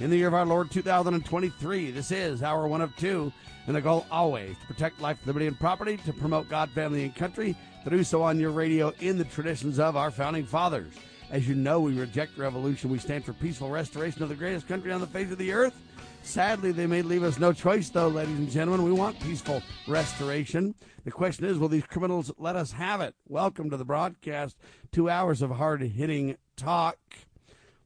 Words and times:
in 0.00 0.08
the 0.08 0.16
year 0.16 0.28
of 0.28 0.34
our 0.34 0.46
Lord 0.46 0.70
2023. 0.70 1.90
This 1.90 2.10
is 2.10 2.42
hour 2.42 2.66
one 2.66 2.80
of 2.80 2.96
two, 2.96 3.30
and 3.66 3.76
the 3.76 3.82
goal 3.82 4.06
always 4.10 4.56
to 4.58 4.66
protect 4.66 4.98
life, 4.98 5.18
liberty, 5.26 5.46
and 5.46 5.60
property, 5.60 5.98
to 5.98 6.12
promote 6.14 6.48
God, 6.48 6.70
family, 6.70 7.04
and 7.04 7.14
country, 7.14 7.54
to 7.84 7.90
do 7.90 8.02
so 8.02 8.22
on 8.22 8.40
your 8.40 8.50
radio 8.50 8.94
in 9.00 9.18
the 9.18 9.24
traditions 9.24 9.78
of 9.78 9.96
our 9.96 10.10
founding 10.10 10.46
fathers. 10.46 10.90
As 11.30 11.46
you 11.46 11.54
know, 11.54 11.80
we 11.80 11.92
reject 11.92 12.38
revolution. 12.38 12.88
We 12.88 12.98
stand 12.98 13.26
for 13.26 13.34
peaceful 13.34 13.68
restoration 13.68 14.22
of 14.22 14.30
the 14.30 14.34
greatest 14.34 14.66
country 14.66 14.90
on 14.90 15.02
the 15.02 15.06
face 15.06 15.30
of 15.30 15.38
the 15.38 15.52
earth. 15.52 15.78
Sadly, 16.22 16.72
they 16.72 16.86
may 16.86 17.02
leave 17.02 17.22
us 17.22 17.38
no 17.38 17.52
choice, 17.52 17.90
though, 17.90 18.08
ladies 18.08 18.38
and 18.38 18.50
gentlemen. 18.50 18.86
We 18.86 18.92
want 18.92 19.20
peaceful 19.20 19.62
restoration. 19.86 20.74
The 21.04 21.10
question 21.10 21.44
is 21.44 21.58
will 21.58 21.68
these 21.68 21.84
criminals 21.84 22.32
let 22.38 22.56
us 22.56 22.72
have 22.72 23.02
it? 23.02 23.14
Welcome 23.28 23.68
to 23.68 23.76
the 23.76 23.84
broadcast. 23.84 24.56
Two 24.92 25.10
hours 25.10 25.42
of 25.42 25.50
hard 25.50 25.82
hitting 25.82 26.36
talk. 26.56 26.98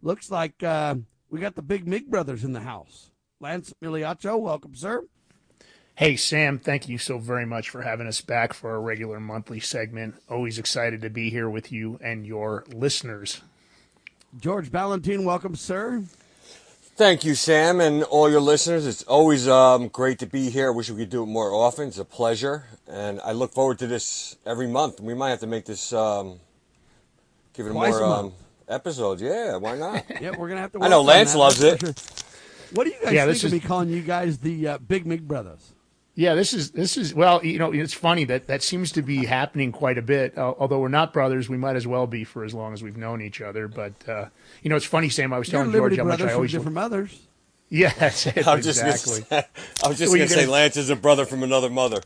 Looks 0.00 0.30
like 0.30 0.62
uh, 0.62 0.96
we 1.34 1.40
got 1.40 1.56
the 1.56 1.62
big 1.62 1.84
Mig 1.88 2.08
brothers 2.08 2.44
in 2.44 2.52
the 2.52 2.60
house. 2.60 3.10
Lance 3.40 3.74
Migliaccio, 3.82 4.38
welcome, 4.40 4.76
sir. 4.76 5.02
Hey, 5.96 6.14
Sam, 6.14 6.60
thank 6.60 6.88
you 6.88 6.96
so 6.96 7.18
very 7.18 7.44
much 7.44 7.70
for 7.70 7.82
having 7.82 8.06
us 8.06 8.20
back 8.20 8.52
for 8.52 8.70
our 8.70 8.80
regular 8.80 9.18
monthly 9.18 9.58
segment. 9.58 10.14
Always 10.30 10.60
excited 10.60 11.02
to 11.02 11.10
be 11.10 11.30
here 11.30 11.50
with 11.50 11.72
you 11.72 11.98
and 12.00 12.24
your 12.24 12.62
listeners. 12.72 13.40
George 14.38 14.70
Balloutine, 14.70 15.24
welcome, 15.24 15.56
sir. 15.56 16.04
Thank 16.94 17.24
you, 17.24 17.34
Sam, 17.34 17.80
and 17.80 18.04
all 18.04 18.30
your 18.30 18.40
listeners. 18.40 18.86
It's 18.86 19.02
always 19.02 19.48
um, 19.48 19.88
great 19.88 20.20
to 20.20 20.26
be 20.26 20.50
here. 20.50 20.68
I 20.68 20.70
wish 20.70 20.88
we 20.88 20.98
could 20.98 21.10
do 21.10 21.24
it 21.24 21.26
more 21.26 21.52
often. 21.52 21.88
It's 21.88 21.98
a 21.98 22.04
pleasure, 22.04 22.66
and 22.86 23.20
I 23.22 23.32
look 23.32 23.52
forward 23.52 23.80
to 23.80 23.88
this 23.88 24.36
every 24.46 24.68
month. 24.68 25.00
We 25.00 25.14
might 25.14 25.30
have 25.30 25.40
to 25.40 25.48
make 25.48 25.64
this 25.64 25.92
um, 25.92 26.38
give 27.54 27.66
it 27.66 27.70
Twice 27.70 27.94
more 27.94 28.02
a 28.02 28.08
um, 28.08 28.32
month. 28.68 28.80
episodes. 28.80 29.22
Yeah, 29.22 29.56
why 29.56 29.76
not? 29.76 30.04
Yeah, 30.20 30.32
we're 30.36 30.48
gonna 30.48 30.60
have 30.60 30.72
to. 30.72 30.82
I 30.82 30.88
know 30.88 31.02
Lance 31.02 31.32
that, 31.32 31.38
loves 31.38 31.62
it. 31.62 31.82
What 32.72 32.84
do 32.84 32.90
you 32.90 32.96
guys 33.04 33.12
Yeah, 33.12 33.26
think 33.26 33.34
this 33.34 33.44
of 33.44 33.52
me 33.52 33.60
calling 33.60 33.88
you 33.90 34.02
guys 34.02 34.38
the 34.38 34.66
uh, 34.66 34.78
Big 34.78 35.06
Mig 35.06 35.28
brothers? 35.28 35.72
Yeah, 36.16 36.34
this 36.34 36.52
is 36.52 36.72
this 36.72 36.96
is 36.96 37.14
well, 37.14 37.44
you 37.44 37.58
know, 37.58 37.72
it's 37.72 37.94
funny 37.94 38.24
that 38.24 38.46
that 38.48 38.62
seems 38.62 38.90
to 38.92 39.02
be 39.02 39.26
happening 39.26 39.70
quite 39.70 39.96
a 39.98 40.02
bit. 40.02 40.36
Uh, 40.36 40.54
although 40.58 40.80
we're 40.80 40.88
not 40.88 41.12
brothers, 41.12 41.48
we 41.48 41.56
might 41.56 41.76
as 41.76 41.86
well 41.86 42.06
be 42.08 42.24
for 42.24 42.42
as 42.44 42.52
long 42.54 42.72
as 42.72 42.82
we've 42.82 42.96
known 42.96 43.20
each 43.20 43.40
other. 43.40 43.68
But 43.68 43.92
uh, 44.08 44.26
you 44.62 44.70
know, 44.70 44.76
it's 44.76 44.84
funny, 44.86 45.08
Sam. 45.08 45.32
I 45.32 45.38
was 45.38 45.52
You're 45.52 45.64
George 45.70 45.96
how 45.96 46.04
much 46.04 46.18
brothers 46.18 46.26
I 46.26 46.28
from 46.30 46.36
always 46.36 46.52
different 46.52 46.74
mothers. 46.74 47.26
yeah, 47.68 47.92
that's 47.98 48.26
it, 48.26 48.46
I 48.46 48.54
was 48.56 48.64
just 48.64 48.82
exactly. 48.82 49.24
gonna 49.30 49.44
I 49.84 49.88
was 49.88 49.98
just 49.98 50.10
Were 50.12 50.18
gonna 50.18 50.28
say 50.30 50.46
Lance 50.46 50.76
is 50.76 50.90
a 50.90 50.96
brother 50.96 51.26
from 51.26 51.42
another 51.44 51.70
mother. 51.70 52.00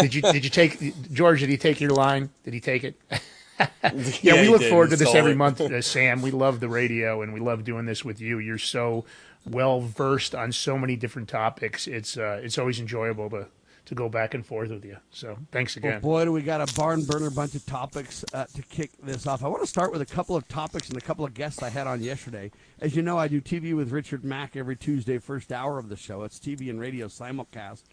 did 0.00 0.14
you 0.14 0.22
did 0.22 0.44
you 0.44 0.50
take 0.50 1.10
George? 1.12 1.40
Did 1.40 1.48
he 1.50 1.56
take 1.58 1.80
your 1.80 1.90
line? 1.90 2.30
Did 2.44 2.54
he 2.54 2.60
take 2.60 2.84
it? 2.84 2.94
yeah, 3.82 3.92
Yeah, 4.22 4.40
we 4.42 4.48
look 4.48 4.60
did. 4.60 4.70
forward 4.70 4.90
to 4.90 4.96
this 4.96 5.14
every 5.14 5.32
it. 5.32 5.36
month, 5.36 5.60
uh, 5.60 5.80
Sam. 5.82 6.22
We 6.22 6.30
love 6.30 6.60
the 6.60 6.68
radio 6.68 7.22
and 7.22 7.32
we 7.32 7.40
love 7.40 7.64
doing 7.64 7.86
this 7.86 8.04
with 8.04 8.20
you. 8.20 8.38
You're 8.38 8.58
so 8.58 9.04
well 9.48 9.80
versed 9.80 10.34
on 10.34 10.52
so 10.52 10.76
many 10.78 10.96
different 10.96 11.28
topics. 11.28 11.86
It's 11.86 12.16
uh, 12.16 12.40
it's 12.42 12.58
always 12.58 12.80
enjoyable 12.80 13.30
to 13.30 13.48
to 13.86 13.94
go 13.94 14.08
back 14.08 14.34
and 14.34 14.44
forth 14.44 14.68
with 14.70 14.84
you. 14.84 14.96
So 15.12 15.38
thanks 15.52 15.76
Well, 15.76 15.88
again. 15.90 16.00
boy, 16.00 16.24
do 16.24 16.32
we 16.32 16.42
got 16.42 16.60
a 16.60 16.74
barn 16.74 17.04
burner 17.04 17.30
bunch 17.30 17.54
of 17.54 17.64
topics 17.66 18.24
uh, 18.34 18.46
to 18.54 18.62
kick 18.62 18.90
this 19.00 19.28
off. 19.28 19.44
I 19.44 19.48
want 19.48 19.62
to 19.62 19.68
start 19.68 19.92
with 19.92 20.02
a 20.02 20.06
couple 20.06 20.34
of 20.34 20.48
topics 20.48 20.88
and 20.88 20.98
a 20.98 21.00
couple 21.00 21.24
of 21.24 21.34
guests 21.34 21.62
I 21.62 21.68
had 21.68 21.86
on 21.86 22.02
yesterday. 22.02 22.50
As 22.80 22.96
you 22.96 23.02
know, 23.02 23.16
I 23.16 23.28
do 23.28 23.40
TV 23.40 23.76
with 23.76 23.92
Richard 23.92 24.24
Mack 24.24 24.56
every 24.56 24.74
Tuesday, 24.74 25.18
first 25.18 25.52
hour 25.52 25.78
of 25.78 25.88
the 25.88 25.96
show. 25.96 26.24
It's 26.24 26.40
TV 26.40 26.68
and 26.68 26.80
radio 26.80 27.06
simulcast. 27.06 27.84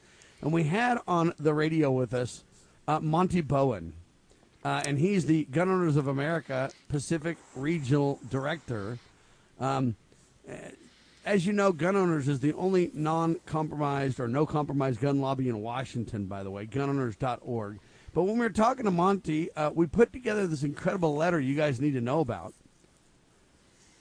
And 0.41 0.51
we 0.51 0.63
had 0.63 0.97
on 1.07 1.33
the 1.37 1.53
radio 1.53 1.91
with 1.91 2.11
us 2.11 2.43
uh, 2.87 2.99
Monty 2.99 3.41
Bowen. 3.41 3.93
Uh, 4.63 4.81
and 4.85 4.97
he's 4.97 5.25
the 5.25 5.43
Gun 5.45 5.69
Owners 5.69 5.97
of 5.97 6.07
America 6.07 6.71
Pacific 6.87 7.37
Regional 7.55 8.19
Director. 8.29 8.97
Um, 9.59 9.95
as 11.25 11.45
you 11.45 11.53
know, 11.53 11.71
Gun 11.71 11.95
Owners 11.95 12.27
is 12.27 12.39
the 12.39 12.53
only 12.53 12.91
non 12.93 13.35
compromised 13.45 14.19
or 14.19 14.27
no 14.27 14.45
compromise 14.45 14.97
gun 14.97 15.19
lobby 15.19 15.49
in 15.49 15.61
Washington, 15.61 16.25
by 16.25 16.43
the 16.43 16.51
way, 16.51 16.65
gunowners.org. 16.65 17.79
But 18.13 18.23
when 18.23 18.33
we 18.35 18.41
were 18.41 18.49
talking 18.49 18.85
to 18.85 18.91
Monty, 18.91 19.51
uh, 19.53 19.71
we 19.71 19.87
put 19.87 20.13
together 20.13 20.47
this 20.47 20.63
incredible 20.63 21.15
letter 21.15 21.39
you 21.39 21.55
guys 21.55 21.81
need 21.81 21.93
to 21.93 22.01
know 22.01 22.19
about. 22.19 22.53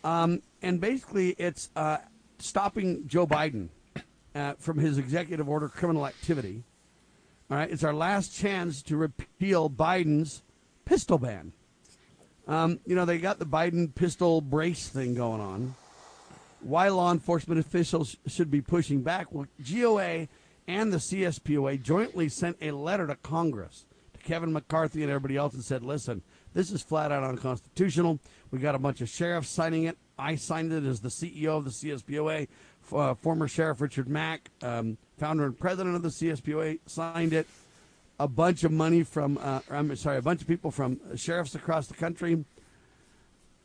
Um, 0.05 0.43
and 0.61 0.81
basically, 0.81 1.31
it's 1.39 1.71
uh, 1.75 1.99
stopping 2.39 3.07
Joe 3.07 3.27
Biden 3.27 3.69
uh, 4.35 4.55
from 4.59 4.79
his 4.79 4.99
executive 4.99 5.49
order 5.49 5.69
criminal 5.69 6.07
activity. 6.07 6.65
All 7.51 7.57
right, 7.57 7.71
it's 7.71 7.85
our 7.85 7.95
last 7.95 8.35
chance 8.35 8.83
to 8.83 8.97
repeal 8.97 9.71
Biden's 9.71 10.43
pistol 10.85 11.19
ban. 11.19 11.53
Um, 12.47 12.81
you 12.87 12.97
know, 12.97 13.05
they 13.05 13.19
got 13.19 13.39
the 13.39 13.47
Biden 13.47 13.95
pistol 13.95 14.41
brace 14.41 14.89
thing 14.89 15.15
going 15.15 15.41
on 15.41 15.75
why 16.63 16.89
law 16.89 17.13
enforcement 17.13 17.61
officials 17.61 18.17
should 18.27 18.51
be 18.51 18.61
pushing 18.61 19.03
back. 19.03 19.33
Well, 19.33 19.47
GOA 19.63 20.29
and 20.67 20.93
the 20.93 20.99
CSPOA 20.99 21.83
jointly 21.83 22.29
sent 22.29 22.57
a 22.61 22.71
letter 22.71 23.07
to 23.07 23.17
Congress, 23.17 23.85
to 24.15 24.21
Kevin 24.21 24.53
McCarthy 24.53 25.03
and 25.03 25.11
everybody 25.11 25.37
else, 25.37 25.55
and 25.55 25.65
said, 25.65 25.83
listen, 25.83 26.23
this 26.55 26.71
is 26.71 26.83
flat 26.83 27.11
out 27.11 27.25
unconstitutional. 27.25 28.21
We 28.51 28.59
got 28.59 28.75
a 28.75 28.79
bunch 28.79 29.01
of 29.01 29.09
sheriffs 29.09 29.49
signing 29.49 29.85
it. 29.85 29.99
I 30.19 30.37
signed 30.37 30.73
it 30.73 30.85
as 30.85 31.01
the 31.01 31.09
CEO 31.09 31.57
of 31.57 31.65
the 31.65 31.71
CSPOA. 31.71 32.49
Uh, 32.93 33.15
former 33.15 33.49
Sheriff 33.49 33.81
Richard 33.81 34.09
Mack, 34.09 34.51
um, 34.61 34.99
founder 35.17 35.45
and 35.45 35.59
president 35.59 35.97
of 35.97 36.03
the 36.03 36.11
CSPOA, 36.11 36.81
signed 36.87 37.33
it. 37.33 37.47
A 38.19 38.29
bunch 38.29 38.63
of 38.65 38.71
money 38.71 39.03
from, 39.03 39.39
uh, 39.41 39.61
I'm 39.71 39.95
sorry, 39.97 40.19
a 40.19 40.23
bunch 40.23 40.43
of 40.43 40.47
people 40.47 40.71
from 40.71 41.01
sheriffs 41.17 41.55
across 41.55 41.87
the 41.87 41.95
country 41.95 42.45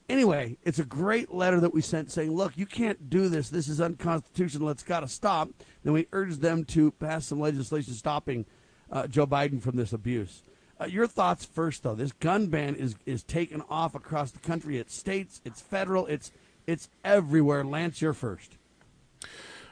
Anyway, 0.09 0.57
it's 0.63 0.79
a 0.79 0.85
great 0.85 1.33
letter 1.33 1.59
that 1.59 1.73
we 1.73 1.81
sent 1.81 2.11
saying, 2.11 2.31
look, 2.31 2.57
you 2.57 2.65
can't 2.65 3.09
do 3.09 3.27
this. 3.27 3.49
This 3.49 3.67
is 3.67 3.81
unconstitutional. 3.81 4.69
It's 4.69 4.83
got 4.83 5.01
to 5.01 5.07
stop. 5.07 5.49
Then 5.83 5.91
we 5.91 6.07
urged 6.13 6.41
them 6.41 6.63
to 6.65 6.91
pass 6.91 7.25
some 7.25 7.41
legislation 7.41 7.93
stopping 7.93 8.45
uh, 8.89 9.07
Joe 9.07 9.27
Biden 9.27 9.61
from 9.61 9.75
this 9.75 9.91
abuse. 9.91 10.43
Uh, 10.79 10.85
your 10.85 11.07
thoughts 11.07 11.43
first, 11.43 11.83
though. 11.83 11.95
This 11.95 12.13
gun 12.13 12.47
ban 12.47 12.75
is, 12.75 12.95
is 13.05 13.21
taken 13.23 13.61
off 13.69 13.95
across 13.95 14.31
the 14.31 14.39
country. 14.39 14.77
It's 14.77 14.95
states, 14.95 15.41
it's 15.43 15.59
federal, 15.59 16.05
it's 16.05 16.31
it's 16.67 16.89
everywhere. 17.03 17.63
Lance, 17.63 18.01
you're 18.01 18.13
first. 18.13 18.57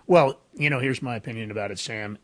Well, 0.07 0.39
you 0.53 0.69
know, 0.69 0.79
here's 0.79 1.01
my 1.01 1.17
opinion 1.17 1.51
about 1.51 1.71
it, 1.71 1.79
Sam. 1.79 2.17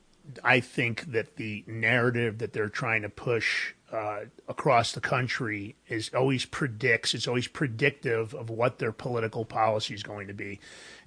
I 0.43 0.59
think 0.59 1.11
that 1.11 1.35
the 1.35 1.63
narrative 1.67 2.37
that 2.39 2.53
they're 2.53 2.69
trying 2.69 3.01
to 3.01 3.09
push 3.09 3.73
uh, 3.91 4.21
across 4.47 4.93
the 4.93 5.01
country 5.01 5.75
is 5.89 6.11
always 6.15 6.45
predicts, 6.45 7.13
it's 7.13 7.27
always 7.27 7.47
predictive 7.47 8.33
of 8.33 8.49
what 8.49 8.79
their 8.79 8.93
political 8.93 9.43
policy 9.43 9.93
is 9.93 10.01
going 10.01 10.27
to 10.27 10.33
be. 10.33 10.59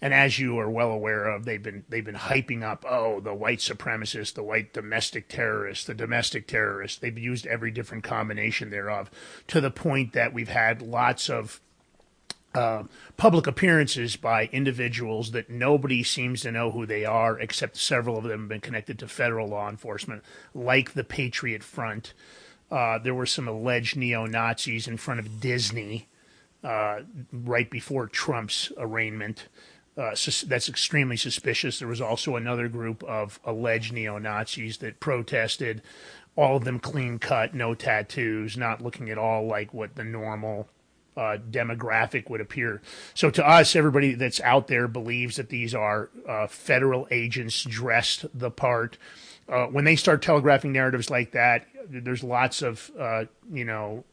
And 0.03 0.12
as 0.12 0.39
you 0.39 0.59
are 0.59 0.69
well 0.69 0.91
aware 0.91 1.27
of, 1.27 1.47
they've 1.47 1.62
been 1.62 1.85
they've 1.89 2.05
been 2.05 2.15
hyping 2.15 2.62
up, 2.62 2.85
oh, 2.87 3.21
the 3.21 3.33
white 3.33 3.61
supremacist, 3.61 4.35
the 4.35 4.43
white 4.43 4.75
domestic 4.75 5.29
terrorist, 5.29 5.87
the 5.87 5.95
domestic 5.95 6.47
terrorist. 6.47 7.01
They've 7.01 7.19
used 7.19 7.47
every 7.47 7.71
different 7.71 8.05
combination 8.05 8.69
thereof 8.69 9.11
to 9.49 9.62
the 9.62 9.71
point 9.71 10.12
that 10.12 10.35
we've 10.35 10.49
had 10.49 10.82
lots 10.82 11.31
of 11.31 11.61
uh, 12.55 12.85
public 13.17 13.47
appearances 13.47 14.17
by 14.17 14.47
individuals 14.53 15.33
that 15.33 15.51
nobody 15.51 16.03
seems 16.03 16.43
to 16.43 16.53
know 16.53 16.71
who 16.71 16.87
they 16.87 17.05
are, 17.05 17.39
except 17.39 17.77
several 17.77 18.17
of 18.17 18.25
them 18.25 18.43
have 18.43 18.49
been 18.49 18.61
connected 18.61 18.99
to 18.99 19.09
federal 19.09 19.49
law 19.49 19.69
enforcement, 19.69 20.23
like 20.55 20.93
the 20.95 21.05
Patriot 21.05 21.65
Front. 21.65 22.15
Uh, 22.71 22.99
there 22.99 23.15
were 23.15 23.27
some 23.27 23.49
alleged 23.49 23.97
neo 23.97 24.27
Nazis 24.27 24.87
in 24.87 24.97
front 24.97 25.21
of 25.21 25.41
Disney 25.41 26.09
uh, 26.62 27.01
right 27.33 27.69
before 27.71 28.06
Trump's 28.06 28.73
arraignment. 28.79 29.49
Uh, 29.97 30.15
sus- 30.15 30.43
that's 30.43 30.69
extremely 30.69 31.17
suspicious. 31.17 31.79
There 31.79 31.89
was 31.89 32.00
also 32.00 32.37
another 32.37 32.69
group 32.69 33.03
of 33.05 33.39
alleged 33.45 33.93
neo 33.93 34.19
Nazis 34.19 34.79
that 34.79 34.99
protested, 34.99 35.83
all 36.37 36.57
of 36.57 36.65
them 36.65 36.81
clean 36.81 37.19
cut, 37.19 37.55
no 37.55 37.75
tattoos, 37.75 38.57
not 38.57 38.81
looking 38.81 39.11
at 39.11 39.19
all 39.19 39.47
like 39.47 39.75
what 39.75 39.95
the 39.95 40.05
normal 40.05 40.69
uh, 41.16 41.38
demographic 41.50 42.28
would 42.28 42.40
appear. 42.40 42.82
So 43.14 43.31
to 43.31 43.46
us, 43.46 43.76
everybody 43.76 44.14
that's 44.14 44.40
out 44.40 44.66
there 44.66 44.88
believes 44.88 45.37
that 45.37 45.49
these 45.49 45.75
are 45.75 46.11
uh, 46.28 46.46
federal 46.46 47.06
agents 47.11 47.62
dressed 47.62 48.26
the 48.34 48.50
part. 48.50 48.99
Uh, 49.49 49.66
when 49.66 49.84
they 49.84 49.96
start 49.96 50.22
telegraphing 50.22 50.72
narratives 50.72 51.11
like 51.11 51.32
that, 51.32 51.66
there's 51.88 52.25
lots 52.25 52.62
of 52.62 52.90
uh, 52.99 53.25
you 53.52 53.64
know 53.64 54.05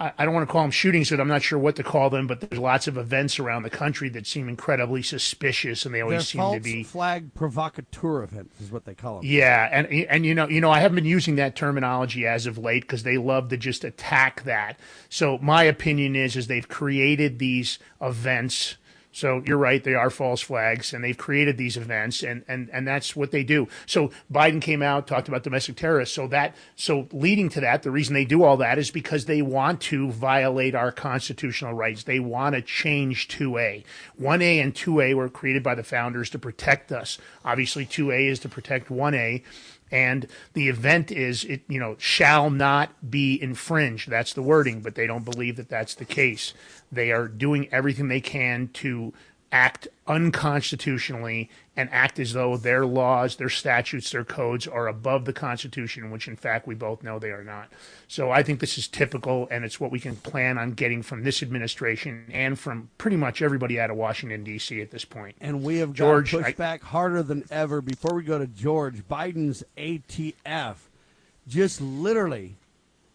I, 0.00 0.24
don't 0.24 0.32
want 0.32 0.48
to 0.48 0.52
call 0.52 0.62
them 0.62 0.70
shootings, 0.70 1.10
but 1.10 1.20
I'm 1.20 1.28
not 1.28 1.42
sure 1.42 1.58
what 1.58 1.76
to 1.76 1.82
call 1.82 2.08
them. 2.08 2.26
But 2.26 2.40
there's 2.40 2.58
lots 2.58 2.88
of 2.88 2.96
events 2.96 3.38
around 3.38 3.64
the 3.64 3.70
country 3.70 4.08
that 4.10 4.26
seem 4.26 4.48
incredibly 4.48 5.02
suspicious, 5.02 5.84
and 5.84 5.94
they 5.94 6.00
always 6.00 6.32
They're 6.32 6.42
seem 6.42 6.54
to 6.54 6.60
be 6.60 6.82
flag 6.84 7.34
provocateur 7.34 8.22
events 8.22 8.60
is 8.60 8.72
what 8.72 8.86
they 8.86 8.94
call 8.94 9.16
them. 9.16 9.26
Yeah, 9.26 9.68
and 9.70 9.86
and 10.08 10.24
you 10.24 10.34
know, 10.34 10.48
you 10.48 10.60
know, 10.60 10.70
I 10.70 10.80
haven't 10.80 10.96
been 10.96 11.04
using 11.04 11.36
that 11.36 11.54
terminology 11.54 12.26
as 12.26 12.46
of 12.46 12.56
late 12.56 12.82
because 12.82 13.02
they 13.02 13.18
love 13.18 13.50
to 13.50 13.58
just 13.58 13.84
attack 13.84 14.44
that. 14.44 14.80
So 15.10 15.38
my 15.38 15.64
opinion 15.64 16.16
is, 16.16 16.34
is 16.34 16.46
they've 16.46 16.68
created 16.68 17.38
these 17.38 17.78
events 18.00 18.76
so 19.12 19.42
you're 19.44 19.58
right; 19.58 19.82
they 19.82 19.94
are 19.94 20.10
false 20.10 20.40
flags, 20.40 20.92
and 20.92 21.02
they've 21.02 21.16
created 21.16 21.56
these 21.56 21.76
events, 21.76 22.22
and 22.22 22.44
and 22.46 22.70
and 22.72 22.86
that's 22.86 23.16
what 23.16 23.32
they 23.32 23.42
do. 23.42 23.66
So 23.86 24.10
Biden 24.32 24.62
came 24.62 24.82
out, 24.82 25.06
talked 25.06 25.26
about 25.26 25.42
domestic 25.42 25.76
terrorists. 25.76 26.14
So 26.14 26.28
that 26.28 26.54
so 26.76 27.08
leading 27.12 27.48
to 27.50 27.60
that, 27.60 27.82
the 27.82 27.90
reason 27.90 28.14
they 28.14 28.24
do 28.24 28.44
all 28.44 28.56
that 28.58 28.78
is 28.78 28.90
because 28.90 29.24
they 29.24 29.42
want 29.42 29.80
to 29.82 30.10
violate 30.12 30.74
our 30.74 30.92
constitutional 30.92 31.74
rights. 31.74 32.04
They 32.04 32.20
want 32.20 32.54
to 32.54 32.62
change 32.62 33.26
2A. 33.28 33.84
1A 34.20 34.62
and 34.62 34.74
2A 34.74 35.14
were 35.14 35.28
created 35.28 35.62
by 35.62 35.74
the 35.74 35.82
founders 35.82 36.30
to 36.30 36.38
protect 36.38 36.92
us. 36.92 37.18
Obviously, 37.44 37.86
2A 37.86 38.28
is 38.28 38.38
to 38.40 38.48
protect 38.48 38.88
1A 38.88 39.42
and 39.90 40.26
the 40.52 40.68
event 40.68 41.10
is 41.10 41.44
it 41.44 41.62
you 41.68 41.78
know 41.78 41.96
shall 41.98 42.50
not 42.50 43.10
be 43.10 43.40
infringed. 43.40 44.08
That's 44.08 44.32
the 44.32 44.42
wording 44.42 44.80
but 44.80 44.94
they 44.94 45.06
don't 45.06 45.24
believe 45.24 45.56
that 45.56 45.68
that's 45.68 45.94
the 45.94 46.04
case. 46.04 46.54
They 46.92 47.12
are 47.12 47.28
doing 47.28 47.68
everything 47.72 48.08
they 48.08 48.20
can 48.20 48.68
to 48.74 49.12
act 49.52 49.88
unconstitutionally 50.06 51.50
and 51.76 51.88
act 51.90 52.18
as 52.18 52.32
though 52.32 52.56
their 52.56 52.84
laws, 52.86 53.36
their 53.36 53.48
statutes, 53.48 54.10
their 54.10 54.24
codes 54.24 54.66
are 54.66 54.86
above 54.86 55.24
the 55.24 55.32
Constitution, 55.32 56.10
which 56.10 56.28
in 56.28 56.36
fact 56.36 56.66
we 56.66 56.74
both 56.74 57.02
know 57.02 57.18
they 57.18 57.30
are 57.30 57.44
not. 57.44 57.68
So 58.06 58.30
I 58.30 58.42
think 58.42 58.60
this 58.60 58.78
is 58.78 58.86
typical, 58.86 59.48
and 59.50 59.64
it's 59.64 59.80
what 59.80 59.90
we 59.90 60.00
can 60.00 60.16
plan 60.16 60.58
on 60.58 60.72
getting 60.72 61.02
from 61.02 61.22
this 61.24 61.42
administration 61.42 62.26
and 62.32 62.58
from 62.58 62.90
pretty 62.98 63.16
much 63.16 63.42
everybody 63.42 63.80
out 63.80 63.90
of 63.90 63.96
Washington, 63.96 64.44
D.C. 64.44 64.80
at 64.80 64.90
this 64.90 65.04
point. 65.04 65.36
And 65.40 65.62
we 65.62 65.78
have 65.78 65.92
George, 65.92 66.32
got 66.32 66.38
to 66.38 66.44
push 66.44 66.52
I- 66.52 66.56
back 66.56 66.82
harder 66.82 67.22
than 67.22 67.44
ever. 67.50 67.80
Before 67.80 68.14
we 68.14 68.22
go 68.22 68.38
to 68.38 68.46
George, 68.46 69.06
Biden's 69.08 69.64
ATF 69.76 70.76
just 71.48 71.80
literally 71.80 72.56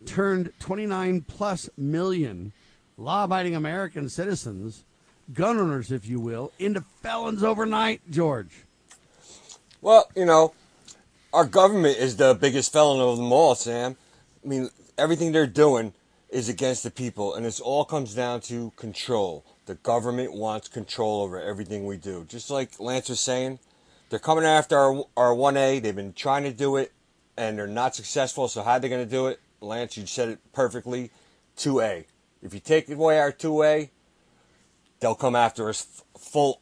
turned 0.06 0.52
29 0.60 1.22
plus 1.22 1.70
million 1.78 2.52
law 2.98 3.26
abiding 3.26 3.56
American 3.56 4.08
citizens, 4.10 4.85
gun 5.34 5.58
owners, 5.58 5.92
if 5.92 6.08
you 6.08 6.20
will, 6.20 6.52
into 6.60 6.82
felons 7.02 7.44
overnight, 7.44 8.02
George. 8.10 8.66
Well, 9.82 10.10
you 10.16 10.26
know, 10.26 10.54
our 11.34 11.46
government 11.46 11.98
is 11.98 12.18
the 12.18 12.34
biggest 12.34 12.72
felon 12.72 13.00
of 13.00 13.18
them 13.18 13.32
all, 13.32 13.56
Sam. 13.56 13.98
I 14.44 14.48
mean, 14.48 14.70
everything 14.98 15.32
they're 15.32 15.48
doing 15.48 15.94
is 16.30 16.50
against 16.50 16.84
the 16.84 16.92
people, 16.92 17.34
and 17.34 17.46
it 17.46 17.60
all 17.60 17.86
comes 17.86 18.14
down 18.14 18.42
to 18.42 18.72
control. 18.76 19.46
The 19.66 19.76
government 19.76 20.34
wants 20.34 20.68
control 20.68 21.24
over 21.24 21.42
everything 21.42 21.86
we 21.86 21.98
do. 21.98 22.26
Just 22.28 22.50
like 22.50 22.80
Lance 22.80 23.10
was 23.10 23.20
saying, 23.20 23.60
they're 24.10 24.20
coming 24.20 24.46
after 24.46 24.78
our, 24.78 25.06
our 25.18 25.34
1A. 25.34 25.82
They've 25.82 25.96
been 25.96 26.14
trying 26.14 26.44
to 26.44 26.54
do 26.54 26.78
it, 26.78 26.92
and 27.38 27.58
they're 27.58 27.68
not 27.68 27.96
successful. 27.96 28.48
So, 28.48 28.64
how 28.64 28.74
are 28.74 28.80
they 28.80 28.90
going 28.90 29.04
to 29.04 29.10
do 29.10 29.28
it? 29.28 29.40
Lance, 29.62 29.98
you 29.98 30.06
said 30.06 30.30
it 30.30 30.40
perfectly 30.54 31.12
2A. 31.58 32.06
If 32.44 32.54
you 32.54 32.60
take 32.60 32.90
away 32.90 33.20
our 33.20 33.32
2A, 33.32 33.90
they'll 35.00 35.16
come 35.16 35.36
after 35.36 35.70
us 35.70 35.86
f- 36.16 36.22
full 36.22 36.62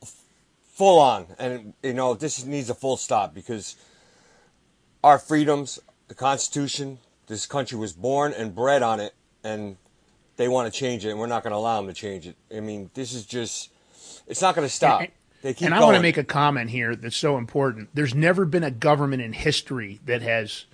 full 0.73 0.99
on. 0.99 1.27
And 1.39 1.73
you 1.83 1.93
know 1.93 2.13
this 2.13 2.43
needs 2.45 2.69
a 2.69 2.73
full 2.75 2.97
stop 2.97 3.33
because 3.33 3.75
our 5.03 5.19
freedoms 5.19 5.79
the 6.07 6.15
constitution 6.15 6.99
this 7.27 7.45
country 7.45 7.77
was 7.77 7.93
born 7.93 8.33
and 8.33 8.53
bred 8.53 8.83
on 8.83 8.99
it 8.99 9.13
and 9.43 9.77
they 10.35 10.47
want 10.47 10.71
to 10.71 10.77
change 10.77 11.05
it 11.05 11.09
and 11.09 11.19
we're 11.19 11.27
not 11.27 11.43
going 11.43 11.51
to 11.51 11.57
allow 11.57 11.77
them 11.81 11.87
to 11.87 11.93
change 11.93 12.27
it. 12.27 12.35
I 12.55 12.59
mean 12.59 12.89
this 12.93 13.13
is 13.13 13.25
just 13.25 13.69
it's 14.27 14.41
not 14.41 14.55
going 14.55 14.67
to 14.67 14.73
stop. 14.73 15.01
And- 15.01 15.11
they 15.41 15.53
keep 15.53 15.65
and 15.65 15.75
I 15.75 15.79
going. 15.79 15.87
want 15.87 15.97
to 15.97 16.01
make 16.01 16.17
a 16.17 16.23
comment 16.23 16.69
here 16.69 16.95
that's 16.95 17.17
so 17.17 17.37
important. 17.37 17.89
There's 17.93 18.15
never 18.15 18.45
been 18.45 18.63
a 18.63 18.71
government 18.71 19.21
in 19.21 19.33
history 19.33 19.99
that 20.05 20.21
has 20.21 20.65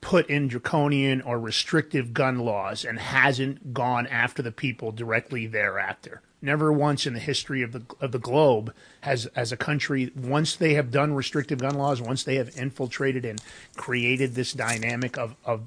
put 0.00 0.28
in 0.30 0.48
draconian 0.48 1.20
or 1.22 1.38
restrictive 1.38 2.14
gun 2.14 2.38
laws 2.38 2.84
and 2.84 2.98
hasn't 2.98 3.74
gone 3.74 4.06
after 4.06 4.42
the 4.42 4.52
people 4.52 4.92
directly 4.92 5.46
thereafter. 5.46 6.22
Never 6.40 6.72
once 6.72 7.04
in 7.04 7.14
the 7.14 7.20
history 7.20 7.62
of 7.62 7.72
the 7.72 7.82
of 8.00 8.12
the 8.12 8.20
globe 8.20 8.72
has 9.00 9.26
as 9.34 9.50
a 9.50 9.56
country 9.56 10.12
once 10.14 10.54
they 10.54 10.74
have 10.74 10.92
done 10.92 11.14
restrictive 11.14 11.58
gun 11.58 11.74
laws, 11.74 12.00
once 12.00 12.22
they 12.22 12.36
have 12.36 12.56
infiltrated 12.56 13.24
and 13.24 13.42
created 13.76 14.36
this 14.36 14.52
dynamic 14.52 15.18
of 15.18 15.34
of 15.44 15.66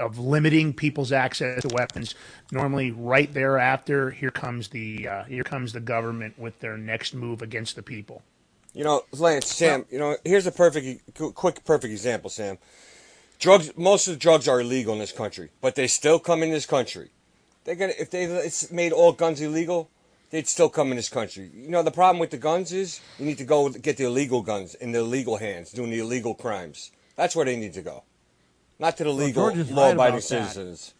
of 0.00 0.18
limiting 0.18 0.72
people's 0.72 1.12
access 1.12 1.60
to 1.60 1.68
weapons. 1.74 2.14
Normally, 2.50 2.92
right 2.92 3.30
thereafter, 3.30 4.10
here 4.10 4.30
comes 4.30 4.68
the 4.68 5.06
uh, 5.06 5.24
here 5.24 5.44
comes 5.44 5.74
the 5.74 5.80
government 5.80 6.38
with 6.38 6.60
their 6.60 6.78
next 6.78 7.12
move 7.12 7.42
against 7.42 7.76
the 7.76 7.82
people. 7.82 8.22
You 8.72 8.84
know, 8.84 9.02
Lance, 9.12 9.54
Sam, 9.54 9.86
you 9.90 9.98
know, 9.98 10.16
here's 10.24 10.46
a 10.46 10.52
perfect, 10.52 11.14
quick, 11.34 11.64
perfect 11.64 11.90
example, 11.90 12.28
Sam. 12.28 12.58
Drugs, 13.38 13.76
most 13.76 14.08
of 14.08 14.14
the 14.14 14.18
drugs 14.18 14.48
are 14.48 14.60
illegal 14.60 14.94
in 14.94 14.98
this 14.98 15.12
country, 15.12 15.50
but 15.60 15.74
they 15.74 15.86
still 15.86 16.18
come 16.18 16.42
in 16.42 16.50
this 16.50 16.66
country. 16.66 17.10
They're 17.64 17.74
gonna, 17.74 17.92
if 17.98 18.10
they 18.10 18.24
it's 18.24 18.70
made 18.70 18.92
all 18.92 19.12
guns 19.12 19.40
illegal, 19.40 19.90
they'd 20.30 20.46
still 20.46 20.68
come 20.68 20.90
in 20.90 20.96
this 20.96 21.08
country. 21.08 21.50
You 21.54 21.68
know, 21.68 21.82
the 21.82 21.90
problem 21.90 22.18
with 22.18 22.30
the 22.30 22.38
guns 22.38 22.72
is 22.72 23.00
you 23.18 23.26
need 23.26 23.38
to 23.38 23.44
go 23.44 23.68
get 23.68 23.98
the 23.98 24.04
illegal 24.04 24.42
guns 24.42 24.74
in 24.74 24.92
the 24.92 25.00
illegal 25.00 25.36
hands, 25.36 25.72
doing 25.72 25.90
the 25.90 25.98
illegal 25.98 26.34
crimes. 26.34 26.92
That's 27.16 27.36
where 27.36 27.44
they 27.44 27.56
need 27.56 27.74
to 27.74 27.82
go, 27.82 28.04
not 28.78 28.96
to 28.98 29.04
the 29.04 29.10
legal, 29.10 29.44
George 29.44 29.58
is 29.58 29.68
right 29.68 29.76
law-abiding 29.76 30.14
about 30.14 30.14
that. 30.14 30.22
citizens. 30.22 30.94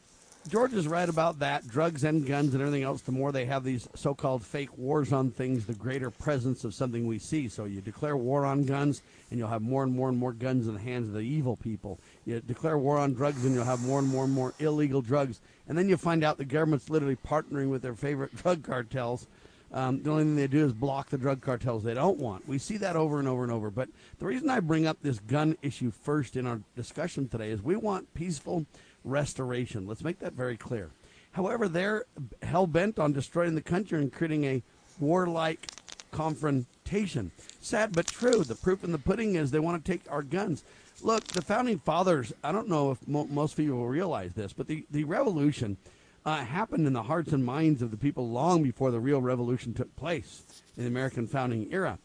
George 0.48 0.74
is 0.74 0.86
right 0.86 1.08
about 1.08 1.40
that. 1.40 1.66
Drugs 1.66 2.04
and 2.04 2.24
guns 2.24 2.54
and 2.54 2.62
everything 2.62 2.84
else, 2.84 3.02
the 3.02 3.10
more 3.10 3.32
they 3.32 3.46
have 3.46 3.64
these 3.64 3.88
so 3.96 4.14
called 4.14 4.44
fake 4.44 4.78
wars 4.78 5.12
on 5.12 5.32
things, 5.32 5.66
the 5.66 5.74
greater 5.74 6.08
presence 6.08 6.62
of 6.62 6.72
something 6.72 7.04
we 7.04 7.18
see. 7.18 7.48
So 7.48 7.64
you 7.64 7.80
declare 7.80 8.16
war 8.16 8.46
on 8.46 8.64
guns, 8.64 9.02
and 9.30 9.40
you'll 9.40 9.48
have 9.48 9.62
more 9.62 9.82
and 9.82 9.92
more 9.92 10.08
and 10.08 10.16
more 10.16 10.32
guns 10.32 10.68
in 10.68 10.74
the 10.74 10.80
hands 10.80 11.08
of 11.08 11.14
the 11.14 11.20
evil 11.20 11.56
people. 11.56 11.98
You 12.26 12.40
declare 12.40 12.76
war 12.76 12.98
on 12.98 13.14
drugs, 13.14 13.44
and 13.44 13.54
you'll 13.54 13.64
have 13.64 13.82
more 13.82 14.00
and 14.00 14.08
more 14.08 14.24
and 14.24 14.32
more 14.32 14.52
illegal 14.58 15.00
drugs. 15.00 15.40
And 15.68 15.78
then 15.78 15.88
you 15.88 15.96
find 15.96 16.24
out 16.24 16.38
the 16.38 16.44
government's 16.44 16.90
literally 16.90 17.16
partnering 17.16 17.70
with 17.70 17.82
their 17.82 17.94
favorite 17.94 18.34
drug 18.42 18.64
cartels. 18.64 19.28
Um, 19.72 20.02
the 20.02 20.10
only 20.10 20.24
thing 20.24 20.36
they 20.36 20.46
do 20.46 20.64
is 20.64 20.72
block 20.72 21.10
the 21.10 21.18
drug 21.18 21.40
cartels 21.40 21.82
they 21.82 21.94
don't 21.94 22.18
want. 22.18 22.48
We 22.48 22.58
see 22.58 22.76
that 22.78 22.96
over 22.96 23.18
and 23.18 23.28
over 23.28 23.42
and 23.44 23.52
over. 23.52 23.70
But 23.70 23.88
the 24.18 24.26
reason 24.26 24.50
I 24.50 24.60
bring 24.60 24.86
up 24.86 24.98
this 25.02 25.20
gun 25.20 25.56
issue 25.62 25.90
first 25.90 26.36
in 26.36 26.46
our 26.46 26.60
discussion 26.76 27.28
today 27.28 27.50
is 27.50 27.62
we 27.62 27.76
want 27.76 28.12
peaceful 28.14 28.66
restoration. 29.04 29.86
Let's 29.86 30.04
make 30.04 30.18
that 30.20 30.32
very 30.32 30.56
clear. 30.56 30.90
However, 31.32 31.68
they're 31.68 32.06
hell 32.42 32.66
bent 32.66 32.98
on 32.98 33.12
destroying 33.12 33.54
the 33.54 33.62
country 33.62 34.00
and 34.00 34.12
creating 34.12 34.44
a 34.44 34.62
warlike 34.98 35.66
confrontation. 36.10 37.30
Sad 37.60 37.92
but 37.92 38.06
true. 38.06 38.42
The 38.42 38.54
proof 38.54 38.82
in 38.82 38.92
the 38.92 38.98
pudding 38.98 39.34
is 39.34 39.50
they 39.50 39.58
want 39.58 39.84
to 39.84 39.92
take 39.92 40.02
our 40.10 40.22
guns. 40.22 40.64
Look, 41.02 41.24
the 41.28 41.42
founding 41.42 41.78
fathers, 41.78 42.32
I 42.42 42.52
don't 42.52 42.68
know 42.68 42.90
if 42.90 43.06
mo- 43.06 43.28
most 43.30 43.56
people 43.56 43.86
realize 43.86 44.32
this, 44.32 44.52
but 44.52 44.66
the, 44.66 44.86
the 44.90 45.04
revolution 45.04 45.76
uh, 46.24 46.44
happened 46.44 46.86
in 46.86 46.92
the 46.92 47.04
hearts 47.04 47.32
and 47.32 47.44
minds 47.44 47.82
of 47.82 47.90
the 47.90 47.96
people 47.96 48.28
long 48.28 48.62
before 48.62 48.90
the 48.90 48.98
real 48.98 49.20
revolution 49.20 49.74
took 49.74 49.94
place 49.94 50.42
in 50.76 50.84
the 50.84 50.88
American 50.88 51.26
founding 51.26 51.72
era. 51.72 51.98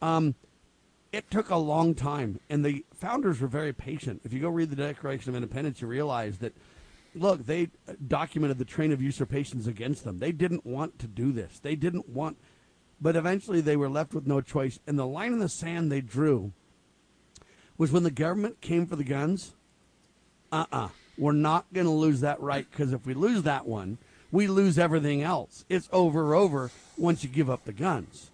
Um, 0.00 0.34
it 1.12 1.30
took 1.30 1.50
a 1.50 1.56
long 1.56 1.94
time, 1.94 2.40
and 2.48 2.64
the 2.64 2.84
founders 2.94 3.40
were 3.40 3.48
very 3.48 3.72
patient. 3.72 4.22
If 4.24 4.32
you 4.32 4.40
go 4.40 4.48
read 4.48 4.70
the 4.70 4.76
Declaration 4.76 5.30
of 5.30 5.36
Independence, 5.36 5.80
you 5.80 5.88
realize 5.88 6.38
that, 6.38 6.54
look, 7.14 7.46
they 7.46 7.68
documented 8.06 8.58
the 8.58 8.64
train 8.64 8.92
of 8.92 9.02
usurpations 9.02 9.66
against 9.66 10.04
them. 10.04 10.18
They 10.18 10.32
didn't 10.32 10.64
want 10.64 10.98
to 11.00 11.06
do 11.06 11.32
this. 11.32 11.58
They 11.58 11.74
didn't 11.74 12.08
want, 12.08 12.38
but 13.00 13.16
eventually 13.16 13.60
they 13.60 13.76
were 13.76 13.88
left 13.88 14.14
with 14.14 14.26
no 14.26 14.40
choice. 14.40 14.78
And 14.86 14.98
the 14.98 15.06
line 15.06 15.32
in 15.32 15.38
the 15.38 15.48
sand 15.48 15.90
they 15.90 16.00
drew 16.00 16.52
was 17.78 17.92
when 17.92 18.02
the 18.02 18.10
government 18.10 18.60
came 18.60 18.86
for 18.86 18.96
the 18.96 19.04
guns. 19.04 19.54
Uh 20.52 20.64
uh-uh. 20.72 20.84
uh, 20.84 20.88
we 21.18 21.28
are 21.28 21.32
not 21.32 21.66
going 21.72 21.86
to 21.86 21.92
lose 21.92 22.20
that 22.20 22.40
right 22.40 22.66
because 22.70 22.92
if 22.92 23.06
we 23.06 23.14
lose 23.14 23.42
that 23.42 23.66
one, 23.66 23.98
we 24.30 24.46
lose 24.46 24.78
everything 24.78 25.22
else. 25.22 25.64
It's 25.68 25.88
over 25.92 26.34
over 26.34 26.70
once 26.96 27.22
you 27.22 27.30
give 27.30 27.48
up 27.48 27.64
the 27.64 27.72
guns. 27.72 28.30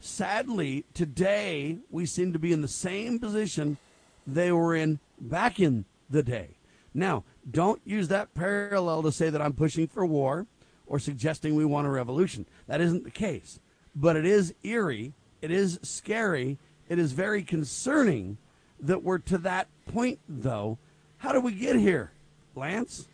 Sadly, 0.00 0.84
today 0.94 1.78
we 1.90 2.06
seem 2.06 2.32
to 2.32 2.38
be 2.38 2.52
in 2.52 2.62
the 2.62 2.68
same 2.68 3.18
position 3.18 3.78
they 4.26 4.50
were 4.50 4.74
in 4.74 4.98
back 5.20 5.60
in 5.60 5.84
the 6.10 6.22
day. 6.22 6.56
Now, 6.94 7.24
don't 7.48 7.80
use 7.84 8.08
that 8.08 8.34
parallel 8.34 9.02
to 9.02 9.12
say 9.12 9.30
that 9.30 9.42
I'm 9.42 9.52
pushing 9.52 9.86
for 9.86 10.04
war 10.04 10.46
or 10.86 10.98
suggesting 10.98 11.54
we 11.54 11.64
want 11.64 11.86
a 11.86 11.90
revolution. 11.90 12.46
That 12.66 12.80
isn't 12.80 13.04
the 13.04 13.10
case. 13.10 13.60
But 13.94 14.16
it 14.16 14.24
is 14.24 14.54
eerie, 14.62 15.12
it 15.40 15.50
is 15.50 15.78
scary, 15.82 16.58
it 16.88 16.98
is 16.98 17.12
very 17.12 17.42
concerning 17.42 18.38
that 18.82 19.02
we're 19.02 19.18
to 19.18 19.38
that 19.38 19.68
point, 19.86 20.18
though. 20.28 20.78
How 21.18 21.32
did 21.32 21.44
we 21.44 21.52
get 21.52 21.76
here, 21.76 22.10
Lance? 22.54 23.06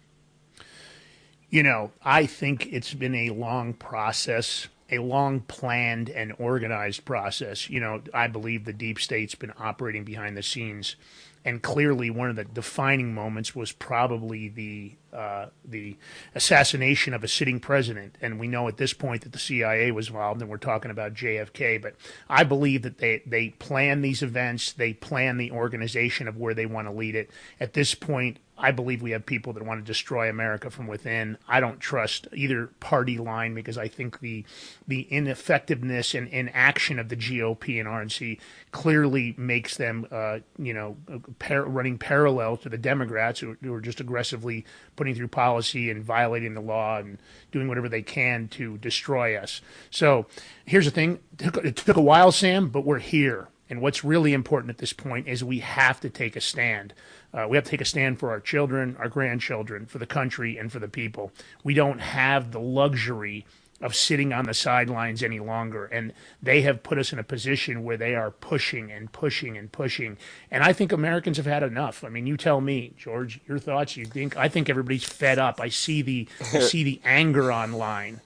You 1.50 1.62
know, 1.62 1.92
I 2.02 2.26
think 2.26 2.66
it's 2.72 2.94
been 2.94 3.14
a 3.14 3.30
long 3.30 3.74
process, 3.74 4.68
a 4.90 4.98
long 4.98 5.40
planned 5.40 6.10
and 6.10 6.34
organized 6.38 7.04
process. 7.04 7.70
You 7.70 7.80
know, 7.80 8.02
I 8.12 8.26
believe 8.26 8.64
the 8.64 8.72
deep 8.72 8.98
state's 8.98 9.34
been 9.34 9.52
operating 9.58 10.04
behind 10.04 10.36
the 10.36 10.42
scenes 10.42 10.96
and 11.44 11.62
clearly 11.62 12.10
one 12.10 12.30
of 12.30 12.36
the 12.36 12.44
defining 12.44 13.14
moments 13.14 13.54
was 13.54 13.72
probably 13.72 14.48
the 14.48 14.92
uh, 15.12 15.46
the 15.64 15.96
assassination 16.34 17.14
of 17.14 17.24
a 17.24 17.28
sitting 17.28 17.60
president. 17.60 18.16
And 18.20 18.38
we 18.38 18.46
know 18.46 18.68
at 18.68 18.76
this 18.76 18.92
point 18.92 19.22
that 19.22 19.32
the 19.32 19.38
CIA 19.38 19.90
was 19.90 20.08
involved, 20.08 20.42
and 20.42 20.50
we're 20.50 20.58
talking 20.58 20.90
about 20.90 21.14
JFK. 21.14 21.80
But 21.80 21.94
I 22.28 22.44
believe 22.44 22.82
that 22.82 22.98
they 22.98 23.22
they 23.24 23.50
plan 23.50 24.02
these 24.02 24.22
events, 24.22 24.72
they 24.72 24.92
plan 24.92 25.36
the 25.36 25.50
organization 25.50 26.28
of 26.28 26.36
where 26.36 26.54
they 26.54 26.66
want 26.66 26.88
to 26.88 26.92
lead 26.92 27.14
it. 27.14 27.30
At 27.58 27.72
this 27.72 27.94
point, 27.94 28.38
I 28.58 28.72
believe 28.72 29.02
we 29.02 29.12
have 29.12 29.24
people 29.24 29.52
that 29.52 29.64
want 29.64 29.80
to 29.80 29.86
destroy 29.86 30.28
America 30.28 30.68
from 30.70 30.86
within. 30.86 31.38
I 31.46 31.60
don't 31.60 31.78
trust 31.78 32.26
either 32.34 32.66
party 32.80 33.16
line 33.16 33.54
because 33.54 33.78
I 33.78 33.88
think 33.88 34.20
the 34.20 34.44
the 34.86 35.02
ineffectiveness 35.02 36.14
and 36.14 36.28
inaction 36.28 36.98
of 36.98 37.08
the 37.08 37.16
GOP 37.16 37.78
and 37.78 37.88
RNC 37.88 38.40
clearly 38.72 39.34
makes 39.38 39.76
them, 39.76 40.06
uh, 40.10 40.40
you 40.58 40.74
know, 40.74 40.96
par- 41.38 41.64
running 41.64 41.98
parallel 41.98 42.56
to 42.58 42.68
the 42.68 42.78
Democrats 42.78 43.40
who, 43.40 43.56
who, 43.62 43.72
are 43.72 43.80
just 43.80 44.00
aggressively 44.00 44.64
putting 44.96 45.14
through 45.14 45.28
policy 45.28 45.90
and 45.90 46.02
violating 46.02 46.54
the 46.54 46.60
law 46.60 46.98
and 46.98 47.18
doing 47.52 47.68
whatever 47.68 47.88
they 47.88 48.02
can 48.02 48.48
to 48.48 48.76
destroy 48.78 49.36
us. 49.36 49.60
So 49.90 50.26
here's 50.64 50.84
the 50.84 50.90
thing: 50.90 51.20
it 51.32 51.38
took, 51.38 51.64
it 51.64 51.76
took 51.76 51.96
a 51.96 52.02
while, 52.02 52.32
Sam, 52.32 52.68
but 52.68 52.84
we're 52.84 52.98
here. 52.98 53.48
And 53.70 53.80
what's 53.82 54.02
really 54.04 54.32
important 54.32 54.70
at 54.70 54.78
this 54.78 54.92
point 54.92 55.28
is 55.28 55.44
we 55.44 55.58
have 55.58 56.00
to 56.00 56.10
take 56.10 56.36
a 56.36 56.40
stand. 56.40 56.94
Uh, 57.32 57.46
we 57.48 57.56
have 57.56 57.64
to 57.64 57.70
take 57.70 57.80
a 57.80 57.84
stand 57.84 58.18
for 58.18 58.30
our 58.30 58.40
children, 58.40 58.96
our 58.98 59.08
grandchildren, 59.08 59.86
for 59.86 59.98
the 59.98 60.06
country, 60.06 60.56
and 60.56 60.72
for 60.72 60.78
the 60.78 60.88
people. 60.88 61.32
We 61.62 61.74
don't 61.74 62.00
have 62.00 62.52
the 62.52 62.60
luxury 62.60 63.44
of 63.80 63.94
sitting 63.94 64.32
on 64.32 64.44
the 64.44 64.54
sidelines 64.54 65.22
any 65.22 65.38
longer. 65.38 65.86
And 65.86 66.12
they 66.42 66.62
have 66.62 66.82
put 66.82 66.98
us 66.98 67.12
in 67.12 67.18
a 67.18 67.22
position 67.22 67.84
where 67.84 67.96
they 67.96 68.14
are 68.14 68.30
pushing 68.30 68.90
and 68.90 69.10
pushing 69.12 69.56
and 69.56 69.70
pushing. 69.70 70.16
And 70.50 70.64
I 70.64 70.72
think 70.72 70.90
Americans 70.90 71.36
have 71.36 71.46
had 71.46 71.62
enough. 71.62 72.02
I 72.02 72.08
mean, 72.08 72.26
you 72.26 72.36
tell 72.36 72.60
me, 72.60 72.94
George, 72.96 73.40
your 73.46 73.58
thoughts. 73.58 73.96
You 73.96 74.04
think 74.04 74.36
I 74.36 74.48
think 74.48 74.68
everybody's 74.68 75.04
fed 75.04 75.38
up. 75.38 75.60
I 75.60 75.68
see 75.68 76.02
the 76.02 76.28
I 76.52 76.60
see 76.60 76.82
the 76.82 77.00
anger 77.04 77.52
online. 77.52 78.20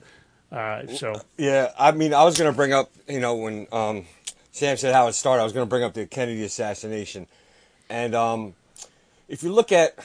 Uh, 0.51 0.85
so 0.87 1.21
yeah, 1.37 1.71
I 1.77 1.91
mean, 1.91 2.13
I 2.13 2.23
was 2.23 2.37
going 2.37 2.51
to 2.51 2.55
bring 2.55 2.73
up, 2.73 2.91
you 3.07 3.19
know, 3.19 3.35
when 3.35 3.67
um, 3.71 4.05
Sam 4.51 4.77
said 4.77 4.93
how 4.93 5.07
it 5.07 5.13
started, 5.13 5.41
I 5.41 5.43
was 5.43 5.53
going 5.53 5.65
to 5.65 5.69
bring 5.69 5.83
up 5.83 5.93
the 5.95 6.05
Kennedy 6.05 6.43
assassination, 6.43 7.25
and 7.89 8.13
um, 8.13 8.53
if 9.27 9.43
you 9.43 9.51
look 9.51 9.71
at, 9.71 9.97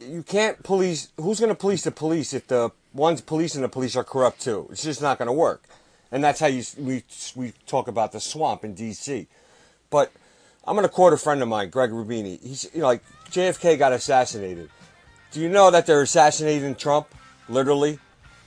you 0.00 0.22
can't 0.22 0.62
police. 0.62 1.12
Who's 1.16 1.40
going 1.40 1.50
to 1.50 1.58
police 1.58 1.82
the 1.82 1.90
police 1.90 2.32
if 2.32 2.46
the 2.46 2.70
ones 2.92 3.20
policing 3.20 3.62
the 3.62 3.68
police 3.68 3.96
are 3.96 4.04
corrupt 4.04 4.40
too? 4.40 4.68
It's 4.70 4.82
just 4.82 5.02
not 5.02 5.18
going 5.18 5.26
to 5.26 5.32
work, 5.32 5.64
and 6.10 6.22
that's 6.22 6.40
how 6.40 6.46
you 6.46 6.62
we 6.78 7.04
we 7.34 7.52
talk 7.66 7.88
about 7.88 8.12
the 8.12 8.20
swamp 8.20 8.64
in 8.64 8.74
D.C. 8.74 9.26
But 9.90 10.12
I'm 10.64 10.76
going 10.76 10.88
to 10.88 10.92
quote 10.92 11.12
a 11.12 11.16
friend 11.16 11.42
of 11.42 11.48
mine, 11.48 11.70
Greg 11.70 11.90
Rubini. 11.90 12.40
He's 12.42 12.70
you 12.74 12.80
know, 12.80 12.86
like 12.86 13.02
JFK 13.30 13.78
got 13.78 13.92
assassinated. 13.92 14.70
Do 15.32 15.40
you 15.40 15.48
know 15.48 15.70
that 15.70 15.86
they're 15.86 16.02
assassinating 16.02 16.74
Trump? 16.74 17.08
Literally, 17.48 17.98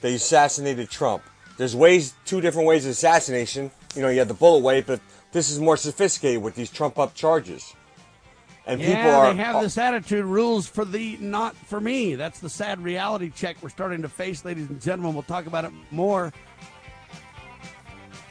they 0.01 0.15
assassinated 0.15 0.89
Trump. 0.89 1.23
There's 1.57 1.75
ways, 1.75 2.13
two 2.25 2.41
different 2.41 2.67
ways 2.67 2.85
of 2.85 2.91
assassination. 2.91 3.71
You 3.95 4.01
know, 4.01 4.09
you 4.09 4.19
had 4.19 4.27
the 4.27 4.33
bullet 4.33 4.59
way, 4.59 4.81
but 4.81 4.99
this 5.31 5.49
is 5.49 5.59
more 5.59 5.77
sophisticated 5.77 6.43
with 6.43 6.55
these 6.55 6.69
Trump 6.69 6.99
up 6.99 7.13
charges. 7.13 7.73
And 8.67 8.81
yeah, 8.81 8.87
people 8.87 9.11
are. 9.11 9.33
they 9.33 9.43
have 9.43 9.61
this 9.61 9.77
attitude 9.77 10.25
rules 10.25 10.67
for 10.67 10.85
the 10.85 11.17
not 11.19 11.55
for 11.55 11.79
me. 11.79 12.15
That's 12.15 12.39
the 12.39 12.49
sad 12.49 12.81
reality 12.81 13.29
check 13.29 13.57
we're 13.61 13.69
starting 13.69 14.01
to 14.01 14.09
face, 14.09 14.43
ladies 14.43 14.69
and 14.69 14.81
gentlemen. 14.81 15.13
We'll 15.13 15.23
talk 15.23 15.45
about 15.45 15.65
it 15.65 15.71
more. 15.91 16.33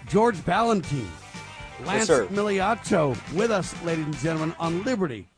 George 0.08 0.36
Balloutine 0.38 1.08
Lance 1.84 2.08
yes, 2.08 2.30
with 3.34 3.50
us, 3.50 3.74
ladies 3.82 4.04
and 4.04 4.16
gentlemen, 4.18 4.54
on 4.58 4.84
Liberty 4.84 5.26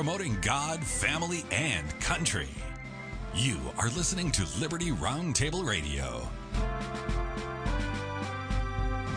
Promoting 0.00 0.34
God, 0.40 0.82
family, 0.82 1.44
and 1.50 1.86
country. 2.00 2.48
You 3.34 3.60
are 3.76 3.90
listening 3.90 4.30
to 4.30 4.46
Liberty 4.58 4.92
Roundtable 4.92 5.62
Radio. 5.62 6.26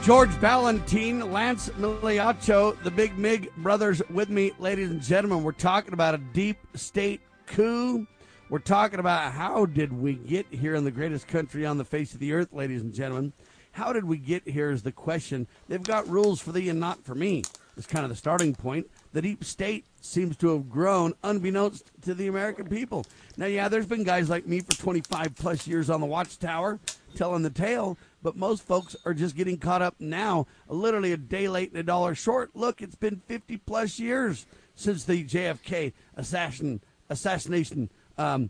George 0.03 0.31
Balloutine, 0.41 1.31
Lance 1.31 1.69
Migliaccio, 1.69 2.83
the 2.83 2.91
Big 2.91 3.17
Mig 3.17 3.49
brothers 3.55 4.01
with 4.09 4.27
me, 4.27 4.51
ladies 4.59 4.89
and 4.89 5.01
gentlemen. 5.01 5.41
We're 5.41 5.53
talking 5.53 5.93
about 5.93 6.15
a 6.15 6.17
deep 6.17 6.57
state 6.75 7.21
coup. 7.45 8.05
We're 8.49 8.59
talking 8.59 8.99
about 8.99 9.31
how 9.31 9.65
did 9.65 9.93
we 9.93 10.15
get 10.15 10.47
here 10.51 10.75
in 10.75 10.83
the 10.83 10.91
greatest 10.91 11.29
country 11.29 11.65
on 11.65 11.77
the 11.77 11.85
face 11.85 12.13
of 12.13 12.19
the 12.19 12.33
earth, 12.33 12.51
ladies 12.51 12.81
and 12.81 12.93
gentlemen. 12.93 13.31
How 13.71 13.93
did 13.93 14.03
we 14.03 14.17
get 14.17 14.45
here 14.45 14.69
is 14.69 14.83
the 14.83 14.91
question. 14.91 15.47
They've 15.69 15.81
got 15.81 16.09
rules 16.09 16.41
for 16.41 16.51
thee 16.51 16.67
and 16.67 16.81
not 16.81 17.05
for 17.05 17.15
me. 17.15 17.43
It's 17.75 17.87
kind 17.87 18.03
of 18.03 18.09
the 18.09 18.15
starting 18.15 18.53
point 18.53 18.87
the 19.13 19.21
deep 19.21 19.43
state 19.43 19.85
seems 20.01 20.35
to 20.37 20.49
have 20.49 20.69
grown 20.69 21.13
unbeknownst 21.23 21.91
to 22.01 22.13
the 22.13 22.27
American 22.27 22.67
people. 22.67 23.05
Now, 23.37 23.45
yeah, 23.45 23.69
there's 23.69 23.85
been 23.85 24.03
guys 24.03 24.29
like 24.29 24.47
me 24.47 24.59
for 24.59 24.75
25 24.75 25.35
plus 25.35 25.67
years 25.67 25.89
on 25.89 26.01
the 26.01 26.07
watchtower 26.07 26.79
telling 27.15 27.43
the 27.43 27.49
tale, 27.51 27.97
but 28.23 28.35
most 28.35 28.63
folks 28.63 28.95
are 29.05 29.13
just 29.13 29.35
getting 29.35 29.57
caught 29.57 29.83
up 29.83 29.95
now, 29.99 30.47
literally 30.67 31.11
a 31.11 31.17
day 31.17 31.47
late 31.47 31.69
and 31.69 31.79
a 31.79 31.83
dollar 31.83 32.15
short. 32.15 32.55
Look, 32.55 32.81
it's 32.81 32.95
been 32.95 33.21
50 33.27 33.57
plus 33.57 33.99
years 33.99 34.47
since 34.75 35.03
the 35.03 35.23
JFK 35.23 35.93
assassin, 36.17 36.81
assassination 37.09 37.91
um, 38.17 38.49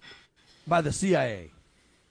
by 0.65 0.80
the 0.82 0.94
CIA. 0.94 1.51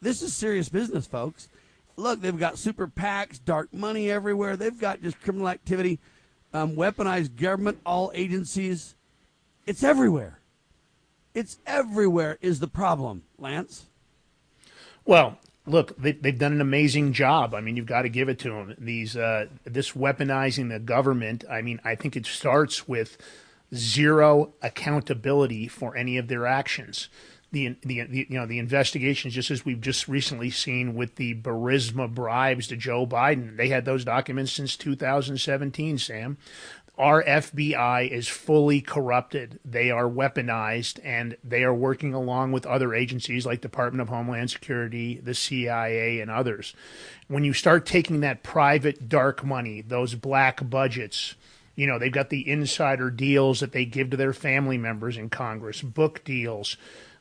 This 0.03 0.21
is 0.21 0.35
serious 0.35 0.69
business, 0.69 1.07
folks. 1.07 1.49
look, 1.97 2.21
they've 2.21 2.39
got 2.39 2.59
super 2.59 2.87
PACs, 2.87 3.43
dark 3.43 3.73
money 3.73 4.11
everywhere. 4.11 4.57
They've 4.57 4.79
got 4.79 5.01
just 5.01 5.21
criminal 5.21 5.49
activity, 5.49 6.01
um, 6.53 6.77
weaponized 6.77 7.37
government, 7.37 7.81
all 7.85 8.11
agencies. 8.15 8.95
It's 9.67 9.83
everywhere. 9.83 10.39
It's 11.35 11.59
everywhere 11.67 12.39
is 12.41 12.61
the 12.61 12.69
problem, 12.69 13.23
Lance. 13.39 13.87
Well, 15.05 15.39
look, 15.67 15.97
they, 15.97 16.19
have 16.25 16.39
done 16.39 16.53
an 16.53 16.61
amazing 16.61 17.13
job. 17.13 17.55
I 17.55 17.61
mean, 17.61 17.77
you've 17.77 17.87
got 17.87 18.03
to 18.03 18.09
give 18.09 18.29
it 18.29 18.39
to 18.41 18.51
them. 18.51 18.75
These 18.79 19.17
uh, 19.17 19.47
this 19.65 19.93
weaponizing 19.93 20.69
the 20.69 20.79
government. 20.79 21.45
I 21.51 21.63
mean, 21.63 21.81
I 21.85 21.95
think 21.95 22.17
it 22.17 22.27
starts 22.27 22.87
with 22.87 23.17
zero 23.75 24.53
accountability 24.63 25.69
for 25.69 25.97
any 25.97 26.19
of 26.19 26.29
their 26.29 26.47
actions. 26.47 27.09
The, 27.53 27.77
the, 27.83 27.95
you 27.95 28.27
know 28.31 28.47
the 28.47 28.59
investigations, 28.59 29.35
just 29.35 29.51
as 29.51 29.65
we've 29.65 29.81
just 29.81 30.09
recently 30.09 30.49
seen 30.49 30.95
with 30.95 31.17
the 31.17 31.35
Burisma 31.35 32.13
bribes 32.13 32.67
to 32.69 32.77
Joe 32.77 33.07
Biden, 33.07 33.59
they 33.59 33.69
had 33.69 33.85
those 33.85 34.07
documents 34.07 34.53
since 34.53 34.75
2017. 34.75 35.99
Sam, 35.99 36.39
our 36.99 37.23
FBI 37.25 38.11
is 38.11 38.29
fully 38.29 38.81
corrupted. 38.83 39.59
They 39.65 39.91
are 39.91 40.09
weaponized 40.09 41.01
and 41.03 41.37
they 41.43 41.65
are 41.65 41.75
working 41.75 42.13
along 42.13 42.53
with 42.53 42.67
other 42.67 42.95
agencies 42.95 43.47
like 43.47 43.63
Department 43.63 44.03
of 44.03 44.09
Homeland 44.09 44.51
Security, 44.51 45.17
the 45.17 45.35
CIA 45.35 46.21
and 46.21 46.31
others. 46.31 46.75
When 47.29 47.45
you 47.45 47.55
start 47.55 47.87
taking 47.87 48.21
that 48.21 48.43
private 48.43 49.09
dark 49.09 49.43
money, 49.43 49.81
those 49.81 50.15
black 50.15 50.69
budgets, 50.69 51.35
you 51.75 51.87
know, 51.87 51.99
they've 51.99 52.13
got 52.13 52.29
the 52.29 52.49
insider 52.49 53.11
deals 53.11 53.61
that 53.61 53.73
they 53.73 53.87
give 53.87 54.11
to 54.11 54.19
their 54.19 54.35
family 54.35 54.77
members 54.77 55.17
in 55.17 55.31
Congress, 55.31 55.81
book 55.81 56.23
deals, 56.25 56.77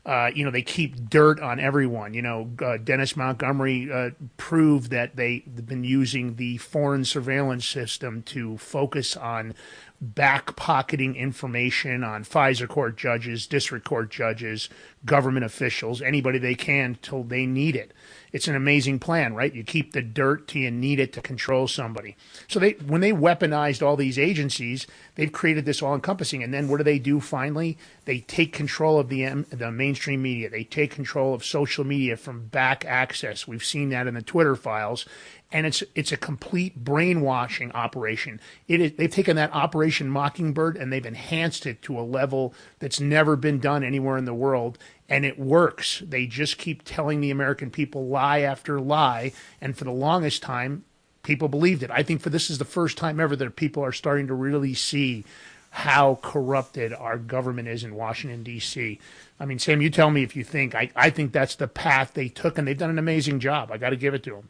uh, 0.05 0.31
you 0.33 0.43
know, 0.43 0.49
they 0.49 0.63
keep 0.63 1.09
dirt 1.09 1.39
on 1.39 1.59
everyone. 1.59 2.13
You 2.13 2.23
know, 2.23 2.49
uh, 2.59 2.77
Dennis 2.77 3.15
Montgomery 3.15 3.91
uh, 3.91 4.11
proved 4.37 4.89
that 4.91 5.15
they've 5.15 5.43
been 5.65 5.83
using 5.83 6.35
the 6.35 6.57
foreign 6.57 7.05
surveillance 7.05 7.67
system 7.67 8.23
to 8.23 8.57
focus 8.57 9.15
on 9.15 9.53
back 10.01 10.55
pocketing 10.55 11.15
information 11.15 12.03
on 12.03 12.23
FISA 12.23 12.67
court 12.67 12.97
judges, 12.97 13.45
district 13.45 13.85
court 13.85 14.09
judges, 14.09 14.69
government 15.05 15.45
officials, 15.45 16.01
anybody 16.01 16.39
they 16.39 16.55
can 16.55 16.97
till 17.03 17.23
they 17.23 17.45
need 17.45 17.75
it 17.75 17.93
it's 18.31 18.47
an 18.47 18.55
amazing 18.55 18.99
plan, 18.99 19.33
right? 19.33 19.53
You 19.53 19.63
keep 19.63 19.91
the 19.91 20.01
dirt 20.01 20.47
till 20.47 20.61
you 20.61 20.71
need 20.71 20.99
it 20.99 21.11
to 21.13 21.21
control 21.21 21.67
somebody. 21.67 22.15
So 22.47 22.59
they 22.59 22.71
when 22.71 23.01
they 23.01 23.11
weaponized 23.11 23.85
all 23.85 23.97
these 23.97 24.17
agencies, 24.17 24.87
they've 25.15 25.31
created 25.31 25.65
this 25.65 25.81
all 25.81 25.93
encompassing. 25.93 26.41
And 26.41 26.53
then 26.53 26.67
what 26.67 26.77
do 26.77 26.83
they 26.83 26.99
do 26.99 27.19
finally? 27.19 27.77
They 28.05 28.19
take 28.19 28.53
control 28.53 28.99
of 28.99 29.09
the 29.09 29.45
the 29.49 29.71
mainstream 29.71 30.21
media. 30.21 30.49
They 30.49 30.63
take 30.63 30.91
control 30.91 31.33
of 31.33 31.43
social 31.43 31.83
media 31.83 32.15
from 32.15 32.47
back 32.47 32.85
access. 32.85 33.47
We've 33.47 33.63
seen 33.63 33.89
that 33.89 34.07
in 34.07 34.13
the 34.13 34.21
Twitter 34.21 34.55
files. 34.55 35.05
And 35.53 35.67
it's 35.67 35.83
it's 35.95 36.13
a 36.13 36.17
complete 36.17 36.77
brainwashing 36.77 37.73
operation. 37.73 38.39
It 38.69 38.79
is, 38.79 38.93
they've 38.93 39.11
taken 39.11 39.35
that 39.35 39.53
Operation 39.53 40.09
Mockingbird 40.09 40.77
and 40.77 40.93
they've 40.93 41.05
enhanced 41.05 41.65
it 41.65 41.81
to 41.81 41.99
a 41.99 42.01
level 42.01 42.53
that's 42.79 43.01
never 43.01 43.35
been 43.35 43.59
done 43.59 43.83
anywhere 43.83 44.17
in 44.17 44.23
the 44.23 44.33
world 44.33 44.77
and 45.11 45.25
it 45.25 45.37
works. 45.37 46.01
They 46.07 46.25
just 46.25 46.57
keep 46.57 46.83
telling 46.85 47.19
the 47.19 47.31
American 47.31 47.69
people 47.69 48.07
lie 48.07 48.39
after 48.39 48.79
lie, 48.79 49.33
and 49.59 49.77
for 49.77 49.83
the 49.83 49.91
longest 49.91 50.41
time, 50.41 50.85
people 51.21 51.49
believed 51.49 51.83
it. 51.83 51.91
I 51.91 52.01
think 52.01 52.21
for 52.21 52.29
this 52.29 52.49
is 52.49 52.59
the 52.59 52.65
first 52.65 52.97
time 52.97 53.19
ever 53.19 53.35
that 53.35 53.57
people 53.57 53.83
are 53.83 53.91
starting 53.91 54.27
to 54.27 54.33
really 54.33 54.73
see 54.73 55.25
how 55.71 56.17
corrupted 56.21 56.93
our 56.93 57.17
government 57.17 57.67
is 57.67 57.83
in 57.83 57.93
Washington 57.93 58.41
D.C. 58.41 58.99
I 59.37 59.45
mean, 59.45 59.59
Sam, 59.59 59.81
you 59.81 59.89
tell 59.89 60.11
me 60.11 60.23
if 60.23 60.33
you 60.33 60.45
think. 60.45 60.75
I, 60.75 60.89
I 60.95 61.09
think 61.09 61.33
that's 61.33 61.55
the 61.55 61.67
path 61.67 62.13
they 62.13 62.29
took, 62.29 62.57
and 62.57 62.65
they've 62.65 62.77
done 62.77 62.89
an 62.89 62.97
amazing 62.97 63.41
job. 63.41 63.69
I 63.69 63.77
got 63.77 63.89
to 63.89 63.97
give 63.97 64.13
it 64.13 64.23
to 64.23 64.31
them. 64.31 64.49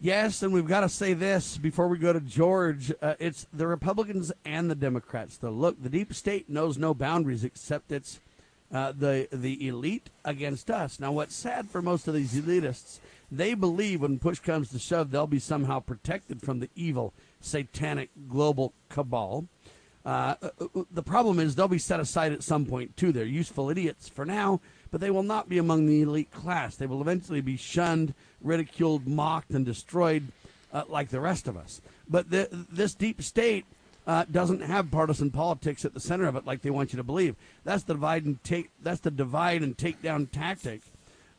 Yes, 0.00 0.44
and 0.44 0.52
we've 0.52 0.66
got 0.66 0.80
to 0.80 0.88
say 0.88 1.12
this 1.12 1.58
before 1.58 1.88
we 1.88 1.98
go 1.98 2.12
to 2.12 2.20
George. 2.20 2.92
Uh, 3.02 3.14
it's 3.18 3.48
the 3.52 3.66
Republicans 3.66 4.30
and 4.44 4.70
the 4.70 4.76
Democrats. 4.76 5.36
The 5.36 5.50
look, 5.50 5.82
the 5.82 5.90
deep 5.90 6.14
state 6.14 6.48
knows 6.48 6.78
no 6.78 6.94
boundaries 6.94 7.42
except 7.42 7.90
its 7.90 8.20
uh, 8.72 8.92
the 8.92 9.28
the 9.32 9.66
elite 9.66 10.10
against 10.24 10.70
us. 10.70 11.00
Now, 11.00 11.12
what's 11.12 11.34
sad 11.34 11.68
for 11.68 11.82
most 11.82 12.06
of 12.08 12.14
these 12.14 12.34
elitists, 12.34 13.00
they 13.30 13.54
believe 13.54 14.02
when 14.02 14.18
push 14.18 14.38
comes 14.38 14.70
to 14.70 14.78
shove, 14.78 15.10
they'll 15.10 15.26
be 15.26 15.38
somehow 15.38 15.80
protected 15.80 16.40
from 16.40 16.60
the 16.60 16.70
evil, 16.74 17.12
satanic 17.40 18.10
global 18.28 18.72
cabal. 18.88 19.46
Uh, 20.04 20.34
uh, 20.42 20.48
uh, 20.60 20.82
the 20.90 21.02
problem 21.02 21.38
is 21.38 21.54
they'll 21.54 21.68
be 21.68 21.78
set 21.78 22.00
aside 22.00 22.32
at 22.32 22.42
some 22.42 22.64
point 22.64 22.96
too. 22.96 23.12
They're 23.12 23.24
useful 23.24 23.70
idiots 23.70 24.08
for 24.08 24.24
now, 24.24 24.60
but 24.90 25.00
they 25.00 25.10
will 25.10 25.22
not 25.22 25.48
be 25.48 25.58
among 25.58 25.86
the 25.86 26.02
elite 26.02 26.30
class. 26.30 26.76
They 26.76 26.86
will 26.86 27.02
eventually 27.02 27.42
be 27.42 27.56
shunned, 27.56 28.14
ridiculed, 28.40 29.06
mocked, 29.06 29.50
and 29.50 29.64
destroyed 29.64 30.28
uh, 30.72 30.84
like 30.88 31.10
the 31.10 31.20
rest 31.20 31.48
of 31.48 31.56
us. 31.56 31.82
But 32.08 32.30
the, 32.30 32.48
this 32.50 32.94
deep 32.94 33.20
state 33.22 33.66
uh, 34.10 34.24
doesn't 34.28 34.60
have 34.60 34.90
partisan 34.90 35.30
politics 35.30 35.84
at 35.84 35.94
the 35.94 36.00
center 36.00 36.26
of 36.26 36.34
it 36.34 36.44
like 36.44 36.62
they 36.62 36.70
want 36.70 36.92
you 36.92 36.96
to 36.96 37.04
believe. 37.04 37.36
That's 37.62 37.84
the 37.84 37.94
divide 37.94 38.24
and 38.24 38.42
take. 38.42 38.72
That's 38.82 38.98
the 38.98 39.10
divide 39.12 39.62
and 39.62 39.78
take 39.78 40.02
down 40.02 40.26
tactic 40.26 40.80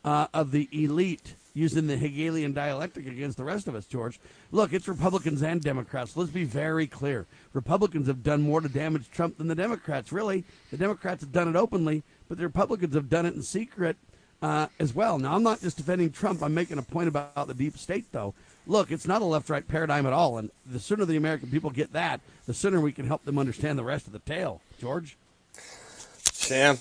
uh, 0.05 0.27
of 0.33 0.51
the 0.51 0.69
elite 0.71 1.35
using 1.53 1.87
the 1.87 1.97
Hegelian 1.97 2.53
dialectic 2.53 3.07
against 3.07 3.35
the 3.35 3.43
rest 3.43 3.67
of 3.67 3.75
us. 3.75 3.85
George, 3.85 4.21
look, 4.53 4.71
it's 4.71 4.87
Republicans 4.87 5.43
and 5.43 5.61
Democrats. 5.61 6.15
Let's 6.15 6.31
be 6.31 6.45
very 6.45 6.87
clear. 6.87 7.25
Republicans 7.51 8.07
have 8.07 8.23
done 8.23 8.41
more 8.41 8.61
to 8.61 8.69
damage 8.69 9.11
Trump 9.11 9.37
than 9.37 9.49
the 9.49 9.55
Democrats. 9.55 10.13
Really, 10.13 10.45
the 10.69 10.77
Democrats 10.77 11.23
have 11.23 11.33
done 11.33 11.49
it 11.49 11.57
openly, 11.57 12.03
but 12.29 12.37
the 12.37 12.45
Republicans 12.45 12.95
have 12.95 13.09
done 13.09 13.25
it 13.25 13.33
in 13.33 13.43
secret. 13.43 13.97
Uh, 14.43 14.65
as 14.79 14.91
well. 14.95 15.19
Now, 15.19 15.35
I'm 15.35 15.43
not 15.43 15.61
just 15.61 15.77
defending 15.77 16.09
Trump. 16.09 16.41
I'm 16.41 16.55
making 16.55 16.79
a 16.79 16.81
point 16.81 17.07
about 17.07 17.47
the 17.47 17.53
deep 17.53 17.77
state, 17.77 18.11
though 18.11 18.33
look, 18.67 18.91
it's 18.91 19.07
not 19.07 19.21
a 19.21 19.25
left 19.25 19.49
right 19.49 19.67
paradigm 19.67 20.05
at 20.05 20.13
all. 20.13 20.37
And 20.37 20.51
the 20.65 20.79
sooner 20.79 21.05
the 21.05 21.17
American 21.17 21.49
people 21.49 21.69
get 21.69 21.93
that, 21.93 22.21
the 22.45 22.53
sooner 22.53 22.79
we 22.79 22.91
can 22.91 23.07
help 23.07 23.25
them 23.25 23.37
understand 23.37 23.77
the 23.77 23.83
rest 23.83 24.07
of 24.07 24.13
the 24.13 24.19
tale. 24.19 24.61
George? 24.79 25.17
Sam, 26.31 26.79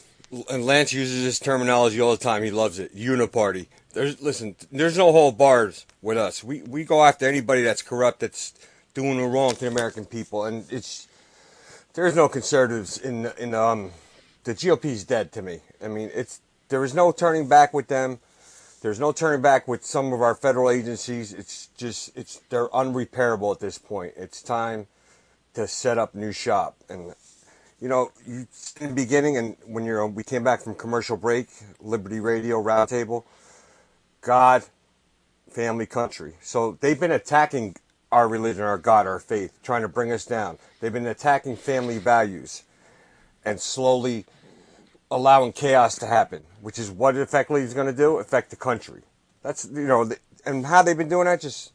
and 0.51 0.65
Lance 0.65 0.93
uses 0.93 1.25
this 1.25 1.39
terminology 1.39 2.01
all 2.01 2.13
the 2.13 2.23
time. 2.23 2.43
He 2.43 2.51
loves 2.51 2.79
it. 2.79 2.95
Uniparty. 2.97 3.67
There's 3.93 4.21
listen. 4.23 4.55
There's 4.71 4.97
no 4.97 5.11
whole 5.13 5.33
bars 5.33 5.87
with 6.01 6.17
us. 6.17 6.45
We 6.45 6.63
we 6.63 6.85
go 6.85 7.05
after 7.05 7.27
anybody 7.27 7.63
that's 7.63 7.83
corrupt, 7.83 8.21
that's 8.21 8.55
doing 8.95 9.19
the 9.19 9.25
wrong 9.25 9.53
to 9.55 9.61
the 9.61 9.67
American 9.67 10.05
people, 10.05 10.45
and 10.45 10.65
it's 10.71 11.09
there's 11.95 12.15
no 12.15 12.29
conservatives 12.29 12.99
in 12.99 13.27
in 13.39 13.55
um 13.55 13.91
the 14.45 14.55
GOP's 14.55 15.05
dead 15.05 15.33
to 15.33 15.43
me. 15.43 15.61
I 15.83 15.89
mean, 15.89 16.11
it's 16.15 16.41
there 16.69 16.85
is 16.85 16.95
no 16.95 17.13
turning 17.13 17.49
back 17.49 17.75
with 17.75 17.89
them. 17.89 18.21
There's 18.81 18.99
no 18.99 19.13
turning 19.13 19.43
back 19.43 19.69
with 19.69 19.85
some 19.85 20.13
of 20.13 20.23
our 20.23 20.35
federal 20.35 20.71
agencies. 20.71 21.35
It's 21.35 21.69
just 21.77 22.17
it's 22.17 22.41
they're 22.49 22.69
unrepairable 22.69 23.53
at 23.53 23.61
this 23.61 23.79
point. 23.79 24.15
It's 24.17 24.43
time 24.43 24.87
to 25.55 25.67
set 25.67 25.99
up 25.99 26.15
new 26.15 26.33
shop. 26.33 26.77
And 26.89 27.15
you 27.81 27.89
know, 27.89 28.11
you 28.27 28.47
in 28.81 28.89
the 28.89 28.95
beginning 28.95 29.37
and 29.37 29.57
when 29.67 29.85
you're 29.85 30.07
we 30.07 30.23
came 30.23 30.45
back 30.45 30.63
from 30.63 30.75
commercial 30.75 31.17
break, 31.17 31.49
Liberty 31.81 32.21
Radio 32.21 32.63
Roundtable, 32.63 33.25
God, 34.23 34.65
family, 35.51 35.87
country. 35.87 36.35
So 36.41 36.79
they've 36.81 36.99
been 36.99 37.13
attacking 37.13 37.77
our 38.11 38.29
religion, 38.29 38.63
our 38.63 38.79
God, 38.79 39.07
our 39.07 39.19
faith, 39.19 39.59
trying 39.63 39.83
to 39.83 39.89
bring 39.89 40.11
us 40.11 40.25
down. 40.25 40.59
They've 40.81 40.93
been 40.93 41.07
attacking 41.07 41.57
family 41.57 41.99
values 41.99 42.65
and 43.45 43.61
slowly 43.61 44.25
allowing 45.11 45.53
chaos 45.53 45.97
to 45.99 46.07
happen, 46.07 46.43
which 46.61 46.79
is 46.79 46.91
what 46.91 47.17
it 47.17 47.21
effectively 47.21 47.63
is 47.63 47.75
going 47.75 47.87
to 47.87 47.93
do, 47.93 48.19
affect 48.19 48.51
the 48.51 48.57
country. 48.57 49.03
That's, 49.43 49.69
you 49.73 49.87
know, 49.87 50.11
and 50.45 50.67
how 50.67 50.83
they've 50.83 50.97
been 50.97 51.09
doing 51.09 51.27
that, 51.27 51.41
just 51.41 51.73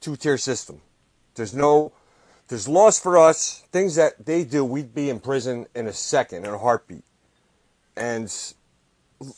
two 0.00 0.16
tier 0.16 0.38
system. 0.38 0.80
There's 1.34 1.54
no, 1.54 1.92
there's 2.48 2.66
laws 2.66 2.98
for 2.98 3.16
us, 3.16 3.64
things 3.70 3.94
that 3.94 4.26
they 4.26 4.44
do, 4.44 4.64
we'd 4.64 4.94
be 4.94 5.10
in 5.10 5.20
prison 5.20 5.66
in 5.74 5.86
a 5.86 5.92
second, 5.92 6.44
in 6.44 6.52
a 6.52 6.58
heartbeat. 6.58 7.04
And 7.96 8.32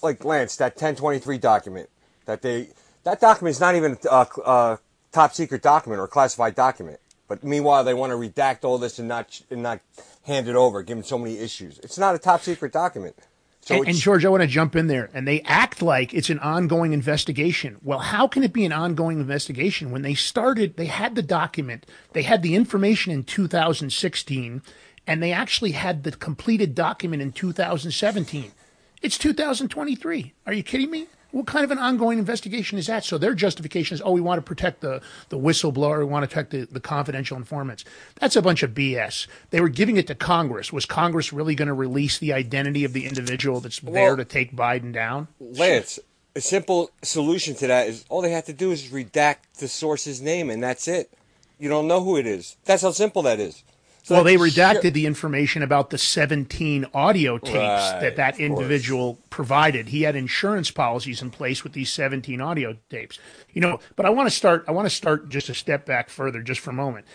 like 0.02 0.24
Lance, 0.24 0.56
that 0.56 0.72
1023 0.72 1.38
document 1.38 1.88
that 2.26 2.42
they, 2.42 2.68
that 3.04 3.20
document 3.20 3.56
is 3.56 3.60
not 3.60 3.74
even 3.74 3.98
a, 4.10 4.26
a 4.44 4.78
top 5.10 5.34
secret 5.34 5.62
document 5.62 6.00
or 6.00 6.06
classified 6.06 6.54
document. 6.54 7.00
But 7.28 7.42
meanwhile, 7.42 7.82
they 7.82 7.94
want 7.94 8.10
to 8.10 8.16
redact 8.16 8.64
all 8.64 8.78
this 8.78 8.98
and 8.98 9.08
not 9.08 9.40
and 9.50 9.62
not 9.62 9.80
hand 10.22 10.48
it 10.48 10.56
over, 10.56 10.82
given 10.82 11.02
so 11.02 11.18
many 11.18 11.38
issues. 11.38 11.78
It's 11.80 11.98
not 11.98 12.14
a 12.14 12.18
top 12.18 12.42
secret 12.42 12.72
document. 12.72 13.16
So 13.60 13.76
and, 13.76 13.88
and, 13.88 13.96
George, 13.96 14.24
I 14.24 14.28
want 14.28 14.42
to 14.42 14.48
jump 14.48 14.74
in 14.74 14.88
there. 14.88 15.08
And 15.14 15.26
they 15.26 15.40
act 15.42 15.82
like 15.82 16.12
it's 16.12 16.30
an 16.30 16.40
ongoing 16.40 16.92
investigation. 16.92 17.78
Well, 17.82 18.00
how 18.00 18.26
can 18.26 18.42
it 18.42 18.52
be 18.52 18.64
an 18.64 18.72
ongoing 18.72 19.20
investigation 19.20 19.92
when 19.92 20.02
they 20.02 20.14
started? 20.14 20.76
They 20.76 20.86
had 20.86 21.14
the 21.14 21.22
document, 21.22 21.86
they 22.12 22.22
had 22.22 22.42
the 22.42 22.56
information 22.56 23.12
in 23.12 23.22
2016, 23.22 24.62
and 25.06 25.22
they 25.22 25.32
actually 25.32 25.72
had 25.72 26.02
the 26.02 26.12
completed 26.12 26.74
document 26.74 27.22
in 27.22 27.32
2017. 27.32 28.52
It's 29.00 29.18
2023. 29.18 30.32
Are 30.46 30.52
you 30.52 30.62
kidding 30.62 30.90
me? 30.90 31.06
What 31.32 31.46
kind 31.46 31.64
of 31.64 31.70
an 31.70 31.78
ongoing 31.78 32.18
investigation 32.18 32.78
is 32.78 32.86
that? 32.86 33.04
So 33.04 33.18
their 33.18 33.34
justification 33.34 33.94
is, 33.94 34.02
oh, 34.04 34.12
we 34.12 34.20
want 34.20 34.38
to 34.38 34.42
protect 34.42 34.82
the, 34.82 35.00
the 35.30 35.38
whistleblower, 35.38 35.98
we 35.98 36.04
want 36.04 36.24
to 36.24 36.28
protect 36.28 36.50
the, 36.50 36.66
the 36.66 36.80
confidential 36.80 37.36
informants. 37.38 37.84
That's 38.20 38.36
a 38.36 38.42
bunch 38.42 38.62
of 38.62 38.72
BS. 38.72 39.26
They 39.50 39.60
were 39.60 39.70
giving 39.70 39.96
it 39.96 40.06
to 40.08 40.14
Congress. 40.14 40.72
Was 40.72 40.84
Congress 40.84 41.32
really 41.32 41.54
going 41.54 41.68
to 41.68 41.74
release 41.74 42.18
the 42.18 42.34
identity 42.34 42.84
of 42.84 42.92
the 42.92 43.06
individual 43.06 43.60
that's 43.60 43.80
there 43.80 44.14
to 44.14 44.24
take 44.26 44.54
Biden 44.54 44.92
down? 44.92 45.28
Lance, 45.40 45.98
a 46.36 46.40
simple 46.40 46.90
solution 47.02 47.54
to 47.56 47.66
that 47.66 47.88
is 47.88 48.04
all 48.08 48.22
they 48.22 48.30
have 48.30 48.46
to 48.46 48.52
do 48.52 48.70
is 48.70 48.90
redact 48.90 49.38
the 49.58 49.68
source's 49.68 50.20
name, 50.20 50.50
and 50.50 50.62
that's 50.62 50.86
it. 50.86 51.10
You 51.58 51.68
don't 51.68 51.88
know 51.88 52.02
who 52.02 52.16
it 52.16 52.26
is. 52.26 52.56
That's 52.64 52.82
how 52.82 52.90
simple 52.90 53.22
that 53.22 53.40
is. 53.40 53.62
So 54.02 54.16
well, 54.16 54.24
they 54.24 54.36
redacted 54.36 54.82
shit. 54.82 54.94
the 54.94 55.06
information 55.06 55.62
about 55.62 55.90
the 55.90 55.98
17 55.98 56.86
audio 56.92 57.38
tapes 57.38 57.54
Right, 57.54 58.00
that 58.00 58.16
that 58.16 58.30
of 58.34 58.38
course. 58.38 58.40
individual 58.40 59.18
provided. 59.30 59.88
He 59.88 60.02
had 60.02 60.16
insurance 60.16 60.72
policies 60.72 61.22
in 61.22 61.30
place 61.30 61.62
with 61.62 61.72
these 61.72 61.92
17 61.92 62.40
audio 62.40 62.76
tapes. 62.90 63.20
You 63.52 63.60
know, 63.60 63.78
but 63.94 64.04
I 64.04 64.10
want 64.10 64.28
to 64.28 64.34
start. 64.34 64.64
I 64.66 64.72
want 64.72 64.86
to 64.86 64.94
start 64.94 65.28
just 65.28 65.48
a 65.48 65.54
step 65.54 65.86
back 65.86 66.10
further, 66.10 66.42
just 66.42 66.60
for 66.60 66.70
a 66.70 66.74
moment. 66.74 67.06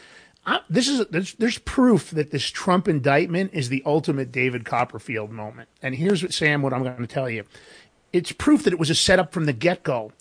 I, 0.46 0.62
this 0.70 0.88
is 0.88 1.06
there's, 1.08 1.34
there's 1.34 1.58
proof 1.58 2.12
that 2.12 2.32
this 2.32 2.46
Trump 2.46 2.88
indictment 2.88 3.52
is 3.54 3.68
the 3.68 3.84
ultimate 3.86 4.32
David 4.32 4.64
Copperfield 4.64 5.30
moment. 5.30 5.68
And 5.82 5.94
here's 5.94 6.24
what 6.24 6.34
Sam, 6.34 6.62
what 6.62 6.74
I'm 6.74 6.84
going 6.84 6.98
to 7.00 7.06
tell 7.08 7.30
you. 7.30 7.44
It's 8.14 8.32
proof 8.32 8.64
that 8.64 8.72
it 8.72 8.80
was 8.80 8.90
a 8.90 8.96
setup 8.96 9.34
from 9.34 9.44
the 9.44 9.52
get 9.52 9.84
go. 9.84 10.14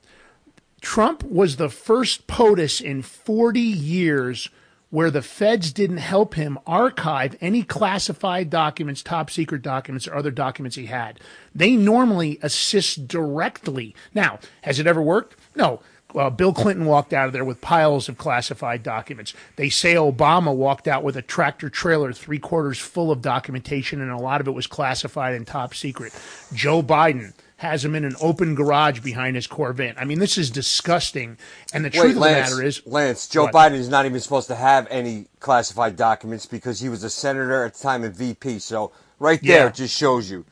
Trump 0.81 1.23
was 1.23 1.57
the 1.57 1.69
first 1.69 2.27
POTUS 2.27 2.81
in 2.81 3.03
40 3.03 3.61
years 3.61 4.51
where 4.91 5.11
the 5.11 5.23
feds 5.23 5.73
didn't 5.73 5.97
help 5.99 6.35
him 6.35 6.59
archive 6.67 7.37
any 7.41 7.63
classified 7.63 8.51
documents, 8.51 9.03
top 9.03 9.31
secret 9.31 9.63
documents, 9.63 10.07
or 10.07 10.15
other 10.15 10.31
documents 10.31 10.77
he 10.77 10.87
had. 10.87 11.19
They 11.55 11.77
normally 11.77 12.39
assist 12.43 13.09
directly. 13.09 13.95
Now, 14.15 14.39
has 14.63 14.79
it 14.79 14.87
ever 14.87 15.03
worked? 15.03 15.37
No. 15.55 15.81
Well, 16.15 16.31
Bill 16.31 16.55
Clinton 16.55 16.87
walked 16.87 17.13
out 17.13 17.27
of 17.27 17.33
there 17.33 17.45
with 17.45 17.61
piles 17.61 18.09
of 18.09 18.17
classified 18.17 18.83
documents. 18.83 19.35
They 19.57 19.69
say 19.69 19.95
Obama 19.97 20.55
walked 20.55 20.87
out 20.87 21.03
with 21.03 21.17
a 21.17 21.23
tractor 21.23 21.69
trailer, 21.69 22.13
three 22.13 22.39
quarters 22.39 22.79
full 22.79 23.11
of 23.11 23.21
documentation, 23.21 24.01
and 24.01 24.11
a 24.11 24.17
lot 24.17 24.41
of 24.41 24.47
it 24.47 24.53
was 24.53 24.69
classified 24.69 25.35
and 25.35 25.47
top 25.47 25.75
secret. 25.75 26.15
Joe 26.55 26.83
Biden 26.83 27.35
has 27.59 27.85
him 27.85 27.95
in 27.95 28.05
an 28.05 28.15
open 28.21 28.55
garage 28.55 29.01
behind 29.01 29.35
his 29.35 29.47
Corvette. 29.47 29.99
I 29.99 30.05
mean, 30.05 30.19
this 30.19 30.37
is 30.37 30.51
disgusting. 30.51 31.39
And 31.73 31.85
the 31.85 31.91
truth 31.91 32.05
Wait, 32.05 32.11
of 32.11 32.15
the 32.17 32.21
matter 32.21 32.63
is, 32.63 32.83
Lance, 32.87 33.27
Joe 33.29 33.45
What? 33.45 33.55
Biden 33.55 33.73
is 33.75 33.89
not 33.89 34.05
even 34.05 34.21
supposed 34.21 34.49
to 34.49 34.55
have 34.55 34.87
any 34.91 35.27
classified 35.41 35.97
documents 35.97 36.45
because 36.45 36.81
he 36.81 36.89
was 36.91 37.03
a 37.03 37.11
senator 37.11 37.65
at 37.65 37.75
the 37.75 37.81
time 37.83 38.05
and 38.05 38.15
VP. 38.15 38.59
So 38.59 38.93
right 39.19 39.41
there, 39.43 39.63
Yeah. 39.63 39.67
it 39.69 39.75
just 39.75 39.97
shows 39.97 40.31
you. 40.31 40.45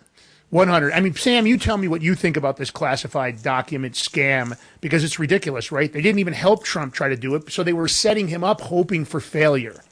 100. 0.48 0.92
I 0.92 1.00
mean, 1.00 1.14
Sam, 1.14 1.46
you 1.46 1.58
tell 1.58 1.76
me 1.76 1.88
what 1.88 2.00
you 2.00 2.14
think 2.14 2.36
about 2.36 2.56
this 2.56 2.70
classified 2.70 3.42
document 3.42 3.94
scam 3.96 4.56
because 4.80 5.02
it's 5.02 5.18
ridiculous, 5.18 5.72
right? 5.72 5.92
They 5.92 6.00
didn't 6.00 6.20
even 6.20 6.32
help 6.32 6.64
Trump 6.64 6.94
try 6.94 7.08
to 7.08 7.16
do 7.16 7.34
it, 7.34 7.50
so 7.50 7.64
they 7.64 7.72
were 7.72 7.88
setting 7.88 8.28
him 8.28 8.44
up 8.44 8.60
hoping 8.60 9.04
for 9.04 9.20
failure. 9.20 9.82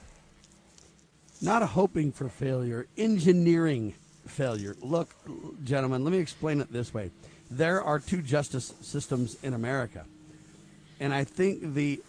Not 1.41 1.63
hoping 1.63 2.13
for 2.13 2.29
failure, 2.29 2.87
engineering 2.97 3.95
failure. 4.27 4.77
Look, 4.81 5.11
gentlemen, 5.65 6.05
let 6.05 6.13
me 6.13 6.19
explain 6.19 6.61
it 6.61 6.73
this 6.73 6.93
way. 6.93 7.11
There 7.51 7.83
are 7.83 7.99
two 7.99 8.23
justice 8.23 8.73
systems 8.81 9.37
in 9.43 9.55
America. 9.55 10.05
And 11.01 11.13
I 11.13 11.25
think 11.25 11.75
the 11.75 12.01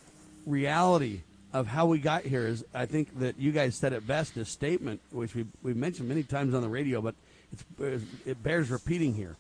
reality 0.46 1.22
of 1.52 1.68
how 1.68 1.86
we 1.86 2.00
got 2.00 2.24
here 2.24 2.48
is 2.48 2.66
I 2.74 2.86
think 2.86 3.20
that 3.20 3.40
you 3.40 3.52
guys 3.52 3.76
said 3.76 3.94
it 3.94 4.08
best, 4.08 4.36
this 4.36 4.50
statement, 4.50 5.02
which 5.12 5.36
we, 5.36 5.46
we've 5.62 5.76
mentioned 5.76 6.10
many 6.10 6.24
times 6.24 6.54
on 6.54 6.62
the 6.62 6.70
radio, 6.70 7.02
but 7.02 7.16
it 8.26 8.42
bears 8.42 8.72
repeating 8.72 9.14
here. 9.14 9.36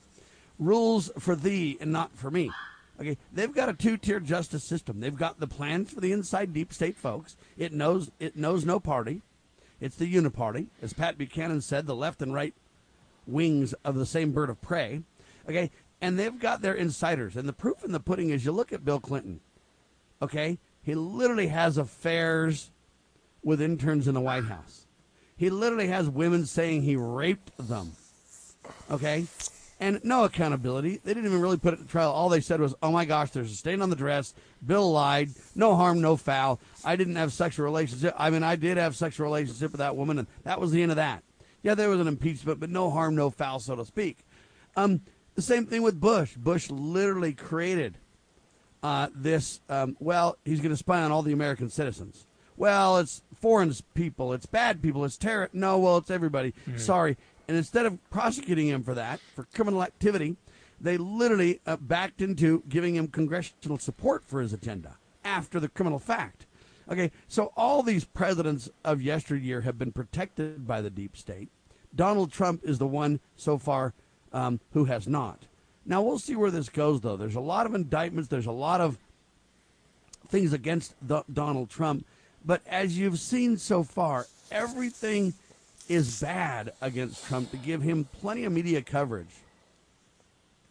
Rules 0.60 1.12
for 1.20 1.36
thee 1.36 1.78
and 1.82 1.92
not 1.92 2.12
for 2.16 2.30
me. 2.30 2.52
Okay, 3.00 3.18
they've 3.34 3.54
got 3.54 3.70
a 3.70 3.74
two-tier 3.74 4.20
justice 4.20 4.64
system. 4.64 5.00
They've 5.00 5.16
got 5.16 5.40
the 5.40 5.48
plans 5.48 5.92
for 5.92 6.00
the 6.00 6.12
inside 6.12 6.54
deep 6.54 6.72
state 6.72 6.96
folks. 6.96 7.36
It 7.58 7.74
knows 7.74 8.12
it 8.20 8.38
knows 8.38 8.66
no 8.66 8.80
party. 8.80 9.24
It's 9.82 9.96
the 9.96 10.14
uniparty, 10.14 10.68
as 10.82 10.94
Pat 10.94 11.18
Buchanan 11.18 11.62
said, 11.62 11.88
the 11.88 11.96
left 11.96 12.22
and 12.22 12.34
right 12.34 12.54
wings 13.26 13.74
of 13.84 13.96
the 13.96 14.06
same 14.06 14.32
bird 14.32 14.50
of 14.50 14.62
prey. 14.62 15.02
Okay, 15.48 15.72
and 16.02 16.18
they've 16.18 16.40
got 16.40 16.62
their 16.62 16.74
insiders, 16.74 17.36
and 17.36 17.48
the 17.48 17.54
proof 17.54 17.84
in 17.84 17.92
the 17.92 18.00
pudding 18.00 18.30
is 18.30 18.46
you 18.46 18.52
look 18.52 18.74
at 18.74 18.86
Bill 18.86 19.00
Clinton. 19.00 19.40
Okay, 20.22 20.60
he 20.82 20.96
literally 20.96 21.48
has 21.48 21.78
affairs 21.78 22.72
with 23.44 23.62
interns 23.62 24.08
in 24.08 24.14
the 24.14 24.22
White 24.22 24.46
House. 24.46 24.88
He 25.36 25.50
literally 25.50 25.88
has 25.88 26.10
women 26.10 26.46
saying 26.46 26.84
he 26.84 26.96
raped 26.96 27.52
them. 27.58 27.94
Okay, 28.90 29.26
and 29.80 30.00
no 30.04 30.24
accountability. 30.24 31.02
They 31.04 31.14
didn't 31.14 31.26
even 31.26 31.42
really 31.42 31.58
put 31.58 31.74
it 31.74 31.78
to 31.78 31.86
trial. 31.86 32.12
All 32.12 32.30
they 32.30 32.40
said 32.40 32.62
was, 32.62 32.76
"Oh 32.82 32.92
my 32.92 33.04
gosh, 33.04 33.32
there's 33.32 33.52
a 33.52 33.56
stain 33.56 33.82
on 33.82 33.90
the 33.90 33.96
dress. 33.96 34.34
Bill 34.66 34.90
lied. 34.92 35.32
No 35.56 35.76
harm, 35.76 36.00
no 36.00 36.16
foul. 36.16 36.62
I 36.86 36.96
didn't 36.96 37.18
have 37.18 37.34
sexual 37.34 37.66
relationship. 37.66 38.14
I 38.18 38.30
mean, 38.30 38.44
I 38.44 38.56
did 38.56 38.78
have 38.78 38.96
sexual 38.96 39.26
relationship 39.26 39.72
with 39.72 39.80
that 39.80 39.98
woman, 39.98 40.20
and 40.20 40.28
that 40.44 40.62
was 40.62 40.72
the 40.72 40.82
end 40.82 40.92
of 40.92 40.98
that. 40.98 41.24
Yeah, 41.64 41.76
there 41.76 41.90
was 41.90 42.00
an 42.00 42.08
impeachment, 42.08 42.60
but 42.60 42.70
no 42.70 42.90
harm, 42.90 43.16
no 43.16 43.30
foul, 43.30 43.60
so 43.60 43.76
to 43.76 43.86
speak. 43.86 44.20
Um, 44.76 45.02
the 45.36 45.42
same 45.42 45.66
thing 45.66 45.82
with 45.82 46.00
Bush. 46.00 46.36
Bush 46.36 46.70
literally 46.70 47.34
created 47.34 47.98
uh, 48.84 49.08
this. 49.16 49.62
Um, 49.70 49.96
well, 50.00 50.38
he's 50.46 50.60
going 50.60 50.72
to 50.72 50.78
spy 50.78 51.02
on 51.02 51.12
all 51.12 51.22
the 51.24 51.34
American 51.34 51.70
citizens. 51.70 52.28
Well, 52.58 52.98
it's 52.98 53.24
foreign 53.42 53.74
people, 53.94 54.32
it's 54.34 54.46
bad 54.46 54.82
people, 54.82 55.04
it's 55.06 55.18
terror. 55.18 55.50
No, 55.54 55.80
well, 55.80 55.98
it's 55.98 56.12
everybody. 56.12 56.54
Sorry. 56.78 57.18
And 57.48 57.58
instead 57.58 57.86
of 57.86 57.98
prosecuting 58.10 58.68
him 58.68 58.84
for 58.84 58.94
that, 58.94 59.20
for 59.36 59.46
criminal 59.54 59.84
activity, 59.84 60.38
they 60.80 60.98
literally 60.98 61.62
uh, 61.66 61.78
backed 61.78 62.22
into 62.22 62.64
giving 62.70 62.96
him 62.96 63.08
congressional 63.08 63.80
support 63.80 64.24
for 64.24 64.42
his 64.42 64.54
agenda 64.54 64.98
after 65.26 65.60
the 65.60 65.68
criminal 65.68 66.00
fact. 66.00 66.46
Okay, 66.90 67.12
so 67.28 67.54
all 67.56 67.82
these 67.84 68.04
presidents 68.04 68.70
of 68.84 69.02
yesteryear 69.02 69.62
have 69.62 69.78
been 69.78 69.92
protected 69.92 70.68
by 70.68 70.82
the 70.82 70.90
deep 70.90 71.16
state. 71.16 71.50
Donald 71.96 72.32
Trump 72.32 72.62
is 72.64 72.78
the 72.78 72.88
one 72.88 73.20
so 73.36 73.58
far 73.58 73.94
um, 74.32 74.60
who 74.74 74.86
has 74.86 75.08
not. 75.08 75.46
Now 75.86 76.02
we'll 76.02 76.20
see 76.20 76.36
where 76.36 76.52
this 76.52 76.70
goes, 76.70 77.02
though. 77.02 77.18
There's 77.18 77.36
a 77.36 77.42
lot 77.42 77.66
of 77.66 77.76
indictments. 77.76 78.30
There's 78.30 78.46
a 78.46 78.52
lot 78.52 78.82
of 78.82 78.98
things 80.28 80.54
against 80.54 80.96
the, 81.02 81.24
Donald 81.32 81.70
Trump, 81.70 82.06
but 82.44 82.62
as 82.68 82.98
you've 82.98 83.20
seen 83.20 83.58
so 83.58 83.84
far, 83.84 84.26
everything 84.52 85.34
is 85.88 86.22
bad 86.22 86.74
against 86.82 87.26
Trump 87.26 87.52
to 87.52 87.58
give 87.58 87.82
him 87.82 88.08
plenty 88.20 88.44
of 88.46 88.52
media 88.54 88.82
coverage. 88.82 89.28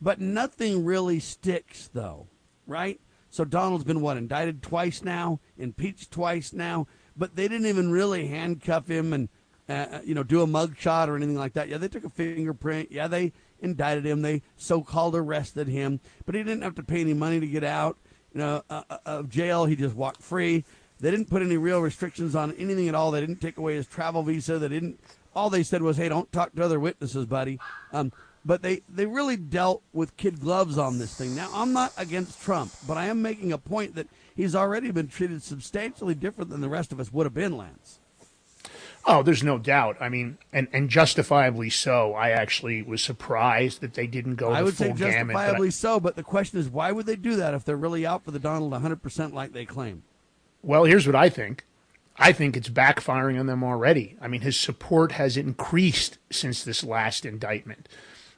But 0.00 0.20
nothing 0.20 0.84
really 0.84 1.20
sticks, 1.20 1.88
though, 1.92 2.26
right? 2.66 3.00
So 3.32 3.46
Donald's 3.46 3.84
been 3.84 4.02
what 4.02 4.18
indicted 4.18 4.62
twice 4.62 5.02
now, 5.02 5.40
impeached 5.56 6.10
twice 6.10 6.52
now, 6.52 6.86
but 7.16 7.34
they 7.34 7.48
didn't 7.48 7.66
even 7.66 7.90
really 7.90 8.26
handcuff 8.26 8.88
him 8.88 9.14
and 9.14 9.30
uh, 9.70 10.00
you 10.04 10.14
know 10.14 10.22
do 10.22 10.42
a 10.42 10.46
mugshot 10.46 11.08
or 11.08 11.16
anything 11.16 11.38
like 11.38 11.54
that. 11.54 11.70
Yeah, 11.70 11.78
they 11.78 11.88
took 11.88 12.04
a 12.04 12.10
fingerprint. 12.10 12.92
Yeah, 12.92 13.08
they 13.08 13.32
indicted 13.58 14.04
him. 14.04 14.20
They 14.20 14.42
so-called 14.58 15.16
arrested 15.16 15.66
him, 15.66 16.00
but 16.26 16.34
he 16.34 16.42
didn't 16.42 16.62
have 16.62 16.74
to 16.74 16.82
pay 16.82 17.00
any 17.00 17.14
money 17.14 17.40
to 17.40 17.46
get 17.46 17.64
out. 17.64 17.96
You 18.34 18.40
know, 18.40 18.62
uh, 18.68 18.82
uh, 18.90 18.98
of 19.06 19.30
jail, 19.30 19.64
he 19.64 19.76
just 19.76 19.96
walked 19.96 20.22
free. 20.22 20.66
They 21.00 21.10
didn't 21.10 21.30
put 21.30 21.40
any 21.40 21.56
real 21.56 21.80
restrictions 21.80 22.36
on 22.36 22.52
anything 22.56 22.86
at 22.90 22.94
all. 22.94 23.10
They 23.12 23.20
didn't 23.20 23.40
take 23.40 23.56
away 23.56 23.76
his 23.76 23.86
travel 23.86 24.22
visa. 24.22 24.58
They 24.58 24.68
didn't. 24.68 25.00
All 25.34 25.48
they 25.48 25.62
said 25.62 25.80
was, 25.80 25.96
"Hey, 25.96 26.10
don't 26.10 26.30
talk 26.32 26.54
to 26.54 26.62
other 26.62 26.78
witnesses, 26.78 27.24
buddy." 27.24 27.58
Um, 27.94 28.12
but 28.44 28.62
they 28.62 28.82
they 28.88 29.06
really 29.06 29.36
dealt 29.36 29.82
with 29.92 30.16
kid 30.16 30.40
gloves 30.40 30.78
on 30.78 30.98
this 30.98 31.14
thing. 31.14 31.34
Now, 31.34 31.50
I'm 31.54 31.72
not 31.72 31.92
against 31.96 32.40
Trump, 32.40 32.72
but 32.86 32.96
I 32.96 33.06
am 33.06 33.22
making 33.22 33.52
a 33.52 33.58
point 33.58 33.94
that 33.94 34.08
he's 34.34 34.54
already 34.54 34.90
been 34.90 35.08
treated 35.08 35.42
substantially 35.42 36.14
different 36.14 36.50
than 36.50 36.60
the 36.60 36.68
rest 36.68 36.92
of 36.92 37.00
us 37.00 37.12
would 37.12 37.26
have 37.26 37.34
been, 37.34 37.56
Lance. 37.56 37.98
Oh, 39.04 39.22
there's 39.22 39.42
no 39.42 39.58
doubt. 39.58 39.96
I 40.00 40.08
mean, 40.08 40.38
and, 40.52 40.68
and 40.72 40.88
justifiably 40.88 41.70
so. 41.70 42.14
I 42.14 42.30
actually 42.30 42.82
was 42.82 43.02
surprised 43.02 43.80
that 43.80 43.94
they 43.94 44.06
didn't 44.06 44.36
go 44.36 44.52
I 44.52 44.62
would 44.62 44.76
full 44.76 44.86
say 44.86 44.92
but 44.92 45.02
I- 45.02 45.12
justifiably 45.12 45.70
so, 45.72 45.98
but 45.98 46.14
the 46.14 46.22
question 46.22 46.60
is, 46.60 46.68
why 46.68 46.92
would 46.92 47.06
they 47.06 47.16
do 47.16 47.36
that 47.36 47.54
if 47.54 47.64
they're 47.64 47.76
really 47.76 48.06
out 48.06 48.24
for 48.24 48.30
the 48.30 48.38
Donald 48.38 48.72
100% 48.72 49.32
like 49.32 49.52
they 49.52 49.64
claim? 49.64 50.04
Well, 50.62 50.84
here's 50.84 51.06
what 51.06 51.16
I 51.16 51.28
think. 51.28 51.64
I 52.16 52.32
think 52.32 52.56
it's 52.56 52.68
backfiring 52.68 53.40
on 53.40 53.46
them 53.46 53.64
already. 53.64 54.16
I 54.20 54.28
mean, 54.28 54.42
his 54.42 54.56
support 54.56 55.12
has 55.12 55.36
increased 55.36 56.18
since 56.30 56.62
this 56.62 56.84
last 56.84 57.24
indictment. 57.24 57.88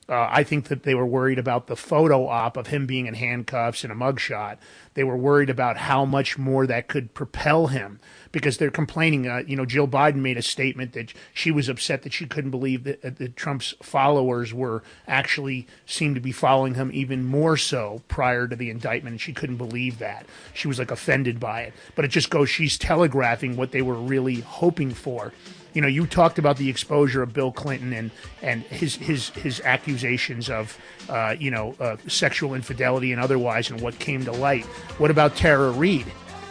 Uh, 0.06 0.28
I 0.30 0.44
think 0.44 0.68
that 0.68 0.82
they 0.82 0.94
were 0.94 1.06
worried 1.06 1.38
about 1.38 1.66
the 1.66 1.76
photo 1.76 2.26
op 2.26 2.58
of 2.58 2.66
him 2.66 2.84
being 2.84 3.06
in 3.06 3.14
handcuffs 3.14 3.84
and 3.84 3.92
a 3.92 3.96
mugshot. 3.96 4.58
They 4.92 5.04
were 5.04 5.16
worried 5.16 5.48
about 5.48 5.78
how 5.78 6.04
much 6.04 6.36
more 6.36 6.66
that 6.66 6.88
could 6.88 7.14
propel 7.14 7.68
him 7.68 8.00
because 8.30 8.58
they're 8.58 8.70
complaining. 8.70 9.26
Uh, 9.26 9.42
you 9.46 9.56
know, 9.56 9.64
Jill 9.64 9.88
Biden 9.88 10.16
made 10.16 10.36
a 10.36 10.42
statement 10.42 10.92
that 10.92 11.14
she 11.32 11.50
was 11.50 11.70
upset 11.70 12.02
that 12.02 12.12
she 12.12 12.26
couldn't 12.26 12.50
believe 12.50 12.84
that, 12.84 13.02
uh, 13.02 13.10
that 13.16 13.34
Trump's 13.34 13.74
followers 13.82 14.52
were 14.52 14.82
actually 15.08 15.66
seemed 15.86 16.16
to 16.16 16.20
be 16.20 16.32
following 16.32 16.74
him 16.74 16.90
even 16.92 17.24
more 17.24 17.56
so 17.56 18.02
prior 18.06 18.46
to 18.46 18.56
the 18.56 18.68
indictment, 18.68 19.14
and 19.14 19.20
she 19.20 19.32
couldn't 19.32 19.56
believe 19.56 19.98
that. 20.00 20.26
She 20.52 20.68
was 20.68 20.78
like 20.78 20.90
offended 20.90 21.40
by 21.40 21.62
it. 21.62 21.72
But 21.94 22.04
it 22.04 22.08
just 22.08 22.28
goes, 22.28 22.50
she's 22.50 22.76
telegraphing 22.76 23.56
what 23.56 23.70
they 23.70 23.82
were 23.82 23.94
really 23.94 24.40
hoping 24.40 24.92
for 24.92 25.32
you 25.74 25.82
know, 25.82 25.88
you 25.88 26.06
talked 26.06 26.38
about 26.38 26.56
the 26.56 26.70
exposure 26.70 27.22
of 27.22 27.32
Bill 27.32 27.52
Clinton 27.52 27.92
and 27.92 28.10
and 28.42 28.62
his 28.62 28.94
his 28.94 29.30
his 29.30 29.60
accusations 29.60 30.48
of, 30.48 30.78
uh, 31.08 31.34
you 31.38 31.50
know, 31.50 31.74
uh, 31.80 31.96
sexual 32.06 32.54
infidelity 32.54 33.12
and 33.12 33.20
otherwise, 33.20 33.70
and 33.70 33.80
what 33.80 33.98
came 33.98 34.24
to 34.24 34.32
light. 34.32 34.64
What 34.98 35.10
about 35.10 35.36
Tara 35.36 35.70
Reade? 35.70 36.06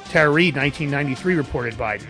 Tara 0.10 0.30
Reade, 0.30 0.56
1993, 0.56 1.36
reported 1.36 1.74
Biden. 1.76 2.08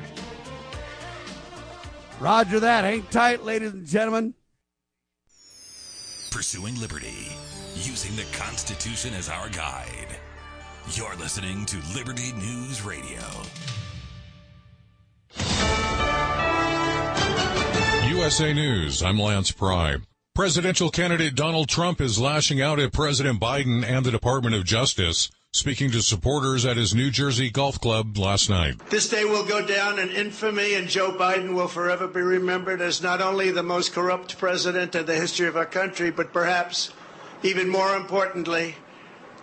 Roger 2.20 2.60
that. 2.60 2.84
Hang 2.84 3.04
tight, 3.04 3.44
ladies 3.44 3.74
and 3.74 3.86
gentlemen. 3.86 4.34
pursuing 6.32 6.80
liberty, 6.82 7.28
using 7.76 8.16
the 8.16 8.26
Constitution 8.36 9.14
as 9.14 9.30
our 9.30 9.50
guide. 9.50 10.08
You're 10.94 11.16
listening 11.16 11.66
to 11.68 11.78
Liberty 11.96 12.34
News 12.34 12.82
Radio. 12.82 13.22
USA 18.14 18.54
News, 18.54 19.02
I'm 19.02 19.20
Lance 19.20 19.50
Pry. 19.50 19.96
Presidential 20.36 20.92
candidate 20.92 21.34
Donald 21.34 21.68
Trump 21.68 22.00
is 22.00 22.20
lashing 22.20 22.62
out 22.62 22.80
at 22.80 22.94
President 22.94 23.40
Biden 23.40 23.84
and 23.84 24.06
the 24.06 24.12
Department 24.12 24.54
of 24.54 24.66
Justice, 24.66 25.32
speaking 25.52 25.90
to 25.90 26.02
supporters 26.04 26.64
at 26.64 26.78
his 26.78 26.94
New 26.94 27.10
Jersey 27.10 27.50
golf 27.50 27.82
club 27.82 28.16
last 28.20 28.52
night. 28.52 28.76
This 28.92 29.10
day 29.10 29.26
will 29.26 29.44
go 29.44 29.66
down 29.66 29.98
in 29.98 30.12
infamy, 30.12 30.76
and 30.76 30.88
Joe 30.88 31.12
Biden 31.12 31.56
will 31.56 31.68
forever 31.68 32.08
be 32.08 32.22
remembered 32.22 32.82
as 32.82 33.02
not 33.02 33.20
only 33.20 33.50
the 33.50 33.64
most 33.64 33.94
corrupt 33.94 34.38
president 34.38 34.94
in 34.94 35.08
the 35.08 35.16
history 35.16 35.48
of 35.48 35.58
our 35.58 35.66
country, 35.66 36.12
but 36.12 36.32
perhaps 36.32 36.92
even 37.42 37.68
more 37.68 37.96
importantly, 37.96 38.76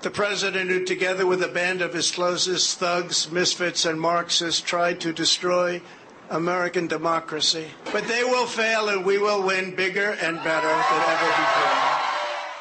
the 0.03 0.11
president 0.11 0.71
who, 0.71 0.85
together 0.85 1.27
with 1.27 1.43
a 1.43 1.49
band 1.49 1.83
of 1.83 1.93
his 1.93 2.13
closest 2.13 2.79
thugs, 2.79 3.31
misfits, 3.33 3.85
and 3.85 4.01
Marxists, 4.01 4.61
tried 4.61 5.01
to 5.01 5.13
destroy 5.13 5.83
American 6.31 6.87
democracy. 6.87 7.67
But 7.93 8.07
they 8.09 8.25
will 8.25 8.47
fail, 8.47 8.89
and 8.89 9.05
we 9.05 9.19
will 9.19 9.43
win 9.43 9.75
bigger 9.75 10.13
and 10.13 10.37
better 10.43 10.69
than 10.69 11.03
ever 11.09 11.27
before. 11.27 11.91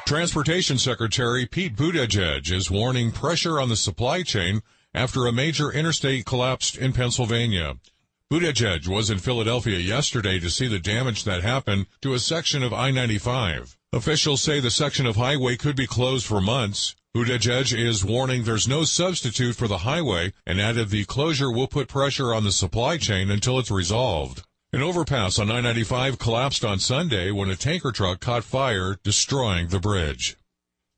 Transportation 0.06 0.76
Secretary 0.76 1.46
Pete 1.46 1.76
Buttigieg 1.76 2.50
is 2.50 2.70
warning 2.70 3.12
pressure 3.12 3.60
on 3.60 3.68
the 3.68 3.76
supply 3.76 4.22
chain 4.22 4.60
after 4.92 5.26
a 5.26 5.32
major 5.32 5.70
interstate 5.70 6.26
collapsed 6.26 6.76
in 6.76 6.92
Pennsylvania. 6.92 7.76
Buttigieg 8.28 8.88
was 8.88 9.08
in 9.08 9.18
Philadelphia 9.18 9.78
yesterday 9.78 10.40
to 10.40 10.50
see 10.50 10.66
the 10.66 10.78
damage 10.80 11.24
that 11.24 11.42
happened 11.42 11.86
to 12.00 12.14
a 12.14 12.18
section 12.18 12.62
of 12.62 12.72
I-95. 12.72 13.76
Officials 13.92 14.42
say 14.42 14.60
the 14.60 14.70
section 14.70 15.06
of 15.06 15.16
highway 15.16 15.56
could 15.56 15.76
be 15.76 15.86
closed 15.86 16.26
for 16.26 16.40
months. 16.40 16.94
Buttigieg 17.12 17.76
is 17.76 18.04
warning 18.04 18.44
there's 18.44 18.68
no 18.68 18.84
substitute 18.84 19.56
for 19.56 19.66
the 19.66 19.78
highway 19.78 20.32
and 20.46 20.60
added 20.60 20.90
the 20.90 21.04
closure 21.04 21.50
will 21.50 21.66
put 21.66 21.88
pressure 21.88 22.32
on 22.32 22.44
the 22.44 22.52
supply 22.52 22.98
chain 22.98 23.32
until 23.32 23.58
it's 23.58 23.68
resolved. 23.68 24.44
An 24.72 24.80
overpass 24.80 25.36
on 25.40 25.50
I-95 25.50 26.20
collapsed 26.20 26.64
on 26.64 26.78
Sunday 26.78 27.32
when 27.32 27.50
a 27.50 27.56
tanker 27.56 27.90
truck 27.90 28.20
caught 28.20 28.44
fire, 28.44 28.96
destroying 29.02 29.66
the 29.66 29.80
bridge. 29.80 30.36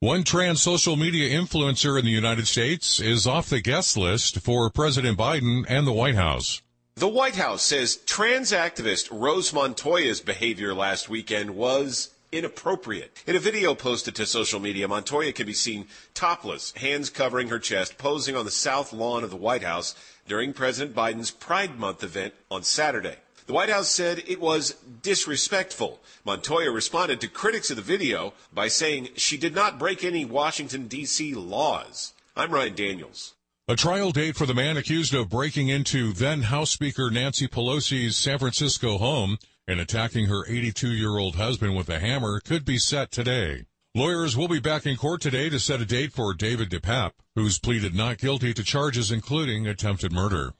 One 0.00 0.22
trans 0.22 0.60
social 0.60 0.96
media 0.96 1.30
influencer 1.30 1.98
in 1.98 2.04
the 2.04 2.10
United 2.10 2.46
States 2.46 3.00
is 3.00 3.26
off 3.26 3.48
the 3.48 3.62
guest 3.62 3.96
list 3.96 4.40
for 4.40 4.68
President 4.68 5.16
Biden 5.16 5.64
and 5.66 5.86
the 5.86 5.92
White 5.92 6.16
House. 6.16 6.60
The 6.94 7.08
White 7.08 7.36
House 7.36 7.62
says 7.62 7.96
trans 7.96 8.52
activist 8.52 9.08
Rose 9.10 9.54
Montoya's 9.54 10.20
behavior 10.20 10.74
last 10.74 11.08
weekend 11.08 11.56
was 11.56 12.11
inappropriate. 12.32 13.22
In 13.26 13.36
a 13.36 13.38
video 13.38 13.74
posted 13.74 14.14
to 14.16 14.26
social 14.26 14.58
media, 14.58 14.88
Montoya 14.88 15.32
can 15.32 15.46
be 15.46 15.52
seen 15.52 15.86
topless, 16.14 16.72
hands 16.72 17.10
covering 17.10 17.48
her 17.48 17.58
chest, 17.58 17.98
posing 17.98 18.34
on 18.34 18.44
the 18.44 18.50
south 18.50 18.92
lawn 18.92 19.22
of 19.22 19.30
the 19.30 19.36
White 19.36 19.62
House 19.62 19.94
during 20.26 20.52
President 20.52 20.96
Biden's 20.96 21.30
Pride 21.30 21.78
Month 21.78 22.02
event 22.02 22.34
on 22.50 22.62
Saturday. 22.62 23.16
The 23.46 23.52
White 23.52 23.70
House 23.70 23.90
said 23.90 24.22
it 24.26 24.40
was 24.40 24.76
disrespectful. 25.02 26.00
Montoya 26.24 26.70
responded 26.70 27.20
to 27.20 27.28
critics 27.28 27.70
of 27.70 27.76
the 27.76 27.82
video 27.82 28.32
by 28.52 28.68
saying 28.68 29.10
she 29.16 29.36
did 29.36 29.54
not 29.54 29.78
break 29.78 30.04
any 30.04 30.24
Washington, 30.24 30.86
D.C. 30.86 31.34
laws. 31.34 32.14
I'm 32.36 32.52
Ryan 32.52 32.74
Daniels. 32.74 33.34
A 33.68 33.76
trial 33.76 34.10
date 34.10 34.36
for 34.36 34.46
the 34.46 34.54
man 34.54 34.76
accused 34.76 35.14
of 35.14 35.28
breaking 35.28 35.68
into 35.68 36.12
then 36.12 36.42
House 36.42 36.70
Speaker 36.70 37.10
Nancy 37.10 37.46
Pelosi's 37.46 38.16
San 38.16 38.38
Francisco 38.38 38.98
home 38.98 39.38
and 39.66 39.80
attacking 39.80 40.26
her 40.26 40.46
82 40.46 40.88
year 40.88 41.18
old 41.18 41.36
husband 41.36 41.76
with 41.76 41.88
a 41.88 41.98
hammer 41.98 42.40
could 42.40 42.64
be 42.64 42.78
set 42.78 43.10
today. 43.10 43.64
Lawyers 43.94 44.36
will 44.36 44.48
be 44.48 44.58
back 44.58 44.86
in 44.86 44.96
court 44.96 45.20
today 45.20 45.50
to 45.50 45.60
set 45.60 45.80
a 45.80 45.84
date 45.84 46.12
for 46.12 46.32
David 46.32 46.70
DePape, 46.70 47.12
who's 47.34 47.58
pleaded 47.58 47.94
not 47.94 48.18
guilty 48.18 48.54
to 48.54 48.64
charges 48.64 49.10
including 49.10 49.66
attempted 49.66 50.12
murder. 50.12 50.54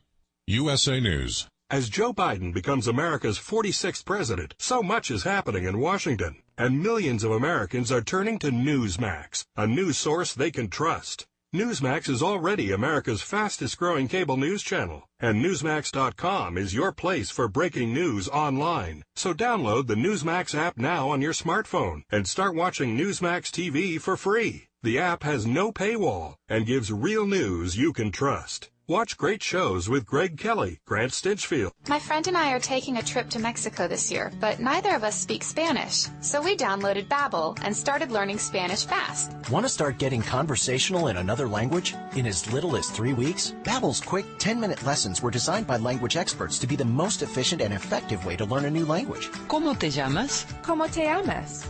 USA 0.47 1.01
News. 1.01 1.47
As 1.71 1.89
Joe 1.89 2.13
Biden 2.13 2.53
becomes 2.53 2.87
America's 2.87 3.39
46th 3.39 4.05
president, 4.05 4.55
so 4.59 4.83
much 4.83 5.11
is 5.11 5.23
happening 5.23 5.65
in 5.65 5.81
Washington, 5.81 6.43
and 6.59 6.83
millions 6.83 7.25
of 7.25 7.31
Americans 7.31 7.91
are 7.91 8.03
turning 8.03 8.39
to 8.41 8.51
Newsmax, 8.51 9.47
a 9.57 9.67
news 9.67 9.97
source 9.97 10.35
they 10.35 10.51
can 10.51 10.69
trust. 10.69 11.27
Newsmax 11.55 12.09
is 12.09 12.23
already 12.23 12.73
America's 12.73 13.21
fastest 13.21 13.77
growing 13.77 14.09
cable 14.09 14.39
news 14.39 14.63
channel, 14.63 15.07
and 15.21 15.45
Newsmax.com 15.45 16.57
is 16.57 16.73
your 16.73 16.93
place 16.93 17.31
for 17.31 17.47
breaking 17.47 17.93
news 17.93 18.27
online. 18.27 19.05
So 19.17 19.35
download 19.35 19.87
the 19.87 19.95
Newsmax 19.95 20.55
app 20.55 20.79
now 20.79 21.11
on 21.11 21.21
your 21.21 21.35
smartphone 21.35 22.05
and 22.11 22.27
start 22.27 22.55
watching 22.55 22.97
Newsmax 22.97 23.51
TV 23.51 24.01
for 24.01 24.17
free. 24.17 24.69
The 24.85 24.99
app 24.99 25.23
has 25.23 25.47
no 25.47 25.71
paywall 25.71 26.35
and 26.49 26.67
gives 26.67 26.91
real 26.91 27.25
news 27.25 27.77
you 27.77 27.93
can 27.93 28.11
trust. 28.11 28.69
Watch 28.89 29.17
great 29.17 29.41
shows 29.41 29.89
with 29.89 30.05
Greg 30.05 30.37
Kelly, 30.37 30.81
Grant 30.89 31.13
Stinchfield. 31.13 31.71
My 31.87 32.01
friend 32.01 32.27
and 32.27 32.37
I 32.37 32.51
are 32.51 32.59
taking 32.59 32.97
a 32.97 33.03
trip 33.03 33.31
to 33.31 33.39
Mexico 33.39 33.87
this 33.87 34.11
year, 34.11 34.33
but 34.41 34.59
neither 34.59 34.93
of 34.97 35.05
us 35.05 35.15
speak 35.15 35.45
Spanish. 35.45 36.09
So 36.21 36.43
we 36.43 36.57
downloaded 36.57 37.07
Babbel 37.07 37.57
and 37.63 37.77
started 37.77 38.11
learning 38.11 38.39
Spanish 38.39 38.85
fast. 38.85 39.31
Want 39.53 39.65
to 39.65 39.69
start 39.69 39.99
getting 39.99 40.21
conversational 40.21 41.07
in 41.07 41.19
another 41.19 41.47
language 41.47 41.95
in 42.17 42.27
as 42.27 42.53
little 42.53 42.75
as 42.75 42.91
3 42.91 43.13
weeks? 43.13 43.55
Babbel's 43.63 44.01
quick 44.01 44.27
10-minute 44.39 44.85
lessons 44.85 45.23
were 45.23 45.31
designed 45.31 45.69
by 45.69 45.77
language 45.77 46.17
experts 46.17 46.59
to 46.59 46.67
be 46.67 46.75
the 46.75 46.85
most 46.85 47.23
efficient 47.23 47.63
and 47.63 47.73
effective 47.73 48.27
way 48.27 48.35
to 48.35 48.45
learn 48.45 48.65
a 48.65 48.71
new 48.71 48.85
language. 48.85 49.31
¿Cómo 49.47 49.79
te 49.79 49.91
llamas? 49.91 50.45
¿Cómo 50.63 50.91
te 50.93 51.05
llamas? 51.05 51.69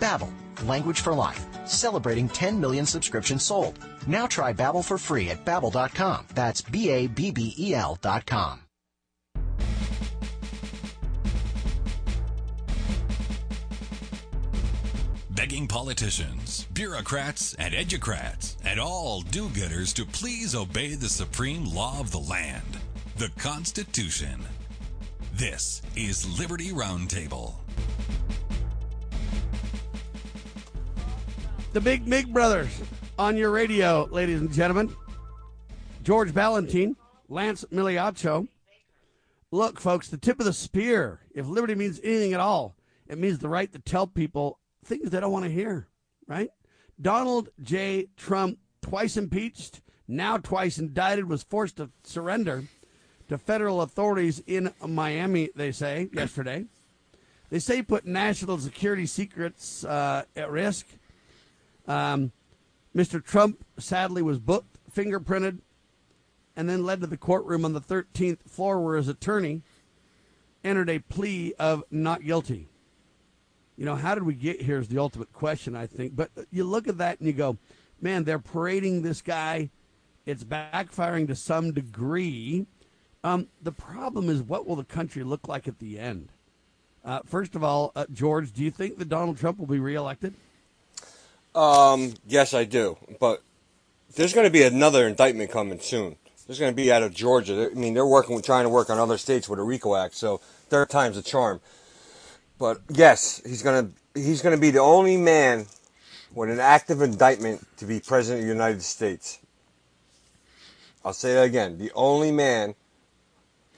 Babbel, 0.00 0.32
language 0.64 1.00
for 1.00 1.12
life. 1.12 1.44
Celebrating 1.66 2.28
10 2.28 2.60
million 2.60 2.86
subscriptions 2.86 3.44
sold. 3.44 3.78
Now 4.06 4.26
try 4.26 4.52
Babbel 4.52 4.84
for 4.84 4.98
free 4.98 5.30
at 5.30 5.44
babbel.com. 5.44 6.26
That's 6.34 6.62
B 6.62 6.90
A 6.90 7.06
B 7.06 7.30
B 7.30 7.54
E 7.58 7.74
L.com. 7.74 8.60
Begging 15.46 15.68
politicians, 15.68 16.66
bureaucrats, 16.72 17.54
and 17.54 17.72
educrats, 17.72 18.56
and 18.64 18.80
all 18.80 19.20
do 19.20 19.48
gooders 19.50 19.94
to 19.94 20.04
please 20.04 20.56
obey 20.56 20.96
the 20.96 21.08
supreme 21.08 21.64
law 21.66 22.00
of 22.00 22.10
the 22.10 22.18
land, 22.18 22.78
the 23.16 23.28
Constitution. 23.38 24.40
This 25.34 25.82
is 25.94 26.26
Liberty 26.40 26.70
Roundtable. 26.70 27.54
The 31.76 31.82
Big 31.82 32.08
Mig 32.08 32.32
Brothers 32.32 32.80
on 33.18 33.36
your 33.36 33.50
radio, 33.50 34.08
ladies 34.10 34.40
and 34.40 34.50
gentlemen. 34.50 34.96
George 36.02 36.32
Balloutine, 36.32 36.96
Lance 37.28 37.66
Migliaccio. 37.70 38.48
Look, 39.50 39.78
folks, 39.78 40.08
the 40.08 40.16
tip 40.16 40.40
of 40.40 40.46
the 40.46 40.54
spear. 40.54 41.20
If 41.34 41.46
liberty 41.46 41.74
means 41.74 42.00
anything 42.02 42.32
at 42.32 42.40
all, 42.40 42.76
it 43.06 43.18
means 43.18 43.40
the 43.40 43.50
right 43.50 43.70
to 43.74 43.78
tell 43.78 44.06
people 44.06 44.58
things 44.86 45.10
they 45.10 45.20
don't 45.20 45.32
want 45.32 45.44
to 45.44 45.50
hear, 45.50 45.86
right? 46.26 46.48
Donald 46.98 47.50
J. 47.60 48.06
Trump, 48.16 48.58
twice 48.80 49.18
impeached, 49.18 49.82
now 50.08 50.38
twice 50.38 50.78
indicted, 50.78 51.28
was 51.28 51.42
forced 51.42 51.76
to 51.76 51.90
surrender 52.04 52.64
to 53.28 53.36
federal 53.36 53.82
authorities 53.82 54.42
in 54.46 54.72
Miami, 54.82 55.50
they 55.54 55.72
say, 55.72 56.08
yesterday. 56.10 56.64
They 57.50 57.58
say 57.58 57.82
put 57.82 58.06
national 58.06 58.56
security 58.60 59.04
secrets 59.04 59.84
uh, 59.84 60.22
at 60.34 60.50
risk. 60.50 60.86
Um, 61.86 62.32
Mr. 62.94 63.22
Trump 63.22 63.64
sadly 63.78 64.22
was 64.22 64.38
booked, 64.38 64.78
fingerprinted, 64.94 65.58
and 66.56 66.68
then 66.68 66.84
led 66.84 67.00
to 67.02 67.06
the 67.06 67.16
courtroom 67.16 67.64
on 67.64 67.74
the 67.74 67.80
13th 67.80 68.48
floor 68.48 68.80
where 68.80 68.96
his 68.96 69.08
attorney 69.08 69.62
entered 70.64 70.88
a 70.88 70.98
plea 70.98 71.54
of 71.58 71.84
not 71.90 72.24
guilty. 72.24 72.68
You 73.76 73.84
know, 73.84 73.94
how 73.94 74.14
did 74.14 74.24
we 74.24 74.34
get 74.34 74.62
here 74.62 74.78
is 74.78 74.88
the 74.88 74.98
ultimate 74.98 75.32
question, 75.32 75.76
I 75.76 75.86
think. 75.86 76.16
But 76.16 76.30
you 76.50 76.64
look 76.64 76.88
at 76.88 76.98
that 76.98 77.18
and 77.18 77.26
you 77.26 77.34
go, 77.34 77.58
man, 78.00 78.24
they're 78.24 78.38
parading 78.38 79.02
this 79.02 79.20
guy. 79.20 79.70
It's 80.24 80.44
backfiring 80.44 81.28
to 81.28 81.34
some 81.34 81.72
degree. 81.72 82.66
Um, 83.22 83.48
the 83.60 83.72
problem 83.72 84.30
is, 84.30 84.42
what 84.42 84.66
will 84.66 84.76
the 84.76 84.84
country 84.84 85.22
look 85.22 85.46
like 85.46 85.68
at 85.68 85.78
the 85.78 85.98
end? 85.98 86.30
Uh, 87.04 87.20
first 87.26 87.54
of 87.54 87.62
all, 87.62 87.92
uh, 87.94 88.06
George, 88.12 88.52
do 88.52 88.64
you 88.64 88.70
think 88.70 88.98
that 88.98 89.08
Donald 89.08 89.38
Trump 89.38 89.58
will 89.58 89.66
be 89.66 89.78
reelected? 89.78 90.34
Um, 91.56 92.12
yes, 92.26 92.52
I 92.52 92.64
do. 92.64 92.98
But 93.18 93.42
there's 94.14 94.34
going 94.34 94.46
to 94.46 94.50
be 94.50 94.62
another 94.62 95.08
indictment 95.08 95.50
coming 95.50 95.80
soon. 95.80 96.16
There's 96.46 96.60
going 96.60 96.70
to 96.70 96.76
be 96.76 96.92
out 96.92 97.02
of 97.02 97.12
Georgia. 97.12 97.70
I 97.70 97.74
mean, 97.74 97.94
they're 97.94 98.06
working, 98.06 98.36
with, 98.36 98.44
trying 98.44 98.64
to 98.64 98.68
work 98.68 98.90
on 98.90 98.98
other 98.98 99.18
states 99.18 99.48
with 99.48 99.58
a 99.58 99.62
RICO 99.62 99.96
Act, 99.96 100.14
so 100.14 100.36
third 100.68 100.90
time's 100.90 101.16
a 101.16 101.22
charm. 101.22 101.60
But 102.58 102.80
yes, 102.88 103.42
he's 103.44 103.62
going 103.62 103.86
to 103.86 104.20
he's 104.20 104.42
going 104.42 104.54
to 104.54 104.60
be 104.60 104.70
the 104.70 104.80
only 104.80 105.16
man 105.16 105.66
with 106.32 106.50
an 106.50 106.60
active 106.60 107.02
indictment 107.02 107.66
to 107.78 107.84
be 107.84 108.00
president 108.00 108.42
of 108.42 108.46
the 108.46 108.52
United 108.52 108.82
States. 108.82 109.38
I'll 111.04 111.12
say 111.12 111.34
that 111.34 111.42
again: 111.42 111.78
the 111.78 111.90
only 111.94 112.30
man 112.30 112.74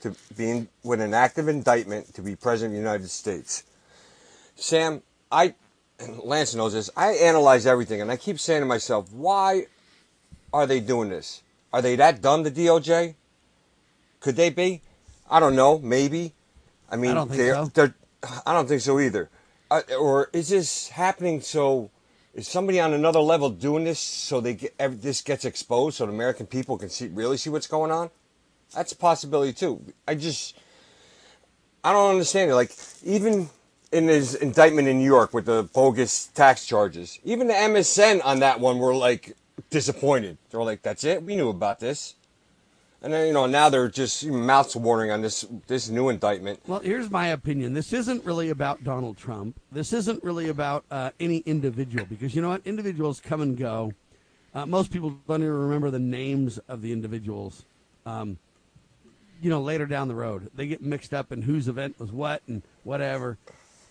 to 0.01 0.15
be 0.37 0.49
in, 0.49 0.69
with 0.83 1.01
an 1.01 1.13
active 1.13 1.47
indictment 1.49 2.13
to 2.13 2.21
be 2.21 2.35
president 2.35 2.73
of 2.75 2.81
the 2.81 2.87
United 2.87 3.09
States. 3.09 3.63
Sam, 4.55 5.01
I 5.31 5.55
Lance 6.23 6.55
knows 6.55 6.73
this. 6.73 6.89
I 6.95 7.13
analyze 7.13 7.65
everything, 7.65 8.01
and 8.01 8.11
I 8.11 8.17
keep 8.17 8.39
saying 8.39 8.61
to 8.61 8.65
myself, 8.65 9.11
why 9.11 9.65
are 10.53 10.65
they 10.65 10.79
doing 10.79 11.09
this? 11.09 11.43
Are 11.73 11.81
they 11.81 11.95
that 11.97 12.21
dumb, 12.21 12.43
the 12.43 12.51
DOJ? 12.51 13.15
Could 14.19 14.35
they 14.35 14.49
be? 14.49 14.81
I 15.29 15.39
don't 15.39 15.55
know. 15.55 15.79
Maybe. 15.79 16.33
I 16.89 16.95
mean, 16.95 17.11
I 17.11 17.13
don't 17.13 17.27
think 17.27 17.37
they're, 17.37 17.55
so. 17.55 17.65
they're, 17.73 17.95
I 18.45 18.53
don't 18.53 18.67
think 18.67 18.81
so 18.81 18.99
either. 18.99 19.29
Uh, 19.69 19.81
or 19.99 20.29
is 20.33 20.49
this 20.49 20.89
happening 20.89 21.41
so? 21.41 21.91
Is 22.33 22.47
somebody 22.47 22.79
on 22.79 22.93
another 22.93 23.19
level 23.19 23.49
doing 23.49 23.83
this 23.83 23.99
so 23.99 24.39
they 24.39 24.53
get 24.53 24.77
this 25.01 25.21
gets 25.21 25.45
exposed 25.45 25.97
so 25.97 26.05
the 26.05 26.11
American 26.11 26.45
people 26.45 26.77
can 26.77 26.89
see 26.89 27.07
really 27.07 27.37
see 27.37 27.49
what's 27.49 27.67
going 27.67 27.91
on? 27.91 28.09
That's 28.73 28.91
a 28.91 28.95
possibility 28.95 29.53
too. 29.53 29.81
I 30.07 30.15
just 30.15 30.55
I 31.83 31.91
don't 31.91 32.11
understand 32.11 32.51
it. 32.51 32.55
Like 32.55 32.71
even 33.03 33.49
in 33.91 34.07
his 34.07 34.35
indictment 34.35 34.87
in 34.87 34.99
New 34.99 35.05
York 35.05 35.33
with 35.33 35.45
the 35.45 35.63
bogus 35.73 36.27
tax 36.27 36.65
charges, 36.65 37.19
even 37.23 37.47
the 37.47 37.53
MSN 37.53 38.21
on 38.23 38.39
that 38.39 38.59
one 38.59 38.79
were 38.79 38.95
like 38.95 39.35
disappointed. 39.69 40.37
They 40.49 40.57
were 40.57 40.63
like, 40.63 40.81
"That's 40.81 41.03
it. 41.03 41.23
We 41.23 41.35
knew 41.35 41.49
about 41.49 41.79
this." 41.79 42.15
And 43.01 43.13
then 43.13 43.27
you 43.27 43.33
know 43.33 43.45
now 43.45 43.69
they're 43.69 43.87
just 43.87 44.25
mouths 44.25 44.75
watering 44.75 45.09
on 45.11 45.21
this 45.21 45.45
this 45.67 45.89
new 45.89 46.09
indictment. 46.09 46.59
Well, 46.67 46.79
here's 46.79 47.09
my 47.09 47.27
opinion. 47.27 47.73
This 47.73 47.93
isn't 47.93 48.25
really 48.25 48.49
about 48.49 48.83
Donald 48.83 49.17
Trump. 49.17 49.59
This 49.71 49.93
isn't 49.93 50.23
really 50.23 50.49
about 50.49 50.83
uh, 50.91 51.11
any 51.19 51.37
individual 51.39 52.05
because 52.05 52.35
you 52.35 52.41
know 52.41 52.49
what? 52.49 52.61
Individuals 52.65 53.19
come 53.21 53.41
and 53.41 53.57
go. 53.57 53.93
Uh, 54.53 54.65
most 54.65 54.91
people 54.91 55.15
don't 55.27 55.41
even 55.41 55.53
remember 55.53 55.91
the 55.91 55.99
names 55.99 56.57
of 56.67 56.81
the 56.81 56.91
individuals. 56.91 57.63
Um, 58.05 58.37
you 59.41 59.49
know, 59.49 59.61
later 59.61 59.85
down 59.85 60.09
the 60.09 60.15
road, 60.15 60.49
they 60.53 60.67
get 60.67 60.81
mixed 60.81 61.13
up 61.13 61.31
in 61.31 61.43
whose 61.43 61.67
event 61.69 61.97
was 61.99 62.11
what 62.11 62.41
and 62.47 62.61
whatever. 62.83 63.37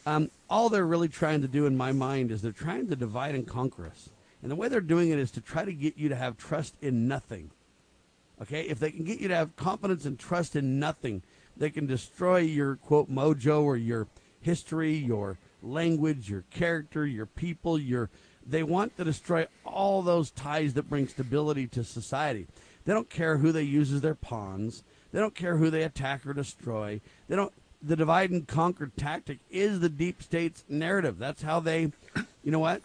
Um, 0.09 0.31
all 0.49 0.71
they're 0.71 0.87
really 0.87 1.09
trying 1.09 1.43
to 1.43 1.49
do, 1.49 1.67
in 1.67 1.77
my 1.77 1.93
mind, 1.93 2.31
is 2.31 2.41
they're 2.41 2.51
trying 2.51 2.89
to 2.89 2.97
divide 2.97 3.35
and 3.35 3.47
conquer 3.47 3.87
us. 3.87 4.09
And 4.41 4.51
the 4.51 4.57
way 4.57 4.69
they're 4.69 4.81
doing 4.81 5.11
it 5.11 5.19
is 5.19 5.31
to 5.33 5.43
try 5.43 5.67
to 5.67 5.73
get 5.73 5.99
you 5.99 6.09
to 6.09 6.17
have 6.17 6.39
trust 6.39 6.75
in 6.81 7.09
nothing. 7.09 7.51
Okay, 8.41 8.63
if 8.63 8.79
they 8.79 8.91
can 8.91 9.05
get 9.05 9.21
you 9.21 9.29
to 9.29 9.37
have 9.37 9.55
confidence 9.57 10.07
and 10.07 10.19
trust 10.19 10.57
in 10.57 10.81
nothing, 10.81 11.23
they 11.59 11.69
can 11.69 11.87
destroy 11.87 12.39
your 12.39 12.77
quote 12.77 13.11
mojo 13.11 13.63
or 13.63 13.77
your 13.77 14.07
history, 14.41 14.95
your 14.95 15.37
language, 15.63 16.31
your 16.31 16.45
character, 16.51 17.05
your 17.05 17.27
people, 17.27 17.79
your 17.79 18.09
they 18.47 18.63
want 18.63 18.97
to 18.97 19.05
destroy 19.05 19.47
all 19.67 20.01
those 20.01 20.31
ties 20.31 20.73
that 20.73 20.89
bring 20.89 21.07
stability 21.07 21.67
to 21.67 21.85
society. 21.85 22.47
They 22.87 22.95
don't 22.95 23.11
care 23.11 23.37
who 23.37 23.53
they 23.53 23.65
use 23.65 23.93
as 23.93 24.01
their 24.01 24.15
pawns. 24.15 24.85
They 25.13 25.21
don't 25.21 25.35
care 25.35 25.59
who 25.59 25.69
they 25.69 25.83
attack 25.83 26.25
or 26.25 26.33
destroy. 26.33 27.03
They 27.29 27.37
don't 27.37 27.53
the 27.83 27.97
divide 27.97 28.31
and 28.31 28.47
conquer 28.47 28.91
tactic 28.97 29.39
is 29.51 29.81
the 29.81 29.89
deep 29.89 30.23
state's 30.23 30.65
narrative. 30.69 31.19
That's 31.19 31.43
how 31.43 31.61
they 31.61 31.93
you 32.43 32.51
know 32.53 32.59
what? 32.59 32.83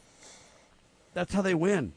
That's 1.14 1.34
how 1.34 1.42
they 1.42 1.54
win. 1.54 1.94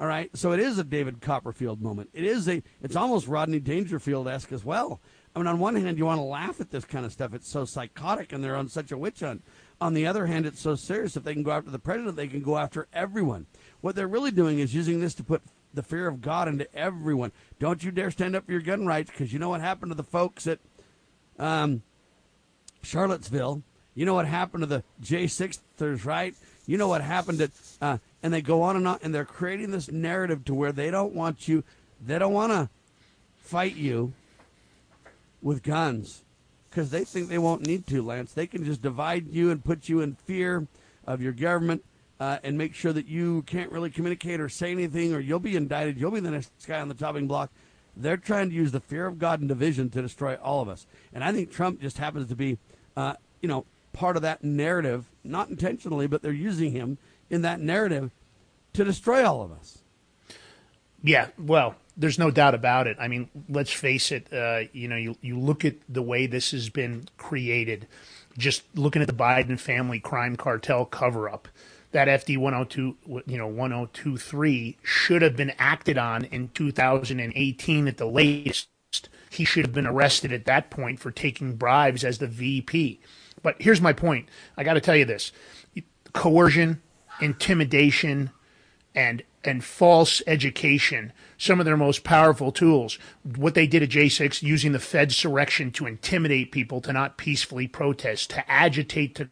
All 0.00 0.06
right, 0.08 0.36
so 0.36 0.50
it 0.50 0.58
is 0.58 0.78
a 0.78 0.84
David 0.84 1.20
Copperfield 1.20 1.80
moment. 1.80 2.10
It 2.12 2.24
is 2.24 2.48
a. 2.48 2.62
It's 2.82 2.96
almost 2.96 3.28
Rodney 3.28 3.60
Dangerfield 3.60 4.26
esque 4.26 4.50
as 4.50 4.64
well. 4.64 4.98
I 5.34 5.38
mean, 5.38 5.46
on 5.46 5.60
one 5.60 5.76
hand, 5.76 5.96
you 5.96 6.06
want 6.06 6.18
to 6.18 6.24
laugh 6.24 6.60
at 6.60 6.70
this 6.70 6.84
kind 6.84 7.06
of 7.06 7.12
stuff. 7.12 7.32
It's 7.34 7.48
so 7.48 7.64
psychotic, 7.64 8.32
and 8.32 8.42
they're 8.42 8.56
on 8.56 8.68
such 8.68 8.90
a 8.90 8.98
witch 8.98 9.20
hunt. 9.20 9.44
On 9.80 9.94
the 9.94 10.06
other 10.06 10.26
hand, 10.26 10.44
it's 10.44 10.60
so 10.60 10.74
serious. 10.74 11.16
If 11.16 11.22
they 11.22 11.34
can 11.34 11.44
go 11.44 11.52
after 11.52 11.70
the 11.70 11.78
president, 11.78 12.16
they 12.16 12.26
can 12.26 12.42
go 12.42 12.58
after 12.58 12.88
everyone. 12.92 13.46
What 13.80 13.94
they're 13.94 14.08
really 14.08 14.32
doing 14.32 14.58
is 14.58 14.74
using 14.74 15.00
this 15.00 15.14
to 15.14 15.24
put 15.24 15.42
the 15.72 15.82
fear 15.82 16.08
of 16.08 16.20
God 16.20 16.48
into 16.48 16.72
everyone. 16.74 17.30
Don't 17.60 17.84
you 17.84 17.92
dare 17.92 18.10
stand 18.10 18.34
up 18.34 18.46
for 18.46 18.52
your 18.52 18.60
gun 18.60 18.86
rights, 18.86 19.10
because 19.10 19.32
you 19.32 19.38
know 19.38 19.50
what 19.50 19.60
happened 19.60 19.92
to 19.92 19.96
the 19.96 20.02
folks 20.02 20.44
that, 20.44 20.58
um, 21.38 21.82
Charlottesville. 22.82 23.62
You 23.94 24.06
know 24.06 24.14
what 24.14 24.26
happened 24.26 24.62
to 24.62 24.66
the 24.66 24.84
J6ers, 25.02 26.04
right? 26.04 26.34
You 26.66 26.78
know 26.78 26.88
what 26.88 27.02
happened 27.02 27.38
to, 27.38 27.50
uh, 27.80 27.98
and 28.22 28.32
they 28.32 28.40
go 28.40 28.62
on 28.62 28.76
and 28.76 28.86
on, 28.86 28.98
and 29.02 29.14
they're 29.14 29.24
creating 29.24 29.70
this 29.70 29.90
narrative 29.90 30.44
to 30.46 30.54
where 30.54 30.72
they 30.72 30.90
don't 30.90 31.14
want 31.14 31.48
you, 31.48 31.64
they 32.04 32.18
don't 32.18 32.32
want 32.32 32.52
to 32.52 32.68
fight 33.38 33.76
you 33.76 34.12
with 35.42 35.62
guns 35.62 36.22
because 36.70 36.90
they 36.90 37.04
think 37.04 37.28
they 37.28 37.38
won't 37.38 37.66
need 37.66 37.86
to, 37.88 38.02
Lance. 38.02 38.32
They 38.32 38.46
can 38.46 38.64
just 38.64 38.80
divide 38.80 39.28
you 39.28 39.50
and 39.50 39.62
put 39.62 39.88
you 39.88 40.00
in 40.00 40.14
fear 40.14 40.66
of 41.06 41.20
your 41.20 41.32
government 41.32 41.84
uh, 42.18 42.38
and 42.42 42.56
make 42.56 42.74
sure 42.74 42.92
that 42.92 43.06
you 43.06 43.42
can't 43.42 43.70
really 43.70 43.90
communicate 43.90 44.40
or 44.40 44.48
say 44.48 44.70
anything, 44.70 45.12
or 45.12 45.20
you'll 45.20 45.40
be 45.40 45.56
indicted. 45.56 45.98
You'll 45.98 46.12
be 46.12 46.20
the 46.20 46.30
next 46.30 46.50
guy 46.66 46.80
on 46.80 46.88
the 46.88 46.94
chopping 46.94 47.26
block. 47.26 47.50
They're 47.96 48.16
trying 48.16 48.50
to 48.50 48.54
use 48.54 48.72
the 48.72 48.80
fear 48.80 49.06
of 49.06 49.18
God 49.18 49.40
and 49.40 49.48
division 49.48 49.90
to 49.90 50.02
destroy 50.02 50.36
all 50.36 50.60
of 50.60 50.68
us. 50.68 50.86
And 51.12 51.22
I 51.22 51.32
think 51.32 51.50
Trump 51.50 51.80
just 51.80 51.98
happens 51.98 52.28
to 52.28 52.36
be, 52.36 52.58
uh, 52.96 53.14
you 53.40 53.48
know, 53.48 53.66
part 53.92 54.16
of 54.16 54.22
that 54.22 54.42
narrative, 54.42 55.06
not 55.22 55.48
intentionally, 55.50 56.06
but 56.06 56.22
they're 56.22 56.32
using 56.32 56.72
him 56.72 56.98
in 57.28 57.42
that 57.42 57.60
narrative 57.60 58.10
to 58.72 58.84
destroy 58.84 59.26
all 59.26 59.42
of 59.42 59.52
us. 59.52 59.78
Yeah, 61.02 61.28
well, 61.38 61.74
there's 61.96 62.18
no 62.18 62.30
doubt 62.30 62.54
about 62.54 62.86
it. 62.86 62.96
I 62.98 63.08
mean, 63.08 63.28
let's 63.48 63.72
face 63.72 64.12
it. 64.12 64.32
Uh, 64.32 64.62
you 64.72 64.88
know, 64.88 64.96
you 64.96 65.16
you 65.20 65.38
look 65.38 65.64
at 65.64 65.74
the 65.88 66.02
way 66.02 66.26
this 66.26 66.52
has 66.52 66.68
been 66.68 67.08
created. 67.16 67.86
Just 68.38 68.62
looking 68.74 69.02
at 69.02 69.08
the 69.08 69.14
Biden 69.14 69.58
family 69.58 70.00
crime 70.00 70.36
cartel 70.36 70.86
cover 70.86 71.28
up, 71.28 71.48
that 71.92 72.08
FD 72.08 72.38
102, 72.38 72.96
you 73.26 73.38
know, 73.38 73.46
1023 73.46 74.78
should 74.82 75.22
have 75.22 75.36
been 75.36 75.52
acted 75.58 75.98
on 75.98 76.24
in 76.24 76.48
2018 76.48 77.88
at 77.88 77.96
the 77.96 78.06
latest. 78.06 78.68
He 79.30 79.44
should 79.44 79.64
have 79.64 79.74
been 79.74 79.86
arrested 79.86 80.32
at 80.32 80.44
that 80.46 80.70
point 80.70 81.00
for 81.00 81.10
taking 81.10 81.54
bribes 81.56 82.04
as 82.04 82.18
the 82.18 82.26
VP. 82.26 83.00
But 83.42 83.56
here's 83.60 83.80
my 83.80 83.92
point. 83.92 84.28
I 84.56 84.64
got 84.64 84.74
to 84.74 84.80
tell 84.80 84.96
you 84.96 85.04
this: 85.04 85.32
coercion, 86.12 86.82
intimidation, 87.20 88.30
and 88.94 89.22
and 89.44 89.64
false 89.64 90.22
education, 90.26 91.12
some 91.36 91.58
of 91.58 91.66
their 91.66 91.76
most 91.76 92.04
powerful 92.04 92.52
tools. 92.52 92.98
What 93.36 93.54
they 93.54 93.66
did 93.66 93.82
at 93.82 93.88
J6, 93.88 94.42
using 94.42 94.72
the 94.72 94.78
Fed's 94.78 95.16
surrection 95.16 95.72
to 95.74 95.86
intimidate 95.86 96.52
people 96.52 96.80
to 96.82 96.92
not 96.92 97.16
peacefully 97.16 97.66
protest, 97.66 98.30
to 98.30 98.50
agitate 98.50 99.16
to 99.16 99.30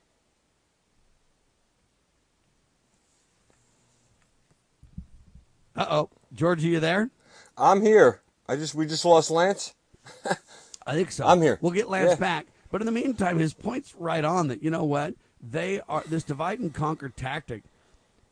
Uh 5.81 5.87
oh, 5.89 6.11
George, 6.35 6.63
are 6.63 6.69
you 6.69 6.79
there? 6.79 7.09
I'm 7.57 7.81
here. 7.81 8.21
I 8.47 8.57
just 8.57 8.75
we 8.75 8.85
just 8.85 9.07
lost 9.07 9.31
Lance. 9.31 9.75
I 10.87 10.93
think 10.93 11.11
so. 11.11 11.27
I'm 11.27 11.41
here. 11.41 11.59
We'll 11.63 11.73
get 11.73 11.89
Lance 11.89 12.11
Yeah. 12.11 12.17
back. 12.17 12.47
But 12.71 12.83
in 12.83 12.87
the 12.87 12.93
meantime, 12.93 13.39
his 13.39 13.55
point's 13.55 13.95
right 13.99 14.23
on 14.25 14.49
that, 14.49 14.63
you 14.63 14.69
know 14.71 14.85
what? 14.85 15.15
They 15.41 15.81
are, 15.89 16.05
this 16.07 16.23
divide 16.23 16.59
and 16.61 16.75
conquer 16.75 17.09
tactic 17.09 17.63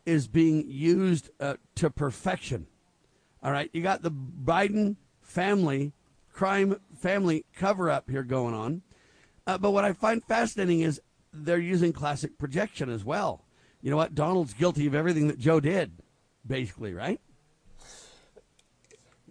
is 0.05 0.29
being 0.29 0.67
used 0.71 1.31
uh, 1.41 1.55
to 1.77 1.89
perfection. 1.89 2.67
All 3.43 3.51
right. 3.51 3.71
You 3.73 3.83
got 3.83 4.03
the 4.03 4.11
Biden 4.11 4.97
family, 5.23 5.93
crime 6.31 6.79
family 7.01 7.47
cover 7.57 7.89
up 7.91 8.11
here 8.11 8.23
going 8.25 8.53
on. 8.53 8.83
Uh, 9.47 9.57
but 9.57 9.71
what 9.71 9.87
I 9.87 9.95
find 9.95 10.23
fascinating 10.23 10.83
is 10.83 11.01
they're 11.33 11.59
using 11.59 11.95
classic 11.95 12.37
projection 12.37 12.91
as 12.91 13.07
well. 13.07 13.43
You 13.81 13.91
know 13.91 13.97
what? 13.97 14.15
Donald's 14.15 14.53
guilty 14.53 14.87
of 14.87 14.95
everything 14.95 15.29
that 15.29 15.39
Joe 15.39 15.61
did, 15.61 15.93
basically, 16.47 16.93
right? 16.93 17.21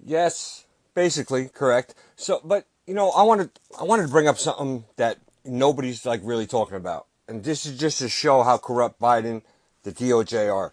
Yes, 0.08 0.63
basically 0.93 1.50
correct. 1.50 1.93
So, 2.15 2.39
but 2.41 2.65
you 2.88 2.93
know, 2.93 3.10
I 3.12 3.24
wanted 3.24 3.50
I 3.78 3.84
wanted 3.84 4.04
to 4.04 4.08
bring 4.08 4.26
up 4.26 4.38
something 4.38 4.86
that 4.96 5.17
nobody's 5.43 6.06
like 6.06 6.22
really 6.24 6.48
talking 6.48 6.78
about, 6.78 7.08
and 7.28 7.43
this 7.43 7.65
is 7.65 7.78
just 7.78 8.00
to 8.00 8.08
show 8.08 8.41
how 8.41 8.58
corrupt 8.58 9.02
Biden, 9.02 9.41
the 9.84 9.91
DOJ 9.91 10.52
are. 10.52 10.72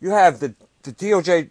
You 0.00 0.10
have 0.10 0.40
the 0.40 0.56
the 0.82 0.90
DOJ, 0.90 1.50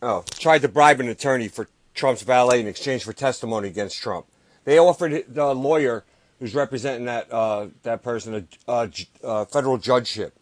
oh, 0.00 0.24
tried 0.30 0.62
to 0.62 0.68
bribe 0.68 1.00
an 1.00 1.08
attorney 1.08 1.48
for 1.48 1.68
Trump's 1.92 2.22
valet 2.22 2.60
in 2.60 2.66
exchange 2.66 3.04
for 3.04 3.12
testimony 3.12 3.68
against 3.68 4.00
Trump. 4.00 4.24
They 4.64 4.78
offered 4.78 5.26
the 5.28 5.54
lawyer 5.54 6.02
who's 6.38 6.54
representing 6.54 7.04
that 7.04 7.30
uh, 7.30 7.66
that 7.82 8.02
person 8.02 8.48
a 8.66 9.44
federal 9.44 9.76
judgeship. 9.76 10.32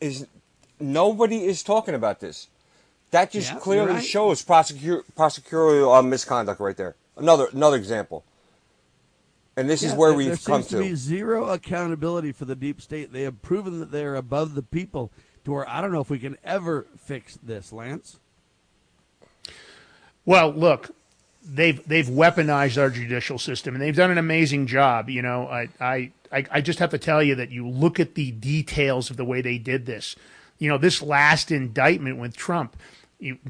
Is 0.00 0.26
nobody 0.80 1.44
is 1.44 1.62
talking 1.62 1.94
about 1.94 2.20
this. 2.20 2.48
That 3.10 3.30
just 3.32 3.52
Yeah, 3.52 3.58
clearly 3.58 3.92
right. 3.94 4.04
shows 4.04 4.44
prosecu- 4.44 5.02
prosecutorial 5.16 5.98
uh, 5.98 6.02
misconduct 6.02 6.60
right 6.60 6.76
there. 6.76 6.94
Another 7.16 7.46
another 7.52 7.76
example. 7.76 8.24
And 9.56 9.68
this 9.68 9.82
is 9.82 9.92
where 9.92 10.10
there- 10.10 10.16
we've 10.18 10.26
there 10.28 10.36
come 10.36 10.62
seems 10.62 10.68
to. 10.68 10.78
be 10.78 10.94
zero 10.94 11.48
accountability 11.50 12.32
for 12.32 12.44
the 12.44 12.54
deep 12.54 12.80
state. 12.80 13.12
They 13.12 13.22
have 13.22 13.42
proven 13.42 13.80
that 13.80 13.90
they're 13.90 14.14
above 14.14 14.54
the 14.54 14.62
people 14.62 15.10
to 15.44 15.50
where 15.52 15.68
I 15.68 15.80
don't 15.80 15.92
know 15.92 16.00
if 16.00 16.08
we 16.08 16.18
can 16.18 16.38
ever 16.44 16.86
fix 16.96 17.36
this, 17.42 17.72
Lance. 17.72 18.18
Well, 20.24 20.50
look, 20.52 20.90
they've 21.44 21.86
they've 21.88 22.06
weaponized 22.06 22.80
our 22.80 22.90
judicial 22.90 23.38
system, 23.38 23.74
and 23.74 23.82
they've 23.82 23.96
done 23.96 24.10
an 24.10 24.18
amazing 24.18 24.66
job. 24.66 25.10
You 25.10 25.22
know, 25.22 25.48
I 25.48 25.68
I 25.80 26.12
I 26.30 26.46
I 26.50 26.60
just 26.60 26.78
have 26.78 26.90
to 26.90 26.98
tell 26.98 27.22
you 27.22 27.34
that 27.34 27.50
you 27.50 27.66
look 27.68 27.98
at 27.98 28.14
the 28.14 28.30
details 28.30 29.10
of 29.10 29.16
the 29.16 29.24
way 29.24 29.40
they 29.40 29.58
did 29.58 29.86
this. 29.86 30.14
You 30.58 30.68
know, 30.68 30.78
this 30.78 31.00
last 31.02 31.50
indictment 31.50 32.18
with 32.18 32.36
Trump, 32.36 32.76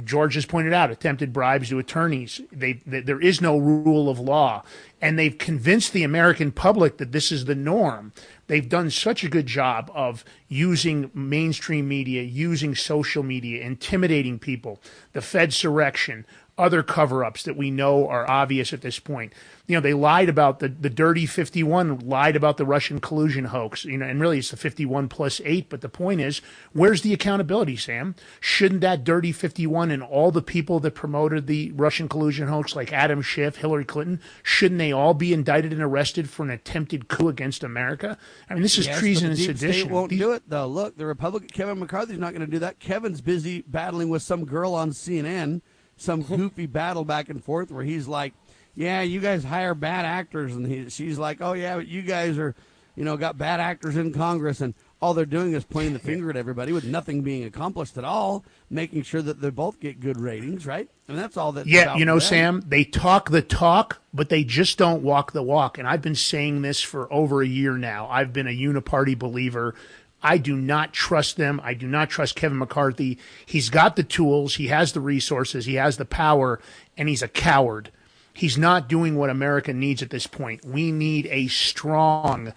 George 0.05 0.35
has 0.35 0.47
pointed 0.47 0.73
out 0.73 0.91
attempted 0.91 1.33
bribes 1.33 1.68
to 1.68 1.79
attorneys. 1.79 2.41
They, 2.51 2.75
they, 2.87 3.01
there 3.01 3.21
is 3.21 3.41
no 3.41 3.57
rule 3.57 4.09
of 4.09 4.18
law, 4.18 4.64
and 5.01 5.18
they've 5.18 5.37
convinced 5.37 5.93
the 5.93 6.03
American 6.03 6.51
public 6.51 6.97
that 6.99 7.12
this 7.12 7.31
is 7.31 7.45
the 7.45 7.55
norm. 7.55 8.12
They've 8.49 8.68
done 8.68 8.91
such 8.91 9.23
a 9.23 9.29
good 9.29 9.47
job 9.47 9.91
of 9.95 10.25
using 10.49 11.11
mainstream 11.14 11.87
media, 11.87 12.23
using 12.23 12.75
social 12.75 13.23
media, 13.23 13.62
intimidating 13.62 14.41
people. 14.41 14.81
The 15.12 15.21
Fedsurrection, 15.21 16.27
other 16.61 16.83
cover-ups 16.83 17.43
that 17.45 17.57
we 17.57 17.71
know 17.71 18.07
are 18.09 18.29
obvious 18.31 18.73
at 18.73 18.83
this 18.83 18.99
point. 18.99 19.33
You 19.67 19.77
know, 19.77 19.81
they 19.81 19.95
lied 19.95 20.29
about 20.29 20.59
the, 20.59 20.69
the 20.69 20.91
dirty 20.91 21.27
51, 21.27 22.01
lied 22.01 22.35
about 22.37 22.57
the 22.57 22.65
Russian 22.67 23.01
collusion 23.01 23.47
hoax, 23.47 23.85
you 23.85 23.97
know, 23.99 24.07
and 24.07 24.21
really 24.21 24.39
it's 24.39 24.51
the 24.51 24.57
51 24.57 25.09
plus 25.09 25.41
8, 25.45 25.69
but 25.69 25.81
the 25.81 25.89
point 25.89 26.21
is, 26.21 26.41
where's 26.73 27.03
the 27.03 27.13
accountability, 27.15 27.77
Sam? 27.77 28.15
Shouldn't 28.41 28.81
that 28.81 29.05
dirty 29.05 29.31
51 29.33 29.91
and 29.93 30.03
all 30.03 30.31
the 30.33 30.43
people 30.43 30.81
that 30.81 30.95
promoted 30.97 31.47
the 31.47 31.71
Russian 31.73 32.09
collusion 32.09 32.49
hoax 32.49 32.75
like 32.75 32.93
Adam 32.93 33.23
Schiff, 33.23 33.57
Hillary 33.57 33.85
Clinton, 33.85 34.21
shouldn't 34.43 34.79
they 34.79 34.91
all 34.93 35.15
be 35.15 35.33
indicted 35.33 35.73
and 35.73 35.83
arrested 35.83 36.29
for 36.29 36.43
an 36.43 36.51
attempted 36.51 37.07
coup 37.09 37.29
against 37.29 37.63
America? 37.63 38.19
I 38.49 38.55
mean, 38.55 38.63
this 38.63 38.77
is 38.79 38.87
Yes, 38.87 38.99
treason 38.99 39.31
and 39.31 39.39
sedition. 39.39 39.73
State 39.83 39.91
won't 39.91 40.11
These- 40.11 40.19
do 40.19 40.33
it 40.33 40.43
though. 40.49 40.67
Look, 40.67 40.97
the 40.97 41.07
Republican 41.07 41.49
Kevin 41.49 41.79
McCarthy's 41.79 42.19
not 42.19 42.33
going 42.33 42.45
to 42.45 42.51
do 42.51 42.59
that. 42.59 42.81
Kevin's 42.81 43.21
busy 43.21 43.63
battling 43.69 44.09
with 44.09 44.23
some 44.23 44.45
girl 44.45 44.75
on 44.75 44.91
CNN, 44.91 45.61
some 46.01 46.23
goofy 46.37 46.67
battle 46.67 47.05
back 47.05 47.29
and 47.29 47.43
forth 47.43 47.71
where 47.71 47.85
he's 47.85 48.09
like, 48.09 48.33
"Yeah, 48.75 49.03
you 49.03 49.21
guys 49.21 49.45
hire 49.45 49.75
bad 49.75 50.05
actors," 50.05 50.55
and 50.55 50.67
he, 50.67 50.89
she's 50.89 51.19
like, 51.19 51.41
"Oh 51.41 51.53
yeah, 51.53 51.77
but 51.77 51.89
you 51.89 52.03
guys 52.03 52.39
are, 52.39 52.55
you 52.97 53.05
know, 53.05 53.17
got 53.17 53.39
bad 53.39 53.61
actors 53.61 53.97
in 53.97 54.13
Congress," 54.13 54.61
and 54.61 54.75
all 55.03 55.15
they're 55.15 55.25
doing 55.25 55.55
is 55.55 55.65
pointing 55.65 55.93
the 55.93 55.99
finger 56.11 56.31
at 56.31 56.37
everybody 56.37 56.73
with 56.73 56.85
nothing 56.85 57.23
being 57.23 57.45
accomplished 57.45 57.97
at 57.97 58.05
all, 58.05 58.45
making 58.69 59.03
sure 59.03 59.23
that 59.23 59.41
they 59.41 59.51
both 59.51 59.81
get 59.81 60.01
good 60.01 60.21
ratings, 60.21 60.67
right? 60.67 60.89
And 61.09 61.19
that's 61.19 61.37
all 61.37 61.53
that. 61.53 61.67
Yeah, 61.67 61.97
you 61.97 62.05
know, 62.05 62.19
Sam, 62.19 62.63
they 62.67 62.85
talk 62.85 63.31
the 63.31 63.43
talk, 63.43 64.01
but 64.15 64.29
they 64.29 64.45
just 64.45 64.79
don't 64.79 65.03
walk 65.03 65.33
the 65.33 65.43
walk. 65.43 65.79
And 65.79 65.89
I've 65.89 66.03
been 66.03 66.15
saying 66.15 66.63
this 66.63 66.81
for 66.81 67.13
over 67.13 67.43
a 67.43 67.47
year 67.47 67.77
now. 67.77 68.09
I've 68.09 68.33
been 68.33 68.47
a 68.47 68.57
uniparty 68.57 69.19
believer. 69.19 69.75
I 70.23 70.39
do 70.39 70.57
not 70.57 70.93
trust 70.93 71.37
them. 71.37 71.61
I 71.62 71.75
do 71.75 71.87
not 71.87 72.11
trust 72.11 72.37
Kevin 72.37 72.59
McCarthy. 72.59 73.18
He's 73.45 73.71
got 73.71 73.97
the 73.97 74.03
tools, 74.03 74.57
he 74.57 74.68
has 74.68 74.93
the 74.93 75.01
resources, 75.01 75.66
he 75.66 75.75
has 75.75 75.97
the 75.97 76.05
power, 76.05 76.61
and 76.97 77.09
he's 77.09 77.23
a 77.23 77.29
coward. 77.29 77.91
He's 78.33 78.57
not 78.57 78.89
doing 78.89 79.16
what 79.16 79.31
America 79.31 79.73
needs 79.73 80.03
at 80.03 80.11
this 80.11 80.27
point. 80.27 80.64
We 80.64 80.93
need 80.93 81.27
a 81.27 81.49
strong 81.49 82.53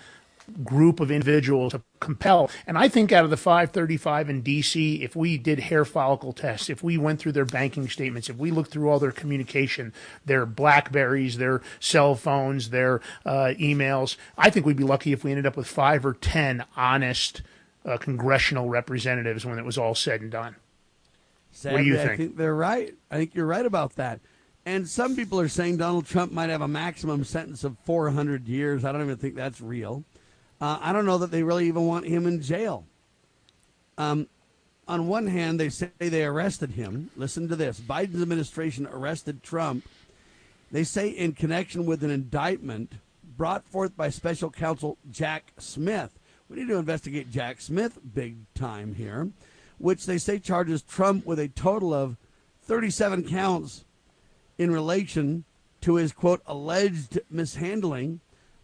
group 0.63 0.99
of 0.99 1.09
individuals 1.09 1.71
to 1.71 1.81
compel. 1.99 2.49
And 2.67 2.77
I 2.77 2.87
think 2.89 3.11
out 3.11 3.23
of 3.23 3.29
the 3.29 3.37
535 3.37 4.29
in 4.29 4.43
DC, 4.43 5.01
if 5.01 5.15
we 5.15 5.37
did 5.37 5.59
hair 5.59 5.85
follicle 5.85 6.33
tests, 6.33 6.69
if 6.69 6.83
we 6.83 6.97
went 6.97 7.19
through 7.19 7.31
their 7.31 7.45
banking 7.45 7.87
statements, 7.87 8.29
if 8.29 8.37
we 8.37 8.51
looked 8.51 8.71
through 8.71 8.89
all 8.89 8.99
their 8.99 9.11
communication, 9.11 9.93
their 10.25 10.45
Blackberries, 10.45 11.37
their 11.37 11.61
cell 11.79 12.15
phones, 12.15 12.69
their 12.69 13.01
uh, 13.25 13.53
emails, 13.59 14.17
I 14.37 14.49
think 14.49 14.65
we'd 14.65 14.77
be 14.77 14.83
lucky 14.83 15.13
if 15.13 15.23
we 15.23 15.31
ended 15.31 15.45
up 15.45 15.57
with 15.57 15.67
five 15.67 16.05
or 16.05 16.13
10 16.13 16.65
honest 16.75 17.41
uh, 17.85 17.97
congressional 17.97 18.69
representatives 18.69 19.45
when 19.45 19.59
it 19.59 19.65
was 19.65 19.77
all 19.77 19.95
said 19.95 20.21
and 20.21 20.31
done. 20.31 20.55
what 21.63 21.77
do 21.77 21.83
you 21.83 21.95
Sadly, 21.95 21.99
I 21.99 22.07
think? 22.07 22.17
think 22.17 22.37
they're 22.37 22.55
right. 22.55 22.93
I 23.11 23.17
think 23.17 23.35
you're 23.35 23.45
right 23.45 23.65
about 23.65 23.95
that. 23.95 24.19
And 24.65 24.87
some 24.87 25.15
people 25.15 25.39
are 25.39 25.49
saying 25.49 25.77
Donald 25.77 26.05
Trump 26.05 26.31
might 26.31 26.49
have 26.49 26.61
a 26.61 26.67
maximum 26.67 27.23
sentence 27.25 27.63
of 27.63 27.77
400 27.83 28.47
years. 28.47 28.85
I 28.85 28.91
don't 28.93 29.01
even 29.01 29.17
think 29.17 29.35
that's 29.35 29.59
real. 29.59 30.05
Uh, 30.61 30.79
I 30.81 30.93
don't 30.93 31.05
know 31.05 31.17
that 31.17 31.31
they 31.31 31.43
really 31.43 31.67
even 31.67 31.85
want 31.85 32.05
him 32.05 32.25
in 32.25 32.41
jail. 32.41 32.85
Um, 33.97 34.27
on 34.87 35.07
one 35.07 35.27
hand, 35.27 35.59
they 35.59 35.69
say 35.69 35.89
they 35.97 36.23
arrested 36.23 36.71
him. 36.71 37.09
Listen 37.15 37.47
to 37.49 37.55
this 37.55 37.79
Biden's 37.79 38.21
administration 38.21 38.87
arrested 38.87 39.43
Trump. 39.43 39.85
They 40.71 40.83
say 40.83 41.09
in 41.09 41.33
connection 41.33 41.85
with 41.85 42.03
an 42.03 42.09
indictment 42.09 42.93
brought 43.37 43.65
forth 43.65 43.95
by 43.95 44.09
special 44.09 44.49
counsel 44.49 44.97
Jack 45.11 45.51
Smith. 45.57 46.17
We 46.53 46.59
need 46.59 46.67
to 46.67 46.77
investigate 46.77 47.31
Jack 47.31 47.61
Smith 47.61 47.97
big 48.13 48.35
time 48.53 48.93
here, 48.93 49.31
which 49.79 50.05
they 50.05 50.19
say 50.19 50.37
charges 50.37 50.83
Trump 50.83 51.25
with 51.25 51.39
a 51.39 51.47
total 51.47 51.95
of 51.95 52.15
37 52.61 53.27
counts 53.27 53.85
in 54.59 54.69
relation 54.69 55.45
to 55.81 55.95
his 55.95 56.11
quote 56.11 56.43
alleged 56.45 57.19
mishandling 57.27 58.19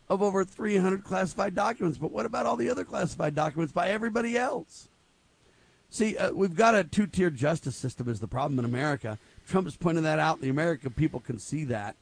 of 0.08 0.22
over 0.22 0.46
300 0.46 1.04
classified 1.04 1.56
documents. 1.56 1.98
But 1.98 2.12
what 2.12 2.28
about 2.28 2.46
all 2.46 2.58
the 2.58 2.70
other 2.70 2.84
classified 2.84 3.34
documents 3.34 3.74
by 3.74 3.90
everybody 3.90 4.38
else? 4.38 4.90
See, 5.90 6.16
uh, 6.16 6.32
we've 6.34 6.56
got 6.56 6.76
a 6.76 6.84
two 6.84 7.08
tier 7.08 7.32
justice 7.32 7.76
system, 7.76 8.08
is 8.08 8.20
the 8.20 8.28
problem 8.28 8.60
in 8.60 8.66
America. 8.66 9.18
Trump's 9.48 9.76
pointing 9.76 10.04
that 10.04 10.20
out. 10.20 10.42
The 10.42 10.50
American 10.50 10.92
people 10.92 11.22
can 11.22 11.40
see 11.40 11.64
that. 11.64 11.96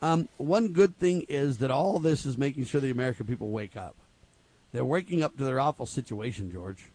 Um, 0.00 0.28
one 0.36 0.68
good 0.68 0.96
thing 1.00 1.26
is 1.28 1.58
that 1.58 1.72
all 1.72 1.98
this 1.98 2.24
is 2.24 2.38
making 2.38 2.66
sure 2.66 2.80
the 2.80 2.92
American 2.92 3.26
people 3.26 3.50
wake 3.50 3.76
up. 3.76 3.96
They're 4.74 4.84
waking 4.84 5.22
up 5.22 5.38
to 5.38 5.44
their 5.44 5.60
awful 5.60 5.86
situation, 5.86 6.50
George. 6.50 6.90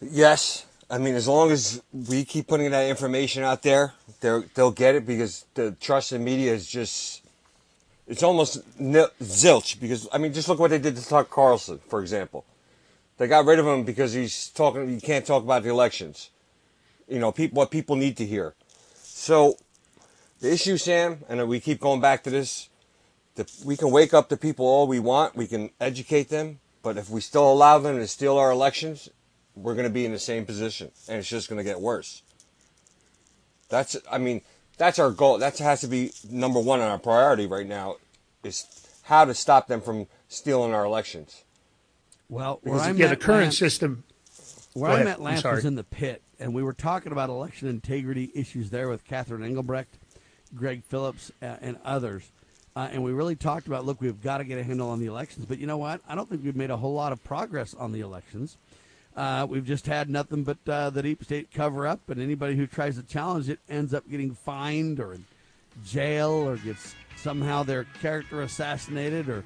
Yes, 0.00 0.66
I 0.88 0.98
mean 0.98 1.16
as 1.16 1.26
long 1.26 1.50
as 1.50 1.82
we 1.92 2.24
keep 2.24 2.46
putting 2.46 2.70
that 2.70 2.88
information 2.88 3.42
out 3.42 3.62
there, 3.62 3.94
they'll 4.20 4.70
get 4.70 4.94
it 4.94 5.04
because 5.04 5.46
the 5.54 5.72
trust 5.72 6.12
in 6.12 6.22
media 6.22 6.54
is 6.54 6.68
just 6.68 7.22
it's 8.06 8.22
almost 8.22 8.62
nil, 8.78 9.08
zilch. 9.20 9.80
Because 9.80 10.06
I 10.12 10.18
mean, 10.18 10.32
just 10.32 10.48
look 10.48 10.60
what 10.60 10.70
they 10.70 10.78
did 10.78 10.94
to 10.94 11.04
Tucker 11.04 11.28
Carlson, 11.28 11.80
for 11.88 12.00
example. 12.00 12.44
They 13.18 13.26
got 13.26 13.44
rid 13.44 13.58
of 13.58 13.66
him 13.66 13.82
because 13.82 14.12
he's 14.12 14.48
talking. 14.50 14.88
You 14.90 15.00
can't 15.00 15.26
talk 15.26 15.42
about 15.42 15.64
the 15.64 15.70
elections. 15.70 16.30
You 17.08 17.18
know, 17.18 17.32
people 17.32 17.56
what 17.56 17.72
people 17.72 17.96
need 17.96 18.16
to 18.18 18.24
hear. 18.24 18.54
So 19.02 19.56
the 20.38 20.52
issue, 20.52 20.76
Sam, 20.76 21.24
and 21.28 21.48
we 21.48 21.58
keep 21.58 21.80
going 21.80 22.00
back 22.00 22.22
to 22.22 22.30
this. 22.30 22.68
The, 23.34 23.50
we 23.64 23.76
can 23.76 23.90
wake 23.90 24.12
up 24.12 24.28
the 24.28 24.36
people 24.36 24.66
all 24.66 24.86
we 24.86 25.00
want. 25.00 25.36
We 25.36 25.46
can 25.46 25.70
educate 25.80 26.28
them, 26.28 26.60
but 26.82 26.96
if 26.98 27.08
we 27.08 27.20
still 27.20 27.50
allow 27.50 27.78
them 27.78 27.96
to 27.96 28.06
steal 28.06 28.36
our 28.36 28.50
elections, 28.50 29.08
we're 29.54 29.74
going 29.74 29.86
to 29.86 29.90
be 29.92 30.04
in 30.04 30.12
the 30.12 30.18
same 30.18 30.44
position, 30.44 30.90
and 31.08 31.18
it's 31.18 31.28
just 31.28 31.48
going 31.48 31.58
to 31.58 31.64
get 31.64 31.80
worse. 31.80 32.22
That's, 33.68 33.96
I 34.10 34.18
mean, 34.18 34.42
that's 34.76 34.98
our 34.98 35.10
goal. 35.10 35.38
That 35.38 35.56
has 35.58 35.80
to 35.80 35.86
be 35.86 36.12
number 36.30 36.60
one 36.60 36.80
on 36.80 36.90
our 36.90 36.98
priority 36.98 37.46
right 37.46 37.66
now, 37.66 37.96
is 38.42 38.66
how 39.04 39.24
to 39.24 39.34
stop 39.34 39.66
them 39.66 39.80
from 39.80 40.08
stealing 40.28 40.74
our 40.74 40.84
elections. 40.84 41.44
Well, 42.28 42.60
Because, 42.62 42.80
where 42.80 42.88
I'm 42.90 42.96
yeah, 42.96 43.08
the 43.08 43.16
current 43.16 43.42
Lance- 43.44 43.58
system. 43.58 44.04
Where 44.74 44.90
I'm 44.90 44.96
ahead. 44.96 45.08
at, 45.08 45.18
I'm 45.18 45.24
Lance, 45.24 45.44
was 45.44 45.64
in 45.66 45.74
the 45.74 45.84
pit, 45.84 46.22
and 46.38 46.54
we 46.54 46.62
were 46.62 46.72
talking 46.72 47.12
about 47.12 47.28
election 47.28 47.68
integrity 47.68 48.30
issues 48.34 48.70
there 48.70 48.88
with 48.88 49.04
Catherine 49.04 49.44
Engelbrecht, 49.44 49.98
Greg 50.54 50.82
Phillips, 50.84 51.30
uh, 51.42 51.56
and 51.60 51.78
others. 51.84 52.30
Uh, 52.74 52.88
and 52.90 53.02
we 53.02 53.12
really 53.12 53.36
talked 53.36 53.66
about, 53.66 53.84
look, 53.84 54.00
we've 54.00 54.22
got 54.22 54.38
to 54.38 54.44
get 54.44 54.58
a 54.58 54.62
handle 54.62 54.88
on 54.88 54.98
the 54.98 55.06
elections. 55.06 55.44
But 55.44 55.58
you 55.58 55.66
know 55.66 55.76
what? 55.76 56.00
I 56.08 56.14
don't 56.14 56.28
think 56.28 56.42
we've 56.42 56.56
made 56.56 56.70
a 56.70 56.76
whole 56.76 56.94
lot 56.94 57.12
of 57.12 57.22
progress 57.22 57.74
on 57.74 57.92
the 57.92 58.00
elections. 58.00 58.56
Uh, 59.14 59.46
we've 59.48 59.66
just 59.66 59.86
had 59.86 60.08
nothing 60.08 60.42
but 60.42 60.56
uh, 60.66 60.88
the 60.88 61.02
deep 61.02 61.22
state 61.22 61.50
cover 61.52 61.86
up, 61.86 62.08
and 62.08 62.20
anybody 62.20 62.56
who 62.56 62.66
tries 62.66 62.96
to 62.96 63.02
challenge 63.02 63.50
it 63.50 63.58
ends 63.68 63.92
up 63.92 64.08
getting 64.10 64.34
fined 64.34 65.00
or 65.00 65.12
in 65.12 65.24
jail 65.84 66.30
or 66.30 66.56
gets 66.56 66.94
somehow 67.16 67.62
their 67.62 67.84
character 68.00 68.40
assassinated 68.42 69.28
or 69.28 69.44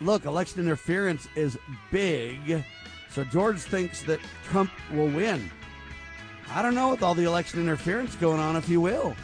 look, 0.00 0.24
election 0.24 0.60
interference 0.60 1.28
is 1.34 1.58
big. 1.90 2.64
So 3.10 3.24
George 3.24 3.58
thinks 3.58 4.02
that 4.04 4.20
Trump 4.44 4.70
will 4.92 5.08
win. 5.08 5.50
I 6.52 6.62
don't 6.62 6.74
know 6.74 6.90
with 6.90 7.02
all 7.02 7.14
the 7.14 7.24
election 7.24 7.60
interference 7.60 8.14
going 8.16 8.40
on, 8.40 8.56
if 8.56 8.66
he 8.66 8.76
will. 8.76 9.14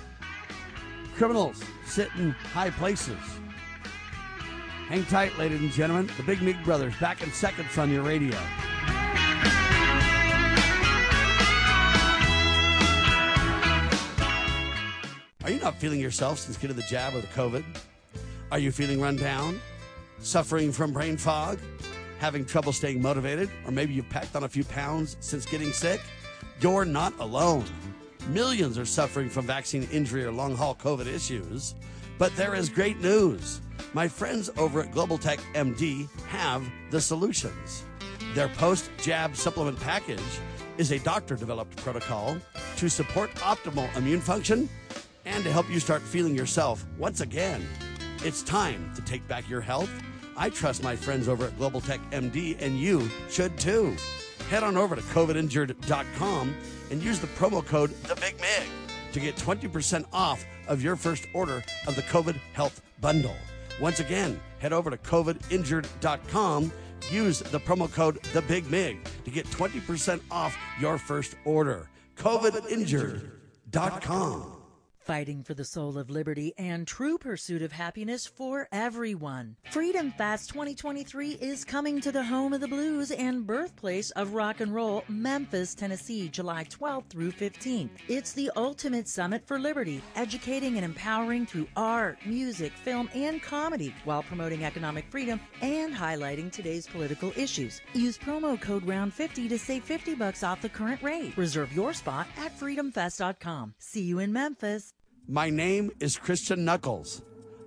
Criminals 1.17 1.64
sit 1.87 2.11
in 2.19 2.33
high 2.33 2.69
places. 2.69 3.17
Hang 4.89 5.03
tight, 5.07 5.37
ladies 5.39 5.61
and 5.61 5.73
gentlemen. 5.73 6.11
The 6.19 6.23
Big 6.23 6.43
Mig 6.43 6.62
Brothers 6.62 6.95
back 7.01 7.23
in 7.23 7.33
seconds 7.33 7.79
on 7.79 7.91
your 7.91 8.03
radio. 8.03 8.37
Are 15.43 15.51
you 15.51 15.59
not 15.59 15.77
feeling 15.77 16.01
yourself 16.01 16.39
since 16.39 16.59
getting 16.59 16.77
the 16.77 16.83
jab 16.83 17.14
of 17.14 17.23
the 17.23 17.29
COVID? 17.29 17.64
Are 18.53 18.59
you 18.59 18.71
feeling 18.71 19.01
run 19.01 19.17
down? 19.17 19.59
Suffering 20.19 20.71
from 20.71 20.93
brain 20.93 21.17
fog? 21.17 21.59
Having 22.19 22.45
trouble 22.45 22.75
staying 22.75 23.01
motivated? 23.01 23.49
Or 23.64 23.71
maybe 23.71 23.95
you've 23.95 24.11
packed 24.11 24.37
on 24.37 24.45
a 24.45 24.49
few 24.51 24.64
pounds 24.64 25.17
since 25.21 25.47
getting 25.47 25.73
sick? 25.73 26.03
You're 26.61 26.85
not 26.85 27.14
alone. 27.21 27.64
Millions 28.29 28.77
are 28.77 28.85
suffering 28.85 29.29
from 29.29 29.47
vaccine 29.47 29.87
injury 29.93 30.24
or 30.24 30.33
long 30.33 30.57
haul 30.57 30.74
COVID 30.74 31.07
issues. 31.07 31.74
But 32.18 32.35
there 32.35 32.55
is 32.55 32.68
great 32.68 33.01
news. 33.01 33.61
My 33.93 34.09
friends 34.09 34.51
over 34.59 34.81
at 34.81 34.91
Global 34.91 35.16
Tech 35.16 35.39
MD 35.55 36.09
have 36.27 36.64
the 36.91 37.01
solutions. 37.01 37.85
Their 38.35 38.49
post 38.49 38.91
jab 39.01 39.37
supplement 39.37 39.79
package 39.79 40.20
is 40.77 40.91
a 40.91 40.99
doctor 40.99 41.37
developed 41.37 41.77
protocol 41.77 42.37
to 42.77 42.89
support 42.89 43.31
optimal 43.37 43.95
immune 43.97 44.20
function 44.20 44.68
and 45.24 45.45
to 45.45 45.53
help 45.53 45.70
you 45.70 45.79
start 45.79 46.03
feeling 46.03 46.35
yourself 46.35 46.85
once 46.99 47.20
again. 47.20 47.66
It's 48.24 48.43
time 48.43 48.93
to 48.97 49.03
take 49.03 49.27
back 49.29 49.49
your 49.49 49.61
health. 49.61 49.91
I 50.37 50.51
trust 50.51 50.83
my 50.83 50.97
friends 50.97 51.29
over 51.29 51.47
at 51.47 51.57
Global 51.57 51.81
Tech 51.81 52.01
MD, 52.11 52.57
and 52.61 52.79
you 52.79 53.09
should 53.31 53.57
too. 53.57 53.97
head 54.51 54.62
on 54.62 54.77
over 54.77 54.95
to 54.95 55.03
covidinjured.com 55.03 56.55
and 56.91 57.03
use 57.03 57.20
the 57.20 57.26
promo 57.28 57.64
code 57.64 57.91
the 58.05 58.16
Big 58.16 58.39
Mig 58.41 58.68
to 59.12 59.20
get 59.20 59.37
20% 59.37 60.05
off 60.12 60.45
of 60.68 60.82
your 60.82 60.97
first 60.97 61.26
order 61.32 61.62
of 61.87 61.97
the 61.97 62.03
COVID 62.03 62.37
Health 62.53 62.82
Bundle. 63.01 63.34
Once 63.80 64.01
again, 64.01 64.39
head 64.59 64.72
over 64.72 64.91
to 64.91 64.97
covidinjured.com. 64.97 66.72
Use 67.11 67.41
the 67.41 67.61
promo 67.61 67.93
code 67.93 68.22
the 68.32 68.41
Big 68.43 68.68
Mig 68.70 68.99
to 69.24 69.30
get 69.30 69.47
20% 69.47 70.20
off 70.30 70.57
your 70.80 70.99
first 70.99 71.37
order. 71.45 71.89
covidinjured.com. 72.16 74.56
Fighting 75.07 75.45
for 75.45 75.55
the 75.55 75.65
soul 75.65 75.99
of 75.99 76.11
liberty 76.11 76.53
and 76.59 76.85
true 76.85 77.17
pursuit 77.17 77.63
of 77.63 77.71
happiness 77.71 78.27
for 78.27 78.67
everyone. 78.73 79.55
Freedom 79.71 80.11
Fest 80.11 80.49
2023 80.51 81.35
is 81.35 81.65
coming 81.65 82.01
to 82.01 82.11
the 82.11 82.25
home 82.25 82.53
of 82.53 82.61
the 82.61 82.67
blues 82.67 83.13
and 83.13 83.47
birthplace 83.47 84.11
of 84.11 84.35
rock 84.35 84.61
and 84.61 84.75
roll, 84.75 85.05
Memphis, 85.07 85.77
Tennessee, 85.77 86.29
July 86.29 86.65
12th 86.65 87.09
through 87.09 87.31
15th. 87.31 87.91
It's 88.09 88.33
the 88.33 88.51
ultimate 88.57 89.07
summit 89.07 89.47
for 89.47 89.61
liberty, 89.61 90.03
educating 90.17 90.75
and 90.75 90.85
empowering 90.85 91.47
through 91.47 91.69
art, 91.77 92.19
music, 92.27 92.73
film, 92.73 93.09
and 93.15 93.41
comedy 93.41 93.95
while 94.07 94.25
promoting 94.25 94.65
economic 94.65 95.09
freedom 95.09 95.39
and 95.63 95.95
highlighting 95.95 96.51
today's 96.51 96.89
political 96.89 97.33
issues. 97.37 97.81
Use 97.95 98.19
promo 98.19 98.61
code 98.61 98.85
ROUND50 98.85 99.51
to 99.51 99.57
save 99.57 99.85
50 99.85 100.17
bucks 100.17 100.43
off 100.43 100.61
the 100.61 100.69
current 100.69 101.01
rate. 101.01 101.37
Reserve 101.37 101.73
your 101.73 101.93
spot 101.93 102.27
at 102.39 102.59
freedomfest.com. 102.59 103.75
See 103.79 104.03
you 104.03 104.19
in 104.19 104.33
Memphis. 104.33 104.95
My 105.29 105.51
name 105.51 105.91
is 105.99 106.16
Christian 106.16 106.64
Knuckles. 106.64 107.20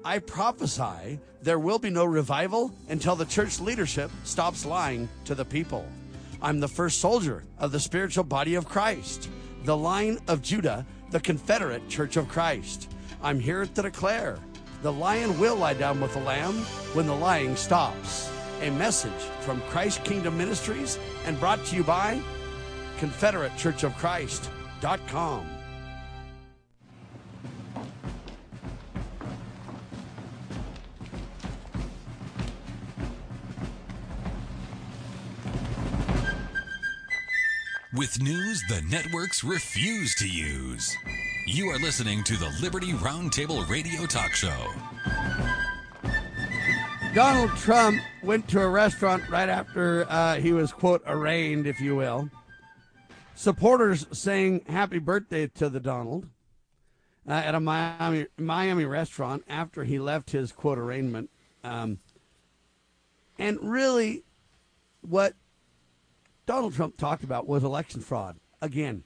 I 0.06 0.20
prophesy 0.20 1.20
there 1.42 1.60
will 1.60 1.78
be 1.78 1.90
no 1.90 2.06
revival 2.06 2.72
until 2.88 3.18
the 3.18 3.26
church 3.26 3.60
leadership 3.60 4.10
stops 4.24 4.66
lying 4.66 5.10
to 5.26 5.36
the 5.36 5.44
people. 5.44 5.86
I'm 6.42 6.62
the 6.62 6.70
first 6.70 7.02
soldier 7.02 7.44
of 7.58 7.74
the 7.74 7.80
spiritual 7.82 8.24
body 8.24 8.56
of 8.56 8.70
Christ, 8.70 9.28
the 9.66 9.76
line 9.76 10.20
of 10.30 10.42
Judah, 10.42 10.86
the 11.12 11.20
Confederate 11.20 11.90
Church 11.90 12.16
of 12.16 12.30
Christ. 12.30 12.90
I'm 13.22 13.42
here 13.42 13.66
to 13.66 13.82
declare 13.82 14.40
the 14.82 14.94
lion 14.94 15.38
will 15.38 15.58
lie 15.58 15.74
down 15.74 16.00
with 16.00 16.14
the 16.14 16.22
lamb 16.22 16.60
when 16.94 17.08
the 17.08 17.16
lying 17.16 17.58
stops. 17.58 18.32
A 18.62 18.72
message 18.72 19.12
from 19.42 19.60
Christ 19.64 20.06
Kingdom 20.06 20.38
Ministries 20.38 20.98
and 21.26 21.38
brought 21.42 21.66
to 21.66 21.76
you 21.76 21.84
by 21.84 22.22
ConfederateChurchOfChrist.com. 23.00 25.59
With 37.92 38.22
news 38.22 38.62
the 38.70 38.84
networks 38.84 39.44
refuse 39.44 40.14
to 40.16 40.30
use. 40.30 40.96
You 41.48 41.70
are 41.70 41.80
listening 41.80 42.24
to 42.26 42.38
the 42.38 42.56
Liberty 42.62 42.92
Roundtable 42.94 43.68
Radio 43.68 44.06
Talk 44.06 44.34
Show. 44.34 44.72
Donald 47.16 47.50
Trump 47.58 48.00
went 48.22 48.48
to 48.50 48.62
a 48.62 48.70
restaurant 48.70 49.28
right 49.28 49.50
after 49.50 50.06
uh, 50.08 50.36
he 50.36 50.54
was, 50.54 50.72
quote, 50.72 51.02
arraigned, 51.08 51.66
if 51.66 51.82
you 51.82 51.96
will. 51.96 52.30
Supporters 53.34 54.06
saying 54.12 54.66
happy 54.68 55.00
birthday 55.00 55.48
to 55.48 55.68
the 55.68 55.80
Donald 55.80 56.28
uh, 57.28 57.32
at 57.32 57.56
a 57.56 57.60
Miami, 57.60 58.28
Miami 58.38 58.86
restaurant 58.86 59.44
after 59.50 59.84
he 59.84 59.98
left 59.98 60.30
his, 60.30 60.52
quote, 60.52 60.78
arraignment. 60.78 61.32
Um, 61.64 61.98
and 63.40 63.58
really, 63.64 64.22
what 65.02 65.34
Donald 66.50 66.74
Trump 66.74 66.98
talked 66.98 67.24
about 67.24 67.48
was 67.48 67.64
election 67.64 68.02
fraud 68.02 68.36
again. 68.60 69.04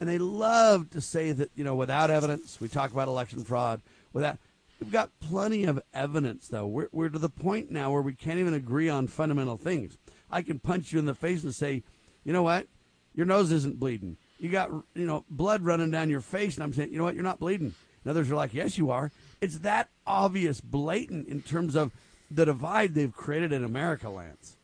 And 0.00 0.08
they 0.08 0.18
love 0.18 0.90
to 0.90 1.00
say 1.00 1.30
that, 1.30 1.52
you 1.54 1.62
know, 1.62 1.76
without 1.76 2.10
evidence, 2.10 2.60
we 2.60 2.66
talk 2.66 2.90
about 2.90 3.06
election 3.06 3.44
fraud. 3.44 3.80
Without, 4.12 4.38
we've 4.80 4.90
got 4.90 5.10
plenty 5.20 5.62
of 5.62 5.80
evidence, 5.94 6.48
though. 6.48 6.66
We're, 6.66 6.88
we're 6.90 7.08
to 7.08 7.20
the 7.20 7.28
point 7.28 7.70
now 7.70 7.92
where 7.92 8.02
we 8.02 8.14
can't 8.14 8.40
even 8.40 8.52
agree 8.52 8.88
on 8.88 9.06
fundamental 9.06 9.56
things. 9.56 9.96
I 10.28 10.42
can 10.42 10.58
punch 10.58 10.92
you 10.92 10.98
in 10.98 11.06
the 11.06 11.14
face 11.14 11.44
and 11.44 11.54
say, 11.54 11.84
you 12.24 12.32
know 12.32 12.42
what? 12.42 12.66
Your 13.14 13.26
nose 13.26 13.52
isn't 13.52 13.78
bleeding. 13.78 14.16
You 14.40 14.48
got, 14.48 14.72
you 14.96 15.06
know, 15.06 15.24
blood 15.30 15.62
running 15.62 15.92
down 15.92 16.10
your 16.10 16.20
face. 16.20 16.56
And 16.56 16.64
I'm 16.64 16.72
saying, 16.72 16.90
you 16.90 16.98
know 16.98 17.04
what? 17.04 17.14
You're 17.14 17.22
not 17.22 17.38
bleeding. 17.38 17.76
And 18.02 18.10
others 18.10 18.28
are 18.28 18.34
like, 18.34 18.54
yes, 18.54 18.76
you 18.76 18.90
are. 18.90 19.12
It's 19.40 19.58
that 19.58 19.88
obvious, 20.04 20.60
blatant 20.60 21.28
in 21.28 21.42
terms 21.42 21.76
of 21.76 21.92
the 22.28 22.44
divide 22.44 22.94
they've 22.94 23.14
created 23.14 23.52
in 23.52 23.62
America, 23.62 24.10
Lance. 24.10 24.56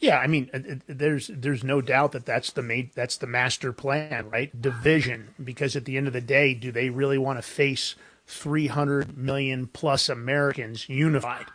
Yeah, 0.00 0.18
I 0.18 0.28
mean, 0.28 0.48
uh, 0.54 0.58
uh, 0.58 0.74
there's 0.86 1.28
there's 1.28 1.64
no 1.64 1.80
doubt 1.80 2.12
that 2.12 2.24
that's 2.24 2.52
the 2.52 2.62
main, 2.62 2.90
that's 2.94 3.16
the 3.16 3.26
master 3.26 3.72
plan, 3.72 4.30
right? 4.30 4.60
Division, 4.60 5.34
because 5.42 5.74
at 5.74 5.84
the 5.86 5.96
end 5.96 6.06
of 6.06 6.12
the 6.12 6.20
day, 6.20 6.54
do 6.54 6.70
they 6.70 6.88
really 6.88 7.18
want 7.18 7.38
to 7.38 7.42
face 7.42 7.96
300 8.26 9.18
million 9.18 9.66
plus 9.66 10.08
Americans 10.08 10.88
unified? 10.88 11.46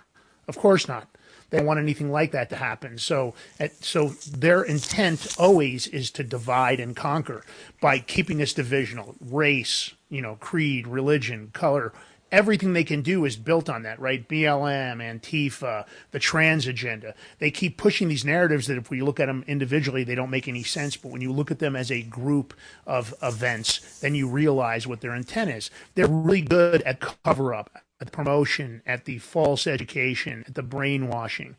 Of 0.48 0.58
course 0.58 0.88
not. 0.89 1.08
They 1.50 1.60
don't 1.60 1.68
want 1.68 1.80
anything 1.80 2.12
like 2.12 2.32
that 2.32 2.50
to 2.50 2.56
happen. 2.56 2.98
So, 2.98 3.36
so 3.80 4.10
their 4.30 4.64
intent 4.64 5.36
always 5.38 5.86
is 5.86 6.10
to 6.12 6.24
divide 6.24 6.80
and 6.80 6.96
conquer 6.96 7.46
by 7.80 8.00
keeping 8.00 8.41
us 8.41 8.54
divisional, 8.54 9.16
race, 9.22 9.94
you 10.10 10.22
know, 10.22 10.36
creed, 10.36 10.88
religion, 10.88 11.52
color, 11.54 11.94
everything 12.34 12.74
they 12.74 12.84
can 12.84 13.02
do 13.02 13.24
is 13.24 13.38
built 13.38 13.70
on 13.70 13.84
that, 13.84 14.00
right? 14.00 14.28
BLM, 14.28 14.98
Antifa, 14.98 15.86
the 16.12 16.20
trans 16.20 16.66
agenda. 16.68 17.14
They 17.38 17.52
keep 17.52 17.78
pushing 17.78 18.10
these 18.10 18.26
narratives 18.26 18.68
that 18.68 18.78
if 18.78 18.90
we 18.90 19.02
look 19.02 19.20
at 19.20 19.28
them 19.28 19.46
individually, 19.48 20.04
they 20.04 20.16
don't 20.16 20.32
make 20.32 20.48
any 20.48 20.64
sense. 20.64 20.98
But 20.98 21.12
when 21.12 21.22
you 21.22 21.32
look 21.32 21.52
at 21.52 21.60
them 21.60 21.76
as 21.76 21.92
a 21.92 22.02
group 22.02 22.56
of 22.88 23.14
events, 23.22 24.00
then 24.00 24.16
you 24.16 24.28
realize 24.28 24.88
what 24.88 25.02
their 25.02 25.14
intent 25.16 25.52
is. 25.52 25.70
They're 25.94 26.08
really 26.08 26.42
good 26.42 26.82
at 26.82 27.00
cover 27.24 27.54
up, 27.54 27.70
at 28.02 28.12
promotion, 28.12 28.82
at 28.86 29.06
the 29.06 29.20
false 29.20 29.68
education, 29.68 30.44
at 30.48 30.56
the 30.56 30.64
brainwashing 30.64 31.56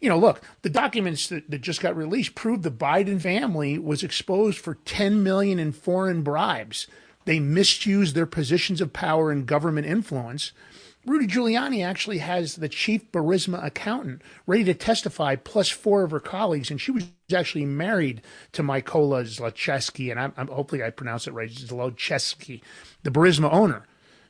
you 0.00 0.08
know, 0.08 0.18
look, 0.18 0.42
the 0.62 0.70
documents 0.70 1.28
that, 1.28 1.50
that 1.50 1.60
just 1.60 1.80
got 1.80 1.96
released 1.96 2.36
prove 2.36 2.62
the 2.62 2.70
Biden 2.70 3.20
family 3.20 3.78
was 3.78 4.04
exposed 4.04 4.58
for 4.58 4.74
10 4.84 5.24
million 5.24 5.58
in 5.58 5.72
foreign 5.72 6.22
bribes. 6.22 6.86
They 7.28 7.40
misused 7.40 8.14
their 8.14 8.24
positions 8.24 8.80
of 8.80 8.94
power 8.94 9.30
and 9.30 9.44
government 9.44 9.86
influence. 9.86 10.52
Rudy 11.04 11.26
Giuliani 11.26 11.84
actually 11.84 12.18
has 12.18 12.56
the 12.56 12.70
chief 12.70 13.12
Burisma 13.12 13.62
accountant 13.62 14.22
ready 14.46 14.64
to 14.64 14.72
testify, 14.72 15.36
plus 15.36 15.68
four 15.68 16.04
of 16.04 16.10
her 16.10 16.20
colleagues, 16.20 16.70
and 16.70 16.80
she 16.80 16.90
was 16.90 17.04
actually 17.30 17.66
married 17.66 18.22
to 18.52 18.62
Mykola 18.62 19.24
Zlochevsky, 19.24 20.10
and 20.10 20.18
I'm, 20.18 20.32
I'm, 20.38 20.46
hopefully 20.46 20.82
I 20.82 20.88
pronounce 20.88 21.26
it 21.26 21.34
right, 21.34 21.50
Zlochevsky, 21.50 22.62
the 23.02 23.10
Burisma 23.10 23.52
owner. 23.52 23.84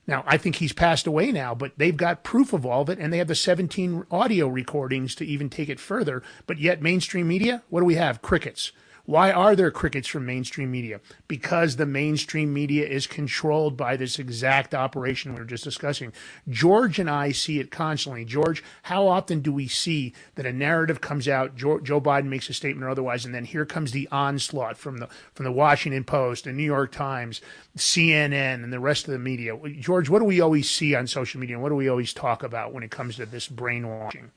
Now, 0.09 0.25
I 0.27 0.37
think 0.37 0.57
he's 0.57 0.73
passed 0.73 1.07
away 1.07 1.31
now, 1.31 1.55
but 1.55 1.75
they've 1.77 1.97
got 1.97 2.25
proof 2.25 2.53
of 2.53 2.67
all 2.67 2.83
of 2.83 2.89
it, 2.89 2.99
and 2.99 3.13
they 3.13 3.19
have 3.19 3.29
the 3.29 3.37
17 3.37 4.07
audio 4.11 4.49
recordings 4.49 5.15
to 5.15 5.25
even 5.25 5.49
take 5.49 5.69
it 5.69 5.79
further. 5.79 6.25
But 6.49 6.59
yet, 6.59 6.83
mainstream 6.83 7.29
media, 7.29 7.63
what 7.69 7.79
do 7.79 7.87
we 7.87 7.95
have? 7.95 8.23
Crickets. 8.23 8.73
Why 9.09 9.33
are 9.33 9.57
there 9.57 9.71
crickets 9.71 10.07
from 10.07 10.27
mainstream 10.27 10.71
media? 10.71 11.01
Because 11.29 11.77
the 11.77 11.87
mainstream 11.87 12.53
media 12.53 12.87
is 12.87 13.07
controlled 13.07 13.75
by 13.75 13.97
this 13.97 14.19
exact 14.19 14.75
operation 14.75 15.33
we 15.33 15.41
were 15.41 15.47
just 15.47 15.65
discussing. 15.65 16.13
George 16.47 16.99
and 16.99 17.09
I 17.09 17.33
see 17.33 17.59
it 17.59 17.71
constantly. 17.71 18.27
George, 18.27 18.63
how 18.83 19.09
often 19.09 19.41
do 19.41 19.51
we 19.51 19.67
see 19.67 20.13
that 20.35 20.45
a 20.45 20.53
narrative 20.53 21.01
comes 21.01 21.27
out, 21.27 21.57
Joe, 21.57 21.81
Joe 21.81 22.03
Biden 22.03 22.27
makes 22.27 22.51
a 22.51 22.53
statement 22.53 22.85
or 22.85 22.91
otherwise, 22.91 23.25
and 23.25 23.35
then 23.35 23.47
here 23.47 23.65
comes 23.65 23.93
the 23.93 24.07
onslaught 24.13 24.77
from 24.77 24.99
the 24.99 25.09
from 25.33 25.45
the 25.45 25.53
Washington 25.53 26.05
Post, 26.05 26.45
the 26.45 26.53
New 26.53 26.63
York 26.63 26.93
Times, 26.93 27.41
CNN, 27.79 28.63
and 28.63 28.71
the 28.71 28.79
rest 28.79 29.09
of 29.09 29.13
the 29.13 29.19
media. 29.19 29.59
George, 29.81 30.11
what 30.11 30.19
do 30.19 30.27
we 30.27 30.43
always 30.43 30.69
see 30.69 30.95
on 30.95 31.07
social 31.07 31.41
media? 31.41 31.57
And 31.57 31.63
what 31.63 31.71
do 31.71 31.77
we 31.77 31.89
always 31.89 32.13
talk 32.13 32.43
about 32.43 32.75
when 32.75 32.83
it 32.83 32.91
comes 32.91 33.17
to 33.17 33.25
this 33.25 33.49
brainwashing? 33.49 34.33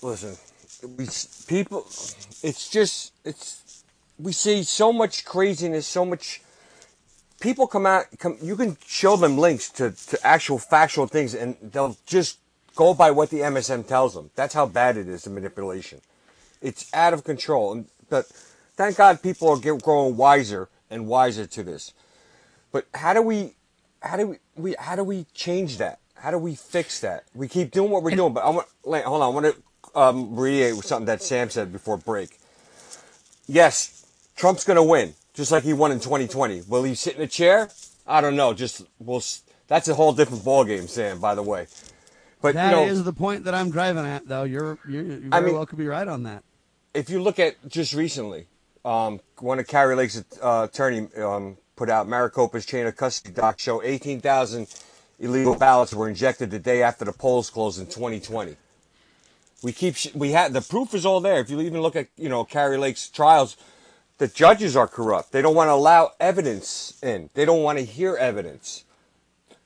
Listen, 0.00 0.34
we 0.96 1.06
people 1.46 1.86
it's 2.42 2.68
just 2.68 3.12
it's 3.24 3.84
we 4.18 4.32
see 4.32 4.62
so 4.62 4.92
much 4.92 5.24
craziness 5.24 5.86
so 5.86 6.04
much 6.04 6.40
people 7.40 7.66
come 7.66 7.86
out 7.86 8.06
come 8.18 8.36
you 8.42 8.56
can 8.56 8.76
show 8.86 9.16
them 9.16 9.36
links 9.36 9.68
to, 9.70 9.90
to 9.90 10.18
actual 10.26 10.58
factual 10.58 11.06
things 11.06 11.34
and 11.34 11.56
they'll 11.62 11.96
just 12.06 12.38
go 12.74 12.94
by 12.94 13.10
what 13.10 13.30
the 13.30 13.40
msm 13.40 13.86
tells 13.86 14.14
them. 14.14 14.30
That's 14.34 14.54
how 14.54 14.66
bad 14.66 14.96
it 14.96 15.08
is 15.08 15.24
the 15.24 15.30
manipulation. 15.30 16.00
It's 16.60 16.92
out 16.94 17.12
of 17.12 17.24
control 17.24 17.72
and 17.72 17.86
but 18.08 18.26
thank 18.76 18.96
god 18.96 19.22
people 19.22 19.50
are 19.50 19.58
get, 19.58 19.82
growing 19.82 20.16
wiser 20.16 20.68
and 20.90 21.06
wiser 21.06 21.46
to 21.46 21.62
this. 21.62 21.92
But 22.72 22.86
how 22.94 23.12
do 23.12 23.22
we 23.22 23.54
how 24.02 24.16
do 24.16 24.28
we, 24.28 24.36
we 24.56 24.74
how 24.78 24.96
do 24.96 25.04
we 25.04 25.26
change 25.34 25.78
that? 25.78 26.00
How 26.14 26.30
do 26.30 26.38
we 26.38 26.54
fix 26.54 27.00
that? 27.00 27.24
We 27.34 27.48
keep 27.48 27.70
doing 27.70 27.90
what 27.90 28.02
we're 28.02 28.16
doing 28.16 28.32
but 28.32 28.44
i 28.44 28.50
want 28.50 28.68
hold 28.84 29.22
on 29.22 29.22
i 29.22 29.28
want 29.28 29.46
to 29.46 29.62
um, 29.94 30.36
reiterate 30.36 30.84
something 30.84 31.06
that 31.06 31.22
Sam 31.22 31.50
said 31.50 31.72
before 31.72 31.96
break. 31.96 32.38
Yes, 33.46 34.06
Trump's 34.36 34.64
going 34.64 34.76
to 34.76 34.82
win, 34.82 35.14
just 35.34 35.52
like 35.52 35.64
he 35.64 35.72
won 35.72 35.92
in 35.92 36.00
2020. 36.00 36.62
Will 36.68 36.82
he 36.82 36.94
sit 36.94 37.16
in 37.16 37.22
a 37.22 37.26
chair? 37.26 37.70
I 38.06 38.20
don't 38.20 38.36
know. 38.36 38.54
Just 38.54 38.82
we'll. 38.98 39.22
That's 39.66 39.88
a 39.88 39.94
whole 39.94 40.12
different 40.12 40.44
ballgame, 40.44 40.88
Sam. 40.88 41.20
By 41.20 41.34
the 41.34 41.42
way, 41.42 41.66
but 42.42 42.54
that 42.54 42.70
you 42.70 42.76
know, 42.76 42.84
is 42.84 43.04
the 43.04 43.12
point 43.12 43.44
that 43.44 43.54
I'm 43.54 43.70
driving 43.70 44.04
at, 44.04 44.28
though. 44.28 44.44
You're, 44.44 44.78
you're 44.88 45.02
you 45.02 45.20
very 45.20 45.32
I 45.32 45.40
mean, 45.40 45.54
well 45.54 45.66
could 45.66 45.78
be 45.78 45.86
right 45.86 46.06
on 46.06 46.24
that. 46.24 46.44
if 46.92 47.08
you 47.08 47.22
look 47.22 47.38
at 47.38 47.56
just 47.68 47.94
recently, 47.94 48.46
um, 48.84 49.20
one 49.38 49.58
of 49.58 49.66
Kari 49.66 49.96
Lake's 49.96 50.22
uh, 50.42 50.68
attorney 50.70 51.08
um, 51.16 51.56
put 51.76 51.88
out 51.88 52.06
Maricopa's 52.06 52.66
chain 52.66 52.86
of 52.86 52.96
custody 52.96 53.34
docs 53.34 53.62
show 53.62 53.82
18,000 53.82 54.66
illegal 55.18 55.56
ballots 55.56 55.94
were 55.94 56.08
injected 56.08 56.50
the 56.50 56.58
day 56.58 56.82
after 56.82 57.04
the 57.04 57.12
polls 57.12 57.50
closed 57.50 57.80
in 57.80 57.86
2020. 57.86 58.56
We 59.64 59.72
keep 59.72 59.96
we 60.14 60.32
had 60.32 60.52
the 60.52 60.60
proof 60.60 60.92
is 60.92 61.06
all 61.06 61.20
there. 61.20 61.40
If 61.40 61.48
you 61.48 61.58
even 61.62 61.80
look 61.80 61.96
at 61.96 62.08
you 62.18 62.28
know 62.28 62.44
Kari 62.44 62.76
Lake's 62.76 63.08
trials, 63.08 63.56
the 64.18 64.28
judges 64.28 64.76
are 64.76 64.86
corrupt. 64.86 65.32
They 65.32 65.40
don't 65.40 65.54
want 65.54 65.68
to 65.68 65.72
allow 65.72 66.12
evidence 66.20 66.98
in. 67.02 67.30
They 67.32 67.46
don't 67.46 67.62
want 67.62 67.78
to 67.78 67.84
hear 67.84 68.14
evidence. 68.14 68.84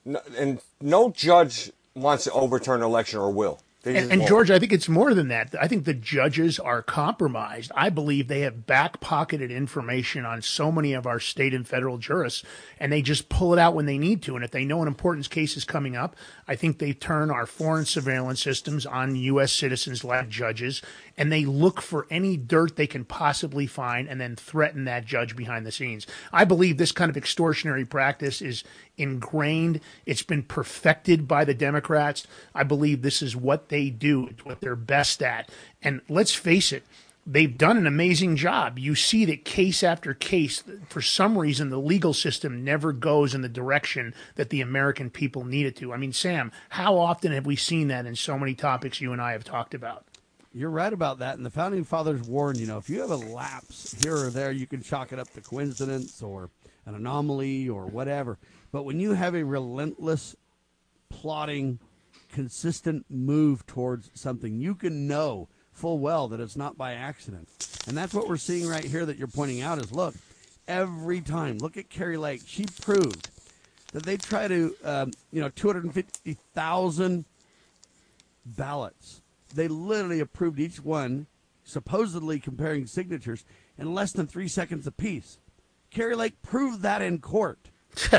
No, 0.05 0.21
and 0.37 0.61
no 0.79 1.11
judge 1.11 1.73
wants 1.95 2.23
to 2.23 2.31
overturn 2.31 2.79
an 2.79 2.85
election 2.85 3.19
or 3.19 3.29
will. 3.29 3.59
And, 3.85 4.11
and. 4.11 4.27
George, 4.27 4.51
I 4.51 4.59
think 4.59 4.73
it's 4.73 4.89
more 4.89 5.13
than 5.13 5.29
that. 5.29 5.55
I 5.59 5.69
think 5.69 5.85
the 5.85 5.93
judges 5.93 6.59
are 6.59 6.83
compromised. 6.83 7.71
I 7.73 7.89
believe 7.89 8.27
they 8.27 8.41
have 8.41 8.67
back 8.67 8.99
pocketed 8.99 9.51
information 9.51 10.25
on 10.25 10.41
so 10.41 10.69
many 10.69 10.91
of 10.91 11.07
our 11.07 11.19
state 11.21 11.53
and 11.53 11.65
federal 11.65 11.97
jurists, 11.97 12.43
and 12.77 12.91
they 12.91 13.01
just 13.01 13.29
pull 13.29 13.53
it 13.53 13.59
out 13.59 13.75
when 13.75 13.85
they 13.85 13.97
need 13.97 14.21
to. 14.23 14.35
And 14.35 14.43
if 14.43 14.51
they 14.51 14.65
know 14.65 14.81
an 14.81 14.89
important 14.89 15.29
case 15.29 15.55
is 15.55 15.63
coming 15.63 15.95
up, 15.95 16.17
I 16.45 16.55
think 16.55 16.79
they 16.79 16.91
turn 16.91 17.31
our 17.31 17.45
foreign 17.45 17.85
surveillance 17.85 18.41
systems 18.41 18.85
on 18.85 19.15
U.S. 19.15 19.53
citizens 19.53 20.03
like 20.03 20.27
judges, 20.27 20.81
and 21.19 21.31
they 21.31 21.43
look 21.43 21.81
for 21.81 22.07
any 22.09 22.37
dirt 22.37 22.77
they 22.77 22.87
can 22.87 23.03
possibly 23.03 23.67
find 23.67 24.07
and 24.07 24.19
then 24.21 24.37
threaten 24.37 24.85
that 24.85 25.05
judge 25.05 25.35
behind 25.35 25.65
the 25.65 25.71
scenes. 25.71 26.07
I 26.31 26.45
believe 26.45 26.77
this 26.77 26.93
kind 26.93 27.15
of 27.15 27.21
extortionary 27.21 27.87
practice 27.87 28.41
is 28.41 28.63
ingrained. 28.97 29.81
It's 30.05 30.23
been 30.23 30.43
perfected 30.43 31.27
by 31.27 31.43
the 31.43 31.53
Democrats. 31.53 32.25
I 32.55 32.63
believe 32.63 33.01
this 33.01 33.21
is 33.21 33.35
what 33.35 33.67
they 33.67 33.89
do. 33.89 34.27
It's 34.27 34.45
what 34.45 34.61
they're 34.61 34.77
best 34.77 35.21
at. 35.21 35.49
And 35.83 35.99
let's 36.07 36.33
face 36.33 36.71
it, 36.71 36.83
they've 37.27 37.57
done 37.57 37.75
an 37.75 37.85
amazing 37.85 38.37
job. 38.37 38.79
You 38.79 38.95
see 38.95 39.25
that 39.25 39.43
case 39.43 39.83
after 39.83 40.13
case, 40.13 40.63
for 40.87 41.01
some 41.01 41.37
reason, 41.37 41.69
the 41.69 41.81
legal 41.81 42.13
system 42.13 42.63
never 42.63 42.93
goes 42.93 43.35
in 43.35 43.41
the 43.41 43.49
direction 43.49 44.13
that 44.35 44.51
the 44.51 44.61
American 44.61 45.09
people 45.09 45.43
need 45.43 45.65
it 45.65 45.75
to. 45.77 45.91
I 45.91 45.97
mean, 45.97 46.13
Sam, 46.13 46.53
how 46.69 46.97
often 46.97 47.33
have 47.33 47.45
we 47.45 47.57
seen 47.57 47.89
that 47.89 48.05
in 48.05 48.15
so 48.15 48.39
many 48.39 48.55
topics 48.55 49.01
you 49.01 49.11
and 49.11 49.21
I 49.21 49.33
have 49.33 49.43
talked 49.43 49.73
about? 49.73 50.05
You're 50.51 50.71
right 50.71 50.91
about 50.91 51.19
that. 51.19 51.37
And 51.37 51.45
the 51.45 51.51
founding 51.51 51.83
fathers 51.83 52.21
warned, 52.27 52.57
you 52.57 52.65
know, 52.65 52.77
if 52.77 52.89
you 52.89 53.01
have 53.01 53.11
a 53.11 53.15
lapse 53.15 53.95
here 54.01 54.15
or 54.15 54.29
there, 54.29 54.51
you 54.51 54.65
can 54.65 54.81
chalk 54.81 55.11
it 55.11 55.19
up 55.19 55.31
to 55.33 55.41
coincidence 55.41 56.21
or 56.23 56.49
an 56.85 56.95
anomaly 56.95 57.69
or 57.69 57.85
whatever. 57.85 58.39
But 58.71 58.83
when 58.83 58.99
you 58.99 59.13
have 59.13 59.35
a 59.35 59.43
relentless, 59.43 60.35
plotting, 61.09 61.79
consistent 62.29 63.05
move 63.09 63.65
towards 63.67 64.09
something, 64.15 64.59
you 64.59 64.73
can 64.73 65.07
know 65.07 65.49
full 65.71 65.99
well 65.99 66.27
that 66.29 66.39
it's 66.39 66.55
not 66.55 66.77
by 66.77 66.93
accident. 66.93 67.47
And 67.87 67.95
that's 67.95 68.13
what 68.13 68.27
we're 68.27 68.37
seeing 68.37 68.67
right 68.67 68.83
here 68.83 69.05
that 69.05 69.17
you're 69.17 69.27
pointing 69.27 69.61
out 69.61 69.79
is 69.79 69.91
look, 69.91 70.15
every 70.67 71.21
time, 71.21 71.57
look 71.59 71.77
at 71.77 71.89
Kari 71.89 72.17
Lake. 72.17 72.41
She 72.45 72.65
proved 72.81 73.29
that 73.93 74.03
they 74.03 74.17
try 74.17 74.47
to, 74.47 74.75
um, 74.83 75.11
you 75.31 75.41
know, 75.41 75.49
250,000 75.49 77.25
ballots. 78.45 79.18
They 79.53 79.67
literally 79.67 80.19
approved 80.19 80.59
each 80.59 80.83
one, 80.83 81.27
supposedly 81.63 82.39
comparing 82.39 82.85
signatures, 82.85 83.43
in 83.77 83.93
less 83.93 84.11
than 84.11 84.27
three 84.27 84.47
seconds 84.47 84.85
apiece. 84.87 85.37
Kari 85.91 86.15
Lake 86.15 86.41
proved 86.41 86.81
that 86.81 87.01
in 87.01 87.19
court. 87.19 87.59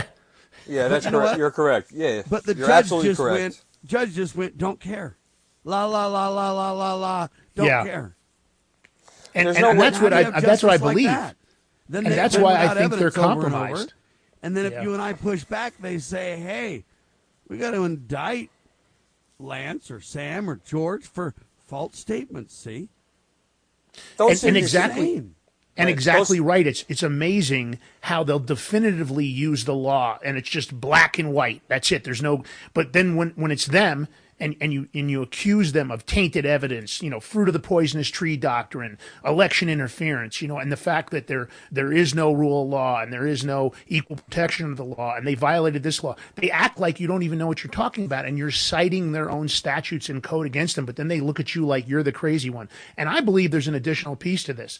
Yeah, 0.66 0.88
that's 0.88 1.04
you 1.06 1.10
correct. 1.12 1.38
You're 1.38 1.50
correct. 1.50 1.90
Yeah, 1.92 2.22
But 2.28 2.44
the 2.44 2.54
you're 2.54 2.66
judge 2.66 2.88
just 2.90 3.16
correct. 3.18 3.40
went. 3.40 3.64
Judge 3.84 4.12
just 4.12 4.36
went. 4.36 4.58
Don't 4.58 4.78
care. 4.78 5.16
La 5.64 5.86
la 5.86 6.06
la 6.06 6.28
la 6.28 6.52
la 6.52 6.72
la 6.72 6.94
la. 6.94 7.28
Don't 7.54 7.66
Yeah. 7.66 7.84
care. 7.84 8.16
And, 9.34 9.48
and, 9.48 9.58
no 9.60 9.70
and 9.70 9.80
that's 9.80 10.00
what 10.00 10.12
I 10.12 10.24
uh, 10.24 10.40
that's 10.40 10.62
what 10.62 10.70
I 10.70 10.76
justice 10.76 10.84
like 10.84 10.94
believe. 10.96 11.06
that? 11.06 11.36
Then 11.88 12.04
and 12.04 12.12
they- 12.12 12.16
that's 12.16 12.34
then 12.34 12.42
why 12.42 12.56
I 12.56 12.62
without 12.62 12.76
think 12.76 12.90
they're 12.90 13.06
evidence 13.08 13.16
over 13.18 13.30
and 13.30 13.40
over, 13.40 13.50
compromised. 13.58 13.92
And 14.42 14.56
then 14.56 14.66
if 14.66 14.72
Yeah. 14.72 14.82
you 14.82 14.92
and 14.92 15.00
I 15.02 15.12
push 15.14 15.44
back, 15.44 15.74
they 15.80 15.98
say, 15.98 16.36
"Hey, 16.38 16.84
we 17.48 17.56
got 17.56 17.70
to 17.70 17.84
indict 17.84 18.50
Lance 19.40 19.90
or 19.90 20.00
Sam 20.00 20.48
or 20.48 20.60
George 20.64 21.04
for 21.06 21.34
false 21.66 21.98
statements." 21.98 22.54
See, 22.54 22.88
and, 24.18 24.44
and 24.44 24.56
exactly 24.56 25.10
Insane. 25.16 25.34
and 25.76 25.86
Right. 25.86 25.92
exactly 25.92 26.38
Those- 26.38 26.46
right 26.46 26.66
it's 26.66 26.84
it's 26.88 27.02
amazing 27.02 27.78
how 28.02 28.22
they'll 28.24 28.38
definitively 28.38 29.24
use 29.24 29.64
the 29.64 29.74
law 29.74 30.18
and 30.24 30.36
it's 30.36 30.48
just 30.48 30.78
black 30.80 31.18
and 31.18 31.32
white 31.32 31.62
that's 31.68 31.90
it 31.92 32.04
there's 32.04 32.22
no 32.22 32.44
but 32.74 32.92
then 32.92 33.16
when 33.16 33.30
when 33.30 33.50
it's 33.50 33.66
them 33.66 34.06
and, 34.40 34.56
and 34.60 34.72
you 34.72 34.88
and 34.94 35.10
you 35.10 35.22
accuse 35.22 35.72
them 35.72 35.90
of 35.90 36.06
tainted 36.06 36.46
evidence, 36.46 37.02
you 37.02 37.10
know, 37.10 37.20
fruit 37.20 37.48
of 37.48 37.52
the 37.52 37.60
poisonous 37.60 38.08
tree 38.08 38.36
doctrine, 38.36 38.98
election 39.24 39.68
interference, 39.68 40.40
you 40.40 40.48
know, 40.48 40.58
and 40.58 40.72
the 40.72 40.76
fact 40.76 41.10
that 41.10 41.26
there 41.26 41.48
there 41.70 41.92
is 41.92 42.14
no 42.14 42.32
rule 42.32 42.62
of 42.62 42.68
law 42.68 43.00
and 43.00 43.12
there 43.12 43.26
is 43.26 43.44
no 43.44 43.72
equal 43.86 44.16
protection 44.16 44.70
of 44.70 44.76
the 44.76 44.84
law, 44.84 45.14
and 45.14 45.26
they 45.26 45.34
violated 45.34 45.82
this 45.82 46.02
law. 46.02 46.16
They 46.36 46.50
act 46.50 46.80
like 46.80 46.98
you 46.98 47.06
don't 47.06 47.22
even 47.22 47.38
know 47.38 47.46
what 47.46 47.62
you're 47.62 47.70
talking 47.70 48.04
about, 48.04 48.24
and 48.24 48.38
you're 48.38 48.50
citing 48.50 49.12
their 49.12 49.30
own 49.30 49.48
statutes 49.48 50.08
and 50.08 50.22
code 50.22 50.46
against 50.46 50.76
them. 50.76 50.86
But 50.86 50.96
then 50.96 51.08
they 51.08 51.20
look 51.20 51.38
at 51.38 51.54
you 51.54 51.66
like 51.66 51.88
you're 51.88 52.02
the 52.02 52.12
crazy 52.12 52.50
one. 52.50 52.68
And 52.96 53.08
I 53.08 53.20
believe 53.20 53.50
there's 53.50 53.68
an 53.68 53.74
additional 53.74 54.16
piece 54.16 54.42
to 54.44 54.54
this. 54.54 54.78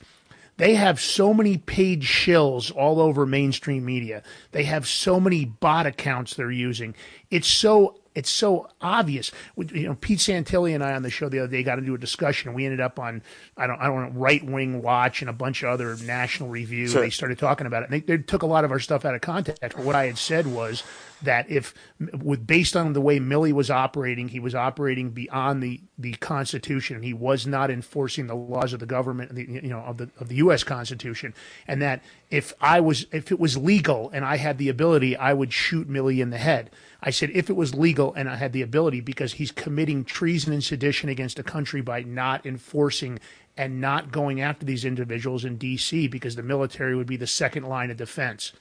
They 0.56 0.74
have 0.74 1.00
so 1.00 1.32
many 1.32 1.56
paid 1.56 2.02
shills 2.02 2.74
all 2.74 3.00
over 3.00 3.24
mainstream 3.24 3.84
media. 3.84 4.22
They 4.52 4.64
have 4.64 4.86
so 4.86 5.18
many 5.18 5.46
bot 5.46 5.86
accounts 5.86 6.34
they're 6.34 6.50
using. 6.50 6.94
It's 7.30 7.48
so 7.48 7.96
it's 8.20 8.30
so 8.30 8.68
obvious. 8.80 9.32
We- 9.56 9.66
You 9.72 9.88
know, 9.88 9.94
Pete 9.94 10.18
Santilli 10.20 10.74
and 10.74 10.84
I 10.84 10.92
on 10.94 11.02
the 11.02 11.10
show 11.10 11.28
the 11.28 11.40
other 11.40 11.50
day 11.50 11.62
got 11.62 11.78
into 11.78 11.94
a 11.94 11.98
discussion, 11.98 12.48
and 12.48 12.56
we 12.56 12.64
ended 12.64 12.80
up 12.80 12.98
on 12.98 13.22
I 13.56 13.66
don't 13.66 13.80
I 13.80 13.86
don't 13.86 14.14
know 14.14 14.20
Right 14.20 14.44
Wing 14.44 14.82
Watch 14.82 15.22
and 15.22 15.28
a 15.30 15.32
bunch 15.32 15.62
of 15.62 15.70
other 15.70 15.96
national 16.04 16.48
review. 16.48 16.86
Sure. 16.88 17.02
They 17.02 17.10
started 17.10 17.38
talking 17.38 17.66
about 17.66 17.82
it. 17.82 17.90
And 17.90 17.94
they, 17.94 18.16
they 18.16 18.22
took 18.22 18.42
a 18.42 18.46
lot 18.46 18.64
of 18.64 18.70
our 18.70 18.78
stuff 18.78 19.04
out 19.04 19.14
of 19.14 19.20
context. 19.20 19.60
But 19.62 19.84
what 19.84 19.96
I 19.96 20.06
had 20.06 20.18
said 20.18 20.46
was 20.46 20.82
that 21.22 21.50
if 21.50 21.74
with 21.98 22.46
based 22.46 22.76
on 22.76 22.92
the 22.92 23.00
way 23.00 23.18
Milley 23.20 23.52
was 23.52 23.70
operating, 23.70 24.28
he 24.28 24.40
was 24.40 24.54
operating 24.54 25.10
beyond 25.10 25.62
the 25.62 25.80
the 25.98 26.14
Constitution, 26.14 26.96
and 26.96 27.04
he 27.04 27.12
was 27.12 27.46
not 27.46 27.70
enforcing 27.70 28.26
the 28.26 28.34
laws 28.34 28.72
of 28.72 28.80
the 28.80 28.86
government, 28.86 29.34
the, 29.34 29.44
you 29.44 29.68
know, 29.68 29.80
of 29.80 29.96
the 29.98 30.08
of 30.18 30.28
the 30.28 30.36
U.S. 30.36 30.64
Constitution, 30.64 31.34
and 31.66 31.82
that 31.82 32.02
if 32.30 32.52
I 32.60 32.80
was 32.80 33.06
if 33.12 33.32
it 33.32 33.40
was 33.40 33.56
legal 33.56 34.08
and 34.10 34.24
I 34.24 34.36
had 34.36 34.58
the 34.58 34.68
ability, 34.68 35.16
I 35.16 35.32
would 35.32 35.52
shoot 35.52 35.90
Milley 35.90 36.20
in 36.20 36.30
the 36.30 36.38
head. 36.38 36.70
I 37.02 37.10
said 37.10 37.30
if 37.30 37.50
it 37.50 37.56
was 37.56 37.74
legal 37.74 38.14
and 38.14 38.28
I 38.28 38.36
had 38.36 38.52
the 38.52 38.62
ability, 38.62 39.00
because 39.00 39.34
he's 39.34 39.50
committing 39.50 40.04
treason 40.04 40.52
and 40.52 40.62
sedition 40.62 41.08
against 41.08 41.38
a 41.38 41.42
country 41.42 41.80
by 41.80 42.02
not 42.02 42.46
enforcing 42.46 43.18
and 43.56 43.80
not 43.80 44.12
going 44.12 44.40
after 44.40 44.64
these 44.64 44.84
individuals 44.84 45.44
in 45.44 45.56
D.C. 45.56 46.06
because 46.06 46.36
the 46.36 46.42
military 46.42 46.94
would 46.94 47.06
be 47.06 47.16
the 47.16 47.26
second 47.26 47.64
line 47.64 47.90
of 47.90 47.96
defense 47.96 48.52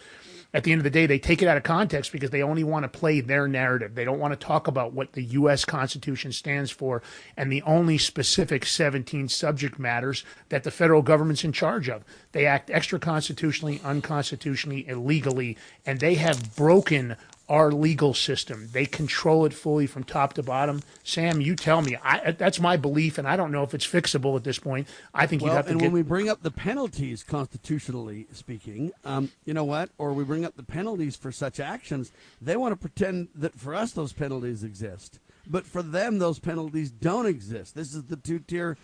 at 0.54 0.64
the 0.64 0.72
end 0.72 0.80
of 0.80 0.84
the 0.84 0.90
day, 0.90 1.06
they 1.06 1.20
take 1.20 1.44
it 1.44 1.48
out 1.48 1.58
of 1.58 1.64
context 1.64 2.12
because 2.12 2.32
they 2.32 2.42
only 2.42 2.64
want 2.64 2.84
to 2.84 3.00
play 3.00 3.22
their 3.22 3.48
narrative. 3.48 3.94
They 3.94 4.04
don't 4.04 4.20
want 4.20 4.32
to 4.32 4.48
talk 4.48 4.68
about 4.68 4.94
what 4.94 5.14
the 5.14 5.24
U.S. 5.24 5.64
Constitution 5.64 6.32
stands 6.32 6.72
for 6.72 7.04
and 7.38 7.52
the 7.52 7.62
only 7.64 8.00
specific 8.00 8.66
17 8.66 9.30
subject 9.30 9.78
matters 9.78 10.24
that 10.50 10.64
the 10.64 10.72
federal 10.72 11.04
government's 11.04 11.44
in 11.44 11.52
charge 11.52 11.88
of. 11.88 12.04
They 12.32 12.48
act 12.48 12.72
extra 12.72 13.00
constitutionally, 13.00 13.80
unconstitutionally, 13.84 14.88
illegally, 14.88 15.56
and 15.86 16.00
they 16.00 16.16
have 16.16 16.56
broken 16.56 17.16
our 17.50 17.72
legal 17.72 18.14
system. 18.14 18.70
They 18.72 18.86
control 18.86 19.44
it 19.46 19.54
fully 19.54 19.88
from 19.88 20.04
top 20.04 20.34
to 20.34 20.44
bottom. 20.44 20.82
Sam, 21.04 21.42
you 21.42 21.56
tell 21.56 21.82
me. 21.82 21.98
I, 22.02 22.32
that's 22.32 22.60
my 22.60 22.78
belief, 22.78 23.18
and 23.18 23.28
I 23.28 23.36
don't 23.36 23.52
know 23.52 23.64
if 23.64 23.74
it's 23.74 23.88
fixable 23.88 24.36
at 24.36 24.44
this 24.44 24.60
point. 24.60 24.88
I 25.16 25.26
think 25.26 25.42
well, 25.42 25.52
you'd 25.52 25.58
have 25.58 25.66
to 25.66 25.72
and 25.72 25.80
get. 25.80 25.88
when 25.88 25.94
we 25.94 26.04
bring 26.04 26.30
up 26.30 26.44
the 26.44 26.52
penalties, 26.52 27.24
constitutionally 27.24 28.28
speaking, 28.32 28.92
um, 29.04 29.32
you 29.46 29.56
know 29.56 29.64
what? 29.64 29.90
Or 29.98 30.14
we 30.14 30.24
bring 30.24 30.46
up 30.46 30.56
the 30.56 30.64
penalties 30.64 31.16
for 31.16 31.32
such 31.32 31.60
actions, 31.60 32.12
they 32.40 32.56
want 32.56 32.72
to 32.74 32.78
pretend 32.78 33.30
that 33.34 33.56
for 33.56 33.74
us 33.74 33.94
those 33.94 34.14
penalties 34.14 34.64
exist, 34.64 35.20
but 35.48 35.66
for 35.66 35.82
them 35.82 36.20
those 36.20 36.38
penalties 36.38 36.92
don't 36.92 37.26
exist. 37.26 37.74
This 37.74 37.96
is 37.96 38.04
the 38.04 38.16
two-tier 38.16 38.78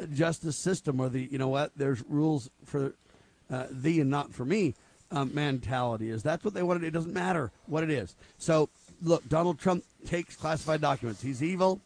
uh, 0.00 0.04
justice 0.06 0.58
system, 0.58 1.00
or 1.00 1.08
the 1.08 1.26
you 1.30 1.38
know 1.38 1.48
what? 1.48 1.72
There's 1.74 2.04
rules 2.06 2.50
for 2.66 2.94
uh, 3.50 3.66
thee 3.70 4.00
and 4.00 4.10
not 4.10 4.34
for 4.34 4.44
me 4.44 4.74
um, 5.10 5.34
mentality. 5.34 6.10
Is 6.10 6.22
that's 6.22 6.44
what 6.44 6.54
they 6.54 6.62
wanted? 6.62 6.84
It 6.84 6.92
doesn't 6.92 7.12
matter 7.12 7.50
what 7.66 7.82
it 7.82 7.90
is. 7.90 8.14
So 8.38 8.68
look, 9.02 9.28
Donald 9.28 9.58
Trump 9.58 9.84
takes 10.06 10.36
classified 10.36 10.80
documents. 10.80 11.22
He's 11.22 11.42
evil. 11.42 11.80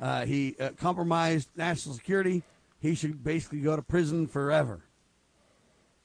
Uh, 0.00 0.26
he 0.26 0.56
uh, 0.60 0.70
compromised 0.76 1.48
national 1.56 1.94
security. 1.94 2.42
He 2.80 2.94
should 2.94 3.24
basically 3.24 3.60
go 3.60 3.76
to 3.76 3.82
prison 3.82 4.26
forever, 4.26 4.80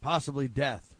possibly 0.01 0.47
death. 0.47 0.93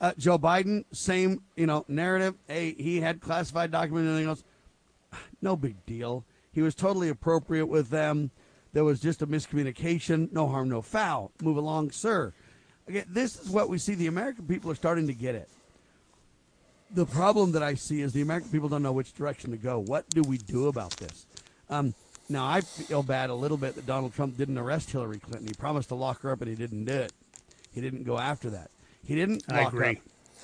Uh, 0.00 0.12
Joe 0.18 0.38
Biden, 0.38 0.84
same 0.92 1.42
you 1.56 1.66
know 1.66 1.84
narrative. 1.88 2.34
Hey, 2.46 2.74
he 2.74 3.00
had 3.00 3.20
classified 3.20 3.70
documents 3.70 4.08
and 4.08 4.10
everything 4.10 4.28
else. 4.28 4.44
No 5.40 5.54
big 5.54 5.86
deal. 5.86 6.24
He 6.52 6.62
was 6.62 6.74
totally 6.74 7.08
appropriate 7.08 7.66
with 7.66 7.90
them. 7.90 8.32
There 8.72 8.84
was 8.84 9.00
just 9.00 9.22
a 9.22 9.26
miscommunication. 9.26 10.32
No 10.32 10.48
harm, 10.48 10.68
no 10.68 10.82
foul. 10.82 11.30
Move 11.40 11.56
along, 11.56 11.92
sir. 11.92 12.32
Again, 12.88 13.04
this 13.08 13.38
is 13.38 13.50
what 13.50 13.68
we 13.68 13.78
see. 13.78 13.94
The 13.94 14.06
American 14.06 14.46
people 14.46 14.70
are 14.70 14.74
starting 14.74 15.06
to 15.08 15.14
get 15.14 15.34
it. 15.34 15.48
The 16.90 17.04
problem 17.04 17.52
that 17.52 17.62
I 17.62 17.74
see 17.74 18.00
is 18.00 18.12
the 18.14 18.22
American 18.22 18.50
people 18.50 18.68
don't 18.68 18.82
know 18.82 18.92
which 18.92 19.14
direction 19.14 19.50
to 19.50 19.58
go. 19.58 19.78
What 19.78 20.08
do 20.08 20.22
we 20.22 20.38
do 20.38 20.68
about 20.68 20.92
this? 20.92 21.26
Um, 21.68 21.94
Now 22.30 22.46
I 22.46 22.60
feel 22.62 23.02
bad 23.02 23.30
a 23.30 23.34
little 23.34 23.56
bit 23.56 23.74
that 23.76 23.86
Donald 23.86 24.14
Trump 24.14 24.36
didn't 24.36 24.58
arrest 24.58 24.90
Hillary 24.90 25.18
Clinton. 25.18 25.46
He 25.46 25.54
promised 25.54 25.88
to 25.90 25.94
lock 25.94 26.20
her 26.22 26.30
up, 26.30 26.40
and 26.42 26.48
he 26.48 26.54
didn't 26.56 26.84
do 26.84 26.92
it. 26.92 27.12
He 27.72 27.80
didn't 27.80 28.04
go 28.04 28.18
after 28.18 28.50
that. 28.50 28.70
He 29.04 29.14
didn't 29.14 29.44
I 29.50 29.62
agree. 29.62 29.88
up. 29.90 29.96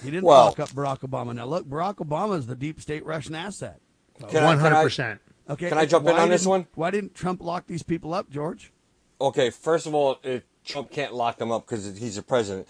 He 0.03 0.11
didn't 0.11 0.25
Well- 0.25 0.47
lock 0.47 0.61
up 0.61 0.71
Barack 0.71 1.01
Obama. 1.01 1.35
Now 1.35 1.47
look, 1.47 1.67
Barack 1.67 1.97
Obama 1.97 2.39
is 2.39 2.47
the 2.47 2.55
deep 2.55 2.81
state 2.81 3.05
Russian 3.07 3.35
asset. 3.35 3.81
Can 4.19 4.27
I- 4.27 4.31
can 4.31 4.45
I- 4.45 4.85
100%. 4.85 5.21
Okay. 5.51 5.69
Can 5.69 5.77
I 5.79 5.85
jump 5.87 6.07
in 6.09 6.15
on 6.17 6.29
this 6.31 6.47
one? 6.47 6.67
Why 6.75 6.91
didn't 6.91 7.15
Trump 7.15 7.43
lock 7.43 7.67
these 7.67 7.83
people 7.83 8.15
up, 8.15 8.31
George? 8.31 8.73
Okay, 9.21 9.51
first 9.51 9.87
of 9.87 9.95
all, 9.95 10.19
it, 10.23 10.45
Trump 10.65 10.91
can't 10.91 11.15
lock 11.15 11.39
them 11.39 11.53
up 11.53 11.67
because 11.67 11.97
he's 11.99 12.17
a 12.19 12.23
president. 12.23 12.67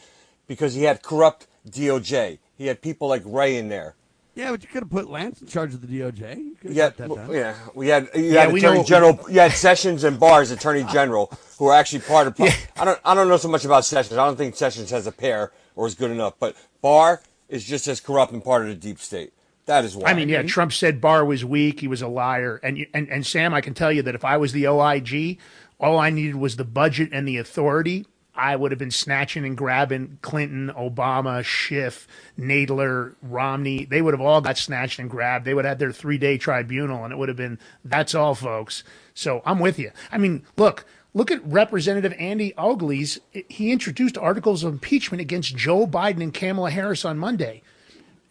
Because 0.47 0.75
he 0.75 0.83
had 0.83 1.03
corrupt 1.03 1.47
DOJ. 1.69 2.39
He 2.57 2.67
had 2.67 2.83
people 2.83 3.09
like 3.09 3.23
Ray 3.25 3.57
in 3.57 3.69
there. 3.69 3.95
Yeah, 4.35 4.51
but 4.51 4.63
you 4.63 4.69
could 4.69 4.83
have 4.83 4.91
put 4.91 5.09
Lance 5.09 5.41
in 5.41 5.47
charge 5.47 5.75
of 5.75 5.81
the 5.81 5.87
DOJ. 6.01 6.37
You 6.37 6.57
Yeah, 6.65 6.89
got 6.89 6.97
that 6.97 7.09
w- 7.09 7.39
yeah. 7.39 7.55
We 7.75 7.87
had 7.89 8.09
you 8.17 8.23
Yeah, 8.25 8.41
had 8.47 8.55
Attorney 8.55 8.79
know- 8.79 8.85
General. 8.85 9.21
You 9.31 9.39
had 9.41 9.53
Sessions 9.53 10.03
and 10.03 10.19
Barr's 10.19 10.51
Attorney 10.51 10.85
General, 10.93 11.33
who 11.59 11.69
are 11.69 11.75
actually 11.75 12.01
part 12.01 12.27
of. 12.27 12.39
Yeah. 12.39 12.53
I 12.77 12.85
don't. 12.85 13.01
I 13.05 13.15
don't 13.15 13.29
know 13.29 13.37
so 13.37 13.49
much 13.49 13.65
about 13.65 13.85
Sessions. 13.85 14.19
I 14.19 14.27
don't 14.27 14.37
think 14.37 14.57
Sessions 14.57 14.91
has 14.91 15.07
a 15.07 15.13
pair 15.13 15.53
or 15.77 15.87
is 15.87 15.95
good 15.95 16.11
enough. 16.11 16.35
But 16.41 16.57
Barr 16.83 17.23
is 17.49 17.63
just 17.65 17.87
as 17.87 18.01
corrupt 18.01 18.33
and 18.33 18.43
part 18.45 18.63
of 18.63 18.69
the 18.69 18.75
deep 18.75 18.99
state. 18.99 19.33
That 19.67 19.85
is 19.85 19.97
why. 19.97 20.11
I 20.11 20.15
mean, 20.15 20.29
yeah, 20.29 20.43
Trump 20.43 20.73
said 20.73 21.01
Barr 21.01 21.25
was 21.25 21.45
weak. 21.45 21.81
He 21.81 21.89
was 21.89 22.03
a 22.03 22.09
liar. 22.09 22.61
And, 22.63 22.77
you- 22.77 22.87
and, 22.93 23.09
and 23.09 23.25
Sam, 23.25 23.55
I 23.55 23.61
can 23.63 23.73
tell 23.73 23.91
you 23.93 24.03
that 24.03 24.15
if 24.17 24.23
I 24.25 24.37
was 24.37 24.53
the 24.53 24.67
OIG, 24.67 25.39
all 25.85 25.99
I 25.99 26.09
needed 26.09 26.37
was 26.37 26.57
the 26.57 26.65
budget 26.65 27.11
and 27.13 27.29
the 27.29 27.37
authority. 27.37 28.07
I 28.35 28.57
would 28.57 28.73
have 28.73 28.79
been 28.79 28.91
snatching 28.91 29.45
and 29.45 29.57
grabbing 29.57 30.19
Clinton, 30.23 30.73
Obama, 30.77 31.45
Schiff, 31.45 32.09
Nadler, 32.39 33.15
Romney. 33.23 33.85
They 33.85 34.01
would 34.01 34.15
have 34.15 34.21
all 34.21 34.41
got 34.41 34.57
snatched 34.57 34.99
and 34.99 35.11
grabbed. 35.11 35.45
They 35.45 35.53
would 35.53 35.67
have 35.67 35.73
had 35.73 35.79
their 35.79 35.93
three 35.93 36.19
day 36.19 36.39
tribunal, 36.39 37.05
and 37.05 37.13
it 37.13 37.17
would 37.17 37.29
have 37.29 37.37
been 37.37 37.59
that's 37.85 38.15
all, 38.15 38.35
folks. 38.35 38.83
So 39.13 39.43
I'm 39.45 39.61
with 39.61 39.79
you. 39.79 39.93
I 40.11 40.17
mean, 40.17 40.45
look, 40.57 40.87
look 41.13 41.31
at 41.31 41.45
Representative 41.45 42.15
Andy 42.19 42.55
Ogles. 42.57 43.21
He 43.31 43.71
introduced 43.71 44.17
articles 44.17 44.65
of 44.65 44.73
impeachment 44.73 45.21
against 45.21 45.55
Joe 45.55 45.87
Biden 45.87 46.23
and 46.23 46.35
Kamala 46.35 46.71
Harris 46.71 47.05
on 47.05 47.19
Monday 47.19 47.63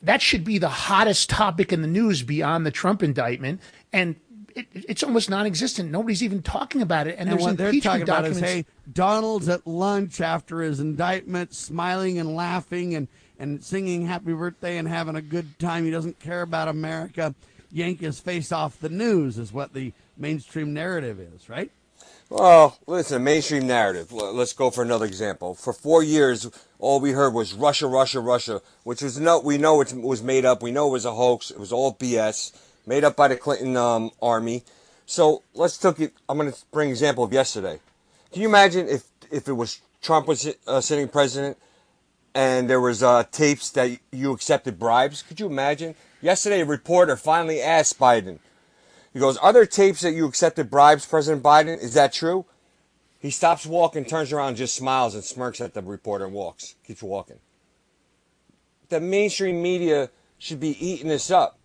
that 0.04 0.22
should 0.22 0.44
be 0.44 0.58
the 0.58 0.70
hottest 0.70 1.30
topic 1.30 1.72
in 1.72 1.82
the 1.82 1.88
news 1.88 2.24
beyond 2.24 2.66
the 2.66 2.72
Trump 2.72 3.02
indictment, 3.02 3.62
and 3.94 4.18
it, 4.56 4.68
it's 4.74 5.04
almost 5.04 5.30
non-existent. 5.30 5.92
Nobody's 5.92 6.24
even 6.24 6.42
talking 6.42 6.82
about 6.82 7.08
it, 7.08 7.12
and, 7.18 7.22
And, 7.22 7.32
there's 7.32 7.42
what 7.42 7.58
they're 7.58 7.68
impeachment 7.68 7.84
talking 7.84 8.04
about 8.04 8.26
is, 8.26 8.40
documents. 8.40 8.68
hey, 8.68 8.92
Donald's 8.92 9.50
at 9.50 9.66
lunch 9.68 10.22
after 10.22 10.62
his 10.62 10.80
indictment, 10.80 11.54
smiling 11.54 12.20
and 12.20 12.36
laughing 12.36 12.96
and, 12.96 13.08
and 13.40 13.64
singing 13.64 14.06
happy 14.06 14.34
birthday 14.34 14.78
and 14.78 14.88
having 14.88 15.16
a 15.16 15.22
good 15.22 15.58
time. 15.60 15.86
He 15.86 15.92
doesn't 15.92 16.20
care 16.20 16.42
about 16.42 16.68
America. 16.68 17.36
Yank 17.72 18.02
his 18.02 18.20
face 18.20 18.52
off 18.52 18.80
the 18.80 18.90
news 18.90 19.38
is 19.38 19.52
what 19.52 19.74
the 19.74 19.94
mainstream 20.18 20.74
narrative 20.74 21.20
is, 21.20 21.50
right? 21.50 21.72
Well, 22.30 22.78
listen, 22.88 23.24
mainstream 23.24 23.68
narrative. 23.68 24.12
Let's 24.12 24.54
go 24.54 24.72
for 24.72 24.82
another 24.84 25.06
example. 25.06 25.54
For 25.54 25.74
four 25.74 26.04
years, 26.04 26.50
all 26.80 27.00
we 27.00 27.12
heard 27.12 27.34
was 27.34 27.54
Russia, 27.54 27.88
Russia, 27.88 28.20
Russia, 28.20 28.62
which 28.84 29.02
was 29.02 29.20
no, 29.20 29.40
we 29.40 29.58
know 29.58 29.82
it 29.82 29.94
was 29.94 30.24
made 30.24 30.46
up. 30.46 30.64
We 30.64 30.72
know 30.72 30.88
it 30.88 30.92
was 30.94 31.06
a 31.06 31.14
hoax. 31.14 31.52
It 31.52 31.60
was 31.60 31.72
all 31.72 31.94
BS, 31.94 32.52
made 32.86 33.04
up 33.04 33.16
by 33.16 33.28
the 33.28 33.36
Clinton 33.36 33.76
um, 33.78 34.12
army. 34.22 34.64
So 35.06 35.44
let's 35.54 35.78
take 35.78 36.00
it. 36.00 36.14
I'm 36.28 36.38
going 36.38 36.52
to 36.52 36.58
bring 36.72 36.90
example 36.90 37.24
of 37.24 37.34
yesterday. 37.34 37.80
Can 38.32 38.42
you 38.42 38.48
imagine 38.48 38.88
if 38.88 39.04
if 39.32 39.48
it 39.48 39.54
was 39.54 39.82
Trump 40.02 40.28
was 40.28 40.54
uh, 40.68 40.82
sitting 40.82 41.08
president 41.08 41.58
and 42.36 42.70
there 42.70 42.82
was 42.82 43.04
uh, 43.04 43.24
tapes 43.32 43.70
that 43.72 44.00
you 44.12 44.32
accepted 44.32 44.80
bribes? 44.80 45.22
Could 45.22 45.40
you 45.40 45.46
imagine? 45.46 45.96
Yesterday, 46.22 46.62
a 46.62 46.66
reporter 46.66 47.16
finally 47.16 47.62
asked 47.62 48.00
Biden. 48.00 48.40
He 49.14 49.20
goes, 49.20 49.38
Are 49.38 49.54
there 49.54 49.66
tapes 49.66 50.02
that 50.02 50.14
you 50.14 50.26
accepted 50.26 50.70
bribes, 50.70 51.06
President 51.06 51.44
Biden? 51.44 51.82
Is 51.82 51.94
that 51.94 52.14
true? 52.14 52.46
He 53.20 53.30
stops 53.30 53.66
walking, 53.66 54.04
turns 54.04 54.34
around, 54.34 54.58
just 54.58 54.76
smiles 54.76 55.16
and 55.16 55.24
smirks 55.24 55.62
at 55.62 55.74
the 55.74 55.82
reporter 55.82 56.26
and 56.26 56.34
walks, 56.34 56.76
keeps 56.86 57.04
walking. 57.04 57.40
The 58.90 59.00
mainstream 59.00 59.62
media 59.62 60.10
should 60.38 60.60
be 60.60 60.86
eating 60.86 61.08
this 61.08 61.32
up. 61.32 61.58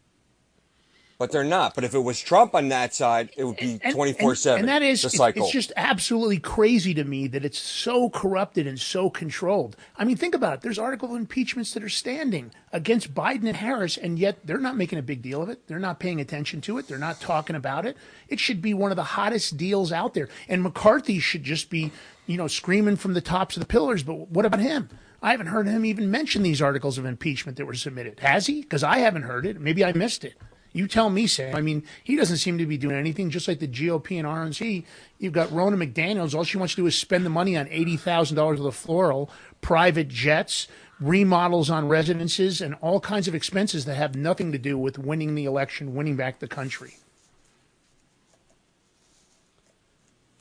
But 1.18 1.32
they're 1.32 1.42
not. 1.42 1.74
But 1.74 1.82
if 1.82 1.94
it 1.94 1.98
was 1.98 2.20
Trump 2.20 2.54
on 2.54 2.68
that 2.68 2.94
side, 2.94 3.30
it 3.36 3.42
would 3.42 3.56
be 3.56 3.80
24 3.90 4.36
7. 4.36 4.60
And 4.60 4.68
that 4.68 4.82
is, 4.82 5.02
the 5.02 5.10
cycle. 5.10 5.42
it's 5.42 5.52
just 5.52 5.72
absolutely 5.76 6.38
crazy 6.38 6.94
to 6.94 7.02
me 7.02 7.26
that 7.26 7.44
it's 7.44 7.58
so 7.58 8.08
corrupted 8.08 8.68
and 8.68 8.78
so 8.78 9.10
controlled. 9.10 9.76
I 9.96 10.04
mean, 10.04 10.16
think 10.16 10.36
about 10.36 10.54
it. 10.54 10.60
There's 10.60 10.78
article 10.78 11.10
of 11.10 11.16
impeachments 11.16 11.74
that 11.74 11.82
are 11.82 11.88
standing 11.88 12.52
against 12.72 13.14
Biden 13.14 13.48
and 13.48 13.56
Harris, 13.56 13.96
and 13.96 14.16
yet 14.16 14.46
they're 14.46 14.58
not 14.58 14.76
making 14.76 15.00
a 15.00 15.02
big 15.02 15.20
deal 15.20 15.42
of 15.42 15.48
it. 15.48 15.66
They're 15.66 15.80
not 15.80 15.98
paying 15.98 16.20
attention 16.20 16.60
to 16.62 16.78
it. 16.78 16.86
They're 16.86 16.98
not 16.98 17.20
talking 17.20 17.56
about 17.56 17.84
it. 17.84 17.96
It 18.28 18.38
should 18.38 18.62
be 18.62 18.72
one 18.72 18.92
of 18.92 18.96
the 18.96 19.02
hottest 19.02 19.56
deals 19.56 19.90
out 19.90 20.14
there. 20.14 20.28
And 20.48 20.62
McCarthy 20.62 21.18
should 21.18 21.42
just 21.42 21.68
be, 21.68 21.90
you 22.28 22.36
know, 22.36 22.46
screaming 22.46 22.94
from 22.94 23.14
the 23.14 23.20
tops 23.20 23.56
of 23.56 23.60
the 23.60 23.66
pillars. 23.66 24.04
But 24.04 24.30
what 24.30 24.44
about 24.44 24.60
him? 24.60 24.88
I 25.20 25.32
haven't 25.32 25.48
heard 25.48 25.66
him 25.66 25.84
even 25.84 26.12
mention 26.12 26.44
these 26.44 26.62
articles 26.62 26.96
of 26.96 27.04
impeachment 27.04 27.58
that 27.58 27.66
were 27.66 27.74
submitted. 27.74 28.20
Has 28.20 28.46
he? 28.46 28.60
Because 28.60 28.84
I 28.84 28.98
haven't 28.98 29.22
heard 29.22 29.46
it. 29.46 29.60
Maybe 29.60 29.84
I 29.84 29.92
missed 29.92 30.24
it. 30.24 30.34
You 30.72 30.86
tell 30.86 31.10
me, 31.10 31.26
Sam. 31.26 31.56
I 31.56 31.60
mean, 31.60 31.82
he 32.04 32.16
doesn't 32.16 32.36
seem 32.36 32.58
to 32.58 32.66
be 32.66 32.76
doing 32.76 32.96
anything. 32.96 33.30
Just 33.30 33.48
like 33.48 33.58
the 33.58 33.68
GOP 33.68 34.18
and 34.18 34.26
RNC, 34.26 34.84
you've 35.18 35.32
got 35.32 35.48
Ronna 35.48 35.82
McDaniel's. 35.82 36.34
All 36.34 36.44
she 36.44 36.58
wants 36.58 36.74
to 36.74 36.82
do 36.82 36.86
is 36.86 36.96
spend 36.96 37.24
the 37.24 37.30
money 37.30 37.56
on 37.56 37.68
eighty 37.68 37.96
thousand 37.96 38.36
dollars 38.36 38.60
worth 38.60 38.68
of 38.68 38.76
floral, 38.76 39.30
private 39.60 40.08
jets, 40.08 40.68
remodels 41.00 41.70
on 41.70 41.88
residences, 41.88 42.60
and 42.60 42.74
all 42.80 43.00
kinds 43.00 43.28
of 43.28 43.34
expenses 43.34 43.86
that 43.86 43.94
have 43.94 44.14
nothing 44.14 44.52
to 44.52 44.58
do 44.58 44.76
with 44.76 44.98
winning 44.98 45.34
the 45.34 45.46
election, 45.46 45.94
winning 45.94 46.16
back 46.16 46.38
the 46.38 46.48
country. 46.48 46.96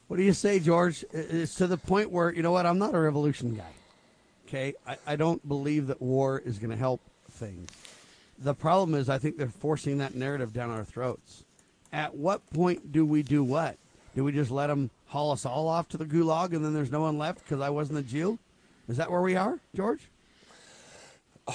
What 0.08 0.18
do 0.18 0.24
you 0.24 0.34
say, 0.34 0.60
George? 0.60 1.04
It's 1.12 1.56
to 1.56 1.68
the 1.68 1.78
point 1.78 2.12
where, 2.12 2.34
you 2.34 2.42
know 2.42 2.52
what, 2.52 2.66
I'm 2.66 2.78
not 2.78 2.96
a 2.96 3.00
revolution 3.00 3.56
guy. 3.56 3.72
Okay? 4.48 4.74
I, 4.88 4.98
I 5.06 5.16
don't 5.18 5.46
believe 5.48 5.88
that 5.88 6.02
war 6.02 6.40
is 6.40 6.60
going 6.60 6.70
to 6.70 6.78
help 6.78 7.02
things. 7.32 7.70
The 8.40 8.54
problem 8.54 9.00
is, 9.00 9.10
I 9.10 9.18
think 9.18 9.38
they're 9.38 9.48
forcing 9.48 9.98
that 9.98 10.16
narrative 10.16 10.54
down 10.54 10.70
our 10.70 10.84
throats. 10.84 11.44
At 11.92 12.16
what 12.16 12.48
point 12.54 12.92
do 12.92 13.06
we 13.06 13.24
do 13.24 13.44
what? 13.44 13.78
Do 14.16 14.24
we 14.24 14.32
just 14.32 14.52
let 14.52 14.68
them 14.68 14.90
haul 15.08 15.32
us 15.32 15.46
all 15.46 15.68
off 15.68 15.88
to 15.90 15.98
the 15.98 16.06
gulag 16.06 16.54
and 16.54 16.64
then 16.64 16.74
there's 16.74 16.92
no 16.92 17.02
one 17.02 17.18
left 17.18 17.44
because 17.44 17.62
I 17.62 17.70
wasn't 17.70 18.00
a 18.00 18.04
Jew? 18.04 18.40
Is 18.88 18.98
that 18.98 19.12
where 19.12 19.22
we 19.22 19.36
are, 19.36 19.60
George? 19.76 20.02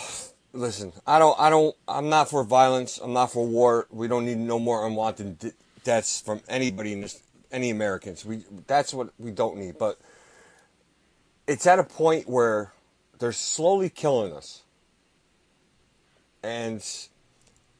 Listen, 0.52 0.92
I 1.06 1.18
don't, 1.18 1.38
I 1.40 1.48
don't, 1.48 1.74
I'm 1.88 2.10
not 2.10 2.28
for 2.28 2.44
violence. 2.44 2.98
I'm 3.02 3.14
not 3.14 3.32
for 3.32 3.46
war. 3.46 3.86
We 3.90 4.06
don't 4.06 4.26
need 4.26 4.36
no 4.36 4.58
more 4.58 4.86
unwanted 4.86 5.54
deaths 5.82 6.20
from 6.20 6.40
anybody 6.46 6.92
in 6.92 7.00
this, 7.00 7.22
any 7.50 7.70
Americans. 7.70 8.24
We, 8.24 8.44
that's 8.66 8.92
what 8.92 9.10
we 9.18 9.30
don't 9.30 9.56
need. 9.56 9.78
But 9.78 9.98
it's 11.46 11.66
at 11.66 11.78
a 11.78 11.84
point 11.84 12.28
where 12.28 12.72
they're 13.18 13.32
slowly 13.32 13.88
killing 13.88 14.32
us. 14.32 14.62
And, 16.42 16.84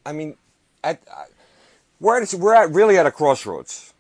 I 0.06 0.12
mean, 0.12 0.36
at, 0.84 1.02
we're 2.00 2.22
at, 2.22 2.34
we're 2.34 2.54
at 2.54 2.70
really 2.70 2.98
at 2.98 3.06
a 3.06 3.10
crossroads. 3.10 3.94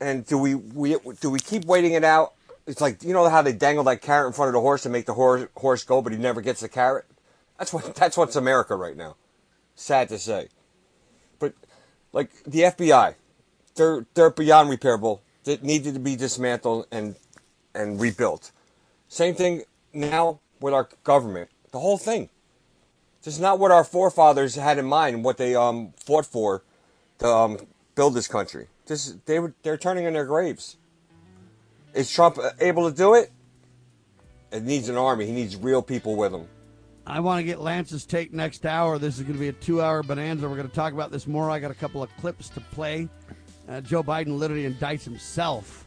And 0.00 0.26
do 0.26 0.38
we, 0.38 0.54
we, 0.54 0.96
do 1.20 1.30
we 1.30 1.40
keep 1.40 1.64
waiting 1.64 1.92
it 1.92 2.04
out? 2.04 2.34
It's 2.66 2.80
like, 2.80 3.02
you 3.02 3.12
know 3.12 3.28
how 3.28 3.42
they 3.42 3.52
dangle 3.52 3.84
that 3.84 4.00
carrot 4.00 4.28
in 4.28 4.32
front 4.32 4.48
of 4.48 4.54
the 4.54 4.60
horse 4.60 4.82
to 4.84 4.88
make 4.88 5.06
the 5.06 5.14
horse, 5.14 5.46
horse 5.56 5.84
go, 5.84 6.00
but 6.00 6.12
he 6.12 6.18
never 6.18 6.40
gets 6.40 6.60
the 6.60 6.68
carrot? 6.68 7.06
That's 7.58 7.72
what 7.72 7.94
that's 7.94 8.16
what's 8.16 8.36
America 8.36 8.76
right 8.76 8.96
now. 8.96 9.16
Sad 9.74 10.08
to 10.10 10.18
say, 10.18 10.48
but 11.38 11.54
like 12.12 12.30
the 12.44 12.60
FBI, 12.60 13.14
they're 13.74 14.06
they're 14.14 14.30
beyond 14.30 14.70
repairable. 14.70 15.20
They 15.44 15.58
needed 15.58 15.94
to 15.94 16.00
be 16.00 16.16
dismantled 16.16 16.86
and 16.90 17.16
and 17.74 18.00
rebuilt. 18.00 18.52
Same 19.08 19.34
thing 19.34 19.62
now 19.92 20.40
with 20.60 20.74
our 20.74 20.88
government. 21.02 21.50
The 21.72 21.80
whole 21.80 21.98
thing. 21.98 22.30
This 23.24 23.34
is 23.34 23.40
not 23.40 23.58
what 23.58 23.70
our 23.70 23.84
forefathers 23.84 24.54
had 24.54 24.78
in 24.78 24.84
mind. 24.84 25.24
What 25.24 25.38
they 25.38 25.54
um 25.54 25.94
fought 25.96 26.26
for 26.26 26.62
to 27.18 27.26
um, 27.26 27.58
build 27.94 28.14
this 28.14 28.28
country. 28.28 28.66
This 28.86 29.16
they 29.24 29.40
they're 29.62 29.78
turning 29.78 30.04
in 30.04 30.12
their 30.12 30.26
graves. 30.26 30.76
Is 31.94 32.10
Trump 32.10 32.38
able 32.60 32.90
to 32.90 32.96
do 32.96 33.14
it? 33.14 33.30
It 34.52 34.62
needs 34.62 34.88
an 34.88 34.96
army. 34.96 35.26
He 35.26 35.32
needs 35.32 35.56
real 35.56 35.80
people 35.80 36.16
with 36.16 36.34
him. 36.34 36.46
I 37.06 37.20
want 37.20 37.38
to 37.38 37.44
get 37.44 37.60
Lance's 37.60 38.04
take 38.04 38.32
next 38.32 38.64
hour. 38.64 38.98
This 38.98 39.16
is 39.16 39.22
going 39.22 39.34
to 39.34 39.40
be 39.40 39.48
a 39.48 39.52
two 39.52 39.80
hour 39.80 40.02
bonanza. 40.02 40.48
We're 40.48 40.56
going 40.56 40.68
to 40.68 40.74
talk 40.74 40.92
about 40.92 41.10
this 41.10 41.26
more. 41.26 41.50
I 41.50 41.58
got 41.58 41.70
a 41.70 41.74
couple 41.74 42.02
of 42.02 42.14
clips 42.18 42.48
to 42.50 42.60
play. 42.60 43.08
Uh, 43.68 43.80
Joe 43.80 44.02
Biden 44.02 44.38
literally 44.38 44.70
indicts 44.70 45.04
himself, 45.04 45.84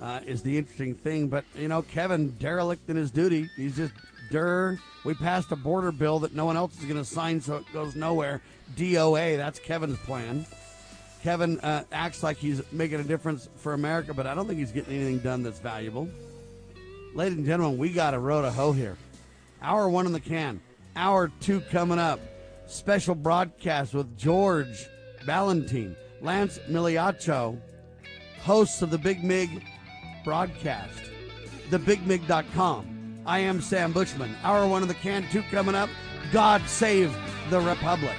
uh, 0.00 0.20
is 0.26 0.42
the 0.42 0.56
interesting 0.56 0.94
thing. 0.94 1.28
But, 1.28 1.44
you 1.54 1.68
know, 1.68 1.82
Kevin, 1.82 2.30
derelict 2.38 2.88
in 2.88 2.96
his 2.96 3.10
duty. 3.10 3.48
He's 3.56 3.76
just, 3.76 3.92
We 5.04 5.14
passed 5.14 5.50
a 5.52 5.56
border 5.56 5.92
bill 5.92 6.20
that 6.20 6.34
no 6.34 6.44
one 6.44 6.56
else 6.56 6.78
is 6.78 6.84
going 6.84 6.96
to 6.96 7.04
sign, 7.04 7.40
so 7.40 7.56
it 7.56 7.64
goes 7.72 7.94
nowhere. 7.94 8.40
DOA, 8.76 9.36
that's 9.36 9.58
Kevin's 9.58 9.98
plan. 9.98 10.46
Kevin 11.22 11.60
uh, 11.60 11.84
acts 11.92 12.22
like 12.22 12.36
he's 12.36 12.62
making 12.72 13.00
a 13.00 13.04
difference 13.04 13.48
for 13.56 13.74
America, 13.74 14.14
but 14.14 14.26
I 14.26 14.34
don't 14.34 14.46
think 14.46 14.58
he's 14.58 14.72
getting 14.72 14.94
anything 14.94 15.18
done 15.18 15.42
that's 15.42 15.60
valuable. 15.60 16.08
Ladies 17.14 17.38
and 17.38 17.46
gentlemen, 17.46 17.78
we 17.78 17.92
got 17.92 18.14
a 18.14 18.18
road 18.18 18.42
to 18.42 18.50
hoe 18.50 18.72
here. 18.72 18.96
Hour 19.60 19.88
one 19.88 20.06
in 20.06 20.12
the 20.12 20.20
can. 20.20 20.60
Hour 20.96 21.30
two 21.40 21.60
coming 21.60 21.98
up. 21.98 22.20
Special 22.66 23.14
broadcast 23.14 23.94
with 23.94 24.16
George 24.16 24.88
Balloutine. 25.26 25.94
Lance 26.22 26.60
Migliaccio, 26.70 27.58
hosts 28.42 28.80
of 28.80 28.90
the 28.90 28.98
Big 28.98 29.24
Mig 29.24 29.64
broadcast, 30.24 31.02
thebigmig.com. 31.68 33.01
I 33.24 33.38
am 33.38 33.60
Sam 33.60 33.92
Bushman. 33.92 34.34
Hour 34.42 34.66
one 34.66 34.82
of 34.82 34.88
the 34.88 34.94
can 34.94 35.28
two 35.30 35.42
coming 35.42 35.74
up. 35.74 35.88
God 36.32 36.62
save 36.66 37.16
the 37.50 37.60
Republic. 37.60 38.16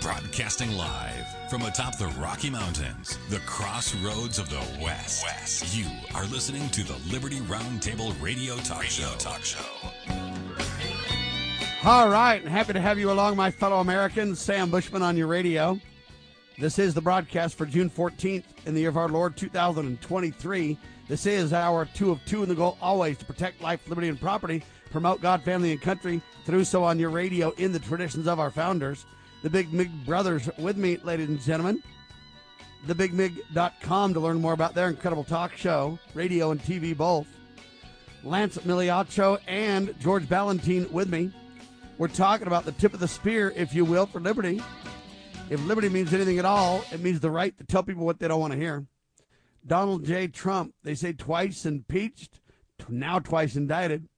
Broadcasting 0.00 0.72
live 0.72 1.09
from 1.50 1.62
atop 1.62 1.98
the 1.98 2.06
Rocky 2.20 2.48
Mountains, 2.48 3.18
the 3.28 3.40
crossroads 3.40 4.38
of 4.38 4.48
the 4.48 4.62
West. 4.80 5.24
West. 5.24 5.76
You 5.76 5.86
are 6.14 6.24
listening 6.26 6.68
to 6.68 6.84
the 6.84 6.96
Liberty 7.12 7.40
Roundtable 7.40 8.14
Radio 8.22 8.54
Talk 8.58 8.82
radio 8.82 9.08
Show. 9.08 9.16
Talk 9.18 9.42
Show. 9.42 9.58
All 11.82 12.08
right, 12.08 12.40
and 12.40 12.48
happy 12.48 12.72
to 12.72 12.80
have 12.80 13.00
you 13.00 13.10
along, 13.10 13.36
my 13.36 13.50
fellow 13.50 13.80
Americans. 13.80 14.38
Sam 14.38 14.70
Bushman 14.70 15.02
on 15.02 15.16
your 15.16 15.26
radio. 15.26 15.80
This 16.56 16.78
is 16.78 16.94
the 16.94 17.00
broadcast 17.00 17.58
for 17.58 17.66
June 17.66 17.90
14th 17.90 18.44
in 18.66 18.74
the 18.74 18.82
year 18.82 18.90
of 18.90 18.96
our 18.96 19.08
Lord 19.08 19.36
2023. 19.36 20.78
This 21.08 21.26
is 21.26 21.52
our 21.52 21.84
two 21.84 22.12
of 22.12 22.24
two, 22.26 22.42
and 22.42 22.50
the 22.50 22.54
goal 22.54 22.78
always 22.80 23.18
to 23.18 23.24
protect 23.24 23.60
life, 23.60 23.80
liberty, 23.88 24.06
and 24.06 24.20
property, 24.20 24.62
promote 24.92 25.20
God, 25.20 25.42
family, 25.42 25.72
and 25.72 25.82
country, 25.82 26.22
through 26.46 26.62
so 26.62 26.84
on 26.84 27.00
your 27.00 27.10
radio 27.10 27.50
in 27.56 27.72
the 27.72 27.80
traditions 27.80 28.28
of 28.28 28.38
our 28.38 28.52
founders 28.52 29.04
the 29.42 29.50
Big 29.50 29.72
Mig 29.72 29.90
brothers 30.04 30.48
with 30.58 30.76
me, 30.76 30.98
ladies 30.98 31.28
and 31.28 31.40
gentlemen. 31.40 31.82
TheBigMig.com 32.86 34.14
to 34.14 34.20
learn 34.20 34.40
more 34.40 34.52
about 34.52 34.74
their 34.74 34.88
incredible 34.88 35.24
talk 35.24 35.56
show, 35.56 35.98
radio 36.14 36.50
and 36.50 36.62
TV 36.62 36.96
both. 36.96 37.26
Lance 38.22 38.58
Migliaccio 38.58 39.38
and 39.46 39.94
George 40.00 40.24
Balloutine 40.28 40.90
with 40.90 41.08
me. 41.08 41.30
We're 41.98 42.08
talking 42.08 42.46
about 42.46 42.64
the 42.64 42.72
tip 42.72 42.94
of 42.94 43.00
the 43.00 43.08
spear, 43.08 43.52
if 43.56 43.74
you 43.74 43.84
will, 43.84 44.06
for 44.06 44.20
liberty. 44.20 44.62
If 45.50 45.64
liberty 45.66 45.88
means 45.88 46.14
anything 46.14 46.38
at 46.38 46.44
all, 46.44 46.84
it 46.92 47.00
means 47.00 47.20
the 47.20 47.30
right 47.30 47.56
to 47.58 47.64
tell 47.64 47.82
people 47.82 48.06
what 48.06 48.18
they 48.18 48.28
don't 48.28 48.40
want 48.40 48.52
to 48.52 48.58
hear. 48.58 48.86
Donald 49.66 50.04
J. 50.04 50.28
Trump, 50.28 50.74
they 50.82 50.94
say 50.94 51.12
twice 51.12 51.66
impeached, 51.66 52.40
now 52.88 53.18
twice 53.18 53.56
indicted. 53.56 54.08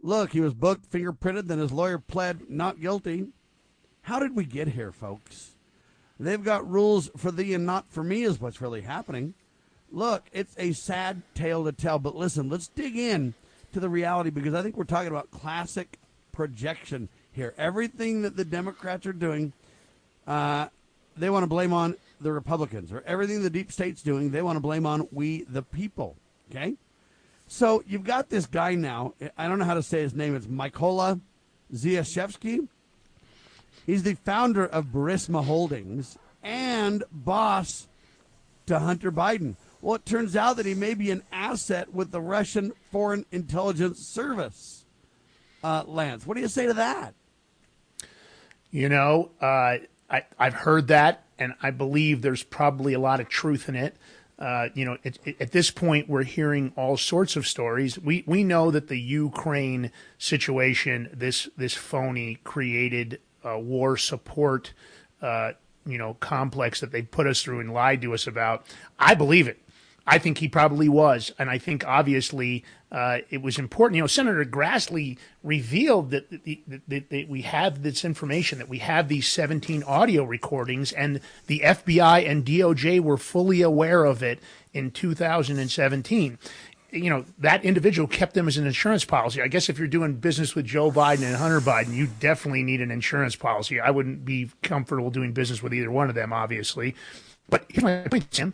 Look, 0.00 0.32
he 0.32 0.40
was 0.40 0.54
booked, 0.54 0.90
fingerprinted, 0.90 1.46
then 1.46 1.58
his 1.58 1.70
lawyer 1.70 1.98
pled 1.98 2.50
not 2.50 2.80
guilty. 2.80 3.28
How 4.02 4.18
did 4.18 4.34
we 4.34 4.44
get 4.44 4.68
here, 4.68 4.92
folks? 4.92 5.52
They've 6.18 6.42
got 6.42 6.68
rules 6.68 7.10
for 7.16 7.30
thee 7.30 7.54
and 7.54 7.66
not 7.66 7.90
for 7.90 8.02
me, 8.04 8.22
is 8.22 8.40
what's 8.40 8.60
really 8.60 8.82
happening. 8.82 9.34
Look, 9.90 10.24
it's 10.32 10.54
a 10.58 10.72
sad 10.72 11.22
tale 11.34 11.64
to 11.64 11.72
tell, 11.72 11.98
but 11.98 12.16
listen, 12.16 12.48
let's 12.48 12.68
dig 12.68 12.96
in 12.96 13.34
to 13.72 13.80
the 13.80 13.88
reality 13.88 14.30
because 14.30 14.54
I 14.54 14.62
think 14.62 14.76
we're 14.76 14.84
talking 14.84 15.08
about 15.08 15.30
classic 15.30 15.98
projection 16.32 17.08
here. 17.32 17.54
Everything 17.58 18.22
that 18.22 18.36
the 18.36 18.44
Democrats 18.44 19.06
are 19.06 19.12
doing, 19.12 19.52
uh, 20.26 20.68
they 21.16 21.30
want 21.30 21.42
to 21.42 21.48
blame 21.48 21.72
on 21.72 21.96
the 22.20 22.32
Republicans, 22.32 22.92
or 22.92 23.02
everything 23.06 23.42
the 23.42 23.50
deep 23.50 23.72
state's 23.72 24.02
doing, 24.02 24.30
they 24.30 24.42
want 24.42 24.56
to 24.56 24.60
blame 24.60 24.86
on 24.86 25.08
we, 25.12 25.42
the 25.42 25.62
people. 25.62 26.16
Okay? 26.50 26.74
So 27.48 27.82
you've 27.86 28.04
got 28.04 28.30
this 28.30 28.46
guy 28.46 28.74
now. 28.74 29.14
I 29.36 29.48
don't 29.48 29.58
know 29.58 29.64
how 29.64 29.74
to 29.74 29.82
say 29.82 30.02
his 30.02 30.14
name. 30.14 30.34
It's 30.34 30.46
Mykola 30.46 31.20
Zlochevsky. 31.74 32.68
He's 33.86 34.02
the 34.02 34.14
founder 34.14 34.64
of 34.64 34.86
Burisma 34.86 35.44
Holdings 35.44 36.18
and 36.42 37.04
boss 37.10 37.88
to 38.66 38.78
Hunter 38.78 39.12
Biden. 39.12 39.56
Well, 39.80 39.96
it 39.96 40.06
turns 40.06 40.36
out 40.36 40.56
that 40.58 40.66
he 40.66 40.74
may 40.74 40.94
be 40.94 41.10
an 41.10 41.24
asset 41.32 41.92
with 41.92 42.12
the 42.12 42.20
Russian 42.20 42.72
Foreign 42.90 43.26
Intelligence 43.32 43.98
Service. 43.98 44.84
Uh, 45.64 45.82
Lance, 45.86 46.26
what 46.26 46.36
do 46.36 46.40
you 46.40 46.48
say 46.48 46.66
to 46.66 46.74
that? 46.74 47.14
You 48.70 48.88
know, 48.88 49.30
uh, 49.40 49.78
I, 50.08 50.24
I've 50.38 50.54
heard 50.54 50.88
that, 50.88 51.24
and 51.38 51.54
I 51.62 51.70
believe 51.70 52.22
there's 52.22 52.42
probably 52.42 52.94
a 52.94 53.00
lot 53.00 53.20
of 53.20 53.28
truth 53.28 53.68
in 53.68 53.76
it. 53.76 53.96
Uh, 54.38 54.68
you 54.74 54.84
know, 54.84 54.98
it, 55.02 55.18
it, 55.24 55.40
at 55.40 55.52
this 55.52 55.70
point, 55.70 56.08
we're 56.08 56.24
hearing 56.24 56.72
all 56.76 56.96
sorts 56.96 57.36
of 57.36 57.46
stories. 57.46 57.98
We 57.98 58.24
we 58.26 58.42
know 58.42 58.70
that 58.70 58.88
the 58.88 58.98
Ukraine 58.98 59.92
situation, 60.18 61.10
this 61.12 61.48
this 61.56 61.74
phony 61.74 62.38
created 62.42 63.20
uh, 63.44 63.58
war 63.58 63.96
support, 63.96 64.72
uh, 65.20 65.52
you 65.86 65.98
know, 65.98 66.14
complex 66.14 66.80
that 66.80 66.92
they 66.92 67.02
put 67.02 67.26
us 67.26 67.42
through 67.42 67.60
and 67.60 67.72
lied 67.72 68.00
to 68.02 68.14
us 68.14 68.26
about. 68.26 68.66
I 68.98 69.14
believe 69.14 69.48
it. 69.48 69.58
I 70.06 70.18
think 70.18 70.38
he 70.38 70.48
probably 70.48 70.88
was, 70.88 71.32
and 71.38 71.48
I 71.48 71.58
think 71.58 71.86
obviously 71.86 72.64
uh, 72.90 73.18
it 73.30 73.40
was 73.40 73.56
important. 73.56 73.96
You 73.96 74.02
know, 74.02 74.08
Senator 74.08 74.44
Grassley 74.44 75.16
revealed 75.44 76.10
that, 76.10 76.28
that, 76.30 76.82
that, 76.88 77.10
that, 77.10 77.28
we 77.28 77.42
have 77.42 77.82
this 77.82 78.04
information, 78.04 78.58
that 78.58 78.68
we 78.68 78.78
have 78.78 79.06
these 79.06 79.28
17 79.28 79.84
audio 79.84 80.24
recordings, 80.24 80.90
and 80.92 81.20
the 81.46 81.60
FBI 81.64 82.28
and 82.28 82.44
DOJ 82.44 83.00
were 83.00 83.16
fully 83.16 83.62
aware 83.62 84.04
of 84.04 84.24
it 84.24 84.40
in 84.72 84.90
2017 84.90 86.38
you 86.92 87.08
know, 87.08 87.24
that 87.38 87.64
individual 87.64 88.06
kept 88.06 88.34
them 88.34 88.46
as 88.46 88.58
an 88.58 88.66
insurance 88.66 89.04
policy. 89.04 89.40
I 89.40 89.48
guess 89.48 89.70
if 89.70 89.78
you're 89.78 89.88
doing 89.88 90.14
business 90.14 90.54
with 90.54 90.66
Joe 90.66 90.90
Biden 90.92 91.22
and 91.22 91.34
Hunter 91.36 91.60
Biden, 91.60 91.94
you 91.94 92.08
definitely 92.20 92.62
need 92.62 92.82
an 92.82 92.90
insurance 92.90 93.34
policy. 93.34 93.80
I 93.80 93.90
wouldn't 93.90 94.26
be 94.26 94.50
comfortable 94.62 95.10
doing 95.10 95.32
business 95.32 95.62
with 95.62 95.72
either 95.72 95.90
one 95.90 96.10
of 96.10 96.14
them, 96.14 96.34
obviously. 96.34 96.94
But 97.48 97.64
here's 97.68 97.82
my 97.82 98.02
point, 98.08 98.30
Tim. 98.30 98.52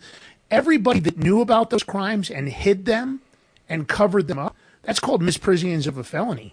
Everybody 0.53 1.01
that 1.01 1.19
knew 1.19 1.41
about 1.41 1.71
those 1.71 1.83
crimes 1.83 2.31
and 2.31 2.49
hid 2.49 2.85
them 2.85 3.21
and 3.69 3.89
covered 3.89 4.29
them 4.29 4.39
up, 4.39 4.57
that's 4.83 5.01
called 5.01 5.21
misprisions 5.21 5.89
of 5.89 5.99
a 5.99 6.05
felony. 6.05 6.53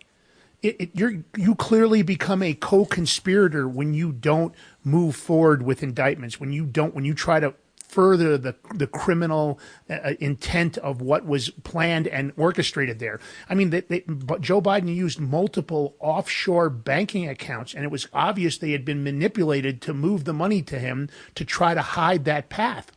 It, 0.64 0.76
it, 0.80 0.90
you're, 0.96 1.24
you 1.38 1.54
clearly 1.54 2.02
become 2.02 2.42
a 2.42 2.56
co-conspirator 2.56 3.68
when 3.70 3.94
you 3.94 4.12
don't 4.12 4.56
move 4.84 5.16
forward 5.16 5.62
with 5.62 5.84
indictments, 5.84 6.40
when 6.40 6.52
you 6.52 6.66
don't, 6.66 6.96
when 6.96 7.06
you 7.06 7.14
try 7.14 7.40
to 7.40 7.54
further 7.88 8.38
the 8.38 8.56
the 8.74 8.88
criminal 8.88 9.60
uh, 9.90 10.14
intent 10.20 10.78
of 10.80 11.02
what 11.02 11.26
was 11.26 11.50
planned 11.64 12.08
and 12.08 12.34
orchestrated 12.38 13.00
there. 13.00 13.20
I 13.50 13.56
mean, 13.56 13.70
they, 13.70 13.82
they, 13.82 14.04
Joe 14.40 14.62
Biden 14.62 14.94
used 14.94 15.20
multiple 15.20 15.96
offshore 16.00 16.70
banking 16.70 17.28
accounts, 17.28 17.74
and 17.74 17.84
it 17.84 17.92
was 17.92 18.08
obvious 18.14 18.58
they 18.58 18.72
had 18.72 18.86
been 18.86 19.04
manipulated 19.04 19.82
to 19.84 19.94
move 19.94 20.26
the 20.26 20.34
money 20.34 20.62
to 20.64 20.80
him 20.80 21.10
to 21.36 21.46
try 21.46 21.74
to 21.74 21.82
hide 21.82 22.26
that 22.26 22.50
path. 22.50 22.92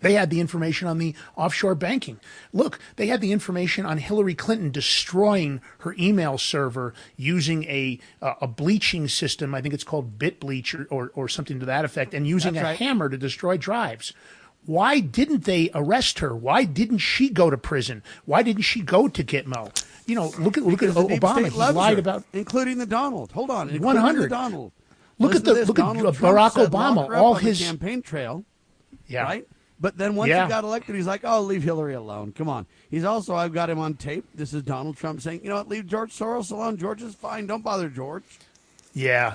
They 0.00 0.14
had 0.14 0.30
the 0.30 0.40
information 0.40 0.88
on 0.88 0.98
the 0.98 1.14
offshore 1.36 1.74
banking. 1.74 2.20
Look, 2.52 2.78
they 2.96 3.06
had 3.06 3.20
the 3.20 3.32
information 3.32 3.84
on 3.86 3.98
Hillary 3.98 4.34
Clinton 4.34 4.70
destroying 4.70 5.60
her 5.78 5.94
email 5.98 6.38
server 6.38 6.94
using 7.16 7.64
a 7.64 7.98
uh, 8.22 8.34
a 8.40 8.46
bleaching 8.46 9.08
system. 9.08 9.54
I 9.54 9.60
think 9.60 9.74
it's 9.74 9.84
called 9.84 10.18
BitBleach 10.18 10.74
or, 10.74 10.86
or, 10.90 11.12
or 11.14 11.28
something 11.28 11.60
to 11.60 11.66
that 11.66 11.84
effect, 11.84 12.14
and 12.14 12.26
using 12.26 12.54
That's 12.54 12.64
a 12.64 12.68
right. 12.68 12.78
hammer 12.78 13.08
to 13.08 13.18
destroy 13.18 13.56
drives. 13.56 14.12
Why 14.66 15.00
didn't 15.00 15.44
they 15.44 15.70
arrest 15.74 16.18
her? 16.18 16.36
Why 16.36 16.64
didn't 16.64 16.98
she 16.98 17.30
go 17.30 17.48
to 17.48 17.56
prison? 17.56 18.02
Why 18.26 18.42
didn't 18.42 18.62
she 18.62 18.82
go 18.82 19.08
to 19.08 19.24
Gitmo? 19.24 19.72
You 20.06 20.14
know, 20.14 20.32
look 20.38 20.58
at 20.58 20.64
look 20.64 20.82
at 20.82 20.90
Obama. 20.90 21.48
He 21.48 21.56
lied 21.56 21.94
her, 21.94 22.00
about 22.00 22.24
including 22.32 22.78
the 22.78 22.86
Donald. 22.86 23.32
Hold 23.32 23.50
on, 23.50 23.68
one 23.80 23.96
hundred 23.96 24.30
Donald. 24.30 24.72
Look 25.18 25.32
Listen 25.32 25.48
at 25.48 25.54
the 25.54 25.64
look 25.66 25.76
Donald 25.76 26.06
at 26.06 26.14
Barack 26.14 26.66
Obama. 26.66 27.16
All 27.16 27.34
his 27.34 27.60
campaign 27.60 28.02
trail. 28.02 28.44
Yeah. 29.06 29.22
Right 29.22 29.48
but 29.80 29.96
then 29.96 30.14
once 30.14 30.28
yeah. 30.28 30.44
he 30.44 30.48
got 30.48 30.64
elected, 30.64 30.94
he's 30.94 31.06
like, 31.06 31.22
"Oh, 31.24 31.40
leave 31.42 31.62
Hillary 31.62 31.94
alone. 31.94 32.32
Come 32.32 32.48
on." 32.48 32.66
He's 32.90 33.04
also, 33.04 33.34
I've 33.34 33.52
got 33.52 33.70
him 33.70 33.78
on 33.78 33.94
tape. 33.94 34.24
This 34.34 34.52
is 34.52 34.62
Donald 34.62 34.96
Trump 34.96 35.20
saying, 35.20 35.40
"You 35.42 35.50
know 35.50 35.56
what? 35.56 35.68
Leave 35.68 35.86
George 35.86 36.12
Soros 36.12 36.50
alone. 36.50 36.76
George 36.76 37.02
is 37.02 37.14
fine. 37.14 37.46
Don't 37.46 37.62
bother 37.62 37.88
George." 37.88 38.24
Yeah, 38.94 39.34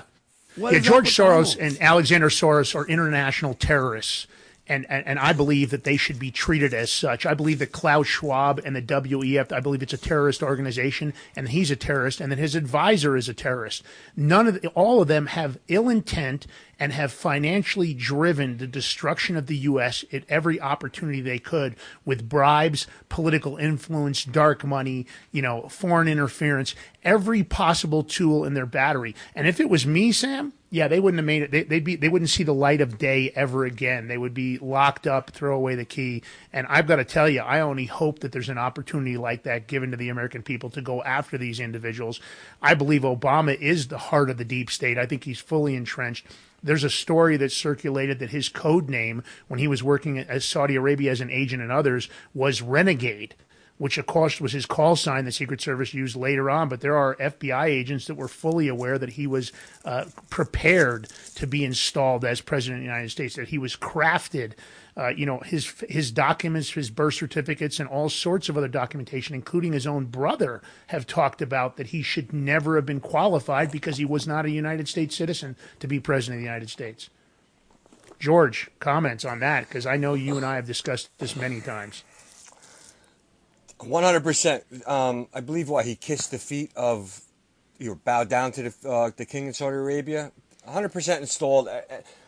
what 0.56 0.72
yeah. 0.72 0.80
George 0.80 1.08
Soros 1.08 1.56
and 1.58 1.80
Alexander 1.80 2.28
Soros 2.28 2.74
are 2.74 2.86
international 2.86 3.54
terrorists 3.54 4.26
and, 4.66 4.86
and, 4.88 5.06
and 5.06 5.18
I 5.18 5.32
believe 5.32 5.70
that 5.70 5.84
they 5.84 5.96
should 5.96 6.18
be 6.18 6.30
treated 6.30 6.72
as 6.72 6.90
such. 6.90 7.26
I 7.26 7.34
believe 7.34 7.58
that 7.58 7.72
Klaus 7.72 8.06
Schwab 8.06 8.60
and 8.64 8.74
the 8.74 8.82
WEF, 8.82 9.52
I 9.52 9.60
believe 9.60 9.82
it's 9.82 9.92
a 9.92 9.98
terrorist 9.98 10.42
organization, 10.42 11.12
and 11.36 11.50
he's 11.50 11.70
a 11.70 11.76
terrorist, 11.76 12.20
and 12.20 12.32
that 12.32 12.38
his 12.38 12.54
advisor 12.54 13.16
is 13.16 13.28
a 13.28 13.34
terrorist. 13.34 13.82
None 14.16 14.46
of 14.46 14.62
the, 14.62 14.68
all 14.68 15.02
of 15.02 15.08
them 15.08 15.26
have 15.26 15.58
ill 15.68 15.88
intent 15.88 16.46
and 16.78 16.92
have 16.92 17.12
financially 17.12 17.94
driven 17.94 18.56
the 18.56 18.66
destruction 18.66 19.36
of 19.36 19.46
the 19.46 19.56
U.S. 19.58 20.04
at 20.12 20.24
every 20.28 20.60
opportunity 20.60 21.20
they 21.20 21.38
could 21.38 21.76
with 22.04 22.28
bribes, 22.28 22.86
political 23.08 23.56
influence, 23.56 24.24
dark 24.24 24.64
money, 24.64 25.06
you 25.30 25.42
know, 25.42 25.68
foreign 25.68 26.08
interference, 26.08 26.74
every 27.04 27.42
possible 27.44 28.02
tool 28.02 28.44
in 28.44 28.54
their 28.54 28.66
battery. 28.66 29.14
And 29.34 29.46
if 29.46 29.60
it 29.60 29.68
was 29.68 29.86
me, 29.86 30.10
Sam, 30.10 30.52
yeah, 30.74 30.88
they 30.88 30.98
wouldn't 30.98 31.20
have 31.20 31.24
made 31.24 31.42
it. 31.42 31.52
They, 31.52 31.62
they'd 31.62 31.84
be 31.84 31.94
they 31.94 32.08
wouldn't 32.08 32.30
see 32.30 32.42
the 32.42 32.52
light 32.52 32.80
of 32.80 32.98
day 32.98 33.30
ever 33.36 33.64
again. 33.64 34.08
They 34.08 34.18
would 34.18 34.34
be 34.34 34.58
locked 34.58 35.06
up, 35.06 35.30
throw 35.30 35.54
away 35.54 35.76
the 35.76 35.84
key. 35.84 36.24
And 36.52 36.66
I've 36.68 36.88
got 36.88 36.96
to 36.96 37.04
tell 37.04 37.28
you, 37.28 37.42
I 37.42 37.60
only 37.60 37.84
hope 37.84 38.18
that 38.18 38.32
there's 38.32 38.48
an 38.48 38.58
opportunity 38.58 39.16
like 39.16 39.44
that 39.44 39.68
given 39.68 39.92
to 39.92 39.96
the 39.96 40.08
American 40.08 40.42
people 40.42 40.70
to 40.70 40.82
go 40.82 41.00
after 41.04 41.38
these 41.38 41.60
individuals. 41.60 42.18
I 42.60 42.74
believe 42.74 43.02
Obama 43.02 43.56
is 43.56 43.86
the 43.86 43.98
heart 43.98 44.30
of 44.30 44.36
the 44.36 44.44
deep 44.44 44.68
state. 44.68 44.98
I 44.98 45.06
think 45.06 45.22
he's 45.22 45.38
fully 45.38 45.76
entrenched. 45.76 46.26
There's 46.60 46.82
a 46.82 46.90
story 46.90 47.36
that 47.36 47.52
circulated 47.52 48.18
that 48.18 48.30
his 48.30 48.48
code 48.48 48.90
name 48.90 49.22
when 49.46 49.60
he 49.60 49.68
was 49.68 49.84
working 49.84 50.18
as 50.18 50.44
Saudi 50.44 50.74
Arabia 50.74 51.12
as 51.12 51.20
an 51.20 51.30
agent 51.30 51.62
and 51.62 51.70
others 51.70 52.08
was 52.34 52.62
Renegade 52.62 53.36
which 53.78 53.98
of 53.98 54.06
course 54.06 54.40
was 54.40 54.52
his 54.52 54.66
call 54.66 54.96
sign 54.96 55.24
the 55.24 55.32
Secret 55.32 55.60
Service 55.60 55.92
used 55.92 56.16
later 56.16 56.48
on. 56.48 56.68
But 56.68 56.80
there 56.80 56.96
are 56.96 57.16
FBI 57.16 57.66
agents 57.66 58.06
that 58.06 58.14
were 58.14 58.28
fully 58.28 58.68
aware 58.68 58.98
that 58.98 59.10
he 59.10 59.26
was 59.26 59.52
uh, 59.84 60.06
prepared 60.30 61.08
to 61.34 61.46
be 61.46 61.64
installed 61.64 62.24
as 62.24 62.40
president 62.40 62.78
of 62.78 62.82
the 62.82 62.92
United 62.92 63.10
States, 63.10 63.34
that 63.36 63.48
he 63.48 63.58
was 63.58 63.76
crafted. 63.76 64.52
Uh, 64.96 65.08
you 65.08 65.26
know 65.26 65.40
his 65.40 65.74
his 65.88 66.12
documents, 66.12 66.70
his 66.70 66.88
birth 66.88 67.14
certificates, 67.14 67.80
and 67.80 67.88
all 67.88 68.08
sorts 68.08 68.48
of 68.48 68.56
other 68.56 68.68
documentation, 68.68 69.34
including 69.34 69.72
his 69.72 69.88
own 69.88 70.04
brother, 70.04 70.62
have 70.86 71.04
talked 71.04 71.42
about 71.42 71.76
that 71.76 71.88
he 71.88 72.00
should 72.00 72.32
never 72.32 72.76
have 72.76 72.86
been 72.86 73.00
qualified 73.00 73.72
because 73.72 73.96
he 73.96 74.04
was 74.04 74.28
not 74.28 74.46
a 74.46 74.50
United 74.50 74.86
States 74.86 75.16
citizen 75.16 75.56
to 75.80 75.88
be 75.88 75.98
president 75.98 76.36
of 76.36 76.42
the 76.42 76.46
United 76.46 76.70
States. 76.70 77.10
George, 78.20 78.70
comments 78.78 79.24
on 79.24 79.40
that 79.40 79.68
because 79.68 79.84
I 79.84 79.96
know 79.96 80.14
you 80.14 80.36
and 80.36 80.46
I 80.46 80.54
have 80.54 80.66
discussed 80.66 81.10
this 81.18 81.34
many 81.36 81.60
times. 81.60 82.04
One 83.86 84.02
hundred 84.02 84.24
percent. 84.24 84.64
Um, 84.86 85.28
I 85.34 85.40
believe 85.40 85.68
why 85.68 85.82
he 85.82 85.94
kissed 85.94 86.30
the 86.30 86.38
feet 86.38 86.70
of, 86.76 87.20
you 87.78 87.90
know, 87.90 88.00
bowed 88.04 88.28
down 88.28 88.52
to 88.52 88.70
the 88.70 88.88
uh, 88.88 89.10
the 89.16 89.26
king 89.26 89.48
of 89.48 89.56
Saudi 89.56 89.76
Arabia. 89.76 90.32
One 90.64 90.74
hundred 90.74 90.92
percent 90.92 91.20
installed. 91.20 91.68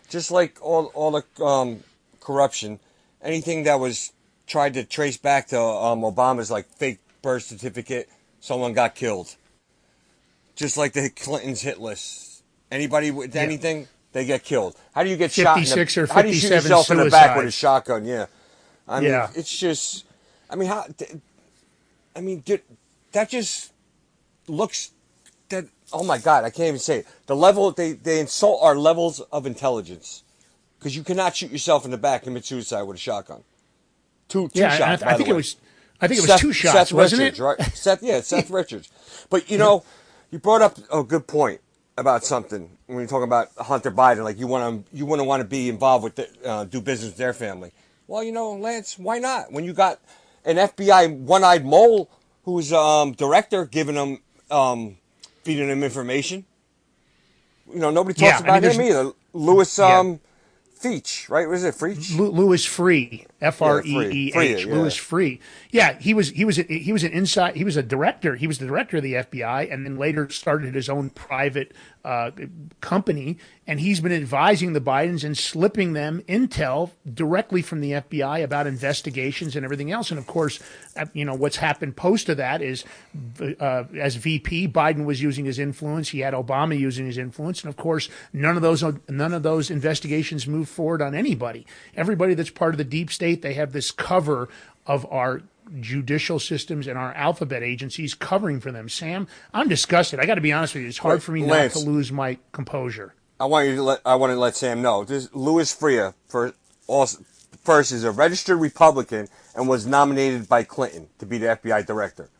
Just 0.08 0.30
like 0.30 0.58
all 0.60 0.86
all 0.94 1.10
the 1.10 1.44
um, 1.44 1.80
corruption, 2.20 2.78
anything 3.22 3.64
that 3.64 3.80
was 3.80 4.12
tried 4.46 4.74
to 4.74 4.84
trace 4.84 5.16
back 5.16 5.48
to 5.48 5.60
um, 5.60 6.02
Obama's 6.02 6.50
like 6.50 6.66
fake 6.66 7.00
birth 7.22 7.42
certificate, 7.42 8.08
someone 8.40 8.72
got 8.72 8.94
killed. 8.94 9.34
Just 10.54 10.76
like 10.76 10.92
the 10.92 11.10
Clintons 11.10 11.60
hit 11.62 11.80
list. 11.80 12.42
Anybody 12.70 13.10
with 13.10 13.34
yeah. 13.34 13.42
anything, 13.42 13.88
they 14.12 14.24
get 14.24 14.42
killed. 14.44 14.76
How 14.94 15.02
do 15.02 15.10
you 15.10 15.16
get 15.16 15.32
shot? 15.32 15.58
In 15.58 15.64
the, 15.64 16.02
or 16.02 16.06
how 16.06 16.22
do 16.22 16.28
you 16.28 16.34
shoot 16.34 16.50
yourself 16.50 16.86
suicides. 16.86 16.90
in 16.90 16.98
the 16.98 17.10
back 17.10 17.36
with 17.36 17.46
a 17.46 17.50
shotgun? 17.50 18.04
Yeah, 18.04 18.26
I 18.88 19.00
mean, 19.00 19.10
yeah. 19.10 19.30
it's 19.34 19.56
just. 19.56 20.04
I 20.48 20.54
mean, 20.54 20.68
how? 20.68 20.86
I 22.16 22.20
mean, 22.20 22.40
dude, 22.40 22.62
that 23.12 23.28
just 23.28 23.72
looks 24.48 24.90
that. 25.50 25.66
Oh 25.92 26.02
my 26.02 26.18
God, 26.18 26.44
I 26.44 26.50
can't 26.50 26.68
even 26.68 26.78
say 26.78 26.98
it. 27.00 27.06
The 27.26 27.36
level 27.36 27.70
they 27.70 27.92
they 27.92 28.20
insult 28.20 28.62
our 28.62 28.74
levels 28.76 29.20
of 29.20 29.46
intelligence 29.46 30.24
because 30.78 30.96
you 30.96 31.04
cannot 31.04 31.36
shoot 31.36 31.50
yourself 31.50 31.84
in 31.84 31.90
the 31.90 31.98
back 31.98 32.22
and 32.22 32.30
commit 32.30 32.44
suicide 32.44 32.82
with 32.82 32.96
a 32.96 33.00
shotgun. 33.00 33.44
Two, 34.28 34.48
two 34.48 34.60
yeah, 34.60 34.76
shots. 34.76 35.02
I, 35.02 35.12
I 35.12 35.16
think 35.16 35.28
it 35.28 35.34
was. 35.34 35.56
I 36.00 36.08
think 36.08 36.18
it 36.18 36.22
was 36.22 36.30
Seth, 36.30 36.40
two 36.40 36.52
shots, 36.52 36.90
Seth 36.90 36.92
wasn't 36.92 37.20
Richards, 37.20 37.40
it? 37.40 37.42
Right? 37.42 37.62
Seth, 37.74 38.02
yeah, 38.02 38.20
Seth 38.20 38.50
Richards. 38.60 38.90
But 39.30 39.50
you 39.50 39.58
know, 39.58 39.84
you 40.30 40.38
brought 40.38 40.62
up 40.62 40.78
a 40.92 41.02
good 41.02 41.26
point 41.26 41.60
about 41.98 42.24
something 42.24 42.70
when 42.86 42.98
you're 42.98 43.06
talking 43.06 43.24
about 43.24 43.48
Hunter 43.58 43.90
Biden. 43.90 44.24
Like 44.24 44.38
you 44.38 44.46
want 44.46 44.86
to, 44.86 44.96
you 44.96 45.06
wouldn't 45.06 45.26
want 45.26 45.40
to 45.40 45.48
be 45.48 45.68
involved 45.68 46.04
with, 46.04 46.16
the, 46.16 46.28
uh, 46.44 46.64
do 46.64 46.80
business 46.80 47.10
with 47.10 47.18
their 47.18 47.32
family. 47.32 47.72
Well, 48.06 48.22
you 48.22 48.32
know, 48.32 48.52
Lance, 48.52 48.98
why 48.98 49.18
not? 49.18 49.52
When 49.52 49.64
you 49.64 49.72
got 49.72 50.00
an 50.46 50.56
FBI 50.56 51.14
one-eyed 51.18 51.66
mole 51.66 52.10
who's 52.44 52.72
um, 52.72 53.12
director 53.12 53.66
giving 53.66 53.96
him 53.96 54.18
um, 54.50 54.96
feeding 55.42 55.68
him 55.68 55.82
information. 55.84 56.46
You 57.72 57.80
know, 57.80 57.90
nobody 57.90 58.14
talks 58.18 58.40
Yeah, 58.40 58.52
I 58.52 58.56
about 58.58 58.62
mean, 58.62 58.80
him 58.80 58.80
either. 58.82 59.12
Louis 59.34 59.78
Yeah. 59.78 59.98
um, 59.98 60.20
Feach, 60.80 61.28
right? 61.30 61.48
Was 61.48 61.64
it 61.64 61.74
Feach? 61.74 62.16
Lu- 62.16 62.30
Louis 62.30 62.64
Freeh, 62.66 63.24
F 63.40 63.62
R 63.62 63.82
E 63.82 64.28
E 64.28 64.32
H, 64.36 64.66
yeah. 64.66 64.74
Louis 64.74 64.94
Freeh. 64.94 65.40
Yeah, 65.70 65.98
he 65.98 66.12
was 66.12 66.28
he 66.30 66.44
was 66.44 66.58
a, 66.58 66.62
he 66.64 66.92
was 66.92 67.02
an 67.02 67.12
inside 67.12 67.56
he 67.56 67.64
was 67.64 67.78
a 67.78 67.82
director. 67.82 68.36
He 68.36 68.46
was 68.46 68.58
the 68.58 68.66
director 68.66 68.98
of 68.98 69.02
the 69.02 69.14
FBI, 69.14 69.72
and 69.72 69.86
then 69.86 69.96
later 69.96 70.28
started 70.28 70.74
his 70.74 70.90
own 70.90 71.08
private 71.10 71.72
uh, 72.06 72.30
company. 72.80 73.36
And 73.66 73.80
he's 73.80 73.98
been 73.98 74.12
advising 74.12 74.74
the 74.74 74.80
Bidens 74.80 75.24
and 75.24 75.36
slipping 75.36 75.92
them 75.92 76.22
intel 76.28 76.92
directly 77.12 77.62
from 77.62 77.80
the 77.80 77.92
FBI 77.92 78.44
about 78.44 78.68
investigations 78.68 79.56
and 79.56 79.64
everything 79.64 79.90
else. 79.90 80.10
And 80.10 80.18
of 80.18 80.26
course, 80.28 80.60
uh, 80.96 81.06
you 81.12 81.24
know 81.24 81.34
what's 81.34 81.56
happened 81.56 81.96
post 81.96 82.28
of 82.28 82.36
that 82.36 82.62
is, 82.62 82.84
uh, 83.58 83.84
as 83.98 84.14
VP, 84.14 84.68
Biden 84.68 85.04
was 85.04 85.20
using 85.20 85.44
his 85.44 85.58
influence. 85.58 86.10
He 86.10 86.20
had 86.20 86.32
Obama 86.32 86.78
using 86.78 87.06
his 87.06 87.18
influence, 87.18 87.62
and 87.62 87.68
of 87.68 87.76
course, 87.76 88.08
none 88.32 88.54
of 88.54 88.62
those 88.62 88.84
none 89.08 89.34
of 89.34 89.42
those 89.42 89.68
investigations 89.68 90.46
move 90.46 90.68
forward 90.68 91.02
on 91.02 91.12
anybody. 91.12 91.66
Everybody 91.96 92.34
that's 92.34 92.50
part 92.50 92.72
of 92.72 92.78
the 92.78 92.84
deep 92.84 93.10
state, 93.10 93.42
they 93.42 93.54
have 93.54 93.72
this 93.72 93.90
cover 93.90 94.48
of 94.86 95.04
our 95.10 95.42
judicial 95.80 96.38
systems 96.38 96.86
and 96.86 96.98
our 96.98 97.12
alphabet 97.14 97.62
agencies 97.62 98.14
covering 98.14 98.60
for 98.60 98.72
them. 98.72 98.88
Sam, 98.88 99.26
I'm 99.52 99.68
disgusted. 99.68 100.20
I 100.20 100.26
got 100.26 100.36
to 100.36 100.40
be 100.40 100.52
honest 100.52 100.74
with 100.74 100.82
you. 100.82 100.88
It's 100.88 100.98
hard 100.98 101.22
for 101.22 101.32
me 101.32 101.44
Lance. 101.44 101.74
not 101.74 101.82
to 101.82 101.90
lose 101.90 102.12
my 102.12 102.38
composure. 102.52 103.14
I 103.38 103.44
want 103.44 103.68
you 103.68 103.76
to 103.76 103.82
let 103.82 104.00
I 104.06 104.14
want 104.14 104.32
to 104.32 104.38
let 104.38 104.56
Sam 104.56 104.80
know. 104.80 105.04
This 105.04 105.28
Louis 105.34 105.74
Freeh 105.74 106.14
for 106.26 106.54
first 107.66 107.92
is 107.92 108.04
a 108.04 108.10
registered 108.10 108.58
Republican 108.58 109.28
and 109.54 109.68
was 109.68 109.86
nominated 109.86 110.48
by 110.48 110.62
Clinton 110.62 111.08
to 111.18 111.26
be 111.26 111.38
the 111.38 111.46
FBI 111.46 111.84
director. 111.84 112.30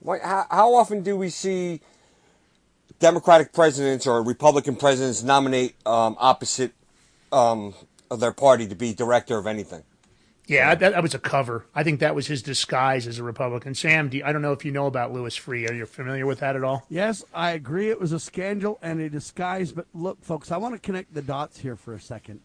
Why, 0.00 0.18
how, 0.18 0.46
how 0.50 0.74
often 0.74 1.02
do 1.02 1.16
we 1.16 1.30
see 1.30 1.80
Democratic 2.98 3.52
presidents 3.52 4.06
or 4.06 4.22
Republican 4.22 4.76
presidents 4.76 5.22
nominate 5.22 5.74
um, 5.86 6.16
opposite 6.18 6.72
um, 7.32 7.74
of 8.10 8.20
their 8.20 8.32
party 8.32 8.66
to 8.66 8.74
be 8.74 8.92
director 8.92 9.38
of 9.38 9.46
anything? 9.46 9.84
Yeah, 10.50 10.74
that, 10.74 10.92
that 10.94 11.02
was 11.02 11.14
a 11.14 11.20
cover. 11.20 11.64
I 11.76 11.84
think 11.84 12.00
that 12.00 12.16
was 12.16 12.26
his 12.26 12.42
disguise 12.42 13.06
as 13.06 13.20
a 13.20 13.22
Republican. 13.22 13.76
Sam, 13.76 14.08
do 14.08 14.16
you, 14.16 14.24
I 14.24 14.32
don't 14.32 14.42
know 14.42 14.50
if 14.50 14.64
you 14.64 14.72
know 14.72 14.86
about 14.86 15.12
Louis 15.12 15.38
Freeh. 15.38 15.70
Are 15.70 15.74
you 15.74 15.86
familiar 15.86 16.26
with 16.26 16.40
that 16.40 16.56
at 16.56 16.64
all? 16.64 16.84
Yes, 16.88 17.22
I 17.32 17.52
agree. 17.52 17.88
It 17.88 18.00
was 18.00 18.10
a 18.10 18.18
scandal 18.18 18.76
and 18.82 19.00
a 19.00 19.08
disguise. 19.08 19.70
But 19.70 19.86
look, 19.94 20.24
folks, 20.24 20.50
I 20.50 20.56
want 20.56 20.74
to 20.74 20.80
connect 20.80 21.14
the 21.14 21.22
dots 21.22 21.60
here 21.60 21.76
for 21.76 21.94
a 21.94 22.00
second. 22.00 22.40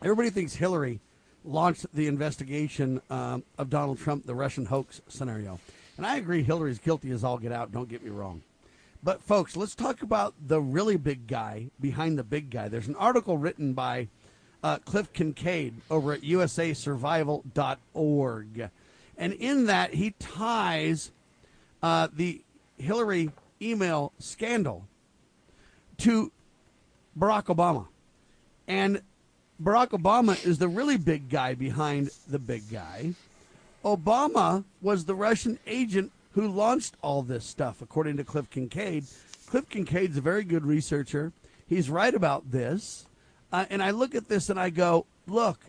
Everybody 0.00 0.30
thinks 0.30 0.54
Hillary 0.54 1.00
launched 1.44 1.86
the 1.92 2.06
investigation 2.06 3.02
um, 3.10 3.42
of 3.58 3.68
Donald 3.68 3.98
Trump, 3.98 4.26
the 4.26 4.34
Russian 4.36 4.66
hoax 4.66 5.00
scenario. 5.08 5.58
And 5.96 6.06
I 6.06 6.18
agree, 6.18 6.44
Hillary's 6.44 6.78
guilty 6.78 7.10
as 7.10 7.24
all 7.24 7.38
get 7.38 7.50
out. 7.50 7.72
Don't 7.72 7.88
get 7.88 8.04
me 8.04 8.10
wrong. 8.10 8.42
But, 9.02 9.20
folks, 9.20 9.56
let's 9.56 9.74
talk 9.74 10.02
about 10.02 10.34
the 10.40 10.60
really 10.60 10.96
big 10.96 11.26
guy 11.26 11.70
behind 11.80 12.16
the 12.16 12.22
big 12.22 12.50
guy. 12.50 12.68
There's 12.68 12.86
an 12.86 12.94
article 12.94 13.38
written 13.38 13.72
by 13.72 14.06
uh, 14.64 14.78
Cliff 14.78 15.12
Kincaid 15.12 15.74
over 15.90 16.14
at 16.14 16.22
usasurvival.org. 16.22 18.70
And 19.16 19.32
in 19.34 19.66
that, 19.66 19.94
he 19.94 20.10
ties 20.18 21.12
uh, 21.82 22.08
the 22.12 22.40
Hillary 22.78 23.30
email 23.60 24.12
scandal 24.18 24.86
to 25.98 26.32
Barack 27.16 27.44
Obama. 27.44 27.86
And 28.66 29.02
Barack 29.62 29.90
Obama 29.90 30.44
is 30.44 30.58
the 30.58 30.66
really 30.66 30.96
big 30.96 31.28
guy 31.28 31.54
behind 31.54 32.10
the 32.26 32.38
big 32.38 32.68
guy. 32.72 33.12
Obama 33.84 34.64
was 34.80 35.04
the 35.04 35.14
Russian 35.14 35.58
agent 35.66 36.10
who 36.32 36.48
launched 36.48 36.94
all 37.02 37.20
this 37.22 37.44
stuff, 37.44 37.82
according 37.82 38.16
to 38.16 38.24
Cliff 38.24 38.48
Kincaid. 38.50 39.04
Cliff 39.46 39.68
Kincaid's 39.68 40.16
a 40.16 40.22
very 40.22 40.42
good 40.42 40.64
researcher. 40.64 41.32
He's 41.68 41.90
right 41.90 42.14
about 42.14 42.50
this. 42.50 43.06
Uh, 43.54 43.64
and 43.70 43.80
I 43.80 43.92
look 43.92 44.16
at 44.16 44.28
this 44.28 44.50
and 44.50 44.58
I 44.58 44.70
go, 44.70 45.06
look, 45.28 45.60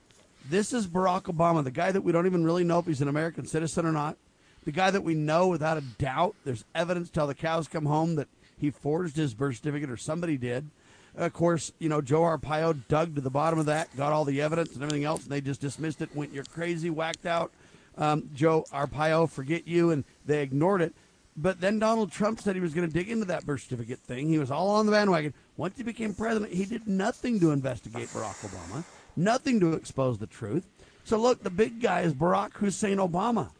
this 0.49 0.73
is 0.73 0.88
Barack 0.88 1.25
Obama, 1.25 1.63
the 1.63 1.69
guy 1.69 1.91
that 1.91 2.01
we 2.01 2.11
don't 2.11 2.25
even 2.25 2.43
really 2.43 2.63
know 2.63 2.79
if 2.79 2.88
he's 2.88 2.99
an 2.99 3.07
American 3.07 3.45
citizen 3.45 3.86
or 3.86 3.91
not. 3.91 4.17
The 4.63 4.71
guy 4.71 4.89
that 4.89 5.03
we 5.03 5.13
know 5.13 5.49
without 5.49 5.77
a 5.77 5.81
doubt, 5.81 6.33
there's 6.45 6.65
evidence 6.73 7.11
till 7.11 7.27
the 7.27 7.36
cows 7.36 7.67
come 7.67 7.86
home 7.86 8.15
that 8.15 8.27
he 8.57 8.71
forged 8.71 9.15
his 9.17 9.36
birth 9.36 9.57
certificate 9.57 9.91
or 9.91 9.97
somebody 9.97 10.36
did. 10.36 10.67
Of 11.15 11.33
course, 11.33 11.73
you 11.77 11.88
know, 11.88 12.01
Joe 12.01 12.21
Arpaio 12.21 12.75
dug 12.88 13.13
to 13.13 13.21
the 13.21 13.29
bottom 13.29 13.59
of 13.59 13.67
that, 13.67 13.95
got 13.95 14.11
all 14.11 14.25
the 14.25 14.41
evidence 14.41 14.73
and 14.73 14.81
everything 14.81 15.03
else, 15.03 15.21
and 15.21 15.31
they 15.31 15.39
just 15.39 15.61
dismissed 15.61 16.01
it, 16.01 16.09
went, 16.15 16.33
you're 16.33 16.43
crazy, 16.43 16.89
whacked 16.89 17.27
out. 17.27 17.51
Um, 17.99 18.31
Joe 18.33 18.65
Arpaio, 18.73 19.29
forget 19.29 19.67
you, 19.67 19.91
and 19.91 20.05
they 20.25 20.41
ignored 20.41 20.81
it. 20.81 20.95
But 21.38 21.59
then 21.59 21.79
Donald 21.79 22.11
Trump 22.11 22.39
said 22.39 22.55
he 22.55 22.61
was 22.61 22.73
going 22.73 22.88
to 22.88 22.93
dig 22.93 23.09
into 23.09 23.25
that 23.25 23.45
birth 23.45 23.63
certificate 23.63 23.99
thing. 23.99 24.29
He 24.29 24.39
was 24.39 24.51
all 24.51 24.69
on 24.69 24.86
the 24.86 24.91
bandwagon. 24.91 25.33
Once 25.57 25.77
he 25.77 25.83
became 25.83 26.13
president, 26.13 26.53
he 26.53 26.65
did 26.65 26.88
nothing 26.88 27.39
to 27.41 27.51
investigate 27.51 28.07
Barack 28.09 28.47
Obama, 28.47 28.83
nothing 29.17 29.59
to 29.59 29.73
expose 29.73 30.17
the 30.17 30.27
truth. 30.27 30.65
So 31.03 31.17
look, 31.17 31.43
the 31.43 31.49
big 31.49 31.81
guy 31.81 32.01
is 32.01 32.13
Barack 32.13 32.53
Hussein 32.53 32.97
Obama. 32.97 33.51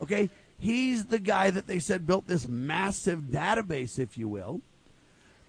Okay? 0.00 0.30
He's 0.58 1.06
the 1.06 1.18
guy 1.18 1.50
that 1.50 1.66
they 1.66 1.78
said 1.78 2.06
built 2.06 2.28
this 2.28 2.46
massive 2.46 3.22
database, 3.22 3.98
if 3.98 4.16
you 4.16 4.28
will, 4.28 4.60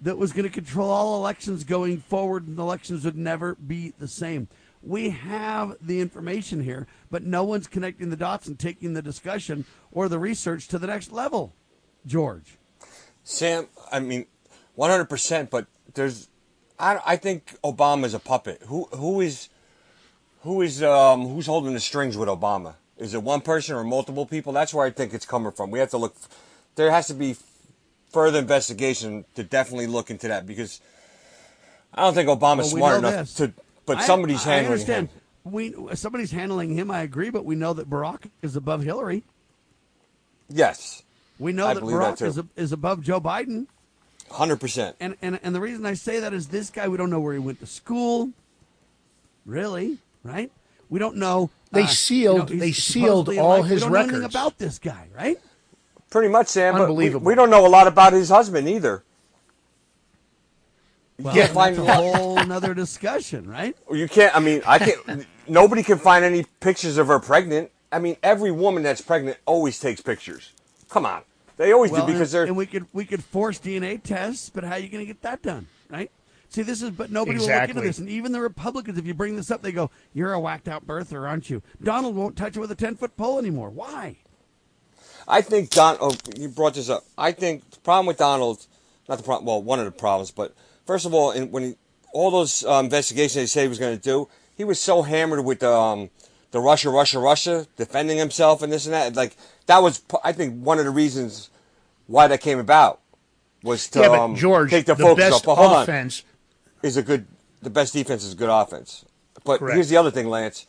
that 0.02 0.18
was 0.18 0.34
going 0.34 0.48
to 0.48 0.54
control 0.54 0.90
all 0.90 1.16
elections 1.18 1.64
going 1.64 2.00
forward, 2.00 2.48
and 2.48 2.58
elections 2.58 3.06
would 3.06 3.18
never 3.18 3.56
be 3.56 3.94
the 4.00 4.08
same. 4.08 4.48
We 4.84 5.10
have 5.12 5.76
the 5.80 6.02
information 6.02 6.64
here, 6.64 6.88
but 7.12 7.24
no 7.24 7.44
one's 7.44 7.68
connecting 7.68 8.10
the 8.10 8.16
dots 8.16 8.48
and 8.48 8.58
taking 8.58 8.94
the 8.94 9.02
discussion 9.02 9.66
or 9.92 10.10
the 10.10 10.18
research 10.18 10.68
to 10.70 10.80
the 10.80 10.88
next 10.88 11.12
level. 11.12 11.54
George. 12.06 12.58
Sam, 13.24 13.68
I 13.92 14.00
mean, 14.00 14.26
100%, 14.78 15.50
but 15.52 15.68
there's 15.94 16.30
I, 16.80 17.00
I 17.06 17.16
think 17.16 17.56
Obama's 17.64 18.14
a 18.16 18.20
puppet. 18.20 18.64
Who 18.68 18.86
who 18.92 19.22
is 19.22 19.50
who 20.42 20.62
is 20.62 20.82
um 20.82 21.28
who's 21.28 21.46
holding 21.46 21.74
the 21.74 21.80
strings 21.80 22.18
with 22.18 22.28
Obama? 22.28 22.76
Is 22.98 23.14
it 23.14 23.22
one 23.22 23.42
person 23.42 23.76
or 23.76 23.84
multiple 23.84 24.26
people? 24.26 24.52
That's 24.54 24.74
where 24.74 24.86
I 24.86 24.90
think 24.90 25.14
it's 25.14 25.26
coming 25.26 25.52
from. 25.52 25.70
We 25.72 25.80
have 25.80 25.92
to 25.92 25.98
look. 25.98 26.16
There 26.76 26.90
has 26.92 27.08
to 27.08 27.14
be 27.14 27.36
further 28.12 28.40
investigation 28.40 29.26
to 29.36 29.44
definitely 29.44 29.88
look 29.88 30.10
into 30.10 30.28
that 30.28 30.46
because 30.48 30.82
I 31.94 32.02
don't 32.02 32.14
think 32.14 32.30
Obama's 32.30 32.74
Well, 32.74 32.76
we 32.76 32.80
smart 32.80 32.98
enough 33.00 33.14
this. 33.14 33.34
to. 33.36 33.54
But 33.96 34.04
I- 34.04 34.08
somebody's 34.08 34.46
I 34.46 34.54
handling 34.56 34.72
understand. 34.74 35.10
him. 35.10 35.18
We 35.44 35.96
somebody's 35.96 36.32
handling 36.32 36.76
him. 36.76 36.92
I 36.92 37.02
agree, 37.02 37.30
but 37.32 37.46
we 37.46 37.56
know 37.56 37.74
that 37.74 37.90
Barack 37.90 38.30
is 38.42 38.56
above 38.56 38.84
Hillary. 38.84 39.24
Yes, 40.50 41.04
We 41.40 41.54
know 41.54 41.68
I 41.68 41.74
that 41.74 41.84
Barack 41.84 42.18
too. 42.18 42.26
is 42.26 42.40
is 42.56 42.72
above 42.72 43.02
Joe 43.02 43.20
Biden. 43.22 43.68
hundred 44.30 44.58
percent. 44.58 44.96
And, 45.00 45.16
and 45.22 45.40
and 45.42 45.56
the 45.56 45.62
reason 45.62 45.86
I 45.86 45.94
say 45.96 46.20
that 46.20 46.34
is 46.34 46.48
this 46.50 46.70
guy. 46.70 46.88
We 46.88 46.98
don't 46.98 47.10
know 47.10 47.20
where 47.20 47.34
he 47.34 47.40
went 47.40 47.60
to 47.62 47.66
school. 47.66 48.32
Really, 49.46 49.98
right? 50.24 50.52
We 50.90 51.00
don't 51.00 51.16
know. 51.18 51.50
They 51.72 51.84
uh, 51.84 51.88
sealed- 51.88 52.50
you 52.50 52.58
know, 52.58 52.62
they 52.62 52.72
sealed 52.74 53.30
all 53.38 53.60
like- 53.62 53.66
his 53.70 53.76
we 53.76 53.80
don't 53.86 53.92
Know 53.94 54.00
anything 54.00 54.16
records. 54.20 54.36
about 54.36 54.58
this 54.58 54.78
guy, 54.78 55.08
right? 55.16 55.38
Pretty 56.10 56.28
much, 56.28 56.48
Sam. 56.48 56.74
But 56.74 56.80
we, 56.82 56.86
Unbelievable. 56.86 57.26
we 57.26 57.36
don't 57.36 57.50
know 57.50 57.66
a 57.66 57.70
lot 57.70 57.88
about 57.88 58.14
his 58.14 58.30
husband 58.30 58.68
either. 58.68 59.04
You 61.22 61.26
Well, 61.26 61.34
can't 61.34 61.52
find 61.54 61.76
that's 61.78 61.88
a 61.88 61.94
whole 61.96 62.40
another 62.40 62.74
discussion, 62.74 63.48
right? 63.50 63.76
You 63.92 64.08
can't. 64.08 64.36
I 64.36 64.40
mean, 64.40 64.62
I 64.66 64.80
can't. 64.80 65.26
nobody 65.48 65.84
can 65.84 65.98
find 66.00 66.26
any 66.26 66.46
pictures 66.60 66.98
of 66.98 67.08
her 67.08 67.20
pregnant. 67.20 67.72
I 67.92 68.00
mean, 68.00 68.16
every 68.24 68.52
woman 68.52 68.84
that's 68.84 69.02
pregnant 69.02 69.38
always 69.46 69.80
takes 69.80 70.02
pictures. 70.02 70.54
Come 70.90 71.06
on, 71.06 71.24
they 71.58 71.72
always 71.74 71.92
Well, 71.92 72.06
do 72.06 72.14
because 72.14 72.34
and, 72.34 72.40
they're. 72.42 72.48
and 72.48 72.56
we 72.58 72.66
could 72.66 72.86
we 72.94 73.06
could 73.06 73.24
force 73.24 73.60
DNA 73.60 74.02
tests, 74.02 74.50
but 74.50 74.64
how 74.64 74.74
are 74.76 74.80
you 74.80 74.90
going 74.90 75.04
to 75.06 75.08
get 75.08 75.22
that 75.24 75.42
done, 75.42 75.68
right? 75.90 76.10
See, 76.50 76.64
this 76.64 76.82
is 76.82 76.90
but 76.92 77.12
nobody 77.12 77.40
will 77.40 77.48
look 77.48 77.70
into 77.70 77.82
this, 77.82 77.98
and 78.00 78.10
even 78.10 78.32
the 78.34 78.42
Republicans, 78.42 78.98
if 78.98 79.06
you 79.06 79.14
bring 79.14 79.36
this 79.38 79.52
up, 79.52 79.62
they 79.62 79.72
go, 79.72 79.90
"You're 80.14 80.34
a 80.34 80.40
whacked 80.40 80.68
out 80.68 80.86
birther, 80.86 81.28
aren't 81.28 81.50
you?" 81.50 81.62
Donald 81.82 82.16
won't 82.16 82.36
touch 82.36 82.58
it 82.58 82.60
with 82.60 82.72
a 82.72 82.76
ten 82.76 82.96
foot 82.96 83.16
pole 83.16 83.40
anymore. 83.40 83.70
Why? 83.70 84.18
I 85.28 85.42
think 85.42 85.70
Don. 85.70 85.98
Oh, 86.02 86.16
you 86.36 86.50
brought 86.50 86.74
this 86.74 86.90
up. 86.90 87.06
I 87.18 87.32
think 87.32 87.70
the 87.72 87.80
problem 87.80 88.06
with 88.08 88.18
Donald, 88.18 88.66
not 89.08 89.18
the 89.18 89.24
problem. 89.24 89.46
Well, 89.46 89.62
one 89.62 89.80
of 89.80 89.86
the 89.86 89.92
problems, 89.92 90.32
but 90.32 90.54
first 90.86 91.06
of 91.06 91.14
all, 91.14 91.32
in, 91.32 91.52
when 91.52 91.64
he, 91.64 91.76
all 92.14 92.32
those 92.32 92.64
uh, 92.66 92.74
investigations 92.84 93.36
they 93.36 93.46
said 93.46 93.62
he 93.64 93.68
was 93.68 93.80
going 93.80 93.96
to 93.98 94.02
do, 94.02 94.28
he 94.56 94.64
was 94.64 94.80
so 94.80 95.02
hammered 95.02 95.44
with 95.46 95.60
the 95.60 95.72
um, 95.72 96.10
the 96.52 96.60
Russia, 96.60 96.90
Russia, 96.90 97.20
Russia, 97.20 97.68
defending 97.78 98.18
himself 98.18 98.62
and 98.62 98.72
this 98.72 98.86
and 98.86 98.94
that. 98.94 99.16
Like 99.16 99.38
that 99.68 99.82
was, 99.82 100.02
I 100.24 100.32
think, 100.34 100.64
one 100.64 100.80
of 100.80 100.86
the 100.86 100.92
reasons 100.92 101.50
why 102.08 102.28
that 102.28 102.42
came 102.42 102.60
about 102.60 103.00
was 103.64 103.88
to 103.90 104.00
Yeah, 104.02 104.10
but 104.10 104.20
um, 104.20 104.36
George, 104.36 104.70
take 104.70 104.86
the, 104.86 104.96
the 104.96 105.04
focus 105.04 105.34
off. 105.34 105.44
But 105.44 105.56
hold 105.56 105.72
on. 105.72 105.84
offense- 105.84 106.24
is 106.84 106.98
a 106.98 107.04
good. 107.04 107.28
The 107.62 107.70
best 107.70 107.94
defense 107.94 108.24
is 108.24 108.34
a 108.34 108.36
good 108.36 108.50
offense. 108.50 109.06
But 109.44 109.60
Correct. 109.60 109.76
here's 109.76 109.90
the 109.90 109.98
other 109.98 110.12
thing, 110.12 110.28
Lance. 110.28 110.66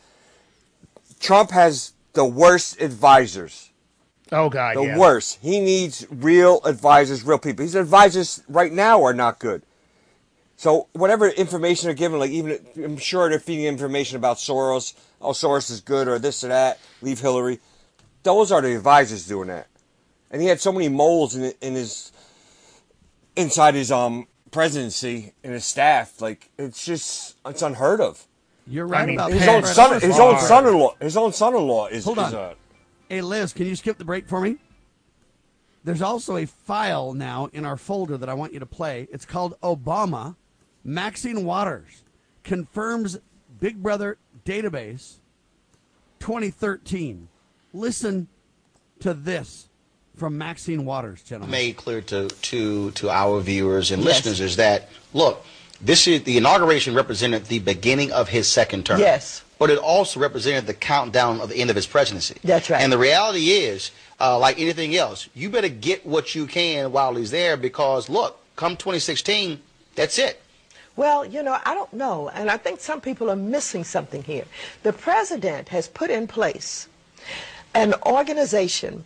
Trump 1.19 1.51
has 1.51 1.93
the 2.13 2.25
worst 2.25 2.79
advisors. 2.81 3.71
Oh 4.31 4.49
God, 4.49 4.75
The 4.77 4.83
yeah. 4.83 4.97
worst. 4.97 5.39
He 5.41 5.59
needs 5.59 6.05
real 6.09 6.61
advisors, 6.65 7.23
real 7.23 7.37
people. 7.39 7.63
His 7.63 7.75
advisors 7.75 8.41
right 8.47 8.71
now 8.71 9.03
are 9.03 9.13
not 9.13 9.39
good. 9.39 9.63
So 10.55 10.87
whatever 10.93 11.27
information 11.27 11.87
they're 11.87 11.95
giving, 11.95 12.19
like 12.19 12.31
even 12.31 12.59
I'm 12.77 12.97
sure 12.97 13.29
they're 13.29 13.39
feeding 13.39 13.65
information 13.65 14.17
about 14.17 14.37
Soros. 14.37 14.93
Oh, 15.21 15.31
Soros 15.31 15.69
is 15.71 15.81
good, 15.81 16.07
or 16.07 16.19
this 16.19 16.43
or 16.43 16.49
that. 16.49 16.79
Leave 17.01 17.19
Hillary. 17.19 17.59
Those 18.23 18.51
are 18.51 18.61
the 18.61 18.75
advisors 18.75 19.27
doing 19.27 19.49
that. 19.49 19.67
And 20.31 20.41
he 20.41 20.47
had 20.47 20.61
so 20.61 20.71
many 20.71 20.89
moles 20.89 21.35
in 21.35 21.53
in 21.61 21.73
his 21.73 22.11
inside 23.35 23.73
his 23.75 23.91
um 23.91 24.27
presidency 24.51 25.33
and 25.43 25.53
his 25.53 25.65
staff. 25.65 26.21
Like 26.21 26.49
it's 26.57 26.85
just 26.85 27.35
it's 27.45 27.61
unheard 27.61 27.99
of. 27.99 28.25
You're 28.65 28.87
right 28.87 29.05
mean, 29.05 29.17
about 29.17 29.31
His 29.33 29.47
own 29.47 29.65
son, 29.65 29.99
his 29.99 30.17
own 30.19 30.39
son-in-law, 30.39 30.95
his 31.01 31.17
own 31.17 31.33
son-in-law 31.33 31.87
is. 31.87 32.05
Hold 32.05 32.19
is 32.19 32.33
on. 32.33 32.33
a, 32.33 32.55
Hey 33.09 33.21
Liz, 33.21 33.51
can 33.51 33.67
you 33.67 33.75
skip 33.75 33.97
the 33.97 34.05
break 34.05 34.27
for 34.27 34.39
me? 34.39 34.57
There's 35.83 36.01
also 36.01 36.37
a 36.37 36.45
file 36.45 37.13
now 37.13 37.49
in 37.51 37.65
our 37.65 37.75
folder 37.75 38.17
that 38.17 38.29
I 38.29 38.33
want 38.33 38.53
you 38.53 38.59
to 38.59 38.65
play. 38.65 39.09
It's 39.11 39.25
called 39.25 39.59
Obama. 39.61 40.37
Maxine 40.83 41.45
Waters 41.45 42.03
confirms 42.43 43.19
Big 43.59 43.81
Brother 43.81 44.17
database 44.45 45.15
2013. 46.19 47.27
Listen 47.73 48.27
to 48.99 49.13
this 49.13 49.69
from 50.15 50.37
Maxine 50.37 50.85
Waters, 50.85 51.23
gentlemen. 51.23 51.51
made 51.51 51.77
clear 51.77 52.01
to, 52.01 52.27
to, 52.27 52.91
to 52.91 53.09
our 53.09 53.39
viewers 53.39 53.91
and 53.91 54.03
listeners 54.03 54.39
is 54.39 54.57
that, 54.57 54.89
look, 55.13 55.45
this 55.81 56.07
is 56.07 56.23
the 56.23 56.37
inauguration 56.37 56.93
represented 56.93 57.45
the 57.45 57.59
beginning 57.59 58.11
of 58.11 58.29
his 58.29 58.47
second 58.47 58.85
term. 58.85 58.99
Yes. 58.99 59.43
But 59.57 59.69
it 59.69 59.77
also 59.77 60.19
represented 60.19 60.67
the 60.67 60.73
countdown 60.73 61.39
of 61.39 61.49
the 61.49 61.55
end 61.55 61.69
of 61.69 61.75
his 61.75 61.87
presidency. 61.87 62.35
That's 62.43 62.69
right. 62.69 62.81
And 62.81 62.91
the 62.91 62.97
reality 62.97 63.51
is, 63.51 63.91
uh, 64.19 64.37
like 64.37 64.59
anything 64.59 64.95
else, 64.95 65.29
you 65.33 65.49
better 65.49 65.69
get 65.69 66.05
what 66.05 66.35
you 66.35 66.45
can 66.45 66.91
while 66.91 67.15
he's 67.15 67.31
there 67.31 67.57
because, 67.57 68.09
look, 68.09 68.39
come 68.55 68.77
2016, 68.77 69.61
that's 69.95 70.19
it. 70.19 70.42
Well, 70.95 71.25
you 71.25 71.41
know, 71.41 71.57
I 71.65 71.73
don't 71.73 71.91
know, 71.93 72.29
and 72.29 72.49
I 72.51 72.57
think 72.57 72.79
some 72.79 73.01
people 73.01 73.31
are 73.31 73.35
missing 73.35 73.83
something 73.83 74.23
here. 74.23 74.45
The 74.83 74.93
president 74.93 75.69
has 75.69 75.87
put 75.87 76.09
in 76.11 76.27
place 76.27 76.87
an 77.73 77.95
organization 78.05 79.05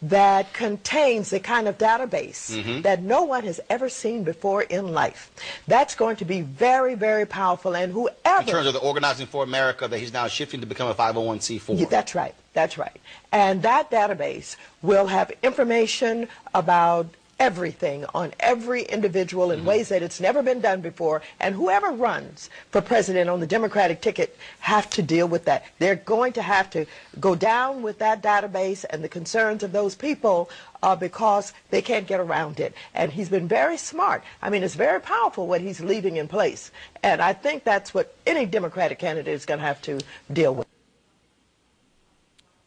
that 0.00 0.52
contains 0.52 1.30
the 1.30 1.40
kind 1.40 1.66
of 1.66 1.78
database 1.78 2.50
Mhm. 2.54 2.82
that 2.82 3.02
no 3.02 3.22
one 3.22 3.42
has 3.44 3.58
ever 3.70 3.88
seen 3.88 4.22
before 4.22 4.62
in 4.62 4.92
life. 4.92 5.30
That's 5.66 5.94
going 5.94 6.16
to 6.16 6.24
be 6.26 6.42
very, 6.42 6.94
very 6.94 7.24
powerful, 7.26 7.74
and 7.74 7.90
whoever 7.92 8.40
In 8.40 8.46
terms 8.46 8.66
of 8.66 8.74
the 8.74 8.80
Organizing 8.80 9.26
for 9.26 9.42
America 9.42 9.88
that 9.88 9.98
he's 9.98 10.12
now 10.12 10.28
shifting 10.28 10.60
to 10.60 10.66
become 10.66 10.88
a 10.88 10.94
501c4. 10.94 11.74
Yeah, 11.80 11.86
that's 11.88 12.14
right. 12.14 12.34
That's 12.52 12.76
right. 12.78 13.00
And 13.32 13.62
that 13.62 13.90
database 13.90 14.56
will 14.82 15.06
have 15.06 15.32
information 15.42 16.28
about 16.52 17.06
everything 17.38 18.04
on 18.14 18.32
every 18.40 18.82
individual 18.82 19.50
in 19.50 19.64
ways 19.64 19.88
that 19.88 20.02
it's 20.02 20.20
never 20.20 20.42
been 20.42 20.60
done 20.60 20.80
before. 20.80 21.22
And 21.40 21.54
whoever 21.54 21.90
runs 21.90 22.50
for 22.70 22.80
president 22.80 23.30
on 23.30 23.40
the 23.40 23.46
Democratic 23.46 24.00
ticket 24.00 24.36
have 24.60 24.88
to 24.90 25.02
deal 25.02 25.26
with 25.26 25.44
that. 25.44 25.64
They're 25.78 25.96
going 25.96 26.32
to 26.34 26.42
have 26.42 26.70
to 26.70 26.86
go 27.20 27.34
down 27.34 27.82
with 27.82 27.98
that 27.98 28.22
database 28.22 28.84
and 28.88 29.02
the 29.02 29.08
concerns 29.08 29.62
of 29.62 29.72
those 29.72 29.94
people 29.94 30.50
uh, 30.82 30.94
because 30.94 31.52
they 31.70 31.82
can't 31.82 32.06
get 32.06 32.20
around 32.20 32.60
it. 32.60 32.74
And 32.94 33.12
he's 33.12 33.28
been 33.28 33.48
very 33.48 33.76
smart. 33.76 34.22
I 34.42 34.50
mean, 34.50 34.62
it's 34.62 34.74
very 34.74 35.00
powerful 35.00 35.46
what 35.46 35.60
he's 35.60 35.80
leaving 35.80 36.16
in 36.16 36.28
place. 36.28 36.70
And 37.02 37.20
I 37.20 37.32
think 37.32 37.64
that's 37.64 37.94
what 37.94 38.14
any 38.26 38.46
Democratic 38.46 38.98
candidate 38.98 39.34
is 39.34 39.46
going 39.46 39.60
to 39.60 39.66
have 39.66 39.82
to 39.82 40.00
deal 40.32 40.54
with. 40.54 40.66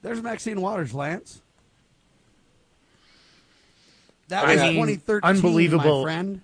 There's 0.02 0.22
Maxine 0.22 0.62
Waters, 0.62 0.94
Lance. 0.94 1.42
That 4.30 4.46
I 4.46 4.54
was 4.56 4.62
mean, 4.62 4.74
2013, 4.74 5.30
unbelievable. 5.30 6.00
my 6.00 6.04
friend. 6.04 6.42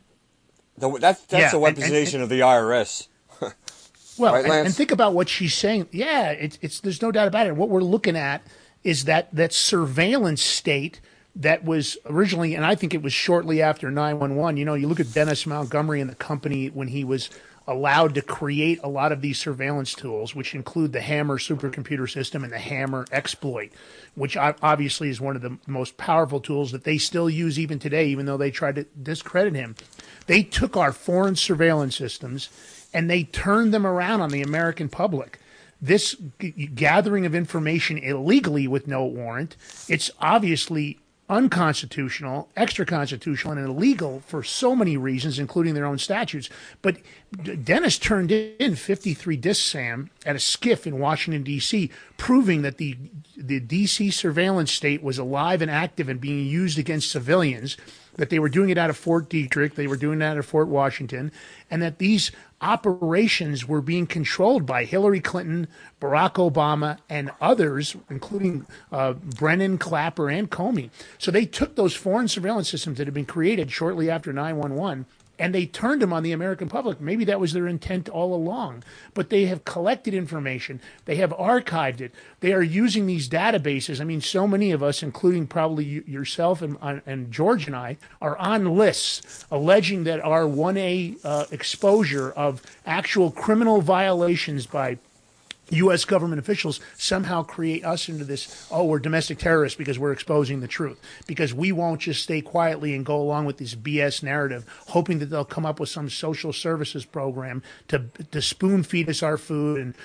the, 0.77 0.89
that's 0.99 1.21
that's 1.25 1.41
Yeah, 1.41 1.51
the 1.51 1.65
and- 1.65 1.77
and- 1.77 1.85
weaponization 1.93 2.21
of 2.21 2.29
the 2.29 2.39
IRS. 2.39 3.07
Well, 4.15 4.33
Right, 4.35 4.45
and, 4.45 4.67
and 4.67 4.75
think 4.75 4.91
about 4.91 5.15
what 5.15 5.27
she's 5.27 5.55
saying. 5.55 5.87
Yeah, 5.91 6.29
it's, 6.29 6.59
it's 6.61 6.79
there's 6.81 7.01
no 7.01 7.11
doubt 7.11 7.27
about 7.27 7.47
it. 7.47 7.55
What 7.55 7.69
we're 7.69 7.81
looking 7.81 8.15
at 8.15 8.45
is 8.83 9.05
that 9.05 9.33
that 9.33 9.51
surveillance 9.53 10.43
state 10.43 11.01
that 11.35 11.65
was 11.65 11.97
originally, 12.05 12.53
and 12.53 12.63
I 12.63 12.75
think 12.75 12.93
it 12.93 13.01
was 13.01 13.11
shortly 13.11 13.59
after 13.59 13.89
911. 13.89 14.57
You 14.57 14.65
know, 14.65 14.75
you 14.75 14.87
look 14.87 14.99
at 14.99 15.11
Dennis 15.13 15.47
Montgomery 15.47 15.99
and 15.99 16.07
the 16.11 16.15
company 16.15 16.67
when 16.67 16.89
he 16.89 17.03
was 17.03 17.31
allowed 17.67 18.13
to 18.15 18.21
create 18.21 18.79
a 18.83 18.89
lot 18.89 19.11
of 19.11 19.21
these 19.21 19.39
surveillance 19.39 19.93
tools, 19.93 20.35
which 20.35 20.53
include 20.53 20.91
the 20.91 21.01
Hammer 21.01 21.37
supercomputer 21.37 22.09
system 22.09 22.43
and 22.43 22.51
the 22.51 22.59
Hammer 22.59 23.05
exploit, 23.11 23.71
which 24.15 24.35
obviously 24.35 25.09
is 25.09 25.21
one 25.21 25.35
of 25.35 25.41
the 25.41 25.57
most 25.65 25.95
powerful 25.95 26.41
tools 26.41 26.71
that 26.71 26.83
they 26.83 26.97
still 26.97 27.29
use 27.29 27.57
even 27.57 27.79
today, 27.79 28.07
even 28.07 28.25
though 28.25 28.37
they 28.37 28.51
tried 28.51 28.75
to 28.75 28.83
discredit 29.01 29.55
him. 29.55 29.75
They 30.27 30.43
took 30.43 30.75
our 30.75 30.91
foreign 30.91 31.35
surveillance 31.35 31.95
systems 31.95 32.49
and 32.93 33.09
they 33.09 33.23
turned 33.23 33.73
them 33.73 33.87
around 33.87 34.21
on 34.21 34.29
the 34.29 34.41
American 34.41 34.89
public. 34.89 35.39
This 35.81 36.15
g- 36.39 36.51
gathering 36.51 37.25
of 37.25 37.35
information 37.35 37.97
illegally 37.97 38.67
with 38.67 38.87
no 38.87 39.03
warrant, 39.05 39.55
it's 39.89 40.11
obviously 40.19 40.99
unconstitutional, 41.29 42.49
extra 42.55 42.85
constitutional, 42.85 43.57
and 43.57 43.65
illegal 43.65 44.21
for 44.27 44.43
so 44.43 44.75
many 44.75 44.97
reasons, 44.97 45.39
including 45.39 45.73
their 45.73 45.85
own 45.85 45.97
statutes. 45.97 46.49
But 46.81 46.97
Dennis 47.63 47.97
turned 47.97 48.31
in 48.31 48.75
53 48.75 49.37
discs, 49.37 49.63
Sam, 49.63 50.09
at 50.25 50.35
a 50.35 50.39
SCIF 50.39 50.85
in 50.85 50.99
Washington, 50.99 51.43
D.C., 51.43 51.89
proving 52.17 52.61
that 52.63 52.77
the, 52.77 52.97
the 53.37 53.59
D.C. 53.59 54.11
surveillance 54.11 54.71
state 54.71 55.01
was 55.01 55.17
alive 55.17 55.61
and 55.61 55.71
active 55.71 56.09
and 56.09 56.19
being 56.19 56.45
used 56.45 56.77
against 56.77 57.09
civilians, 57.09 57.77
that 58.15 58.29
they 58.29 58.39
were 58.39 58.49
doing 58.49 58.69
it 58.69 58.77
out 58.77 58.89
of 58.89 58.97
Fort 58.97 59.29
Detrick, 59.29 59.75
they 59.75 59.87
were 59.87 59.95
doing 59.95 60.21
it 60.21 60.25
out 60.25 60.37
of 60.37 60.45
Fort 60.45 60.67
Washington, 60.67 61.31
and 61.69 61.81
that 61.81 61.97
these 61.97 62.31
operations 62.61 63.67
were 63.67 63.81
being 63.81 64.07
controlled 64.07 64.65
by 64.65 64.85
Hillary 64.85 65.19
Clinton, 65.19 65.67
Barack 65.99 66.33
Obama, 66.33 66.97
and 67.09 67.31
others, 67.41 67.95
including 68.09 68.65
uh, 68.91 69.13
Brennan, 69.13 69.77
Clapper, 69.77 70.29
and 70.29 70.49
Comey. 70.49 70.89
So 71.17 71.31
they 71.31 71.45
took 71.45 71.75
those 71.75 71.95
foreign 71.95 72.27
surveillance 72.27 72.69
systems 72.69 72.97
that 72.97 73.07
had 73.07 73.13
been 73.13 73.25
created 73.25 73.71
shortly 73.71 74.09
after 74.09 74.31
911 74.31 75.05
and 75.43 75.53
they 75.53 75.65
turned 75.65 76.01
them 76.01 76.13
on 76.13 76.23
the 76.23 76.31
American 76.31 76.69
public. 76.69 77.01
Maybe 77.01 77.25
that 77.25 77.37
was 77.37 77.51
their 77.51 77.67
intent 77.67 78.07
all 78.07 78.33
along. 78.33 78.81
But 79.13 79.29
they 79.29 79.47
have 79.47 79.65
collected 79.65 80.13
information, 80.13 80.79
they 81.03 81.17
have 81.17 81.31
archived 81.31 81.99
it, 81.99 82.13
they 82.39 82.53
are 82.53 82.63
using 82.63 83.07
these 83.07 83.27
databases. 83.27 83.99
I 83.99 84.05
mean, 84.05 84.21
so 84.21 84.47
many 84.47 84.71
of 84.71 84.81
us, 84.81 85.03
including 85.03 85.47
probably 85.47 85.83
yourself 85.83 86.61
and, 86.61 86.77
and 87.05 87.29
George 87.29 87.67
and 87.67 87.75
I, 87.75 87.97
are 88.21 88.37
on 88.37 88.77
lists 88.77 89.43
alleging 89.51 90.05
that 90.05 90.21
our 90.21 90.43
1A 90.43 91.17
uh, 91.25 91.45
exposure 91.51 92.31
of 92.31 92.61
actual 92.85 93.29
criminal 93.29 93.81
violations 93.81 94.65
by 94.65 94.97
U.S. 95.69 96.05
government 96.05 96.39
officials 96.39 96.79
somehow 96.97 97.43
create 97.43 97.85
us 97.85 98.09
into 98.09 98.25
this, 98.25 98.67
oh, 98.69 98.85
we're 98.85 98.99
domestic 98.99 99.39
terrorists 99.39 99.77
because 99.77 99.97
we're 99.97 100.11
exposing 100.11 100.59
the 100.59 100.67
truth. 100.67 100.99
Because 101.25 101.53
we 101.53 101.71
won't 101.71 102.01
just 102.01 102.23
stay 102.23 102.41
quietly 102.41 102.93
and 102.93 103.05
go 103.05 103.19
along 103.19 103.45
with 103.45 103.57
this 103.57 103.75
BS 103.75 104.23
narrative, 104.23 104.65
hoping 104.89 105.19
that 105.19 105.27
they'll 105.27 105.45
come 105.45 105.65
up 105.65 105.79
with 105.79 105.89
some 105.89 106.09
social 106.09 106.53
services 106.53 107.05
program 107.05 107.63
to, 107.87 108.05
to 108.31 108.41
spoon 108.41 108.83
feed 108.83 109.09
us 109.09 109.23
our 109.23 109.37
food 109.37 109.79
and 109.79 109.95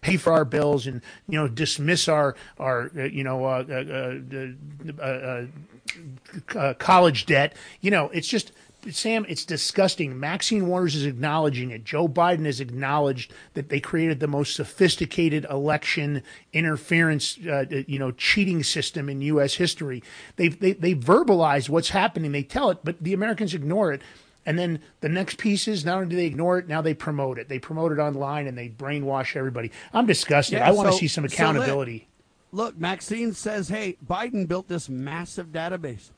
pay 0.00 0.16
for 0.16 0.32
our 0.32 0.44
bills 0.44 0.86
and 0.86 1.02
you 1.28 1.38
know 1.38 1.46
dismiss 1.46 2.08
our 2.08 2.34
our 2.58 2.90
uh, 2.96 3.02
you 3.02 3.22
know 3.22 3.44
uh, 3.44 3.64
uh, 3.68 5.02
uh, 5.02 5.02
uh, 5.02 6.58
uh 6.58 6.74
college 6.74 7.26
debt. 7.26 7.54
You 7.80 7.90
know, 7.90 8.08
it's 8.10 8.28
just 8.28 8.52
Sam, 8.90 9.26
it's 9.28 9.44
disgusting. 9.44 10.18
Maxine 10.18 10.66
Waters 10.66 10.94
is 10.94 11.06
acknowledging 11.06 11.70
it. 11.70 11.84
Joe 11.84 12.08
Biden 12.08 12.46
has 12.46 12.60
acknowledged 12.60 13.32
that 13.54 13.68
they 13.68 13.80
created 13.80 14.20
the 14.20 14.26
most 14.26 14.54
sophisticated 14.54 15.46
election 15.50 16.22
interference, 16.52 17.38
uh, 17.46 17.64
you 17.86 17.98
know, 17.98 18.10
cheating 18.12 18.62
system 18.62 19.08
in 19.08 19.20
U.S. 19.22 19.54
history. 19.54 20.02
They've, 20.36 20.58
they 20.58 20.72
they 20.72 20.94
verbalize 20.94 21.68
what's 21.68 21.90
happening. 21.90 22.32
They 22.32 22.42
tell 22.42 22.70
it, 22.70 22.78
but 22.82 23.02
the 23.02 23.12
Americans 23.12 23.54
ignore 23.54 23.92
it. 23.92 24.02
And 24.46 24.58
then 24.58 24.80
the 25.00 25.08
next 25.08 25.38
piece 25.38 25.68
is 25.68 25.84
not 25.84 25.96
only 25.96 26.08
do 26.08 26.16
they 26.16 26.26
ignore 26.26 26.58
it, 26.58 26.66
now 26.66 26.80
they 26.80 26.94
promote 26.94 27.38
it. 27.38 27.48
They 27.48 27.58
promote 27.58 27.92
it 27.92 27.98
online 27.98 28.46
and 28.46 28.56
they 28.56 28.70
brainwash 28.70 29.36
everybody. 29.36 29.70
I'm 29.92 30.06
disgusted. 30.06 30.58
Yeah, 30.58 30.68
I 30.68 30.72
want 30.72 30.90
to 30.90 30.96
see 30.96 31.08
some 31.08 31.24
accountability. 31.24 32.08
So 32.50 32.56
look, 32.56 32.78
Maxine 32.78 33.34
says, 33.34 33.68
hey, 33.68 33.96
Biden 34.04 34.48
built 34.48 34.66
this 34.66 34.88
massive 34.88 35.48
database 35.48 36.10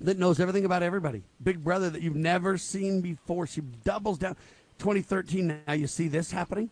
that 0.00 0.18
knows 0.18 0.40
everything 0.40 0.64
about 0.64 0.82
everybody. 0.82 1.22
Big 1.42 1.62
brother 1.62 1.90
that 1.90 2.02
you've 2.02 2.16
never 2.16 2.56
seen 2.56 3.00
before. 3.00 3.46
She 3.46 3.60
doubles 3.60 4.18
down. 4.18 4.36
2013, 4.78 5.62
now 5.66 5.72
you 5.72 5.88
see 5.88 6.06
this 6.06 6.30
happening, 6.30 6.70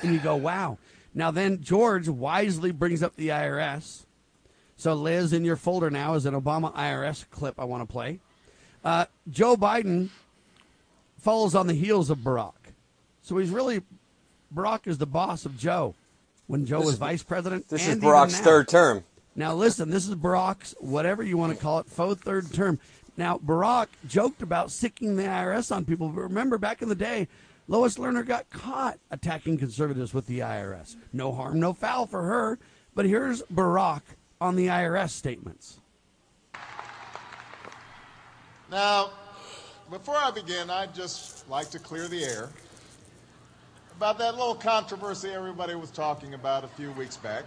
and 0.00 0.12
you 0.12 0.20
go, 0.20 0.36
wow. 0.36 0.78
Now 1.12 1.32
then, 1.32 1.60
George 1.60 2.08
wisely 2.08 2.70
brings 2.70 3.02
up 3.02 3.16
the 3.16 3.28
IRS. 3.28 4.04
So, 4.76 4.94
Liz, 4.94 5.32
in 5.32 5.44
your 5.44 5.56
folder 5.56 5.90
now 5.90 6.14
is 6.14 6.26
an 6.26 6.34
Obama 6.34 6.72
IRS 6.74 7.28
clip 7.30 7.58
I 7.58 7.64
want 7.64 7.82
to 7.82 7.92
play. 7.92 8.20
Uh, 8.84 9.06
Joe 9.28 9.56
Biden 9.56 10.10
follows 11.18 11.54
on 11.54 11.66
the 11.66 11.74
heels 11.74 12.10
of 12.10 12.18
Barack. 12.18 12.52
So 13.22 13.38
he's 13.38 13.50
really, 13.50 13.82
Barack 14.54 14.86
is 14.86 14.98
the 14.98 15.06
boss 15.06 15.46
of 15.46 15.56
Joe 15.56 15.94
when 16.46 16.66
Joe 16.66 16.78
this 16.78 16.86
was 16.86 16.94
vice 16.96 17.22
president. 17.22 17.68
This 17.68 17.88
is 17.88 17.96
Barack's 17.98 18.38
third 18.38 18.68
term. 18.68 19.04
Now, 19.36 19.54
listen, 19.54 19.90
this 19.90 20.08
is 20.08 20.14
Barack's, 20.14 20.74
whatever 20.78 21.22
you 21.22 21.36
want 21.36 21.54
to 21.56 21.60
call 21.60 21.80
it, 21.80 21.86
faux 21.86 22.20
third 22.20 22.52
term. 22.52 22.78
Now, 23.16 23.38
Barack 23.38 23.88
joked 24.06 24.42
about 24.42 24.70
sicking 24.70 25.16
the 25.16 25.24
IRS 25.24 25.74
on 25.74 25.84
people, 25.84 26.08
but 26.08 26.22
remember 26.22 26.58
back 26.58 26.82
in 26.82 26.88
the 26.88 26.94
day, 26.94 27.28
Lois 27.66 27.96
Lerner 27.96 28.26
got 28.26 28.50
caught 28.50 28.98
attacking 29.10 29.58
conservatives 29.58 30.12
with 30.12 30.26
the 30.26 30.40
IRS. 30.40 30.96
No 31.12 31.32
harm, 31.32 31.58
no 31.58 31.72
foul 31.72 32.06
for 32.06 32.22
her. 32.22 32.58
But 32.94 33.06
here's 33.06 33.42
Barack 33.44 34.02
on 34.40 34.56
the 34.56 34.66
IRS 34.66 35.10
statements. 35.10 35.78
Now, 38.70 39.10
before 39.90 40.16
I 40.16 40.30
begin, 40.30 40.70
I'd 40.70 40.94
just 40.94 41.48
like 41.48 41.70
to 41.70 41.78
clear 41.78 42.08
the 42.08 42.24
air 42.24 42.50
about 43.96 44.18
that 44.18 44.34
little 44.36 44.54
controversy 44.54 45.30
everybody 45.30 45.74
was 45.74 45.90
talking 45.90 46.34
about 46.34 46.64
a 46.64 46.68
few 46.68 46.90
weeks 46.92 47.16
back. 47.16 47.44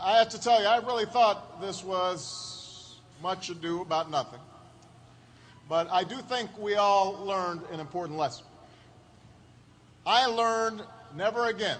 I 0.00 0.18
have 0.18 0.28
to 0.30 0.40
tell 0.40 0.60
you, 0.60 0.66
I 0.66 0.78
really 0.78 1.06
thought 1.06 1.60
this 1.60 1.82
was 1.82 2.96
much 3.22 3.50
ado 3.50 3.82
about 3.82 4.10
nothing. 4.10 4.38
But 5.68 5.90
I 5.90 6.04
do 6.04 6.16
think 6.16 6.50
we 6.58 6.76
all 6.76 7.24
learned 7.24 7.62
an 7.72 7.80
important 7.80 8.18
lesson. 8.18 8.44
I 10.06 10.26
learned 10.26 10.82
never 11.16 11.46
again 11.46 11.78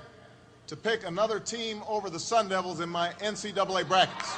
to 0.66 0.76
pick 0.76 1.06
another 1.06 1.38
team 1.38 1.82
over 1.88 2.10
the 2.10 2.18
Sun 2.18 2.48
Devils 2.48 2.80
in 2.80 2.88
my 2.88 3.10
NCAA 3.20 3.86
brackets. 3.88 4.34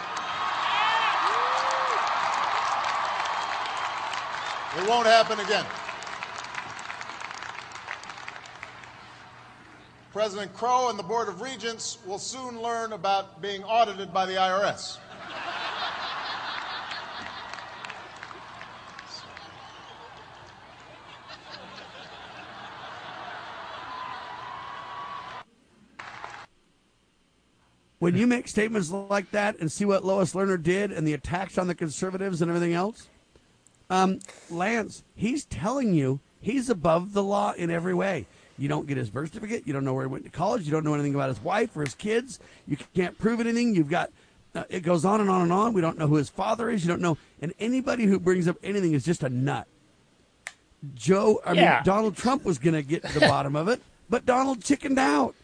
It 4.76 4.88
won't 4.88 5.06
happen 5.06 5.40
again. 5.40 5.64
President 10.12 10.52
Crow 10.54 10.90
and 10.90 10.98
the 10.98 11.04
Board 11.04 11.28
of 11.28 11.40
Regents 11.40 11.98
will 12.04 12.18
soon 12.18 12.60
learn 12.60 12.92
about 12.92 13.40
being 13.40 13.62
audited 13.62 14.12
by 14.12 14.26
the 14.26 14.32
IRS. 14.32 14.98
When 28.00 28.16
you 28.16 28.26
make 28.26 28.48
statements 28.48 28.90
like 28.90 29.30
that 29.30 29.60
and 29.60 29.70
see 29.70 29.84
what 29.84 30.04
Lois 30.04 30.32
Lerner 30.32 30.60
did 30.60 30.90
and 30.90 31.06
the 31.06 31.12
attacks 31.12 31.58
on 31.58 31.68
the 31.68 31.74
conservatives 31.74 32.40
and 32.40 32.50
everything 32.50 32.72
else, 32.72 33.08
um, 33.90 34.20
Lance, 34.50 35.04
he's 35.14 35.44
telling 35.44 35.92
you 35.94 36.18
he's 36.40 36.70
above 36.70 37.12
the 37.12 37.22
law 37.22 37.52
in 37.52 37.70
every 37.70 37.94
way. 37.94 38.26
You 38.60 38.68
don't 38.68 38.86
get 38.86 38.98
his 38.98 39.08
birth 39.08 39.32
certificate. 39.32 39.66
You 39.66 39.72
don't 39.72 39.84
know 39.86 39.94
where 39.94 40.04
he 40.04 40.12
went 40.12 40.24
to 40.24 40.30
college. 40.30 40.66
You 40.66 40.70
don't 40.70 40.84
know 40.84 40.92
anything 40.92 41.14
about 41.14 41.30
his 41.30 41.40
wife 41.40 41.74
or 41.74 41.80
his 41.80 41.94
kids. 41.94 42.38
You 42.66 42.76
can't 42.94 43.16
prove 43.16 43.40
anything. 43.40 43.74
You've 43.74 43.88
got 43.88 44.10
uh, 44.54 44.64
it 44.68 44.80
goes 44.80 45.06
on 45.06 45.22
and 45.22 45.30
on 45.30 45.40
and 45.40 45.52
on. 45.52 45.72
We 45.72 45.80
don't 45.80 45.96
know 45.96 46.06
who 46.06 46.16
his 46.16 46.28
father 46.28 46.68
is. 46.68 46.84
You 46.84 46.88
don't 46.88 47.00
know, 47.00 47.16
and 47.40 47.54
anybody 47.58 48.04
who 48.04 48.18
brings 48.18 48.46
up 48.46 48.58
anything 48.62 48.92
is 48.92 49.02
just 49.02 49.22
a 49.22 49.30
nut. 49.30 49.66
Joe, 50.94 51.40
I 51.46 51.52
yeah. 51.52 51.74
mean, 51.76 51.84
Donald 51.84 52.16
Trump 52.16 52.44
was 52.44 52.58
going 52.58 52.74
to 52.74 52.82
get 52.82 53.02
to 53.02 53.18
the 53.18 53.20
bottom 53.20 53.56
of 53.56 53.68
it, 53.68 53.80
but 54.10 54.26
Donald 54.26 54.62
chickened 54.62 54.98
out. 54.98 55.34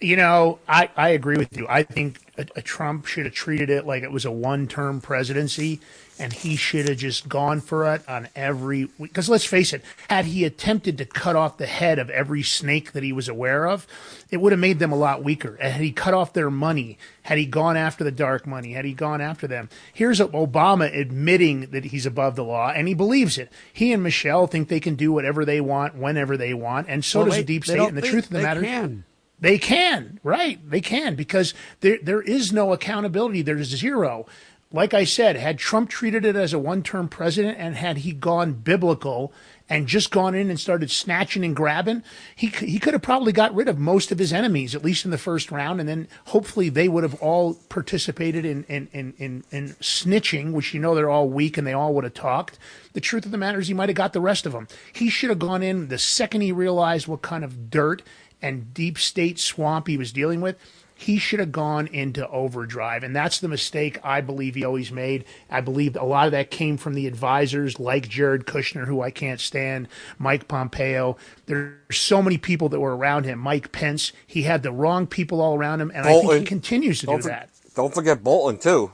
You 0.00 0.16
know, 0.16 0.60
I, 0.68 0.90
I 0.96 1.08
agree 1.10 1.36
with 1.36 1.56
you. 1.56 1.66
I 1.68 1.82
think 1.82 2.20
a, 2.36 2.46
a 2.56 2.62
Trump 2.62 3.06
should 3.06 3.24
have 3.24 3.34
treated 3.34 3.68
it 3.68 3.84
like 3.84 4.02
it 4.02 4.12
was 4.12 4.24
a 4.24 4.30
one 4.30 4.68
term 4.68 5.00
presidency 5.00 5.80
and 6.18 6.32
he 6.32 6.56
should 6.56 6.88
have 6.88 6.98
just 6.98 7.28
gone 7.28 7.60
for 7.60 7.92
it 7.94 8.08
on 8.08 8.28
every. 8.34 8.88
Because 9.00 9.28
let's 9.28 9.44
face 9.44 9.72
it, 9.72 9.82
had 10.08 10.26
he 10.26 10.44
attempted 10.44 10.98
to 10.98 11.04
cut 11.04 11.36
off 11.36 11.58
the 11.58 11.66
head 11.66 11.98
of 11.98 12.10
every 12.10 12.42
snake 12.42 12.92
that 12.92 13.02
he 13.02 13.12
was 13.12 13.28
aware 13.28 13.66
of, 13.66 13.86
it 14.30 14.38
would 14.38 14.52
have 14.52 14.60
made 14.60 14.78
them 14.78 14.92
a 14.92 14.96
lot 14.96 15.22
weaker. 15.22 15.56
And 15.60 15.72
had 15.72 15.82
he 15.82 15.92
cut 15.92 16.14
off 16.14 16.32
their 16.32 16.50
money, 16.50 16.98
had 17.22 17.38
he 17.38 17.46
gone 17.46 17.76
after 17.76 18.04
the 18.04 18.10
dark 18.10 18.46
money, 18.46 18.72
had 18.72 18.84
he 18.84 18.92
gone 18.92 19.20
after 19.20 19.46
them, 19.46 19.68
here's 19.92 20.20
Obama 20.20 20.94
admitting 20.96 21.70
that 21.70 21.86
he's 21.86 22.06
above 22.06 22.36
the 22.36 22.44
law 22.44 22.70
and 22.70 22.88
he 22.88 22.94
believes 22.94 23.38
it. 23.38 23.50
He 23.72 23.92
and 23.92 24.02
Michelle 24.02 24.46
think 24.46 24.68
they 24.68 24.80
can 24.80 24.96
do 24.96 25.12
whatever 25.12 25.44
they 25.44 25.60
want, 25.60 25.94
whenever 25.94 26.36
they 26.36 26.54
want, 26.54 26.88
and 26.88 27.04
so 27.04 27.20
well, 27.20 27.26
does 27.26 27.32
wait, 27.32 27.40
the 27.40 27.46
deep 27.46 27.64
state. 27.64 27.78
And 27.80 27.96
the 27.96 28.02
truth 28.02 28.26
of 28.26 28.30
the 28.32 28.42
matter. 28.42 28.62
Can. 28.62 29.04
They 29.40 29.58
can, 29.58 30.18
right? 30.22 30.58
They 30.68 30.80
can 30.80 31.14
because 31.14 31.54
there 31.80 31.98
there 32.02 32.22
is 32.22 32.52
no 32.52 32.72
accountability. 32.72 33.42
There's 33.42 33.68
zero. 33.68 34.26
Like 34.70 34.92
I 34.92 35.04
said, 35.04 35.36
had 35.36 35.58
Trump 35.58 35.88
treated 35.88 36.26
it 36.26 36.36
as 36.36 36.52
a 36.52 36.58
one-term 36.58 37.08
president 37.08 37.56
and 37.58 37.74
had 37.74 37.98
he 37.98 38.12
gone 38.12 38.52
biblical 38.52 39.32
and 39.66 39.86
just 39.86 40.10
gone 40.10 40.34
in 40.34 40.50
and 40.50 40.60
started 40.60 40.90
snatching 40.90 41.42
and 41.44 41.56
grabbing, 41.56 42.02
he 42.34 42.48
he 42.48 42.78
could 42.78 42.94
have 42.94 43.02
probably 43.02 43.32
got 43.32 43.54
rid 43.54 43.68
of 43.68 43.78
most 43.78 44.10
of 44.10 44.18
his 44.18 44.32
enemies 44.32 44.74
at 44.74 44.84
least 44.84 45.04
in 45.04 45.10
the 45.10 45.18
first 45.18 45.50
round, 45.50 45.78
and 45.80 45.88
then 45.88 46.08
hopefully 46.26 46.68
they 46.68 46.88
would 46.88 47.02
have 47.02 47.14
all 47.22 47.54
participated 47.68 48.44
in 48.44 48.64
in 48.64 48.88
in 48.92 49.14
in, 49.18 49.44
in 49.50 49.68
snitching, 49.80 50.52
which 50.52 50.74
you 50.74 50.80
know 50.80 50.94
they're 50.94 51.10
all 51.10 51.28
weak 51.28 51.56
and 51.56 51.66
they 51.66 51.72
all 51.72 51.94
would 51.94 52.04
have 52.04 52.14
talked. 52.14 52.58
The 52.92 53.00
truth 53.00 53.24
of 53.24 53.30
the 53.30 53.38
matter 53.38 53.60
is, 53.60 53.68
he 53.68 53.74
might 53.74 53.88
have 53.88 53.96
got 53.96 54.12
the 54.12 54.20
rest 54.20 54.44
of 54.46 54.52
them. 54.52 54.68
He 54.92 55.08
should 55.08 55.30
have 55.30 55.38
gone 55.38 55.62
in 55.62 55.88
the 55.88 55.98
second 55.98 56.40
he 56.40 56.52
realized 56.52 57.06
what 57.06 57.22
kind 57.22 57.44
of 57.44 57.70
dirt 57.70 58.02
and 58.40 58.72
deep 58.74 58.98
state 58.98 59.38
swamp 59.38 59.88
he 59.88 59.96
was 59.96 60.12
dealing 60.12 60.40
with, 60.40 60.56
he 60.94 61.16
should 61.16 61.38
have 61.38 61.52
gone 61.52 61.86
into 61.86 62.28
overdrive. 62.28 63.04
And 63.04 63.14
that's 63.14 63.38
the 63.38 63.46
mistake 63.46 64.00
I 64.02 64.20
believe 64.20 64.56
he 64.56 64.64
always 64.64 64.90
made. 64.90 65.24
I 65.48 65.60
believe 65.60 65.94
a 65.94 66.04
lot 66.04 66.26
of 66.26 66.32
that 66.32 66.50
came 66.50 66.76
from 66.76 66.94
the 66.94 67.06
advisors 67.06 67.78
like 67.78 68.08
Jared 68.08 68.46
Kushner, 68.46 68.86
who 68.86 69.00
I 69.00 69.12
can't 69.12 69.38
stand, 69.38 69.86
Mike 70.18 70.48
Pompeo. 70.48 71.16
There's 71.46 71.76
so 71.92 72.20
many 72.20 72.36
people 72.36 72.68
that 72.70 72.80
were 72.80 72.96
around 72.96 73.24
him. 73.24 73.38
Mike 73.38 73.70
Pence, 73.70 74.12
he 74.26 74.42
had 74.42 74.64
the 74.64 74.72
wrong 74.72 75.06
people 75.06 75.40
all 75.40 75.56
around 75.56 75.80
him, 75.80 75.92
and 75.94 76.02
Bolton. 76.02 76.30
I 76.30 76.32
think 76.32 76.40
he 76.40 76.48
continues 76.48 76.98
to 77.00 77.06
don't 77.06 77.16
do 77.18 77.22
for, 77.22 77.28
that. 77.28 77.50
Don't 77.76 77.94
forget 77.94 78.24
Bolton, 78.24 78.58
too. 78.58 78.90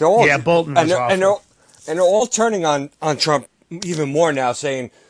All, 0.00 0.26
yeah, 0.26 0.38
Bolton 0.38 0.78
and 0.78 0.90
they're, 0.90 1.00
and 1.02 1.20
they're, 1.20 1.36
and 1.86 1.98
they're 1.98 2.00
all 2.00 2.26
turning 2.26 2.64
on, 2.64 2.88
on 3.02 3.18
Trump 3.18 3.46
even 3.70 4.10
more 4.10 4.32
now, 4.32 4.52
saying– 4.52 4.90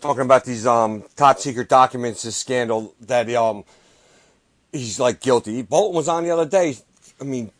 talking 0.00 0.22
about 0.22 0.44
these 0.44 0.66
um, 0.66 1.04
top 1.16 1.38
secret 1.38 1.68
documents, 1.68 2.22
this 2.22 2.36
scandal 2.36 2.94
that 3.00 3.28
um, 3.34 3.64
he's 4.72 4.98
like 4.98 5.20
guilty. 5.20 5.62
Bolton 5.62 5.96
was 5.96 6.08
on 6.08 6.24
the 6.24 6.30
other 6.30 6.46
day. 6.46 6.76
I 7.20 7.24
mean, 7.24 7.50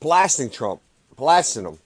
blasting 0.00 0.50
Trump, 0.50 0.80
blasting 1.16 1.64
him, 1.64 1.78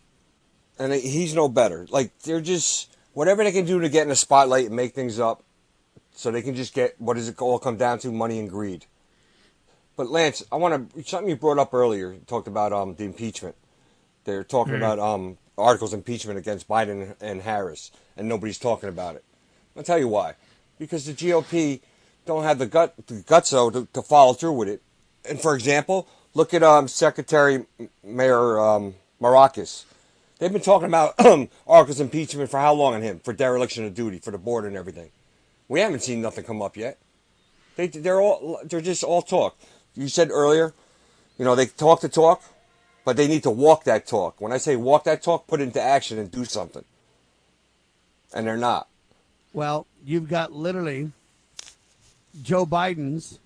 and 0.78 0.92
he's 0.92 1.34
no 1.34 1.48
better. 1.48 1.86
Like 1.90 2.16
they're 2.20 2.40
just 2.40 2.94
whatever 3.14 3.42
they 3.44 3.52
can 3.52 3.64
do 3.64 3.80
to 3.80 3.88
get 3.88 4.02
in 4.02 4.08
the 4.08 4.16
spotlight 4.16 4.66
and 4.66 4.76
make 4.76 4.94
things 4.94 5.18
up, 5.18 5.42
so 6.14 6.30
they 6.30 6.42
can 6.42 6.54
just 6.54 6.74
get 6.74 7.00
what 7.00 7.14
does 7.14 7.28
it 7.28 7.40
all 7.40 7.58
come 7.58 7.76
down 7.76 7.98
to? 8.00 8.12
Money 8.12 8.38
and 8.38 8.50
greed. 8.50 8.86
But 9.96 10.08
Lance, 10.10 10.44
I 10.52 10.56
want 10.56 10.94
to 10.94 11.04
something 11.04 11.28
you 11.28 11.36
brought 11.36 11.58
up 11.58 11.74
earlier. 11.74 12.12
You 12.12 12.20
talked 12.26 12.48
about 12.48 12.72
um, 12.72 12.94
the 12.94 13.04
impeachment. 13.04 13.56
They're 14.24 14.44
talking 14.44 14.74
Mhm. 14.74 14.78
about 14.78 14.98
um, 14.98 15.38
articles 15.56 15.92
of 15.92 15.98
impeachment 16.00 16.38
against 16.38 16.68
Biden 16.68 17.16
and 17.20 17.42
Harris, 17.42 17.90
and 18.16 18.28
nobody's 18.28 18.58
talking 18.58 18.88
about 18.88 19.16
it. 19.16 19.24
I'll 19.78 19.84
tell 19.84 19.98
you 19.98 20.08
why. 20.08 20.34
Because 20.78 21.06
the 21.06 21.12
GOP 21.12 21.80
don't 22.26 22.42
have 22.42 22.58
the 22.58 22.66
gut, 22.66 22.94
the 23.06 23.22
gutso 23.22 23.72
to, 23.72 23.86
to 23.92 24.02
follow 24.02 24.32
through 24.32 24.52
with 24.52 24.68
it. 24.68 24.82
And 25.28 25.40
for 25.40 25.54
example, 25.54 26.08
look 26.34 26.52
at 26.52 26.64
um, 26.64 26.88
Secretary 26.88 27.64
Mayor 28.04 28.60
um, 28.60 28.96
Mayorkas. 29.22 29.84
They've 30.38 30.52
been 30.52 30.60
talking 30.60 30.88
about 30.88 31.14
articles 31.66 32.00
of 32.00 32.06
impeachment 32.06 32.50
for 32.50 32.58
how 32.58 32.74
long 32.74 32.94
on 32.94 33.02
him? 33.02 33.20
For 33.20 33.32
dereliction 33.32 33.84
of 33.84 33.94
duty, 33.94 34.18
for 34.18 34.32
the 34.32 34.38
board 34.38 34.64
and 34.64 34.76
everything. 34.76 35.10
We 35.68 35.80
haven't 35.80 36.02
seen 36.02 36.20
nothing 36.20 36.44
come 36.44 36.60
up 36.60 36.76
yet. 36.76 36.98
They, 37.76 37.86
they're 37.86 38.20
all, 38.20 38.60
they're 38.64 38.80
just 38.80 39.04
all 39.04 39.22
talk. 39.22 39.56
You 39.94 40.08
said 40.08 40.30
earlier, 40.30 40.74
you 41.38 41.44
know, 41.44 41.54
they 41.54 41.66
talk 41.66 42.00
the 42.00 42.08
talk, 42.08 42.42
but 43.04 43.16
they 43.16 43.28
need 43.28 43.44
to 43.44 43.50
walk 43.50 43.84
that 43.84 44.06
talk. 44.06 44.40
When 44.40 44.52
I 44.52 44.58
say 44.58 44.74
walk 44.74 45.04
that 45.04 45.22
talk, 45.22 45.46
put 45.46 45.60
it 45.60 45.64
into 45.64 45.80
action 45.80 46.18
and 46.18 46.30
do 46.30 46.44
something. 46.44 46.84
And 48.34 48.46
they're 48.46 48.56
not. 48.56 48.87
Well, 49.52 49.86
you've 50.04 50.28
got 50.28 50.52
literally 50.52 51.10
Joe 52.42 52.66
Biden's 52.66 53.38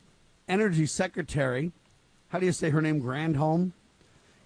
energy 0.49 0.87
secretary. 0.87 1.73
How 2.29 2.39
do 2.39 2.47
you 2.47 2.53
say 2.53 2.70
her 2.70 2.83
name? 2.83 3.01
Granholm, 3.01 3.73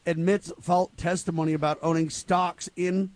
admits 0.04 0.52
fault 0.60 0.96
testimony 0.96 1.52
about 1.52 1.78
owning 1.82 2.10
stocks 2.10 2.68
in 2.76 3.10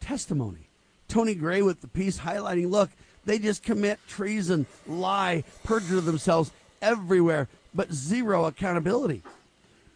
testimony. 0.00 0.68
Tony 1.08 1.34
Gray 1.34 1.62
with 1.62 1.80
the 1.80 1.88
piece 1.88 2.18
highlighting 2.20 2.70
look, 2.70 2.90
they 3.24 3.38
just 3.38 3.62
commit 3.62 3.98
treason, 4.08 4.66
lie, 4.86 5.44
perjure 5.64 6.00
themselves 6.00 6.50
everywhere, 6.80 7.48
but 7.74 7.92
zero 7.92 8.46
accountability. 8.46 9.22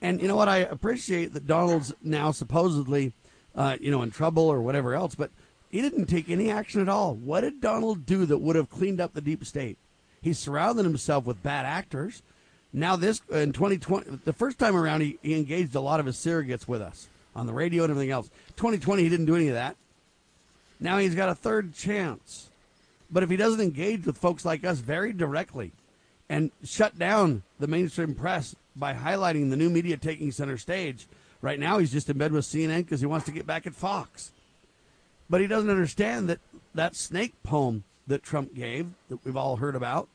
And 0.02 0.20
you 0.20 0.28
know 0.28 0.36
what? 0.36 0.48
I 0.48 0.58
appreciate 0.58 1.32
that 1.34 1.46
Donald's 1.46 1.92
now 2.02 2.30
supposedly, 2.30 3.12
uh, 3.54 3.76
you 3.80 3.90
know, 3.90 4.02
in 4.02 4.10
trouble 4.10 4.44
or 4.44 4.60
whatever 4.60 4.94
else, 4.94 5.14
but 5.14 5.30
he 5.70 5.82
didn't 5.82 6.06
take 6.06 6.30
any 6.30 6.50
action 6.50 6.80
at 6.80 6.88
all. 6.88 7.14
What 7.14 7.42
did 7.42 7.60
Donald 7.60 8.06
do 8.06 8.26
that 8.26 8.38
would 8.38 8.56
have 8.56 8.70
cleaned 8.70 9.00
up 9.00 9.14
the 9.14 9.20
deep 9.20 9.44
state? 9.44 9.78
He 10.22 10.32
surrounded 10.32 10.84
himself 10.84 11.24
with 11.24 11.42
bad 11.42 11.66
actors. 11.66 12.22
Now 12.72 12.96
this 12.96 13.20
in 13.30 13.52
2020, 13.52 14.20
the 14.24 14.32
first 14.32 14.58
time 14.58 14.76
around, 14.76 15.00
he, 15.00 15.18
he 15.22 15.34
engaged 15.34 15.74
a 15.74 15.80
lot 15.80 16.00
of 16.00 16.06
his 16.06 16.16
surrogates 16.16 16.68
with 16.68 16.82
us 16.82 17.08
on 17.34 17.46
the 17.46 17.52
radio 17.52 17.84
and 17.84 17.90
everything 17.90 18.10
else. 18.10 18.28
2020, 18.56 19.02
he 19.02 19.08
didn't 19.08 19.26
do 19.26 19.36
any 19.36 19.48
of 19.48 19.54
that. 19.54 19.76
Now 20.80 20.98
he's 20.98 21.14
got 21.14 21.28
a 21.28 21.34
third 21.34 21.74
chance. 21.74 22.50
But 23.10 23.22
if 23.22 23.30
he 23.30 23.36
doesn't 23.36 23.60
engage 23.60 24.04
with 24.04 24.18
folks 24.18 24.44
like 24.44 24.64
us 24.64 24.78
very 24.78 25.12
directly 25.12 25.72
and 26.28 26.50
shut 26.64 26.98
down 26.98 27.42
the 27.58 27.66
mainstream 27.66 28.14
press 28.14 28.56
by 28.74 28.94
highlighting 28.94 29.50
the 29.50 29.56
new 29.56 29.70
media 29.70 29.96
taking 29.96 30.32
center 30.32 30.58
stage, 30.58 31.06
right 31.40 31.58
now 31.58 31.78
he's 31.78 31.92
just 31.92 32.10
in 32.10 32.18
bed 32.18 32.32
with 32.32 32.44
CNN 32.44 32.78
because 32.78 33.00
he 33.00 33.06
wants 33.06 33.26
to 33.26 33.32
get 33.32 33.46
back 33.46 33.66
at 33.66 33.74
Fox. 33.74 34.32
But 35.28 35.40
he 35.40 35.46
doesn't 35.46 35.70
understand 35.70 36.28
that 36.28 36.40
that 36.74 36.94
snake 36.94 37.34
poem 37.42 37.84
that 38.06 38.22
Trump 38.22 38.54
gave, 38.54 38.88
that 39.08 39.24
we've 39.24 39.36
all 39.36 39.56
heard 39.56 39.74
about, 39.74 40.08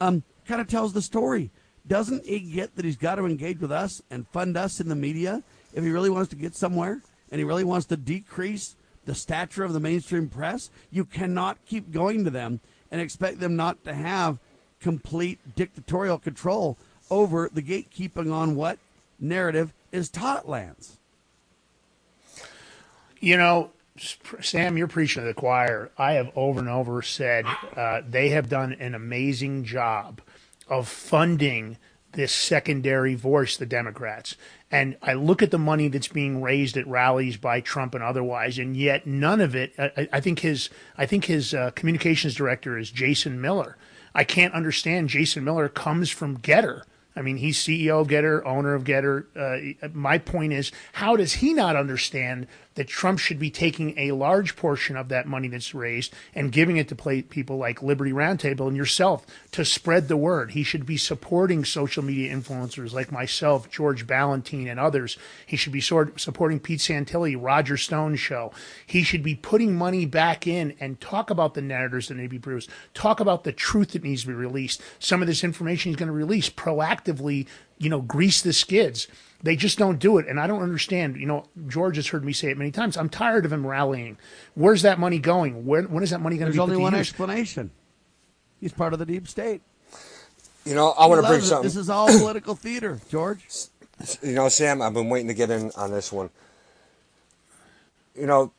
um, 0.00 0.22
kind 0.46 0.60
of 0.60 0.68
tells 0.68 0.92
the 0.92 1.02
story. 1.02 1.50
Doesn't 1.86 2.26
he 2.26 2.40
get 2.40 2.76
that 2.76 2.84
he's 2.84 2.96
got 2.96 3.16
to 3.16 3.24
engage 3.24 3.60
with 3.60 3.72
us 3.72 4.02
and 4.10 4.28
fund 4.28 4.56
us 4.56 4.80
in 4.80 4.88
the 4.88 4.96
media 4.96 5.42
if 5.72 5.84
he 5.84 5.90
really 5.90 6.10
wants 6.10 6.30
to 6.30 6.36
get 6.36 6.54
somewhere 6.54 7.00
and 7.30 7.38
he 7.38 7.44
really 7.44 7.64
wants 7.64 7.86
to 7.86 7.96
decrease 7.96 8.76
the 9.04 9.14
stature 9.14 9.64
of 9.64 9.72
the 9.72 9.80
mainstream 9.80 10.28
press? 10.28 10.70
You 10.90 11.04
cannot 11.04 11.64
keep 11.64 11.92
going 11.92 12.24
to 12.24 12.30
them 12.30 12.60
and 12.90 13.00
expect 13.00 13.40
them 13.40 13.56
not 13.56 13.84
to 13.84 13.94
have 13.94 14.38
complete 14.80 15.38
dictatorial 15.54 16.18
control 16.18 16.76
over 17.10 17.48
the 17.52 17.62
gatekeeping 17.62 18.32
on 18.32 18.54
what 18.54 18.78
narrative 19.18 19.72
is 19.92 20.10
taught, 20.10 20.48
Lance. 20.48 20.98
You 23.20 23.36
know, 23.36 23.70
Sam, 24.40 24.76
you're 24.76 24.88
preaching 24.88 25.22
to 25.22 25.26
the 25.26 25.34
choir. 25.34 25.90
I 25.98 26.12
have 26.14 26.30
over 26.36 26.60
and 26.60 26.68
over 26.68 27.02
said 27.02 27.44
uh, 27.76 28.02
they 28.08 28.30
have 28.30 28.48
done 28.48 28.72
an 28.74 28.94
amazing 28.94 29.64
job 29.64 30.20
of 30.68 30.88
funding 30.88 31.78
this 32.12 32.32
secondary 32.32 33.14
voice, 33.14 33.56
the 33.56 33.66
Democrats. 33.66 34.36
And 34.70 34.96
I 35.02 35.14
look 35.14 35.42
at 35.42 35.50
the 35.50 35.58
money 35.58 35.88
that's 35.88 36.08
being 36.08 36.42
raised 36.42 36.76
at 36.76 36.86
rallies 36.86 37.36
by 37.36 37.60
Trump 37.60 37.94
and 37.94 38.02
otherwise, 38.02 38.58
and 38.58 38.76
yet 38.76 39.06
none 39.06 39.40
of 39.40 39.54
it. 39.54 39.72
I, 39.78 40.08
I 40.12 40.20
think 40.20 40.40
his 40.40 40.70
I 40.96 41.06
think 41.06 41.26
his 41.26 41.54
uh, 41.54 41.70
communications 41.72 42.34
director 42.34 42.78
is 42.78 42.90
Jason 42.90 43.40
Miller. 43.40 43.76
I 44.14 44.24
can't 44.24 44.54
understand. 44.54 45.08
Jason 45.08 45.44
Miller 45.44 45.68
comes 45.68 46.10
from 46.10 46.38
Gettr. 46.38 46.82
I 47.18 47.22
mean, 47.22 47.38
he's 47.38 47.58
CEO 47.58 48.00
of 48.00 48.08
Gettr, 48.08 48.44
owner 48.46 48.74
of 48.74 48.84
Gettr. 48.84 49.26
Uh, 49.82 49.88
my 49.92 50.18
point 50.18 50.52
is, 50.52 50.70
how 50.92 51.16
does 51.16 51.34
he 51.34 51.52
not 51.52 51.74
understand 51.74 52.46
that 52.78 52.86
Trump 52.86 53.18
should 53.18 53.40
be 53.40 53.50
taking 53.50 53.92
a 53.98 54.12
large 54.12 54.54
portion 54.54 54.96
of 54.96 55.08
that 55.08 55.26
money 55.26 55.48
that's 55.48 55.74
raised 55.74 56.14
and 56.32 56.52
giving 56.52 56.76
it 56.76 56.86
to 56.86 56.94
play 56.94 57.20
people 57.20 57.56
like 57.56 57.82
Liberty 57.82 58.12
Roundtable 58.12 58.68
and 58.68 58.76
yourself 58.76 59.26
to 59.50 59.64
spread 59.64 60.06
the 60.06 60.16
word? 60.16 60.52
He 60.52 60.62
should 60.62 60.86
be 60.86 60.96
supporting 60.96 61.64
social 61.64 62.04
media 62.04 62.32
influencers 62.32 62.92
like 62.92 63.10
myself, 63.10 63.68
George 63.68 64.06
Balloutine, 64.06 64.70
and 64.70 64.78
others. 64.78 65.18
He 65.44 65.56
should 65.56 65.72
be 65.72 65.80
sort 65.80 66.20
supporting 66.20 66.60
Pete 66.60 66.78
Santilli, 66.78 67.36
Roger 67.36 67.76
Stone 67.76 68.14
show. 68.14 68.52
He 68.86 69.02
should 69.02 69.24
be 69.24 69.34
putting 69.34 69.74
money 69.74 70.06
back 70.06 70.46
in 70.46 70.76
and 70.78 71.00
talk 71.00 71.30
about 71.30 71.54
the 71.54 71.62
narratives 71.62 72.06
that 72.06 72.14
need 72.14 72.22
to 72.22 72.28
be 72.28 72.38
produced, 72.38 72.70
talk 72.94 73.18
about 73.18 73.42
the 73.42 73.50
truth 73.50 73.90
that 73.90 74.04
needs 74.04 74.20
to 74.22 74.28
be 74.28 74.34
released. 74.34 74.80
Some 75.00 75.20
of 75.20 75.26
this 75.26 75.42
information 75.42 75.90
he's 75.90 75.96
going 75.96 76.06
to 76.06 76.12
release 76.12 76.48
proactively, 76.48 77.48
you 77.76 77.90
know, 77.90 78.02
grease 78.02 78.40
the 78.40 78.52
skids. 78.52 79.08
They 79.42 79.54
just 79.54 79.78
don't 79.78 79.98
do 79.98 80.18
it. 80.18 80.26
And 80.26 80.40
I 80.40 80.46
don't 80.46 80.62
understand. 80.62 81.16
You 81.16 81.26
know, 81.26 81.44
George 81.68 81.96
has 81.96 82.08
heard 82.08 82.24
me 82.24 82.32
say 82.32 82.50
it 82.50 82.58
many 82.58 82.70
times. 82.70 82.96
I'm 82.96 83.08
tired 83.08 83.44
of 83.44 83.52
him 83.52 83.66
rallying. 83.66 84.18
Where's 84.54 84.82
that 84.82 84.98
money 84.98 85.18
going? 85.18 85.64
Where, 85.64 85.82
when 85.82 86.02
is 86.02 86.10
that 86.10 86.20
money 86.20 86.36
going 86.36 86.50
to 86.50 86.56
There's 86.56 86.56
be 86.56 86.60
only 86.60 86.74
put 86.74 86.78
to 86.78 86.82
one 86.82 86.92
use? 86.94 87.00
explanation. 87.08 87.70
He's 88.60 88.72
part 88.72 88.92
of 88.92 88.98
the 88.98 89.06
deep 89.06 89.28
state. 89.28 89.62
You 90.64 90.74
know, 90.74 90.90
I 90.90 91.06
want 91.06 91.22
to 91.22 91.28
bring 91.28 91.40
it. 91.40 91.44
something. 91.44 91.62
This 91.62 91.76
is 91.76 91.88
all 91.88 92.08
political 92.08 92.54
theater, 92.54 92.98
George. 93.08 93.44
You 94.22 94.32
know, 94.32 94.48
Sam, 94.48 94.82
I've 94.82 94.94
been 94.94 95.08
waiting 95.08 95.28
to 95.28 95.34
get 95.34 95.50
in 95.50 95.70
on 95.76 95.92
this 95.92 96.12
one. 96.12 96.30
You 98.14 98.26
know, 98.26 98.52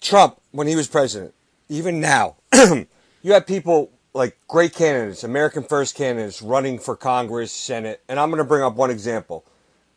Trump, 0.00 0.40
when 0.50 0.66
he 0.66 0.74
was 0.74 0.88
president, 0.88 1.34
even 1.68 2.00
now, 2.00 2.36
you 2.54 3.32
have 3.32 3.46
people 3.46 3.90
like 4.14 4.36
great 4.48 4.74
candidates, 4.74 5.22
American 5.24 5.62
first 5.62 5.94
candidates 5.94 6.42
running 6.42 6.78
for 6.78 6.96
Congress, 6.96 7.52
Senate, 7.52 8.02
and 8.08 8.18
I'm 8.18 8.30
going 8.30 8.38
to 8.38 8.44
bring 8.48 8.62
up 8.62 8.74
one 8.74 8.90
example. 8.90 9.44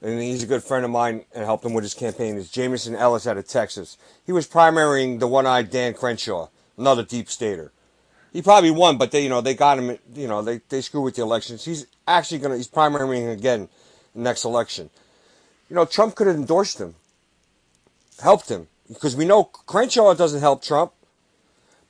And 0.05 0.21
he's 0.21 0.43
a 0.43 0.45
good 0.45 0.63
friend 0.63 0.85
of 0.85 0.91
mine 0.91 1.25
and 1.33 1.43
helped 1.45 1.65
him 1.65 1.73
with 1.73 1.83
his 1.83 1.95
campaign. 1.95 2.37
Is 2.37 2.51
Jameson 2.51 2.95
Ellis 2.95 3.25
out 3.25 3.39
of 3.39 3.47
Texas? 3.47 3.97
He 4.23 4.31
was 4.31 4.47
primarying 4.47 5.19
the 5.19 5.25
one-eyed 5.25 5.71
Dan 5.71 5.95
Crenshaw, 5.95 6.49
another 6.77 7.01
deep 7.01 7.27
stater. 7.27 7.71
He 8.31 8.43
probably 8.43 8.69
won, 8.69 8.99
but 8.99 9.09
they, 9.09 9.23
you 9.23 9.29
know, 9.29 9.41
they 9.41 9.55
got 9.55 9.79
him. 9.79 9.97
You 10.13 10.27
know, 10.27 10.43
they 10.43 10.61
they 10.69 10.81
screw 10.81 11.01
with 11.01 11.15
the 11.15 11.23
elections. 11.23 11.65
He's 11.65 11.87
actually 12.07 12.37
going 12.37 12.51
to. 12.51 12.57
He's 12.57 12.67
primarying 12.67 13.33
again 13.33 13.67
next 14.13 14.45
election. 14.45 14.91
You 15.71 15.75
know, 15.75 15.85
Trump 15.85 16.13
could 16.13 16.27
have 16.27 16.35
endorsed 16.35 16.79
him, 16.79 16.93
helped 18.21 18.47
him, 18.47 18.67
because 18.87 19.15
we 19.15 19.25
know 19.25 19.45
Crenshaw 19.45 20.13
doesn't 20.13 20.41
help 20.41 20.61
Trump. 20.61 20.91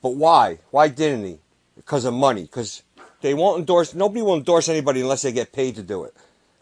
But 0.01 0.15
why? 0.15 0.59
Why 0.71 0.87
didn't 0.87 1.25
he? 1.25 1.39
Because 1.75 2.05
of 2.05 2.13
money. 2.13 2.43
Because 2.43 2.81
they 3.19 3.33
won't 3.33 3.59
endorse. 3.59 3.93
Nobody 3.93 4.21
will 4.21 4.37
endorse 4.37 4.69
anybody 4.69 5.01
unless 5.01 5.23
they 5.23 5.33
get 5.33 5.51
paid 5.51 5.75
to 5.75 5.83
do 5.83 6.05
it. 6.05 6.15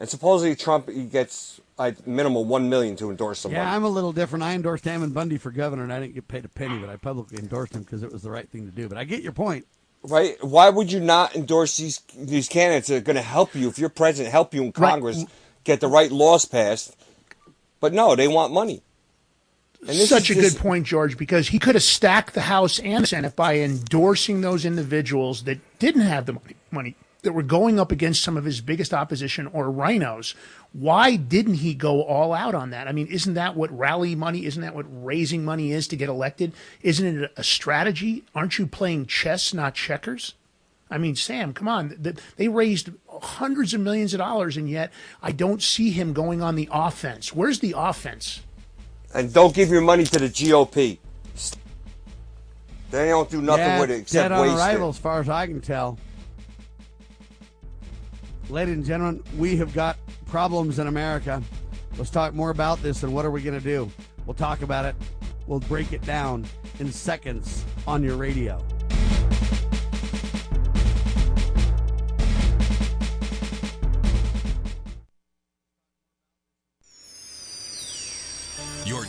And 0.03 0.09
supposedly 0.09 0.53
Trump 0.53 0.89
he 0.89 1.05
gets 1.05 1.61
a 1.79 1.95
minimal 2.05 2.43
one 2.43 2.67
million 2.67 2.97
to 2.97 3.09
endorse 3.09 3.39
somebody. 3.39 3.61
Yeah, 3.61 3.73
I'm 3.73 3.85
a 3.85 3.87
little 3.87 4.11
different. 4.11 4.43
I 4.43 4.53
endorsed 4.53 4.85
Ammon 4.85 5.11
Bundy 5.11 5.37
for 5.37 5.49
governor, 5.49 5.83
and 5.83 5.93
I 5.93 6.01
didn't 6.01 6.13
get 6.13 6.27
paid 6.27 6.43
a 6.43 6.49
penny, 6.49 6.77
but 6.77 6.89
I 6.89 6.97
publicly 6.97 7.39
endorsed 7.39 7.73
him 7.73 7.83
because 7.83 8.03
it 8.03 8.11
was 8.11 8.21
the 8.21 8.29
right 8.29 8.49
thing 8.49 8.65
to 8.65 8.71
do. 8.73 8.89
But 8.89 8.97
I 8.97 9.05
get 9.05 9.23
your 9.23 9.31
point. 9.31 9.65
Right? 10.03 10.35
Why 10.43 10.69
would 10.69 10.91
you 10.91 10.99
not 10.99 11.37
endorse 11.37 11.77
these 11.77 12.01
these 12.17 12.49
candidates 12.49 12.89
that 12.89 12.97
are 12.97 12.99
going 12.99 13.15
to 13.15 13.21
help 13.21 13.55
you 13.55 13.69
if 13.69 13.79
you're 13.79 13.87
president, 13.87 14.33
help 14.33 14.53
you 14.53 14.63
in 14.63 14.73
Right. 14.75 14.91
Congress, 14.91 15.23
get 15.63 15.79
the 15.79 15.87
right 15.87 16.11
laws 16.11 16.43
passed? 16.43 16.97
But 17.79 17.93
no, 17.93 18.13
they 18.13 18.27
want 18.27 18.51
money. 18.51 18.81
Such 19.91 20.29
a 20.29 20.35
just- 20.35 20.55
good 20.55 20.61
point, 20.61 20.85
George, 20.85 21.17
because 21.17 21.49
he 21.49 21.59
could 21.59 21.75
have 21.75 21.83
stacked 21.83 22.33
the 22.33 22.41
House 22.41 22.79
and 22.79 23.03
the 23.03 23.07
Senate 23.07 23.35
by 23.35 23.59
endorsing 23.59 24.41
those 24.41 24.65
individuals 24.65 25.43
that 25.43 25.59
didn't 25.79 26.01
have 26.01 26.25
the 26.25 26.33
money, 26.33 26.55
money 26.71 26.95
that 27.23 27.33
were 27.33 27.43
going 27.43 27.79
up 27.79 27.91
against 27.91 28.21
some 28.21 28.37
of 28.37 28.43
his 28.43 28.61
biggest 28.61 28.93
opposition 28.93 29.47
or 29.47 29.71
rhinos. 29.71 30.35
Why 30.73 31.15
didn't 31.15 31.55
he 31.55 31.73
go 31.73 32.03
all 32.03 32.33
out 32.33 32.53
on 32.53 32.71
that? 32.71 32.87
I 32.87 32.91
mean, 32.91 33.07
isn't 33.07 33.33
that 33.35 33.55
what 33.55 33.75
rally 33.77 34.15
money, 34.15 34.45
isn't 34.45 34.61
that 34.61 34.75
what 34.75 34.85
raising 34.89 35.45
money 35.45 35.71
is 35.71 35.87
to 35.87 35.95
get 35.95 36.09
elected? 36.09 36.53
Isn't 36.81 37.23
it 37.23 37.31
a 37.37 37.43
strategy? 37.43 38.23
Aren't 38.35 38.57
you 38.59 38.67
playing 38.67 39.05
chess, 39.05 39.53
not 39.53 39.73
checkers? 39.73 40.33
I 40.89 40.97
mean, 40.97 41.15
Sam, 41.15 41.53
come 41.53 41.67
on. 41.67 42.13
They 42.35 42.49
raised 42.49 42.89
hundreds 43.09 43.73
of 43.73 43.81
millions 43.81 44.13
of 44.13 44.19
dollars, 44.19 44.57
and 44.57 44.69
yet 44.69 44.91
I 45.21 45.31
don't 45.31 45.61
see 45.61 45.91
him 45.91 46.13
going 46.13 46.41
on 46.41 46.55
the 46.55 46.69
offense. 46.71 47.33
Where's 47.33 47.59
the 47.59 47.73
offense? 47.75 48.41
And 49.13 49.31
don't 49.31 49.53
give 49.53 49.69
your 49.69 49.81
money 49.81 50.05
to 50.05 50.19
the 50.19 50.27
GOP. 50.27 50.97
They 52.89 53.09
don't 53.09 53.29
do 53.29 53.41
nothing 53.41 53.65
yeah, 53.65 53.79
with 53.79 53.91
it 53.91 54.01
except 54.01 54.29
dead 54.29 54.31
on 54.31 54.41
waste 54.41 54.57
arrival, 54.57 54.87
it. 54.87 54.91
as 54.91 54.97
far 54.99 55.19
as 55.19 55.29
I 55.29 55.47
can 55.47 55.61
tell. 55.61 55.97
Ladies 58.49 58.75
and 58.75 58.85
gentlemen, 58.85 59.23
we 59.37 59.55
have 59.57 59.73
got 59.73 59.97
problems 60.27 60.77
in 60.77 60.87
America. 60.87 61.41
Let's 61.97 62.11
talk 62.11 62.33
more 62.33 62.49
about 62.49 62.81
this 62.81 63.03
and 63.03 63.13
what 63.13 63.25
are 63.25 63.31
we 63.31 63.41
going 63.41 63.57
to 63.57 63.63
do? 63.63 63.89
We'll 64.25 64.35
talk 64.35 64.61
about 64.61 64.85
it. 64.85 64.95
We'll 65.47 65.59
break 65.61 65.91
it 65.91 66.03
down 66.03 66.45
in 66.79 66.91
seconds 66.91 67.65
on 67.87 68.03
your 68.03 68.15
radio. 68.15 68.63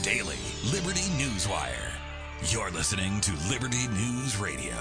Daily 0.05 0.36
Liberty 0.70 1.01
Newswire. 1.16 1.90
You're 2.52 2.70
listening 2.70 3.22
to 3.22 3.32
Liberty 3.48 3.89
News 3.89 4.36
Radio. 4.36 4.76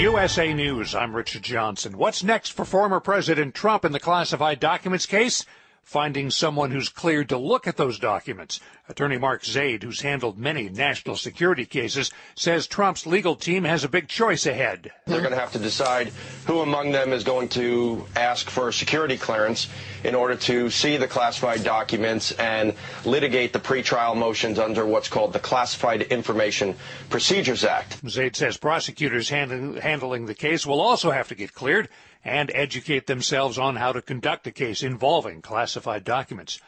USA 0.00 0.52
News, 0.52 0.96
I'm 0.96 1.14
Richard 1.14 1.42
Johnson. 1.42 1.96
What's 1.96 2.24
next 2.24 2.50
for 2.50 2.64
former 2.64 2.98
President 2.98 3.54
Trump 3.54 3.84
in 3.84 3.92
the 3.92 4.00
classified 4.00 4.58
documents 4.58 5.06
case? 5.06 5.44
Finding 5.82 6.30
someone 6.30 6.70
who's 6.70 6.88
cleared 6.88 7.28
to 7.30 7.38
look 7.38 7.66
at 7.66 7.76
those 7.76 7.98
documents. 7.98 8.60
Attorney 8.88 9.18
Mark 9.18 9.44
Zaid, 9.44 9.82
who's 9.82 10.00
handled 10.02 10.38
many 10.38 10.68
national 10.68 11.16
security 11.16 11.64
cases, 11.64 12.10
says 12.34 12.66
Trump's 12.66 13.06
legal 13.06 13.36
team 13.36 13.64
has 13.64 13.82
a 13.84 13.88
big 13.88 14.08
choice 14.08 14.46
ahead. 14.46 14.90
They're 15.06 15.20
going 15.20 15.32
to 15.32 15.38
have 15.38 15.52
to 15.52 15.58
decide 15.58 16.12
who 16.46 16.60
among 16.60 16.90
them 16.92 17.12
is 17.12 17.24
going 17.24 17.48
to 17.50 18.06
ask 18.16 18.50
for 18.50 18.68
a 18.68 18.72
security 18.72 19.16
clearance 19.16 19.68
in 20.04 20.14
order 20.14 20.34
to 20.36 20.70
see 20.70 20.96
the 20.96 21.08
classified 21.08 21.64
documents 21.64 22.32
and 22.32 22.74
litigate 23.04 23.52
the 23.52 23.60
pretrial 23.60 24.16
motions 24.16 24.58
under 24.58 24.86
what's 24.86 25.08
called 25.08 25.32
the 25.32 25.38
Classified 25.38 26.02
Information 26.02 26.74
Procedures 27.08 27.64
Act. 27.64 27.98
Zaid 28.08 28.36
says 28.36 28.56
prosecutors 28.56 29.28
handling, 29.28 29.76
handling 29.76 30.26
the 30.26 30.34
case 30.34 30.66
will 30.66 30.80
also 30.80 31.10
have 31.10 31.28
to 31.28 31.34
get 31.34 31.54
cleared 31.54 31.88
and 32.24 32.50
educate 32.54 33.06
themselves 33.06 33.58
on 33.58 33.76
how 33.76 33.92
to 33.92 34.02
conduct 34.02 34.46
a 34.46 34.50
case 34.50 34.82
involving 34.82 35.42
classified 35.42 36.04
documents. 36.04 36.60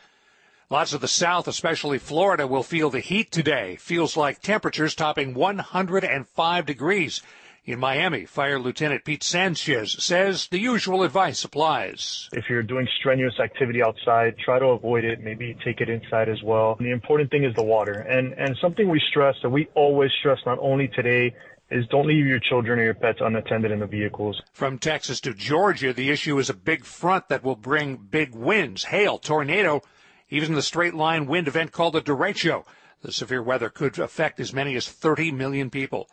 Lots 0.70 0.94
of 0.94 1.02
the 1.02 1.08
South, 1.08 1.46
especially 1.48 1.98
Florida, 1.98 2.46
will 2.46 2.62
feel 2.62 2.88
the 2.88 3.00
heat 3.00 3.30
today. 3.30 3.76
Feels 3.76 4.16
like 4.16 4.40
temperatures 4.40 4.94
topping 4.94 5.34
105 5.34 6.66
degrees. 6.66 7.22
In 7.64 7.78
Miami, 7.78 8.24
Fire 8.24 8.58
Lieutenant 8.58 9.04
Pete 9.04 9.22
Sanchez 9.22 9.92
says 10.02 10.48
the 10.48 10.58
usual 10.58 11.04
advice 11.04 11.44
applies. 11.44 12.28
If 12.32 12.46
you're 12.50 12.64
doing 12.64 12.88
strenuous 12.98 13.38
activity 13.38 13.80
outside, 13.80 14.36
try 14.38 14.58
to 14.58 14.66
avoid 14.66 15.04
it. 15.04 15.20
Maybe 15.20 15.56
take 15.64 15.80
it 15.80 15.88
inside 15.88 16.28
as 16.28 16.42
well. 16.42 16.74
And 16.78 16.88
the 16.88 16.90
important 16.90 17.30
thing 17.30 17.44
is 17.44 17.54
the 17.54 17.62
water. 17.62 17.92
And, 17.92 18.32
and 18.32 18.56
something 18.60 18.88
we 18.88 19.00
stress 19.10 19.36
that 19.42 19.50
we 19.50 19.68
always 19.74 20.10
stress 20.18 20.38
not 20.44 20.58
only 20.60 20.88
today 20.88 21.36
is 21.72 21.86
don't 21.88 22.06
leave 22.06 22.26
your 22.26 22.38
children 22.38 22.78
or 22.78 22.84
your 22.84 22.94
pets 22.94 23.18
unattended 23.20 23.70
in 23.70 23.80
the 23.80 23.86
vehicles. 23.86 24.40
From 24.52 24.78
Texas 24.78 25.20
to 25.22 25.32
Georgia, 25.32 25.92
the 25.92 26.10
issue 26.10 26.38
is 26.38 26.50
a 26.50 26.54
big 26.54 26.84
front 26.84 27.28
that 27.28 27.42
will 27.42 27.56
bring 27.56 27.96
big 27.96 28.34
winds, 28.34 28.84
hail, 28.84 29.18
tornado, 29.18 29.82
even 30.28 30.54
the 30.54 30.62
straight 30.62 30.94
line 30.94 31.26
wind 31.26 31.48
event 31.48 31.72
called 31.72 31.96
a 31.96 32.00
derecho. 32.00 32.64
The 33.00 33.12
severe 33.12 33.42
weather 33.42 33.68
could 33.68 33.98
affect 33.98 34.38
as 34.38 34.52
many 34.52 34.76
as 34.76 34.88
30 34.88 35.32
million 35.32 35.70
people. 35.70 36.08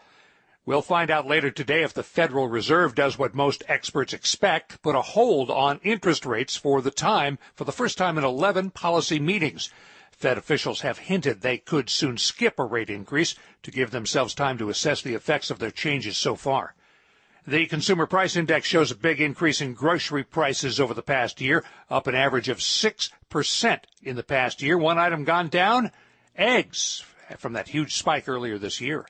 We'll 0.66 0.82
find 0.82 1.10
out 1.10 1.26
later 1.26 1.52
today 1.52 1.84
if 1.84 1.94
the 1.94 2.04
Federal 2.04 2.48
Reserve 2.48 2.96
does 2.96 3.18
what 3.18 3.34
most 3.34 3.64
experts 3.68 4.14
expect, 4.14 4.82
put 4.82 4.96
a 4.96 5.02
hold 5.02 5.50
on 5.50 5.80
interest 5.84 6.26
rates 6.26 6.56
for 6.56 6.82
the 6.82 6.92
time, 6.92 7.40
for 7.56 7.64
the 7.64 7.72
first 7.72 7.98
time 7.98 8.18
in 8.18 8.24
11 8.24 8.72
policy 8.72 9.20
meetings. 9.20 9.72
Fed 10.20 10.38
officials 10.38 10.82
have 10.82 10.98
hinted 10.98 11.40
they 11.40 11.58
could 11.58 11.90
soon 11.90 12.18
skip 12.18 12.60
a 12.60 12.66
rate 12.66 12.90
increase 12.90 13.36
to 13.64 13.72
give 13.72 13.92
themselves 13.92 14.34
time 14.34 14.58
to 14.58 14.70
assess 14.70 15.02
the 15.02 15.14
effects 15.14 15.50
of 15.50 15.60
their 15.60 15.72
changes 15.72 16.18
so 16.18 16.36
far. 16.36 16.76
The 17.48 17.68
Consumer 17.68 18.06
Price 18.06 18.36
Index 18.36 18.68
shows 18.68 18.92
a 18.92 18.96
big 18.96 19.22
increase 19.22 19.62
in 19.62 19.74
grocery 19.74 20.26
prices 20.26 20.78
over 20.78 20.94
the 20.94 21.02
past 21.02 21.40
year, 21.40 21.64
up 21.90 22.06
an 22.06 22.16
average 22.16 22.50
of 22.50 22.58
6% 22.58 23.80
in 24.04 24.18
the 24.18 24.24
past 24.24 24.62
year. 24.62 24.78
One 24.78 25.00
item 25.00 25.24
gone 25.24 25.48
down, 25.48 25.90
eggs, 26.36 27.06
from 27.38 27.54
that 27.54 27.70
huge 27.70 27.96
spike 27.96 28.28
earlier 28.28 28.58
this 28.58 28.82
year. 28.82 29.08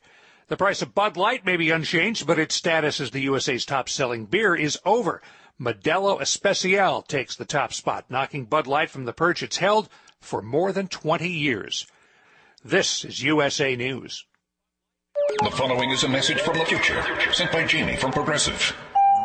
The 0.48 0.58
price 0.58 0.84
of 0.84 0.94
Bud 0.94 1.18
Light 1.18 1.44
may 1.44 1.58
be 1.58 1.72
unchanged, 1.72 2.28
but 2.28 2.38
its 2.38 2.54
status 2.54 3.02
as 3.02 3.10
the 3.10 3.22
USA's 3.22 3.66
top-selling 3.66 4.28
beer 4.28 4.56
is 4.56 4.80
over. 4.86 5.24
Modelo 5.60 6.22
Especial 6.22 7.02
takes 7.02 7.36
the 7.36 7.46
top 7.46 7.74
spot, 7.74 8.06
knocking 8.10 8.46
Bud 8.46 8.68
Light 8.68 8.92
from 8.92 9.06
the 9.06 9.14
perch 9.14 9.42
it's 9.42 9.58
held 9.58 9.90
for 10.22 10.42
more 10.42 10.72
than 10.72 10.88
20 10.88 11.28
years. 11.30 11.88
This 12.64 13.06
is 13.06 13.24
USA 13.24 13.76
News. 13.76 14.26
The 15.44 15.52
following 15.52 15.92
is 15.92 16.04
a 16.04 16.10
message 16.10 16.42
from 16.42 16.58
the 16.58 16.66
future, 16.66 17.04
sent 17.32 17.52
by 17.52 17.66
Jamie 17.66 17.96
from 17.96 18.12
Progressive. 18.12 18.76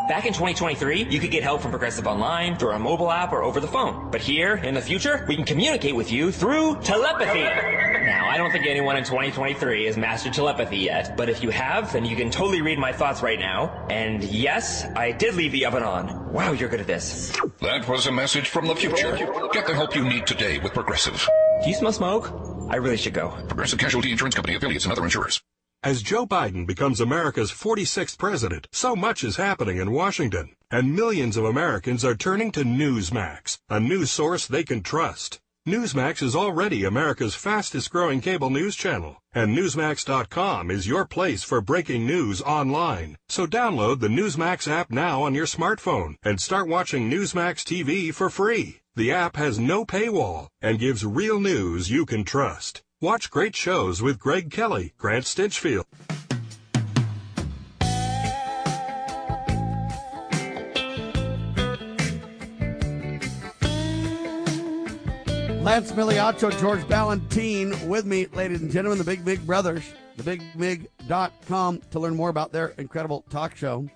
Back 0.06 0.26
in 0.26 0.34
2023, 0.34 1.04
you 1.04 1.18
could 1.18 1.30
get 1.30 1.42
help 1.42 1.62
from 1.62 1.70
Progressive 1.70 2.06
Online, 2.06 2.58
through 2.58 2.72
our 2.72 2.78
mobile 2.78 3.10
app, 3.10 3.32
or 3.32 3.42
over 3.42 3.58
the 3.58 3.66
phone. 3.66 4.10
But 4.10 4.20
here, 4.20 4.56
in 4.56 4.74
the 4.74 4.80
future, 4.82 5.24
we 5.26 5.34
can 5.34 5.46
communicate 5.46 5.96
with 5.96 6.12
you 6.12 6.30
through 6.30 6.78
telepathy. 6.82 7.40
Now, 7.40 8.28
I 8.28 8.36
don't 8.36 8.50
think 8.50 8.66
anyone 8.66 8.98
in 8.98 9.04
2023 9.04 9.86
has 9.86 9.96
mastered 9.96 10.34
telepathy 10.34 10.76
yet, 10.76 11.16
but 11.16 11.30
if 11.30 11.42
you 11.42 11.48
have, 11.48 11.90
then 11.90 12.04
you 12.04 12.16
can 12.16 12.30
totally 12.30 12.60
read 12.60 12.78
my 12.78 12.92
thoughts 12.92 13.22
right 13.22 13.38
now. 13.38 13.86
And 13.88 14.22
yes, 14.22 14.84
I 14.94 15.12
did 15.12 15.36
leave 15.36 15.52
the 15.52 15.64
oven 15.64 15.82
on. 15.82 16.30
Wow, 16.30 16.52
you're 16.52 16.68
good 16.68 16.80
at 16.80 16.86
this. 16.86 17.34
That 17.62 17.88
was 17.88 18.06
a 18.06 18.12
message 18.12 18.50
from 18.50 18.66
the 18.66 18.76
future. 18.76 19.16
Get 19.54 19.66
the 19.66 19.74
help 19.74 19.96
you 19.96 20.04
need 20.06 20.26
today 20.26 20.58
with 20.58 20.74
Progressive. 20.74 21.26
Do 21.62 21.70
you 21.70 21.74
smell 21.74 21.92
smoke? 21.92 22.30
I 22.68 22.76
really 22.76 22.98
should 22.98 23.14
go. 23.14 23.30
Progressive 23.48 23.78
Casualty 23.78 24.12
Insurance 24.12 24.34
Company 24.34 24.54
affiliates 24.54 24.84
and 24.84 24.92
other 24.92 25.04
insurers. 25.04 25.40
As 25.84 26.00
Joe 26.00 26.26
Biden 26.26 26.66
becomes 26.66 26.98
America's 26.98 27.52
46th 27.52 28.16
president, 28.16 28.68
so 28.72 28.96
much 28.96 29.22
is 29.22 29.36
happening 29.36 29.76
in 29.76 29.92
Washington, 29.92 30.56
and 30.70 30.96
millions 30.96 31.36
of 31.36 31.44
Americans 31.44 32.06
are 32.06 32.14
turning 32.14 32.50
to 32.52 32.64
Newsmax, 32.64 33.58
a 33.68 33.80
news 33.80 34.10
source 34.10 34.46
they 34.46 34.64
can 34.64 34.82
trust. 34.82 35.40
Newsmax 35.68 36.22
is 36.22 36.34
already 36.34 36.84
America's 36.84 37.34
fastest 37.34 37.90
growing 37.90 38.22
cable 38.22 38.48
news 38.48 38.76
channel, 38.76 39.18
and 39.34 39.54
Newsmax.com 39.54 40.70
is 40.70 40.86
your 40.86 41.04
place 41.04 41.42
for 41.42 41.60
breaking 41.60 42.06
news 42.06 42.40
online. 42.40 43.18
So 43.28 43.46
download 43.46 44.00
the 44.00 44.08
Newsmax 44.08 44.66
app 44.66 44.90
now 44.90 45.22
on 45.22 45.34
your 45.34 45.44
smartphone 45.44 46.14
and 46.22 46.40
start 46.40 46.66
watching 46.66 47.10
Newsmax 47.10 47.62
TV 47.62 48.14
for 48.14 48.30
free. 48.30 48.80
The 48.96 49.12
app 49.12 49.36
has 49.36 49.58
no 49.58 49.84
paywall 49.84 50.48
and 50.62 50.78
gives 50.78 51.04
real 51.04 51.40
news 51.40 51.90
you 51.90 52.06
can 52.06 52.24
trust. 52.24 52.83
Watch 53.04 53.30
great 53.30 53.54
shows 53.54 54.00
with 54.00 54.18
Greg 54.18 54.50
Kelly, 54.50 54.94
Grant 54.96 55.26
Stinchfield. 55.26 55.84
Lance 65.62 65.92
Migliaccio, 65.92 66.58
George 66.58 66.80
Balloutine 66.84 67.86
with 67.86 68.06
me, 68.06 68.24
ladies 68.28 68.62
and 68.62 68.70
gentlemen, 68.70 68.96
the 68.96 69.04
Big 69.04 69.22
Big 69.22 69.46
Brothers, 69.46 69.84
thebigmig.com 70.16 71.82
to 71.90 72.00
learn 72.00 72.16
more 72.16 72.30
about 72.30 72.52
their 72.52 72.68
incredible 72.78 73.22
talk 73.28 73.54
show. 73.54 73.86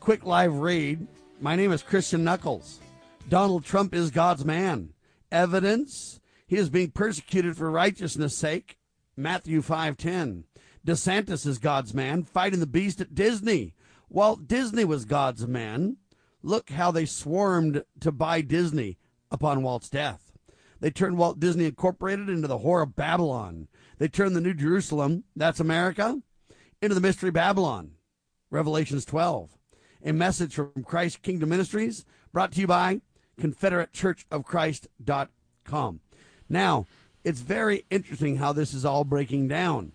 Quick 0.00 0.24
live 0.24 0.54
read. 0.54 1.06
My 1.38 1.54
name 1.54 1.70
is 1.70 1.82
Christian 1.82 2.24
Knuckles. 2.24 2.80
Donald 3.28 3.66
Trump 3.66 3.92
is 3.92 4.10
God's 4.10 4.46
man. 4.46 4.94
Evidence 5.30 6.18
he 6.46 6.56
is 6.56 6.70
being 6.70 6.90
persecuted 6.90 7.56
for 7.56 7.70
righteousness' 7.70 8.36
sake. 8.36 8.78
Matthew 9.16 9.62
5:10. 9.62 10.44
DeSantis 10.86 11.46
is 11.46 11.58
God's 11.58 11.94
man, 11.94 12.24
fighting 12.24 12.60
the 12.60 12.66
beast 12.66 13.00
at 13.00 13.14
Disney. 13.14 13.74
Walt 14.08 14.46
Disney 14.46 14.84
was 14.84 15.06
God's 15.06 15.46
man. 15.46 15.96
Look 16.42 16.70
how 16.70 16.90
they 16.90 17.06
swarmed 17.06 17.84
to 18.00 18.12
buy 18.12 18.42
Disney 18.42 18.98
upon 19.30 19.62
Walt's 19.62 19.88
death. 19.88 20.32
They 20.80 20.90
turned 20.90 21.16
Walt 21.16 21.40
Disney 21.40 21.64
Incorporated 21.64 22.28
into 22.28 22.46
the 22.46 22.58
whore 22.58 22.82
of 22.82 22.94
Babylon. 22.94 23.68
They 23.96 24.08
turned 24.08 24.36
the 24.36 24.42
New 24.42 24.52
Jerusalem, 24.52 25.24
that's 25.34 25.60
America, 25.60 26.20
into 26.82 26.94
the 26.94 27.00
Mystery 27.00 27.30
Babylon. 27.30 27.92
Revelations 28.50 29.06
12. 29.06 29.56
A 30.04 30.12
message 30.12 30.54
from 30.54 30.84
Christ 30.84 31.22
Kingdom 31.22 31.48
Ministries 31.48 32.04
brought 32.32 32.52
to 32.52 32.60
you 32.60 32.66
by 32.66 33.00
ConfederateChurchofChrist.com. 33.40 36.00
Now, 36.48 36.86
it's 37.22 37.40
very 37.40 37.84
interesting 37.90 38.36
how 38.36 38.52
this 38.52 38.74
is 38.74 38.84
all 38.84 39.04
breaking 39.04 39.48
down. 39.48 39.92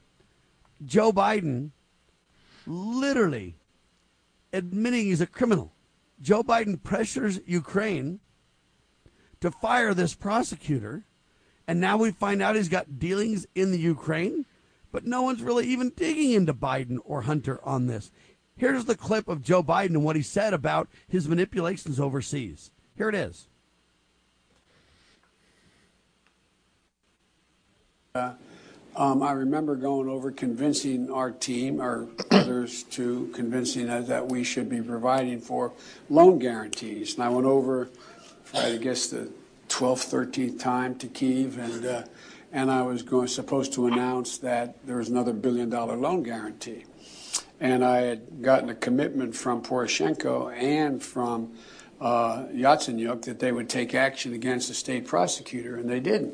Joe 0.83 1.11
Biden 1.11 1.71
literally 2.65 3.55
admitting 4.53 5.05
he's 5.05 5.21
a 5.21 5.27
criminal. 5.27 5.73
Joe 6.21 6.43
Biden 6.43 6.81
pressures 6.81 7.39
Ukraine 7.45 8.19
to 9.41 9.51
fire 9.51 9.93
this 9.93 10.15
prosecutor, 10.15 11.05
and 11.67 11.79
now 11.79 11.97
we 11.97 12.11
find 12.11 12.41
out 12.41 12.55
he's 12.55 12.69
got 12.69 12.99
dealings 12.99 13.45
in 13.55 13.71
the 13.71 13.79
Ukraine, 13.79 14.45
but 14.91 15.05
no 15.05 15.21
one's 15.21 15.41
really 15.41 15.67
even 15.67 15.91
digging 15.95 16.31
into 16.31 16.53
Biden 16.53 16.97
or 17.05 17.21
Hunter 17.21 17.63
on 17.63 17.87
this. 17.87 18.11
Here's 18.57 18.85
the 18.85 18.97
clip 18.97 19.29
of 19.29 19.41
Joe 19.41 19.63
Biden 19.63 19.91
and 19.91 20.03
what 20.03 20.17
he 20.17 20.21
said 20.21 20.53
about 20.53 20.89
his 21.07 21.29
manipulations 21.29 21.99
overseas. 21.99 22.71
Here 22.97 23.07
it 23.07 23.15
is. 23.15 23.47
Um, 28.15 29.21
I 29.21 29.33
remember 29.33 29.75
going 29.75 30.09
over 30.09 30.31
convincing 30.31 31.11
our 31.11 31.29
team 31.29 31.79
or 31.79 32.09
others 32.31 32.81
to 32.85 33.29
convincing 33.35 33.87
us 33.87 34.07
that 34.07 34.27
we 34.27 34.43
should 34.43 34.67
be 34.67 34.81
providing 34.81 35.39
for 35.39 35.73
loan 36.09 36.39
guarantees. 36.39 37.13
And 37.13 37.23
I 37.23 37.29
went 37.29 37.45
over, 37.45 37.89
I 38.51 38.77
guess, 38.77 39.07
the 39.07 39.31
12th, 39.67 40.09
13th 40.09 40.59
time 40.59 40.95
to 40.95 41.07
Kiev, 41.07 41.59
and 41.59 41.85
uh, 41.85 42.03
and 42.51 42.71
I 42.71 42.81
was 42.81 43.03
going 43.03 43.27
supposed 43.27 43.73
to 43.73 43.85
announce 43.85 44.39
that 44.39 44.83
there 44.87 44.97
was 44.97 45.09
another 45.09 45.33
billion 45.33 45.69
dollar 45.69 45.95
loan 45.95 46.23
guarantee. 46.23 46.85
And 47.59 47.85
I 47.85 47.97
had 47.97 48.41
gotten 48.41 48.69
a 48.69 48.75
commitment 48.75 49.35
from 49.35 49.61
Poroshenko 49.61 50.51
and 50.51 51.03
from 51.03 51.53
uh, 52.01 52.45
Yatsenyuk 52.45 53.21
that 53.25 53.37
they 53.37 53.51
would 53.51 53.69
take 53.69 53.93
action 53.93 54.33
against 54.33 54.67
the 54.67 54.73
state 54.73 55.05
prosecutor, 55.05 55.75
and 55.75 55.87
they 55.87 55.99
didn't. 55.99 56.33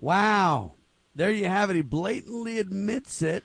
Wow. 0.00 0.74
There 1.14 1.30
you 1.30 1.46
have 1.46 1.70
it. 1.70 1.76
He 1.76 1.82
blatantly 1.82 2.58
admits 2.58 3.22
it 3.22 3.44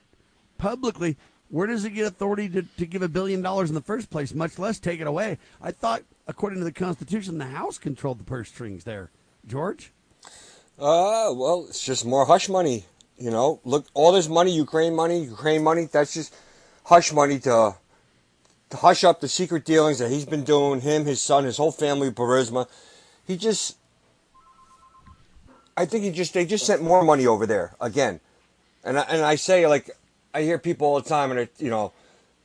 publicly. 0.58 1.16
Where 1.48 1.66
does 1.66 1.82
he 1.82 1.90
get 1.90 2.06
authority 2.06 2.48
to, 2.50 2.62
to 2.62 2.86
give 2.86 3.02
a 3.02 3.08
billion 3.08 3.42
dollars 3.42 3.68
in 3.68 3.74
the 3.74 3.80
first 3.80 4.10
place, 4.10 4.34
much 4.34 4.58
less 4.58 4.78
take 4.78 5.00
it 5.00 5.06
away? 5.06 5.38
I 5.60 5.70
thought, 5.72 6.02
according 6.26 6.58
to 6.60 6.64
the 6.64 6.72
Constitution, 6.72 7.38
the 7.38 7.46
House 7.46 7.78
controlled 7.78 8.18
the 8.18 8.24
purse 8.24 8.48
strings 8.48 8.84
there. 8.84 9.10
George? 9.46 9.92
Uh, 10.78 11.30
well, 11.34 11.66
it's 11.68 11.84
just 11.84 12.04
more 12.04 12.26
hush 12.26 12.48
money. 12.48 12.86
You 13.16 13.30
know, 13.30 13.60
look, 13.64 13.86
all 13.94 14.12
this 14.12 14.28
money, 14.28 14.52
Ukraine 14.52 14.96
money, 14.96 15.24
Ukraine 15.24 15.62
money, 15.62 15.88
that's 15.90 16.14
just 16.14 16.34
hush 16.84 17.12
money 17.12 17.38
to, 17.40 17.76
to 18.70 18.76
hush 18.76 19.04
up 19.04 19.20
the 19.20 19.28
secret 19.28 19.64
dealings 19.64 20.00
that 20.00 20.10
he's 20.10 20.24
been 20.24 20.42
doing, 20.42 20.80
him, 20.80 21.04
his 21.04 21.22
son, 21.22 21.44
his 21.44 21.56
whole 21.56 21.70
family, 21.70 22.10
Burisma. 22.10 22.66
He 23.24 23.36
just, 23.36 23.76
I 25.76 25.86
think 25.86 26.04
he 26.04 26.10
just, 26.10 26.34
they 26.34 26.44
just 26.46 26.66
sent 26.66 26.82
more 26.82 27.02
money 27.02 27.26
over 27.26 27.46
there 27.46 27.74
again. 27.80 28.20
And 28.84 28.98
I, 28.98 29.02
and 29.02 29.22
I 29.22 29.36
say, 29.36 29.66
like, 29.66 29.90
I 30.32 30.42
hear 30.42 30.58
people 30.58 30.86
all 30.86 31.00
the 31.00 31.08
time 31.08 31.32
and, 31.32 31.48
you 31.58 31.70
know, 31.70 31.92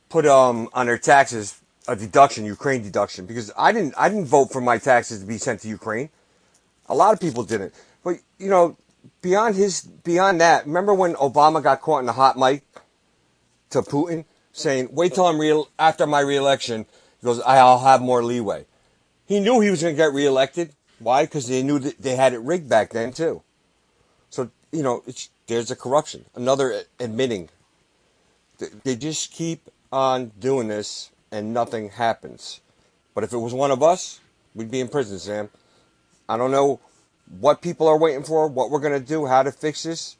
put 0.08 0.26
um 0.26 0.68
on 0.72 0.86
their 0.86 0.98
taxes 0.98 1.60
a 1.88 1.96
deduction, 1.96 2.44
Ukraine 2.44 2.82
deduction, 2.82 3.26
because 3.26 3.50
I 3.56 3.72
didn't, 3.72 3.94
I 3.96 4.08
didn't 4.08 4.26
vote 4.26 4.52
for 4.52 4.60
my 4.60 4.78
taxes 4.78 5.20
to 5.20 5.26
be 5.26 5.38
sent 5.38 5.60
to 5.62 5.68
Ukraine. 5.68 6.10
A 6.88 6.94
lot 6.94 7.14
of 7.14 7.20
people 7.20 7.42
didn't. 7.42 7.74
But, 8.04 8.16
you 8.38 8.48
know, 8.48 8.76
beyond 9.22 9.56
his 9.56 9.82
beyond 9.82 10.40
that, 10.40 10.66
remember 10.66 10.94
when 10.94 11.14
Obama 11.14 11.62
got 11.62 11.80
caught 11.80 12.00
in 12.00 12.06
the 12.06 12.12
hot 12.12 12.36
mic 12.36 12.62
to 13.70 13.82
Putin 13.82 14.24
saying, 14.52 14.88
"Wait 14.92 15.14
till 15.14 15.26
I'm 15.26 15.38
real 15.38 15.68
after 15.78 16.06
my 16.06 16.20
reelection." 16.20 16.86
He 17.20 17.24
goes, 17.24 17.40
"I'll 17.40 17.80
have 17.80 18.00
more 18.00 18.22
leeway." 18.22 18.66
He 19.26 19.40
knew 19.40 19.60
he 19.60 19.70
was 19.70 19.82
going 19.82 19.94
to 19.94 19.96
get 19.96 20.12
reelected. 20.12 20.74
Why? 21.00 21.24
Because 21.24 21.48
they 21.48 21.62
knew 21.62 21.78
that 21.80 21.98
they 21.98 22.14
had 22.14 22.32
it 22.32 22.40
rigged 22.40 22.68
back 22.68 22.90
then 22.90 23.12
too. 23.12 23.42
So 24.28 24.50
you 24.70 24.82
know, 24.82 25.02
there's 25.46 25.70
a 25.70 25.76
corruption. 25.76 26.26
Another 26.34 26.82
admitting. 27.00 27.48
They 28.84 28.94
just 28.94 29.32
keep 29.32 29.70
on 29.90 30.32
doing 30.38 30.68
this, 30.68 31.10
and 31.32 31.52
nothing 31.52 31.90
happens. 31.90 32.60
But 33.14 33.24
if 33.24 33.32
it 33.32 33.38
was 33.38 33.54
one 33.54 33.70
of 33.70 33.82
us, 33.82 34.20
we'd 34.54 34.70
be 34.70 34.80
in 34.80 34.88
prison, 34.88 35.18
Sam. 35.18 35.48
I 36.28 36.36
don't 36.36 36.50
know 36.50 36.80
what 37.38 37.62
people 37.62 37.88
are 37.88 37.98
waiting 37.98 38.22
for, 38.22 38.46
what 38.48 38.70
we're 38.70 38.80
to 38.88 39.00
do, 39.00 39.26
how 39.26 39.42
to 39.42 39.50
fix 39.50 39.82
this, 39.84 40.16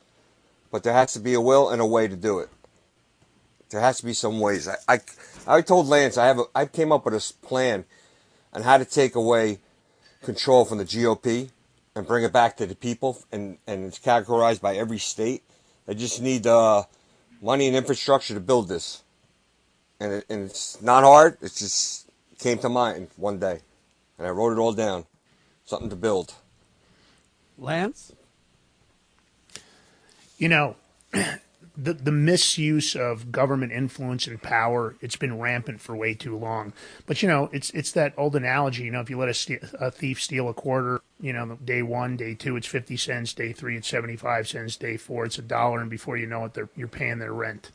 but 0.70 0.82
there 0.82 0.92
has 0.92 1.12
to 1.12 1.20
be 1.20 1.34
a 1.34 1.40
will 1.40 1.70
and 1.70 1.80
a 1.80 1.86
way 1.86 2.08
to 2.08 2.16
do 2.16 2.38
it. 2.38 2.48
There 3.70 3.80
has 3.80 3.98
to 3.98 4.06
be 4.06 4.12
some 4.12 4.40
ways. 4.40 4.68
I, 4.68 4.76
I, 4.88 5.00
I 5.46 5.60
told 5.60 5.86
Lance 5.86 6.18
I 6.18 6.26
have 6.26 6.38
a, 6.38 6.44
I 6.54 6.66
came 6.66 6.90
up 6.90 7.04
with 7.04 7.14
a 7.14 7.46
plan 7.46 7.84
on 8.52 8.62
how 8.62 8.78
to 8.78 8.84
take 8.84 9.14
away 9.14 9.58
control 10.22 10.64
from 10.64 10.78
the 10.78 10.84
GOP 10.84 11.50
and 11.94 12.06
bring 12.06 12.24
it 12.24 12.32
back 12.32 12.56
to 12.58 12.66
the 12.66 12.74
people, 12.74 13.22
and, 13.32 13.58
and 13.66 13.84
it's 13.84 13.98
categorized 13.98 14.60
by 14.60 14.76
every 14.76 14.98
state. 14.98 15.42
They 15.86 15.94
just 15.94 16.22
need 16.22 16.46
uh, 16.46 16.84
money 17.42 17.66
and 17.66 17.76
infrastructure 17.76 18.34
to 18.34 18.40
build 18.40 18.68
this, 18.68 19.02
and, 19.98 20.12
it, 20.12 20.26
and 20.28 20.44
it's 20.44 20.80
not 20.80 21.04
hard. 21.04 21.34
It 21.40 21.54
just 21.54 22.08
came 22.38 22.58
to 22.58 22.68
mind 22.68 23.08
one 23.16 23.38
day, 23.38 23.60
and 24.18 24.26
I 24.26 24.30
wrote 24.30 24.52
it 24.52 24.58
all 24.58 24.72
down. 24.72 25.06
Something 25.64 25.90
to 25.90 25.96
build. 25.96 26.34
Lance? 27.58 28.12
You 30.38 30.48
know, 30.48 30.76
the 31.82 31.94
the 31.94 32.12
misuse 32.12 32.94
of 32.94 33.32
government 33.32 33.72
influence 33.72 34.26
and 34.26 34.42
power 34.42 34.96
it's 35.00 35.16
been 35.16 35.38
rampant 35.38 35.80
for 35.80 35.96
way 35.96 36.14
too 36.14 36.36
long. 36.36 36.72
But 37.06 37.22
you 37.22 37.28
know, 37.28 37.48
it's 37.52 37.70
it's 37.70 37.92
that 37.92 38.14
old 38.16 38.36
analogy. 38.36 38.84
You 38.84 38.90
know, 38.90 39.00
if 39.00 39.10
you 39.10 39.18
let 39.18 39.28
a, 39.28 39.34
ste- 39.34 39.62
a 39.74 39.90
thief 39.90 40.22
steal 40.22 40.48
a 40.48 40.54
quarter, 40.54 41.00
you 41.20 41.32
know, 41.32 41.58
day 41.64 41.82
one, 41.82 42.16
day 42.16 42.34
two, 42.34 42.56
it's 42.56 42.66
fifty 42.66 42.96
cents. 42.96 43.32
Day 43.32 43.52
three, 43.52 43.76
it's 43.76 43.88
seventy 43.88 44.16
five 44.16 44.46
cents. 44.48 44.76
Day 44.76 44.96
four, 44.96 45.24
it's 45.24 45.38
a 45.38 45.42
dollar, 45.42 45.80
and 45.80 45.90
before 45.90 46.16
you 46.16 46.26
know 46.26 46.44
it, 46.44 46.54
they're, 46.54 46.68
you're 46.76 46.88
paying 46.88 47.18
their 47.18 47.32
rent. 47.32 47.70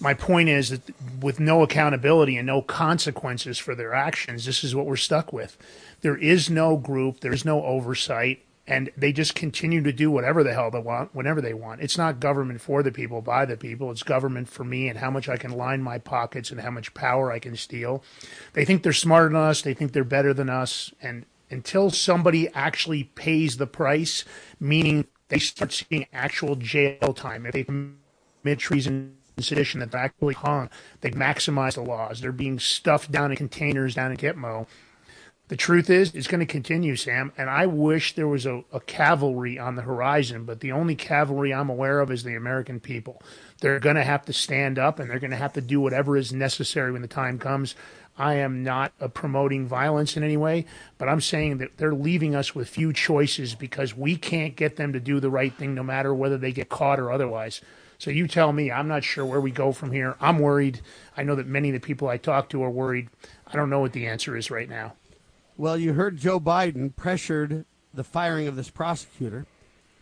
My 0.00 0.14
point 0.14 0.48
is 0.48 0.70
that 0.70 0.82
with 1.20 1.40
no 1.40 1.62
accountability 1.62 2.36
and 2.36 2.46
no 2.46 2.62
consequences 2.62 3.58
for 3.58 3.74
their 3.74 3.94
actions, 3.94 4.44
this 4.44 4.62
is 4.62 4.74
what 4.74 4.86
we're 4.86 4.96
stuck 4.96 5.32
with. 5.32 5.56
There 6.02 6.16
is 6.16 6.48
no 6.48 6.76
group, 6.76 7.20
there 7.20 7.32
is 7.32 7.44
no 7.44 7.64
oversight, 7.64 8.44
and 8.68 8.90
they 8.98 9.12
just 9.12 9.34
continue 9.34 9.82
to 9.82 9.92
do 9.94 10.10
whatever 10.10 10.44
the 10.44 10.52
hell 10.52 10.70
they 10.70 10.78
want 10.78 11.14
whenever 11.14 11.40
they 11.40 11.54
want. 11.54 11.80
It's 11.80 11.96
not 11.96 12.20
government 12.20 12.60
for 12.60 12.82
the 12.82 12.92
people, 12.92 13.22
by 13.22 13.46
the 13.46 13.56
people. 13.56 13.90
It's 13.90 14.02
government 14.02 14.46
for 14.46 14.62
me 14.62 14.90
and 14.90 14.98
how 14.98 15.10
much 15.10 15.26
I 15.26 15.38
can 15.38 15.52
line 15.52 15.82
my 15.82 15.96
pockets 15.96 16.50
and 16.50 16.60
how 16.60 16.70
much 16.70 16.92
power 16.92 17.32
I 17.32 17.38
can 17.38 17.56
steal. 17.56 18.04
They 18.52 18.66
think 18.66 18.82
they're 18.82 18.92
smarter 18.92 19.28
than 19.28 19.36
us. 19.36 19.62
They 19.62 19.72
think 19.72 19.92
they're 19.92 20.04
better 20.04 20.34
than 20.34 20.50
us. 20.50 20.92
And 21.00 21.24
until 21.50 21.88
somebody 21.88 22.46
actually 22.50 23.04
pays 23.04 23.56
the 23.56 23.66
price, 23.66 24.26
meaning 24.60 25.06
they 25.28 25.38
start 25.38 25.72
seeing 25.72 26.06
actual 26.12 26.54
jail 26.54 27.14
time, 27.14 27.46
if 27.46 27.54
they 27.54 27.64
commit 27.64 28.58
treason 28.58 29.16
sedition, 29.38 29.80
that 29.80 29.92
they're 29.92 30.00
actually 30.02 30.34
hung, 30.34 30.68
they 31.00 31.10
maximize 31.10 31.74
the 31.74 31.80
laws. 31.80 32.20
They're 32.20 32.32
being 32.32 32.58
stuffed 32.58 33.10
down 33.10 33.30
in 33.30 33.38
containers 33.38 33.94
down 33.94 34.10
in 34.10 34.18
Gitmo 34.18 34.66
the 35.48 35.56
truth 35.56 35.88
is, 35.88 36.14
it's 36.14 36.26
going 36.26 36.40
to 36.40 36.46
continue, 36.46 36.94
Sam. 36.94 37.32
And 37.38 37.48
I 37.48 37.64
wish 37.64 38.14
there 38.14 38.28
was 38.28 38.44
a, 38.44 38.64
a, 38.70 38.80
cavalry 38.80 39.58
on 39.58 39.76
the 39.76 39.82
horizon, 39.82 40.44
but 40.44 40.60
the 40.60 40.72
only 40.72 40.94
cavalry 40.94 41.54
I'm 41.54 41.70
aware 41.70 42.00
of 42.00 42.10
is 42.10 42.22
the 42.22 42.34
American 42.34 42.80
people. 42.80 43.22
They're 43.60 43.80
going 43.80 43.96
to 43.96 44.04
have 44.04 44.26
to 44.26 44.32
stand 44.34 44.78
up 44.78 44.98
and 44.98 45.08
they're 45.08 45.18
going 45.18 45.30
to 45.30 45.38
have 45.38 45.54
to 45.54 45.62
do 45.62 45.80
whatever 45.80 46.18
is 46.18 46.34
necessary 46.34 46.92
when 46.92 47.00
the 47.00 47.08
time 47.08 47.38
comes. 47.38 47.74
I 48.18 48.34
am 48.34 48.62
not 48.62 48.92
uh, 49.00 49.08
promoting 49.08 49.66
violence 49.66 50.16
in 50.16 50.22
any 50.22 50.36
way, 50.36 50.66
but 50.98 51.08
I'm 51.08 51.20
saying 51.20 51.58
that 51.58 51.78
they're 51.78 51.94
leaving 51.94 52.34
us 52.34 52.54
with 52.54 52.68
few 52.68 52.92
choices 52.92 53.54
because 53.54 53.96
we 53.96 54.16
can't 54.16 54.54
get 54.54 54.76
them 54.76 54.92
to 54.92 55.00
do 55.00 55.18
the 55.18 55.30
right 55.30 55.54
thing 55.54 55.74
no 55.74 55.82
matter 55.82 56.12
whether 56.12 56.36
they 56.36 56.52
get 56.52 56.68
caught 56.68 57.00
or 57.00 57.10
otherwise. 57.10 57.62
So 57.96 58.10
you 58.10 58.28
tell 58.28 58.52
me, 58.52 58.70
I'm 58.70 58.88
not 58.88 59.02
sure 59.02 59.24
where 59.24 59.40
we 59.40 59.50
go 59.50 59.72
from 59.72 59.92
here. 59.92 60.16
I'm 60.20 60.40
worried. 60.40 60.80
I 61.16 61.22
know 61.22 61.36
that 61.36 61.46
many 61.46 61.70
of 61.70 61.74
the 61.74 61.80
people 61.80 62.08
I 62.08 62.16
talk 62.16 62.50
to 62.50 62.62
are 62.62 62.70
worried. 62.70 63.08
I 63.46 63.56
don't 63.56 63.70
know 63.70 63.80
what 63.80 63.92
the 63.92 64.06
answer 64.06 64.36
is 64.36 64.50
right 64.50 64.68
now. 64.68 64.94
Well, 65.58 65.76
you 65.76 65.94
heard 65.94 66.18
Joe 66.18 66.38
Biden 66.38 66.94
pressured 66.94 67.64
the 67.92 68.04
firing 68.04 68.46
of 68.46 68.54
this 68.54 68.70
prosecutor, 68.70 69.44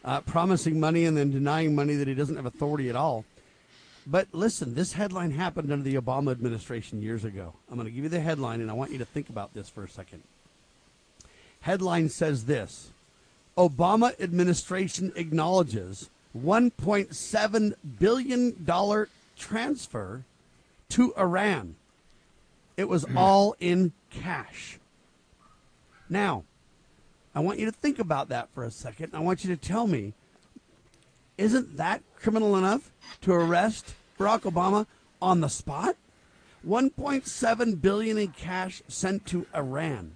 uh, 0.04 0.20
promising 0.20 0.78
money 0.78 1.06
and 1.06 1.16
then 1.16 1.30
denying 1.30 1.74
money 1.74 1.94
that 1.94 2.06
he 2.06 2.12
doesn't 2.12 2.36
have 2.36 2.44
authority 2.44 2.90
at 2.90 2.94
all. 2.94 3.24
But 4.06 4.28
listen, 4.32 4.74
this 4.74 4.92
headline 4.92 5.30
happened 5.30 5.72
under 5.72 5.82
the 5.82 5.94
Obama 5.94 6.30
administration 6.30 7.00
years 7.00 7.24
ago. 7.24 7.54
I'm 7.70 7.76
going 7.76 7.86
to 7.86 7.90
give 7.90 8.04
you 8.04 8.10
the 8.10 8.20
headline, 8.20 8.60
and 8.60 8.70
I 8.70 8.74
want 8.74 8.92
you 8.92 8.98
to 8.98 9.06
think 9.06 9.30
about 9.30 9.54
this 9.54 9.70
for 9.70 9.82
a 9.82 9.88
second. 9.88 10.24
Headline 11.62 12.10
says 12.10 12.44
this 12.44 12.90
Obama 13.56 14.12
administration 14.20 15.10
acknowledges 15.16 16.10
$1.7 16.38 17.74
billion 17.98 19.06
transfer 19.38 20.22
to 20.90 21.14
Iran. 21.16 21.76
It 22.76 22.90
was 22.90 23.06
all 23.16 23.56
in 23.58 23.92
cash. 24.10 24.78
Now, 26.08 26.44
I 27.34 27.40
want 27.40 27.58
you 27.58 27.66
to 27.66 27.72
think 27.72 27.98
about 27.98 28.28
that 28.28 28.48
for 28.54 28.64
a 28.64 28.70
second. 28.70 29.14
I 29.14 29.20
want 29.20 29.44
you 29.44 29.54
to 29.54 29.60
tell 29.60 29.86
me 29.86 30.14
isn't 31.38 31.76
that 31.76 32.02
criminal 32.18 32.56
enough 32.56 32.92
to 33.20 33.32
arrest 33.32 33.94
Barack 34.18 34.50
Obama 34.50 34.86
on 35.20 35.40
the 35.40 35.48
spot? 35.48 35.96
1.7 36.66 37.80
billion 37.80 38.18
in 38.18 38.28
cash 38.28 38.82
sent 38.88 39.26
to 39.26 39.46
Iran. 39.54 40.12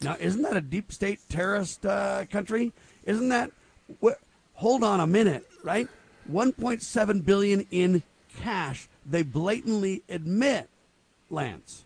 Now, 0.00 0.16
isn't 0.18 0.42
that 0.42 0.56
a 0.56 0.60
deep 0.60 0.92
state 0.92 1.20
terrorist 1.28 1.86
uh, 1.86 2.24
country? 2.30 2.72
Isn't 3.04 3.28
that? 3.28 3.52
Wh- 4.02 4.18
hold 4.54 4.82
on 4.82 4.98
a 4.98 5.06
minute, 5.06 5.48
right? 5.62 5.88
1.7 6.30 7.24
billion 7.24 7.66
in 7.70 8.02
cash. 8.40 8.88
They 9.06 9.22
blatantly 9.22 10.02
admit, 10.08 10.68
Lance. 11.30 11.84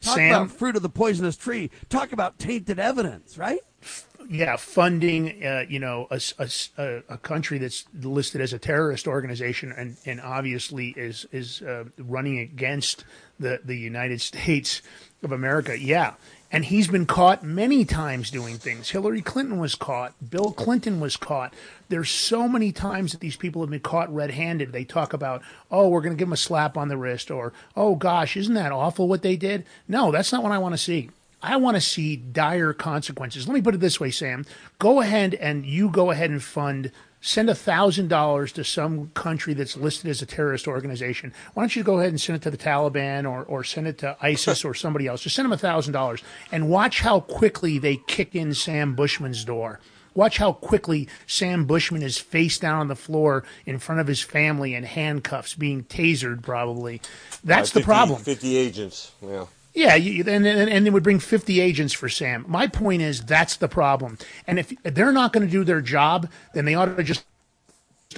Talk 0.00 0.16
Sam? 0.16 0.42
about 0.42 0.56
fruit 0.56 0.76
of 0.76 0.82
the 0.82 0.88
poisonous 0.88 1.36
tree. 1.36 1.70
Talk 1.88 2.12
about 2.12 2.38
tainted 2.38 2.78
evidence, 2.78 3.36
right? 3.36 3.60
yeah, 4.28 4.56
funding, 4.56 5.44
uh, 5.44 5.64
you 5.68 5.78
know, 5.78 6.06
a, 6.10 6.20
a, 6.38 7.02
a 7.08 7.18
country 7.18 7.58
that's 7.58 7.86
listed 8.02 8.40
as 8.40 8.52
a 8.52 8.58
terrorist 8.58 9.08
organization 9.08 9.72
and, 9.72 9.96
and 10.04 10.20
obviously 10.20 10.88
is 10.96 11.26
is 11.32 11.62
uh, 11.62 11.84
running 11.98 12.38
against 12.38 13.04
the, 13.40 13.60
the 13.64 13.76
United 13.76 14.20
States 14.20 14.82
of 15.22 15.32
America. 15.32 15.78
Yeah. 15.78 16.14
And 16.50 16.64
he's 16.64 16.88
been 16.88 17.04
caught 17.04 17.42
many 17.42 17.84
times 17.84 18.30
doing 18.30 18.56
things. 18.56 18.88
Hillary 18.88 19.20
Clinton 19.20 19.58
was 19.58 19.74
caught. 19.74 20.14
Bill 20.30 20.50
Clinton 20.50 20.98
was 20.98 21.16
caught. 21.16 21.52
There's 21.90 22.08
so 22.08 22.48
many 22.48 22.72
times 22.72 23.12
that 23.12 23.20
these 23.20 23.36
people 23.36 23.60
have 23.60 23.70
been 23.70 23.80
caught 23.80 24.12
red 24.14 24.30
handed. 24.30 24.72
They 24.72 24.84
talk 24.84 25.12
about, 25.12 25.42
oh, 25.70 25.88
we're 25.88 26.00
going 26.00 26.16
to 26.16 26.18
give 26.18 26.28
them 26.28 26.32
a 26.32 26.38
slap 26.38 26.78
on 26.78 26.88
the 26.88 26.96
wrist, 26.96 27.30
or, 27.30 27.52
oh, 27.76 27.96
gosh, 27.96 28.34
isn't 28.34 28.54
that 28.54 28.72
awful 28.72 29.08
what 29.08 29.20
they 29.20 29.36
did? 29.36 29.66
No, 29.86 30.10
that's 30.10 30.32
not 30.32 30.42
what 30.42 30.52
I 30.52 30.58
want 30.58 30.72
to 30.72 30.78
see. 30.78 31.10
I 31.42 31.56
want 31.56 31.76
to 31.76 31.80
see 31.82 32.16
dire 32.16 32.72
consequences. 32.72 33.46
Let 33.46 33.54
me 33.54 33.62
put 33.62 33.74
it 33.74 33.80
this 33.80 34.00
way, 34.00 34.10
Sam. 34.10 34.44
Go 34.78 35.00
ahead 35.00 35.34
and 35.34 35.66
you 35.66 35.88
go 35.88 36.10
ahead 36.10 36.30
and 36.30 36.42
fund, 36.42 36.90
send 37.20 37.48
$1,000 37.48 38.52
to 38.52 38.64
some 38.64 39.10
country 39.14 39.54
that's 39.54 39.76
listed 39.76 40.10
as 40.10 40.22
a 40.22 40.26
terrorist 40.26 40.68
organization. 40.68 41.32
Why 41.54 41.62
don't 41.64 41.74
you 41.74 41.82
go 41.82 41.98
ahead 41.98 42.10
and 42.10 42.20
send 42.20 42.36
it 42.36 42.42
to 42.42 42.50
the 42.50 42.56
Taliban 42.56 43.28
or, 43.28 43.42
or 43.44 43.64
send 43.64 43.86
it 43.88 43.98
to 43.98 44.16
ISIS 44.22 44.64
or 44.64 44.74
somebody 44.74 45.06
else? 45.06 45.22
Just 45.22 45.36
send 45.36 45.50
them 45.50 45.58
$1,000 45.58 46.22
and 46.52 46.68
watch 46.70 47.00
how 47.00 47.20
quickly 47.20 47.78
they 47.78 47.96
kick 48.06 48.34
in 48.34 48.54
Sam 48.54 48.94
Bushman's 48.94 49.44
door. 49.44 49.80
Watch 50.14 50.38
how 50.38 50.52
quickly 50.52 51.08
Sam 51.26 51.64
Bushman 51.64 52.02
is 52.02 52.18
face 52.18 52.58
down 52.58 52.80
on 52.80 52.88
the 52.88 52.96
floor 52.96 53.44
in 53.66 53.78
front 53.78 54.00
of 54.00 54.06
his 54.08 54.20
family 54.20 54.74
in 54.74 54.82
handcuffs, 54.82 55.54
being 55.54 55.84
tasered 55.84 56.42
probably. 56.42 57.00
That's 57.44 57.74
Uh, 57.74 57.78
the 57.80 57.84
problem. 57.84 58.20
50 58.20 58.56
agents. 58.56 59.12
Yeah. 59.22 59.44
Yeah, 59.78 59.94
you, 59.94 60.24
and, 60.26 60.44
and 60.44 60.68
and 60.68 60.84
they 60.84 60.90
would 60.90 61.04
bring 61.04 61.20
50 61.20 61.60
agents 61.60 61.92
for 61.92 62.08
Sam. 62.08 62.44
My 62.48 62.66
point 62.66 63.00
is 63.00 63.22
that's 63.24 63.54
the 63.58 63.68
problem. 63.68 64.18
And 64.44 64.58
if 64.58 64.72
they're 64.82 65.12
not 65.12 65.32
going 65.32 65.46
to 65.46 65.50
do 65.50 65.62
their 65.62 65.80
job, 65.80 66.28
then 66.52 66.64
they 66.64 66.74
ought 66.74 66.96
to 66.96 67.02
just 67.04 67.24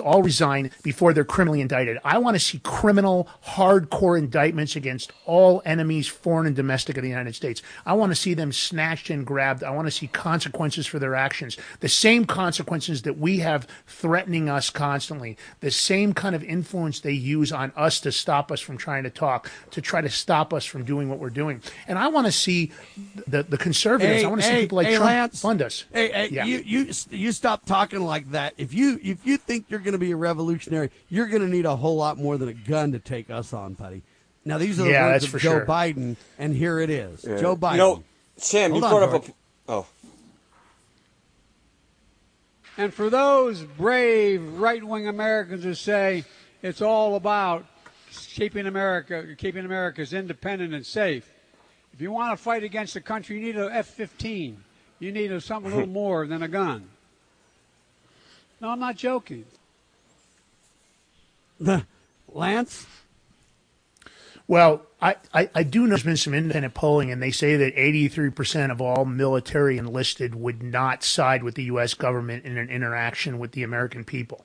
all 0.01 0.22
resign 0.22 0.70
before 0.82 1.12
they're 1.12 1.24
criminally 1.24 1.60
indicted. 1.60 1.98
I 2.05 2.18
want 2.18 2.35
to 2.35 2.40
see 2.40 2.59
criminal, 2.64 3.28
hardcore 3.47 4.18
indictments 4.18 4.77
against 4.77 5.12
all 5.27 5.62
enemies, 5.64 6.09
foreign 6.09 6.47
and 6.47 6.56
domestic, 6.56 6.97
of 6.97 7.02
the 7.02 7.09
United 7.09 7.35
States. 7.35 7.62
I 7.86 7.93
want 7.93 8.10
to 8.10 8.16
see 8.16 8.35
them 8.35 8.52
snatched 8.52 9.10
and 9.10 9.27
grabbed. 9.27 9.62
I 9.62 9.70
want 9.70 9.86
to 9.86 9.90
see 9.90 10.06
consequences 10.09 10.86
for 10.86 10.98
their 10.98 11.14
actions. 11.14 11.56
The 11.81 11.89
same 11.89 12.24
consequences 12.24 13.02
that 13.02 13.18
we 13.18 13.39
have 13.39 13.66
threatening 13.86 14.48
us 14.48 14.70
constantly. 14.70 15.36
The 15.60 15.70
same 15.70 16.14
kind 16.14 16.35
of 16.35 16.43
influence 16.43 17.01
they 17.01 17.12
use 17.12 17.52
on 17.52 17.72
us 17.77 18.01
to 18.01 18.12
stop 18.12 18.51
us 18.51 18.60
from 18.60 18.77
trying 18.77 19.05
to 19.05 19.10
talk, 19.10 19.51
to 19.70 19.81
try 19.81 20.01
to 20.01 20.09
stop 20.09 20.52
us 20.55 20.64
from 20.64 20.85
doing 20.85 21.09
what 21.09 21.18
we're 21.18 21.31
doing. 21.31 21.62
And 21.86 21.98
I 21.98 22.09
want 22.09 22.27
to 22.27 22.32
see 22.32 22.72
the, 23.27 23.43
the 23.43 23.59
conservatives. 23.59 24.22
Hey, 24.22 24.24
I 24.24 24.28
want 24.28 24.40
to 24.40 24.47
see 24.47 24.60
people 24.60 24.77
like 24.77 24.86
hey, 24.86 24.97
Trump 24.97 25.10
Lance. 25.10 25.40
fund 25.40 25.62
us. 25.62 25.85
Hey, 25.93 26.10
hey 26.10 26.28
Yeah. 26.31 26.44
you 26.44 26.59
you 26.64 26.93
you 27.10 27.32
stop 27.32 27.66
talking 27.66 28.01
like 28.01 28.31
that. 28.31 28.55
If 28.56 28.72
you 28.72 28.98
if 29.02 29.27
you 29.27 29.36
think 29.36 29.66
you're 29.68 29.81
going 29.81 29.89
to 29.92 29.98
be 29.98 30.10
a 30.12 30.16
revolutionary, 30.16 30.90
you're 31.08 31.26
going 31.26 31.42
to 31.42 31.48
need 31.48 31.66
a 31.66 31.76
whole 31.76 31.96
lot 31.96 32.18
more 32.18 32.36
than 32.38 32.48
a 32.48 32.54
gun 32.54 32.92
to 32.92 32.98
take 32.98 33.30
us 33.30 33.52
on, 33.52 33.74
buddy. 33.74 34.02
Now 34.44 34.58
these 34.58 34.80
are 34.80 34.84
the 34.84 34.90
Yeah, 34.90 35.06
words 35.06 35.24
of 35.24 35.32
Joe 35.40 35.50
sure. 35.58 35.66
Biden, 35.66 36.16
and 36.38 36.54
here 36.56 36.80
it 36.80 36.90
is. 36.90 37.24
Yeah. 37.28 37.38
Joe 37.38 37.56
Biden. 37.56 37.72
You 37.72 37.78
know, 37.78 38.04
Sam, 38.36 38.70
Hold 38.70 38.82
you 38.82 38.86
on, 38.88 38.92
brought 38.92 39.02
up 39.02 39.10
George. 39.22 39.28
a. 39.28 39.72
Oh. 39.72 39.86
And 42.76 42.94
for 42.94 43.10
those 43.10 43.62
brave 43.62 44.42
right 44.58 44.82
wing 44.82 45.06
Americans 45.06 45.64
who 45.64 45.74
say 45.74 46.24
it's 46.62 46.80
all 46.80 47.16
about 47.16 47.66
keeping 48.10 48.66
America, 48.66 49.34
keeping 49.36 49.64
America's 49.64 50.12
independent 50.12 50.72
and 50.72 50.86
safe, 50.86 51.30
if 51.92 52.00
you 52.00 52.10
want 52.12 52.36
to 52.36 52.42
fight 52.42 52.62
against 52.64 52.94
the 52.94 53.00
country, 53.00 53.36
you 53.36 53.42
need 53.42 53.56
an 53.56 53.70
F 53.70 53.88
15. 53.88 54.62
You 55.00 55.12
need 55.12 55.32
a, 55.32 55.40
something 55.40 55.70
a 55.70 55.74
little 55.74 55.90
more 55.92 56.26
than 56.26 56.42
a 56.42 56.48
gun. 56.48 56.88
No, 58.60 58.68
I'm 58.68 58.80
not 58.80 58.96
joking. 58.96 59.44
Lance? 62.32 62.86
Well, 64.46 64.82
I, 65.00 65.14
I, 65.32 65.48
I 65.54 65.62
do 65.62 65.82
know 65.82 65.90
there's 65.90 66.02
been 66.02 66.16
some 66.16 66.34
independent 66.34 66.74
polling, 66.74 67.12
and 67.12 67.22
they 67.22 67.30
say 67.30 67.56
that 67.56 67.76
83% 67.76 68.72
of 68.72 68.80
all 68.80 69.04
military 69.04 69.78
enlisted 69.78 70.34
would 70.34 70.60
not 70.60 71.04
side 71.04 71.44
with 71.44 71.54
the 71.54 71.62
U.S. 71.64 71.94
government 71.94 72.44
in 72.44 72.58
an 72.58 72.68
interaction 72.68 73.38
with 73.38 73.52
the 73.52 73.62
American 73.62 74.02
people. 74.02 74.44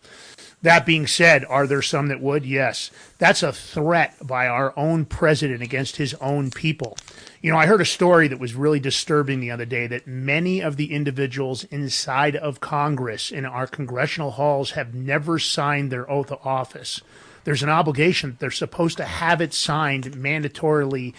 That 0.62 0.86
being 0.86 1.08
said, 1.08 1.44
are 1.46 1.66
there 1.66 1.82
some 1.82 2.08
that 2.10 2.22
would? 2.22 2.46
Yes. 2.46 2.92
That's 3.18 3.42
a 3.42 3.52
threat 3.52 4.16
by 4.22 4.48
our 4.48 4.78
own 4.78 5.06
president 5.06 5.64
against 5.64 5.98
his 5.98 6.14
own 6.16 6.52
people. 6.52 6.98
You 7.42 7.52
know, 7.52 7.58
I 7.58 7.66
heard 7.66 7.82
a 7.82 7.86
story 7.86 8.28
that 8.28 8.40
was 8.40 8.56
really 8.56 8.80
disturbing 8.80 9.40
the 9.40 9.52
other 9.52 9.66
day 9.66 9.88
that 9.88 10.08
many 10.08 10.62
of 10.62 10.78
the 10.78 10.92
individuals 10.92 11.64
inside 11.66 12.36
of 12.36 12.60
Congress 12.60 13.32
in 13.32 13.46
our 13.46 13.68
congressional 13.68 14.32
halls 14.32 14.72
have 14.72 14.96
never 14.96 15.38
signed 15.38 15.92
their 15.92 16.10
oath 16.10 16.32
of 16.32 16.46
office 16.46 17.02
there's 17.46 17.64
an 17.64 17.70
obligation. 17.70 18.32
that 18.32 18.40
They're 18.40 18.52
supposed 18.52 18.98
to 18.98 19.06
have 19.06 19.40
it 19.40 19.54
signed 19.54 20.06
mandatorily 20.14 21.14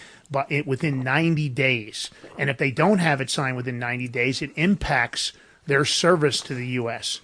within 0.65 1.01
90 1.01 1.49
days. 1.49 2.11
And 2.37 2.49
if 2.49 2.57
they 2.57 2.69
don't 2.69 2.99
have 2.99 3.21
it 3.21 3.29
signed 3.29 3.57
within 3.57 3.79
90 3.79 4.09
days, 4.09 4.41
it 4.41 4.51
impacts 4.55 5.33
their 5.65 5.85
service 5.85 6.41
to 6.41 6.53
the 6.53 6.67
U.S. 6.67 7.21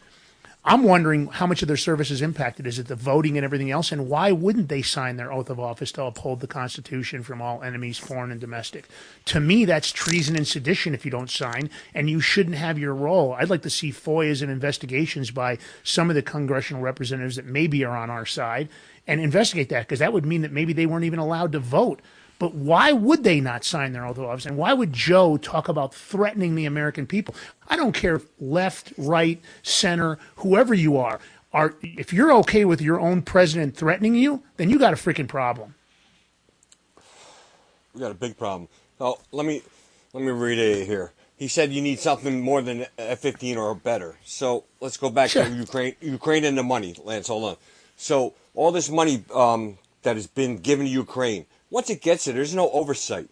I'm 0.65 0.84
wondering 0.84 1.27
how 1.27 1.45
much 1.45 1.61
of 1.61 1.68
their 1.68 1.76
service 1.76 2.10
is 2.10 2.22
impacted. 2.22 2.65
Is 2.65 2.80
it 2.80 2.88
the 2.88 2.95
voting 2.95 3.38
and 3.38 3.44
everything 3.44 3.69
else? 3.69 3.91
And 3.91 4.07
why 4.07 4.31
wouldn't 4.31 4.69
they 4.69 4.81
sign 4.81 5.18
their 5.18 5.31
oath 5.31 5.49
of 5.49 5.60
office 5.60 5.91
to 5.94 6.03
uphold 6.03 6.40
the 6.40 6.48
Constitution 6.48 7.22
from 7.22 7.41
all 7.41 7.61
enemies, 7.61 7.98
foreign 7.98 8.31
and 8.31 8.40
domestic? 8.40 8.88
To 9.26 9.41
me, 9.41 9.65
that's 9.65 9.91
treason 9.91 10.38
and 10.38 10.48
sedition 10.48 10.94
if 10.94 11.03
you 11.03 11.11
don't 11.11 11.30
sign, 11.30 11.69
and 11.94 12.10
you 12.10 12.22
shouldn't 12.22 12.56
have 12.56 12.80
your 12.80 12.95
role. 12.95 13.34
I'd 13.34 13.49
like 13.49 13.64
to 13.64 13.69
see 13.69 13.91
FOIAs 13.91 14.41
and 14.41 14.49
investigations 14.49 15.31
by 15.31 15.57
some 15.84 16.10
of 16.10 16.15
the 16.15 16.22
congressional 16.22 16.81
representatives 16.81 17.35
that 17.35 17.45
maybe 17.45 17.84
are 17.84 17.98
on 17.98 18.10
our 18.10 18.26
side 18.26 18.69
and 19.06 19.19
investigate 19.19 19.68
that 19.68 19.81
because 19.81 19.99
that 19.99 20.14
would 20.14 20.26
mean 20.26 20.44
that 20.44 20.53
maybe 20.53 20.72
they 20.72 20.85
weren't 20.85 21.03
even 21.03 21.19
allowed 21.19 21.52
to 21.52 21.60
vote. 21.60 22.02
But 22.44 22.56
why 22.56 22.91
would 22.91 23.24
they 23.24 23.40
not 23.40 23.64
sign 23.64 23.94
their 23.94 24.06
oath 24.06 24.18
of 24.18 24.26
office? 24.26 24.45
And 24.45 24.57
why 24.57 24.74
would 24.74 24.91
Joe 24.91 25.38
talk 25.38 25.70
about 25.70 25.95
threatening 25.95 26.56
the 26.56 26.65
American 26.65 27.07
people? 27.07 27.36
I 27.70 27.78
don't 27.78 27.94
care 27.94 28.18
if 28.18 28.26
left, 28.38 28.91
right, 28.98 29.41
center, 29.61 30.20
whoever 30.36 30.74
you 30.74 30.98
are. 30.98 31.22
Are 31.53 31.76
if 31.82 32.11
you're 32.11 32.34
okay 32.40 32.65
with 32.65 32.82
your 32.82 32.99
own 32.99 33.22
president 33.22 33.78
threatening 33.78 34.14
you, 34.14 34.44
then 34.57 34.70
you 34.70 34.78
got 34.78 34.91
a 34.91 34.98
freaking 34.98 35.26
problem. 35.26 35.76
We 37.94 38.02
got 38.02 38.11
a 38.11 38.14
big 38.14 38.38
problem. 38.38 38.68
Oh, 38.99 39.20
let 39.32 39.45
me 39.45 39.61
let 40.11 40.22
me 40.22 40.32
read 40.32 40.60
it 40.60 40.86
here. 40.86 41.14
He 41.38 41.48
said 41.48 41.72
you 41.72 41.82
need 41.82 41.99
something 41.99 42.41
more 42.41 42.61
than 42.61 42.88
F-15 42.98 43.56
or 43.56 43.74
better. 43.74 44.18
So 44.26 44.65
let's 44.82 44.98
go 44.98 45.10
back 45.10 45.30
Sure. 45.30 45.45
to 45.45 45.49
Ukraine. 45.49 45.95
Ukraine 46.02 46.44
and 46.44 46.57
the 46.57 46.64
money, 46.64 46.94
Lance. 47.06 47.30
Hold 47.30 47.52
on. 47.52 47.56
So 47.95 48.34
all 48.53 48.74
this 48.74 48.90
money 48.90 49.24
um, 49.34 49.78
that 50.02 50.18
has 50.18 50.28
been 50.28 50.57
given 50.57 50.88
to 50.88 50.91
Ukraine, 50.91 51.45
once 51.73 51.89
it 51.89 52.01
gets 52.01 52.25
there, 52.25 52.35
there's 52.35 52.53
no 52.53 52.69
oversight. 52.69 53.27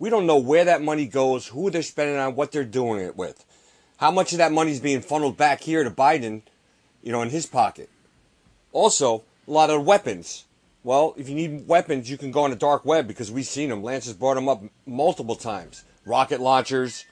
We 0.00 0.10
don't 0.10 0.26
know 0.26 0.36
where 0.36 0.64
that 0.64 0.82
money 0.82 1.06
goes, 1.06 1.46
who 1.46 1.70
they're 1.70 1.80
spending 1.80 2.16
on, 2.16 2.34
what 2.34 2.50
they're 2.50 2.64
doing 2.64 3.00
it 3.00 3.16
with, 3.16 3.44
how 3.98 4.10
much 4.10 4.32
of 4.32 4.38
that 4.38 4.50
money 4.50 4.72
is 4.72 4.80
being 4.80 5.00
funneled 5.00 5.36
back 5.36 5.60
here 5.60 5.84
to 5.84 5.90
Biden, 5.92 6.42
you 7.04 7.12
know, 7.12 7.22
in 7.22 7.30
his 7.30 7.46
pocket. 7.46 7.88
Also, 8.72 9.22
a 9.46 9.50
lot 9.52 9.70
of 9.70 9.86
weapons. 9.86 10.44
Well, 10.82 11.14
if 11.16 11.28
you 11.28 11.36
need 11.36 11.68
weapons, 11.68 12.10
you 12.10 12.18
can 12.18 12.32
go 12.32 12.42
on 12.42 12.50
the 12.50 12.56
dark 12.56 12.84
web 12.84 13.06
because 13.06 13.30
we've 13.30 13.46
seen 13.46 13.68
them. 13.68 13.84
Lance 13.84 14.06
has 14.06 14.14
brought 14.14 14.34
them 14.34 14.48
up 14.48 14.60
multiple 14.86 15.36
times. 15.36 15.84
Rocket 16.04 16.40
launchers. 16.40 17.06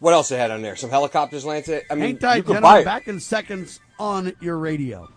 What 0.00 0.14
else 0.14 0.30
they 0.30 0.36
had 0.36 0.50
on 0.50 0.62
there? 0.62 0.74
Some 0.74 0.90
helicopters, 0.90 1.44
Lance. 1.44 1.70
I 1.88 1.94
mean, 1.94 2.18
tight, 2.18 2.38
you 2.38 2.42
could 2.42 2.60
buy 2.60 2.80
it. 2.80 2.84
Back 2.84 3.06
in 3.06 3.20
seconds 3.20 3.78
on 4.00 4.32
your 4.40 4.58
radio. 4.58 5.08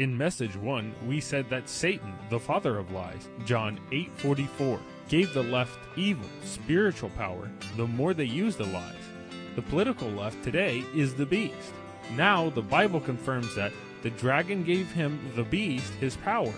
In 0.00 0.16
message 0.16 0.56
1, 0.56 0.94
we 1.06 1.20
said 1.20 1.50
that 1.50 1.68
Satan, 1.68 2.14
the 2.30 2.40
father 2.40 2.78
of 2.78 2.90
lies, 2.90 3.28
John 3.44 3.78
8:44, 3.92 4.80
gave 5.10 5.34
the 5.34 5.42
left 5.42 5.78
evil 5.94 6.26
spiritual 6.42 7.10
power 7.10 7.50
the 7.76 7.86
more 7.86 8.14
they 8.14 8.24
use 8.24 8.56
the 8.56 8.64
lies. 8.64 9.04
The 9.56 9.60
political 9.60 10.08
left 10.08 10.42
today 10.42 10.82
is 10.94 11.12
the 11.12 11.26
beast. 11.26 11.74
Now 12.16 12.48
the 12.48 12.62
Bible 12.62 13.00
confirms 13.00 13.54
that 13.56 13.72
the 14.00 14.08
dragon 14.08 14.64
gave 14.64 14.90
him 14.90 15.20
the 15.36 15.44
beast 15.44 15.92
his 16.00 16.16
power. 16.16 16.54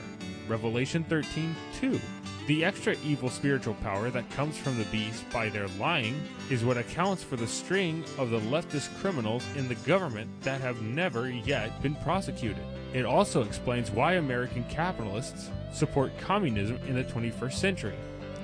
Revelation 0.46 1.02
13:2. 1.02 2.00
The 2.48 2.64
extra 2.64 2.96
evil 3.04 3.30
spiritual 3.30 3.74
power 3.74 4.10
that 4.10 4.28
comes 4.30 4.58
from 4.58 4.76
the 4.76 4.84
beast 4.86 5.24
by 5.30 5.48
their 5.48 5.68
lying 5.78 6.20
is 6.50 6.64
what 6.64 6.76
accounts 6.76 7.22
for 7.22 7.36
the 7.36 7.46
string 7.46 8.04
of 8.18 8.30
the 8.30 8.40
leftist 8.40 8.92
criminals 8.98 9.44
in 9.54 9.68
the 9.68 9.76
government 9.76 10.28
that 10.42 10.60
have 10.60 10.82
never 10.82 11.30
yet 11.30 11.80
been 11.82 11.94
prosecuted. 11.96 12.64
It 12.92 13.04
also 13.04 13.44
explains 13.44 13.92
why 13.92 14.14
American 14.14 14.64
capitalists 14.64 15.50
support 15.72 16.18
communism 16.18 16.78
in 16.88 16.96
the 16.96 17.04
21st 17.04 17.52
century. 17.52 17.94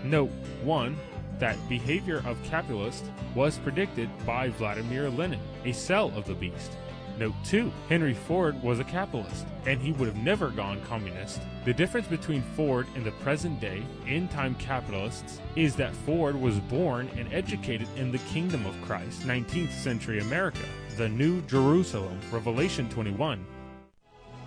Note 0.04 0.30
1 0.62 0.96
that 1.40 1.56
behavior 1.68 2.22
of 2.24 2.42
capitalists 2.44 3.10
was 3.34 3.58
predicted 3.58 4.08
by 4.24 4.48
Vladimir 4.48 5.10
Lenin, 5.10 5.40
a 5.64 5.72
cell 5.72 6.12
of 6.16 6.24
the 6.26 6.34
beast. 6.34 6.72
Note 7.18 7.34
2. 7.46 7.72
Henry 7.88 8.14
Ford 8.14 8.62
was 8.62 8.78
a 8.78 8.84
capitalist, 8.84 9.44
and 9.66 9.80
he 9.80 9.90
would 9.90 10.06
have 10.06 10.22
never 10.22 10.50
gone 10.50 10.80
communist. 10.82 11.40
The 11.64 11.74
difference 11.74 12.06
between 12.06 12.42
Ford 12.54 12.86
and 12.94 13.04
the 13.04 13.10
present 13.10 13.60
day, 13.60 13.82
end 14.06 14.30
time 14.30 14.54
capitalists 14.54 15.40
is 15.56 15.74
that 15.76 15.96
Ford 16.06 16.40
was 16.40 16.60
born 16.60 17.10
and 17.16 17.26
educated 17.32 17.88
in 17.96 18.12
the 18.12 18.18
kingdom 18.18 18.64
of 18.66 18.80
Christ, 18.82 19.22
19th 19.22 19.72
century 19.72 20.20
America, 20.20 20.62
the 20.96 21.08
New 21.08 21.42
Jerusalem, 21.42 22.20
Revelation 22.30 22.88
21. 22.88 23.44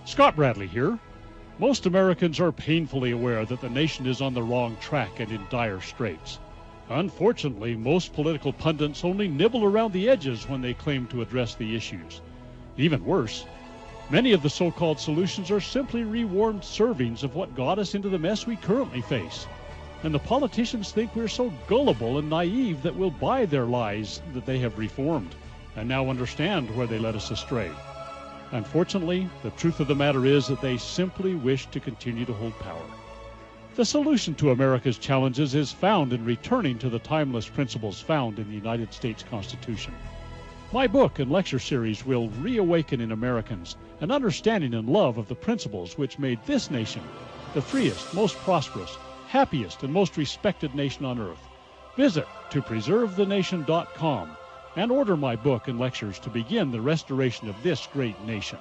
Scott 0.05 0.37
Bradley 0.37 0.67
here. 0.67 0.97
Most 1.59 1.87
Americans 1.87 2.39
are 2.39 2.53
painfully 2.53 3.11
aware 3.11 3.45
that 3.45 3.59
the 3.59 3.69
nation 3.69 4.07
is 4.07 4.21
on 4.21 4.33
the 4.33 4.43
wrong 4.43 4.77
track 4.79 5.19
and 5.19 5.29
in 5.29 5.45
dire 5.49 5.81
straits. 5.81 6.39
Unfortunately, 6.89 7.75
most 7.75 8.13
political 8.13 8.53
pundits 8.53 9.03
only 9.03 9.27
nibble 9.27 9.65
around 9.65 9.91
the 9.91 10.07
edges 10.07 10.47
when 10.47 10.61
they 10.61 10.73
claim 10.73 11.05
to 11.07 11.21
address 11.21 11.55
the 11.55 11.75
issues. 11.75 12.21
Even 12.81 13.05
worse, 13.05 13.45
many 14.09 14.31
of 14.31 14.41
the 14.41 14.49
so 14.49 14.71
called 14.71 14.99
solutions 14.99 15.51
are 15.51 15.61
simply 15.61 16.03
rewarmed 16.03 16.61
servings 16.61 17.21
of 17.21 17.35
what 17.35 17.53
got 17.53 17.77
us 17.77 17.93
into 17.93 18.09
the 18.09 18.17
mess 18.17 18.47
we 18.47 18.55
currently 18.55 19.01
face. 19.01 19.45
And 20.01 20.11
the 20.11 20.19
politicians 20.19 20.91
think 20.91 21.15
we're 21.15 21.27
so 21.27 21.53
gullible 21.67 22.17
and 22.17 22.27
naive 22.27 22.81
that 22.81 22.95
we'll 22.95 23.11
buy 23.11 23.45
their 23.45 23.65
lies 23.65 24.19
that 24.33 24.47
they 24.47 24.57
have 24.59 24.79
reformed 24.79 25.35
and 25.75 25.87
now 25.87 26.09
understand 26.09 26.75
where 26.75 26.87
they 26.87 26.97
led 26.97 27.15
us 27.15 27.29
astray. 27.29 27.69
Unfortunately, 28.51 29.29
the 29.43 29.51
truth 29.51 29.79
of 29.79 29.87
the 29.87 29.93
matter 29.93 30.25
is 30.25 30.47
that 30.47 30.61
they 30.61 30.77
simply 30.77 31.35
wish 31.35 31.67
to 31.67 31.79
continue 31.79 32.25
to 32.25 32.33
hold 32.33 32.57
power. 32.57 32.85
The 33.75 33.85
solution 33.85 34.33
to 34.35 34.49
America's 34.49 34.97
challenges 34.97 35.53
is 35.53 35.71
found 35.71 36.13
in 36.13 36.25
returning 36.25 36.79
to 36.79 36.89
the 36.89 36.99
timeless 36.99 37.47
principles 37.47 38.01
found 38.01 38.39
in 38.39 38.49
the 38.49 38.55
United 38.55 38.91
States 38.91 39.21
Constitution. 39.21 39.93
My 40.73 40.87
book 40.87 41.19
and 41.19 41.29
lecture 41.29 41.59
series 41.59 42.05
will 42.05 42.29
reawaken 42.29 43.01
in 43.01 43.11
Americans 43.11 43.75
an 43.99 44.09
understanding 44.09 44.73
and 44.73 44.87
love 44.87 45.17
of 45.17 45.27
the 45.27 45.35
principles 45.35 45.97
which 45.97 46.17
made 46.17 46.39
this 46.45 46.71
nation 46.71 47.01
the 47.53 47.61
freest, 47.61 48.13
most 48.13 48.37
prosperous, 48.37 48.97
happiest, 49.27 49.83
and 49.83 49.91
most 49.91 50.15
respected 50.15 50.73
nation 50.73 51.03
on 51.03 51.19
earth. 51.19 51.45
Visit 51.97 52.25
to 52.51 52.61
preservethenation.com 52.61 54.37
and 54.77 54.91
order 54.93 55.17
my 55.17 55.35
book 55.35 55.67
and 55.67 55.77
lectures 55.77 56.19
to 56.19 56.29
begin 56.29 56.71
the 56.71 56.79
restoration 56.79 57.49
of 57.49 57.61
this 57.63 57.85
great 57.87 58.17
nation. 58.21 58.57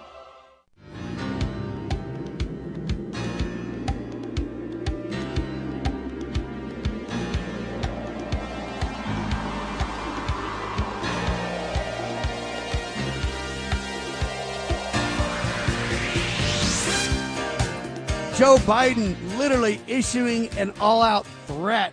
Joe 18.40 18.56
Biden 18.56 19.14
literally 19.36 19.82
issuing 19.86 20.48
an 20.56 20.72
all 20.80 21.02
out 21.02 21.26
threat 21.46 21.92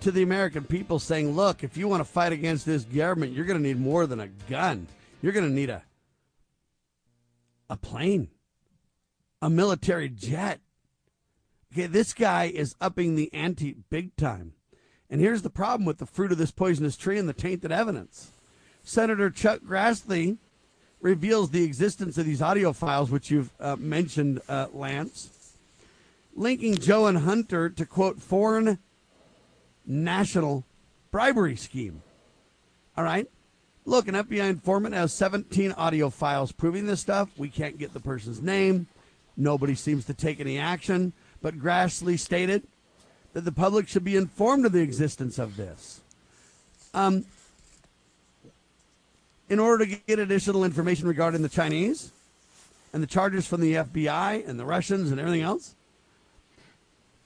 to 0.00 0.10
the 0.10 0.20
American 0.20 0.62
people 0.62 0.98
saying, 0.98 1.34
look, 1.34 1.64
if 1.64 1.78
you 1.78 1.88
want 1.88 2.02
to 2.02 2.04
fight 2.04 2.34
against 2.34 2.66
this 2.66 2.84
government, 2.84 3.32
you're 3.32 3.46
going 3.46 3.56
to 3.56 3.66
need 3.66 3.80
more 3.80 4.06
than 4.06 4.20
a 4.20 4.28
gun. 4.28 4.86
You're 5.22 5.32
going 5.32 5.48
to 5.48 5.54
need 5.54 5.70
a 5.70 5.84
a 7.70 7.78
plane, 7.78 8.28
a 9.40 9.48
military 9.48 10.10
jet. 10.10 10.60
Okay, 11.72 11.86
this 11.86 12.12
guy 12.12 12.52
is 12.54 12.76
upping 12.78 13.14
the 13.14 13.32
ante 13.32 13.76
big 13.88 14.14
time. 14.16 14.52
And 15.08 15.18
here's 15.18 15.40
the 15.40 15.48
problem 15.48 15.86
with 15.86 15.96
the 15.96 16.04
fruit 16.04 16.30
of 16.30 16.36
this 16.36 16.50
poisonous 16.50 16.98
tree 16.98 17.18
and 17.18 17.26
the 17.26 17.32
tainted 17.32 17.72
evidence. 17.72 18.32
Senator 18.82 19.30
Chuck 19.30 19.62
Grassley 19.66 20.36
reveals 21.00 21.50
the 21.50 21.64
existence 21.64 22.18
of 22.18 22.26
these 22.26 22.42
audio 22.42 22.72
files, 22.72 23.10
which 23.10 23.30
you've 23.30 23.50
uh, 23.58 23.76
mentioned, 23.76 24.40
uh, 24.48 24.66
Lance, 24.72 25.54
linking 26.34 26.74
Joe 26.74 27.06
and 27.06 27.18
Hunter 27.18 27.70
to 27.70 27.86
quote 27.86 28.20
foreign 28.20 28.78
national 29.86 30.64
bribery 31.10 31.56
scheme. 31.56 32.02
All 32.96 33.04
right. 33.04 33.28
Look, 33.86 34.08
an 34.08 34.14
FBI 34.14 34.48
informant 34.48 34.94
has 34.94 35.12
17 35.12 35.72
audio 35.72 36.10
files 36.10 36.52
proving 36.52 36.86
this 36.86 37.00
stuff. 37.00 37.30
We 37.36 37.48
can't 37.48 37.78
get 37.78 37.92
the 37.94 38.00
person's 38.00 38.42
name. 38.42 38.86
Nobody 39.36 39.74
seems 39.74 40.04
to 40.04 40.14
take 40.14 40.38
any 40.38 40.58
action. 40.58 41.12
But 41.40 41.58
Grassley 41.58 42.18
stated 42.18 42.62
that 43.32 43.44
the 43.44 43.52
public 43.52 43.88
should 43.88 44.04
be 44.04 44.16
informed 44.16 44.66
of 44.66 44.72
the 44.72 44.82
existence 44.82 45.38
of 45.38 45.56
this. 45.56 46.02
Um, 46.92 47.24
in 49.50 49.58
order 49.58 49.84
to 49.84 49.96
get 50.06 50.18
additional 50.20 50.64
information 50.64 51.08
regarding 51.08 51.42
the 51.42 51.48
Chinese 51.48 52.12
and 52.92 53.02
the 53.02 53.06
charges 53.06 53.46
from 53.46 53.60
the 53.60 53.74
FBI 53.74 54.48
and 54.48 54.58
the 54.58 54.64
Russians 54.64 55.10
and 55.10 55.20
everything 55.20 55.42
else. 55.42 55.74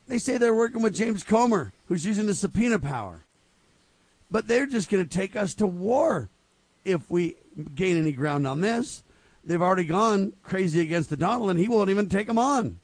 They 0.09 0.19
say 0.19 0.39
they're 0.39 0.55
working 0.55 0.83
with 0.83 0.95
James 0.95 1.23
Comer, 1.23 1.73
who's 1.87 2.05
using 2.05 2.27
the 2.27 2.35
subpoena 2.35 2.79
power. 2.79 3.21
But 4.31 4.49
they're 4.49 4.67
just 4.67 4.91
going 4.91 5.07
to 5.07 5.09
take 5.09 5.37
us 5.37 5.55
to 5.55 5.67
war 5.67 6.31
if 6.85 7.09
we 7.11 7.37
gain 7.75 7.99
any 7.99 8.13
ground 8.13 8.47
on 8.47 8.63
this. 8.63 9.03
They've 9.45 9.63
already 9.63 9.85
gone 9.85 10.33
crazy 10.43 10.81
against 10.81 11.11
the 11.11 11.17
Donald, 11.17 11.51
and 11.51 11.59
he 11.59 11.69
won't 11.69 11.91
even 11.91 12.09
take 12.09 12.27
them 12.27 12.39
on. 12.39 12.81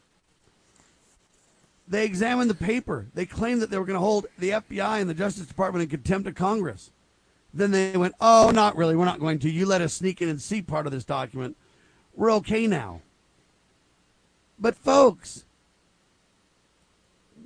They 1.88 2.04
examined 2.04 2.50
the 2.50 2.54
paper. 2.54 3.06
They 3.14 3.26
claimed 3.26 3.62
that 3.62 3.70
they 3.70 3.78
were 3.78 3.86
going 3.86 3.98
to 3.98 4.00
hold 4.00 4.26
the 4.38 4.50
FBI 4.50 5.00
and 5.00 5.08
the 5.08 5.14
Justice 5.14 5.46
Department 5.46 5.82
in 5.82 5.88
contempt 5.88 6.28
of 6.28 6.34
Congress. 6.34 6.90
Then 7.52 7.70
they 7.72 7.96
went, 7.96 8.14
oh, 8.20 8.50
not 8.50 8.76
really. 8.76 8.94
We're 8.94 9.04
not 9.04 9.20
going 9.20 9.38
to. 9.40 9.50
You 9.50 9.66
let 9.66 9.80
us 9.80 9.94
sneak 9.94 10.22
in 10.22 10.28
and 10.28 10.40
see 10.40 10.62
part 10.62 10.86
of 10.86 10.92
this 10.92 11.04
document. 11.04 11.56
We're 12.14 12.32
okay 12.34 12.66
now. 12.66 13.00
But, 14.58 14.76
folks, 14.76 15.44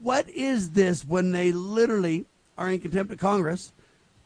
what 0.03 0.29
is 0.29 0.71
this 0.71 1.05
when 1.05 1.33
they 1.33 1.53
literally 1.53 2.27
are 2.59 2.71
in 2.71 2.81
contempt 2.81 3.13
of 3.13 3.19
Congress? 3.19 3.73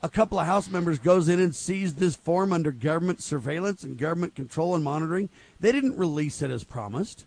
A 0.03 0.09
couple 0.09 0.39
of 0.39 0.47
House 0.47 0.69
members 0.69 0.99
goes 0.99 1.29
in 1.29 1.41
and 1.41 1.55
sees 1.55 1.95
this 1.95 2.17
form 2.17 2.53
under 2.53 2.71
government 2.71 3.23
surveillance 3.23 3.83
and 3.83 3.99
government 3.99 4.35
control 4.35 4.75
and 4.75 4.83
monitoring. 4.83 5.29
They 5.61 5.73
didn't 5.73 5.99
release 5.99 6.41
it 6.41 6.51
as 6.51 6.65
promised. 6.65 7.27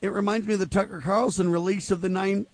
It 0.00 0.12
reminds 0.12 0.46
me 0.46 0.54
of 0.54 0.60
the 0.60 0.66
Tucker 0.66 1.00
Carlson 1.00 1.50
release 1.50 1.90
of 1.90 2.00
the 2.00 2.08
nine, 2.08 2.46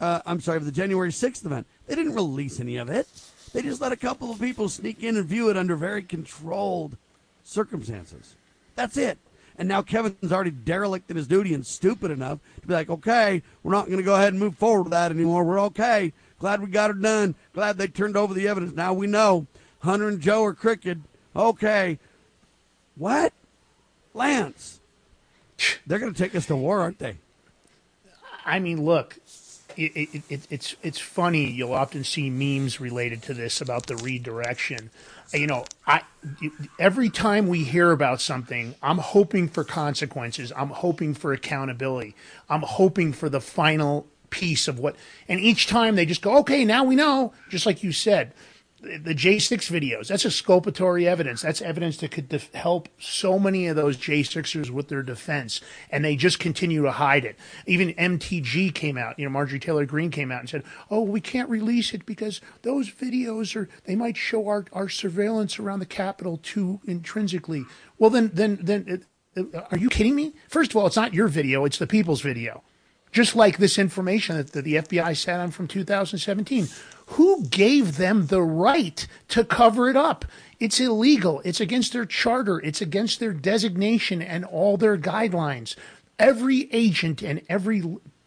uh, 0.00 0.20
I'm 0.26 0.40
sorry, 0.40 0.58
of 0.58 0.64
the 0.64 0.72
January 0.72 1.10
6th 1.10 1.44
event. 1.44 1.66
They 1.86 1.94
didn't 1.94 2.14
release 2.14 2.58
any 2.58 2.76
of 2.76 2.88
it. 2.88 3.08
They 3.52 3.62
just 3.62 3.80
let 3.80 3.92
a 3.92 3.96
couple 3.96 4.30
of 4.30 4.40
people 4.40 4.68
sneak 4.68 5.02
in 5.02 5.16
and 5.16 5.26
view 5.26 5.48
it 5.50 5.56
under 5.56 5.76
very 5.76 6.02
controlled 6.02 6.96
circumstances. 7.42 8.36
That's 8.74 8.96
it. 8.96 9.18
And 9.58 9.68
now 9.68 9.82
Kevin's 9.82 10.32
already 10.32 10.52
derelict 10.52 11.10
in 11.10 11.16
his 11.16 11.26
duty 11.26 11.52
and 11.52 11.66
stupid 11.66 12.12
enough 12.12 12.38
to 12.60 12.66
be 12.66 12.74
like, 12.74 12.88
okay, 12.88 13.42
we're 13.62 13.72
not 13.72 13.86
going 13.86 13.98
to 13.98 14.04
go 14.04 14.14
ahead 14.14 14.32
and 14.32 14.38
move 14.38 14.56
forward 14.56 14.84
with 14.84 14.92
that 14.92 15.10
anymore. 15.10 15.42
We're 15.42 15.60
okay. 15.62 16.12
Glad 16.38 16.60
we 16.60 16.68
got 16.68 16.90
it 16.90 17.02
done. 17.02 17.34
Glad 17.54 17.76
they 17.76 17.88
turned 17.88 18.16
over 18.16 18.32
the 18.32 18.46
evidence. 18.46 18.74
Now 18.74 18.92
we 18.92 19.08
know 19.08 19.46
Hunter 19.80 20.08
and 20.08 20.20
Joe 20.20 20.44
are 20.44 20.54
crooked. 20.54 21.02
Okay. 21.34 21.98
What? 22.94 23.32
Lance. 24.14 24.80
They're 25.86 25.98
going 25.98 26.14
to 26.14 26.18
take 26.18 26.36
us 26.36 26.46
to 26.46 26.56
war, 26.56 26.80
aren't 26.80 27.00
they? 27.00 27.16
I 28.44 28.60
mean, 28.60 28.84
look, 28.84 29.18
it, 29.78 30.08
it, 30.12 30.22
it, 30.28 30.40
it's 30.50 30.76
it's 30.82 30.98
funny. 30.98 31.48
You'll 31.48 31.72
often 31.72 32.02
see 32.02 32.30
memes 32.30 32.80
related 32.80 33.22
to 33.24 33.34
this 33.34 33.60
about 33.60 33.86
the 33.86 33.96
redirection. 33.96 34.90
You 35.32 35.46
know, 35.46 35.64
I 35.86 36.02
every 36.78 37.10
time 37.10 37.46
we 37.46 37.64
hear 37.64 37.92
about 37.92 38.20
something, 38.20 38.74
I'm 38.82 38.98
hoping 38.98 39.48
for 39.48 39.62
consequences. 39.62 40.52
I'm 40.56 40.70
hoping 40.70 41.14
for 41.14 41.32
accountability. 41.32 42.16
I'm 42.50 42.62
hoping 42.62 43.12
for 43.12 43.28
the 43.28 43.40
final 43.40 44.06
piece 44.30 44.66
of 44.68 44.78
what. 44.78 44.96
And 45.28 45.38
each 45.38 45.68
time 45.68 45.94
they 45.94 46.06
just 46.06 46.22
go, 46.22 46.38
okay, 46.38 46.64
now 46.64 46.82
we 46.84 46.96
know. 46.96 47.32
Just 47.48 47.64
like 47.64 47.82
you 47.82 47.92
said, 47.92 48.32
the 48.80 49.14
J6 49.14 49.70
videos, 49.70 50.06
that's 50.08 50.24
exculpatory 50.24 51.08
evidence. 51.08 51.42
That's 51.42 51.60
evidence 51.60 51.96
that 51.96 52.12
could 52.12 52.28
def- 52.28 52.52
help 52.54 52.88
so 53.00 53.38
many 53.38 53.66
of 53.66 53.74
those 53.74 53.96
J6ers 53.96 54.70
with 54.70 54.88
their 54.88 55.02
defense. 55.02 55.60
And 55.90 56.04
they 56.04 56.14
just 56.14 56.38
continue 56.38 56.82
to 56.82 56.92
hide 56.92 57.24
it. 57.24 57.36
Even 57.66 57.92
MTG 57.94 58.72
came 58.72 58.96
out, 58.96 59.18
you 59.18 59.24
know, 59.24 59.30
Marjorie 59.30 59.58
Taylor 59.58 59.84
Greene 59.84 60.12
came 60.12 60.30
out 60.30 60.40
and 60.40 60.48
said, 60.48 60.62
oh, 60.90 61.02
we 61.02 61.20
can't 61.20 61.50
release 61.50 61.92
it 61.92 62.06
because 62.06 62.40
those 62.62 62.88
videos 62.88 63.56
are, 63.56 63.68
they 63.84 63.96
might 63.96 64.16
show 64.16 64.46
our, 64.46 64.64
our 64.72 64.88
surveillance 64.88 65.58
around 65.58 65.80
the 65.80 65.86
Capitol 65.86 66.38
too 66.40 66.80
intrinsically. 66.86 67.64
Well, 67.98 68.10
then, 68.10 68.30
then, 68.32 68.58
then, 68.62 69.04
uh, 69.36 69.60
are 69.72 69.78
you 69.78 69.88
kidding 69.88 70.14
me? 70.14 70.34
First 70.48 70.70
of 70.70 70.76
all, 70.76 70.86
it's 70.86 70.96
not 70.96 71.14
your 71.14 71.28
video, 71.28 71.64
it's 71.64 71.78
the 71.78 71.86
people's 71.86 72.20
video. 72.20 72.62
just 73.10 73.34
like 73.34 73.58
this 73.58 73.78
information 73.78 74.36
that 74.36 74.52
the 74.52 74.74
FBI 74.74 75.16
sat 75.16 75.40
on 75.40 75.50
from 75.50 75.66
2017. 75.66 76.68
Who 77.12 77.44
gave 77.44 77.96
them 77.96 78.26
the 78.26 78.42
right 78.42 79.06
to 79.28 79.44
cover 79.44 79.88
it 79.88 79.96
up? 79.96 80.24
It's 80.60 80.78
illegal. 80.78 81.40
It's 81.44 81.60
against 81.60 81.92
their 81.92 82.04
charter. 82.04 82.58
It's 82.60 82.82
against 82.82 83.18
their 83.18 83.32
designation 83.32 84.20
and 84.20 84.44
all 84.44 84.76
their 84.76 84.98
guidelines. 84.98 85.74
Every 86.18 86.68
agent 86.72 87.22
and 87.22 87.40
every 87.48 87.82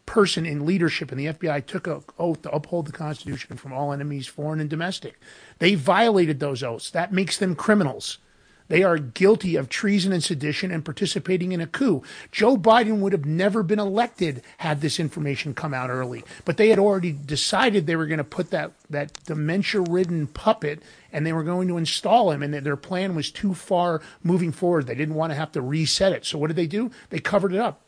person 0.05 0.45
in 0.45 0.65
leadership 0.65 1.11
in 1.11 1.17
the 1.17 1.27
FBI 1.27 1.65
took 1.65 1.87
an 1.87 2.03
oath 2.17 2.41
to 2.41 2.51
uphold 2.51 2.87
the 2.87 2.91
Constitution 2.91 3.55
from 3.55 3.71
all 3.71 3.93
enemies, 3.93 4.27
foreign 4.27 4.59
and 4.59 4.69
domestic. 4.69 5.19
They 5.59 5.75
violated 5.75 6.39
those 6.39 6.63
oaths. 6.63 6.89
That 6.89 7.13
makes 7.13 7.37
them 7.37 7.55
criminals. 7.55 8.17
They 8.71 8.83
are 8.83 8.97
guilty 8.97 9.57
of 9.57 9.67
treason 9.67 10.13
and 10.13 10.23
sedition 10.23 10.71
and 10.71 10.85
participating 10.85 11.51
in 11.51 11.59
a 11.59 11.67
coup. 11.67 12.03
Joe 12.31 12.55
Biden 12.55 12.99
would 12.99 13.11
have 13.11 13.25
never 13.25 13.63
been 13.63 13.79
elected 13.79 14.43
had 14.59 14.79
this 14.79 14.97
information 14.97 15.53
come 15.53 15.73
out 15.73 15.89
early. 15.89 16.23
But 16.45 16.55
they 16.55 16.69
had 16.69 16.79
already 16.79 17.11
decided 17.11 17.85
they 17.85 17.97
were 17.97 18.05
going 18.05 18.19
to 18.19 18.23
put 18.23 18.49
that, 18.51 18.71
that 18.89 19.21
dementia 19.25 19.81
ridden 19.81 20.25
puppet 20.25 20.81
and 21.11 21.27
they 21.27 21.33
were 21.33 21.43
going 21.43 21.67
to 21.67 21.77
install 21.77 22.31
him, 22.31 22.41
and 22.41 22.53
their 22.53 22.77
plan 22.77 23.13
was 23.13 23.29
too 23.29 23.53
far 23.53 24.01
moving 24.23 24.53
forward. 24.53 24.87
They 24.87 24.95
didn't 24.95 25.15
want 25.15 25.31
to 25.31 25.35
have 25.35 25.51
to 25.51 25.61
reset 25.61 26.13
it. 26.13 26.25
So 26.25 26.37
what 26.37 26.47
did 26.47 26.55
they 26.55 26.65
do? 26.65 26.91
They 27.09 27.19
covered 27.19 27.51
it 27.51 27.59
up 27.59 27.81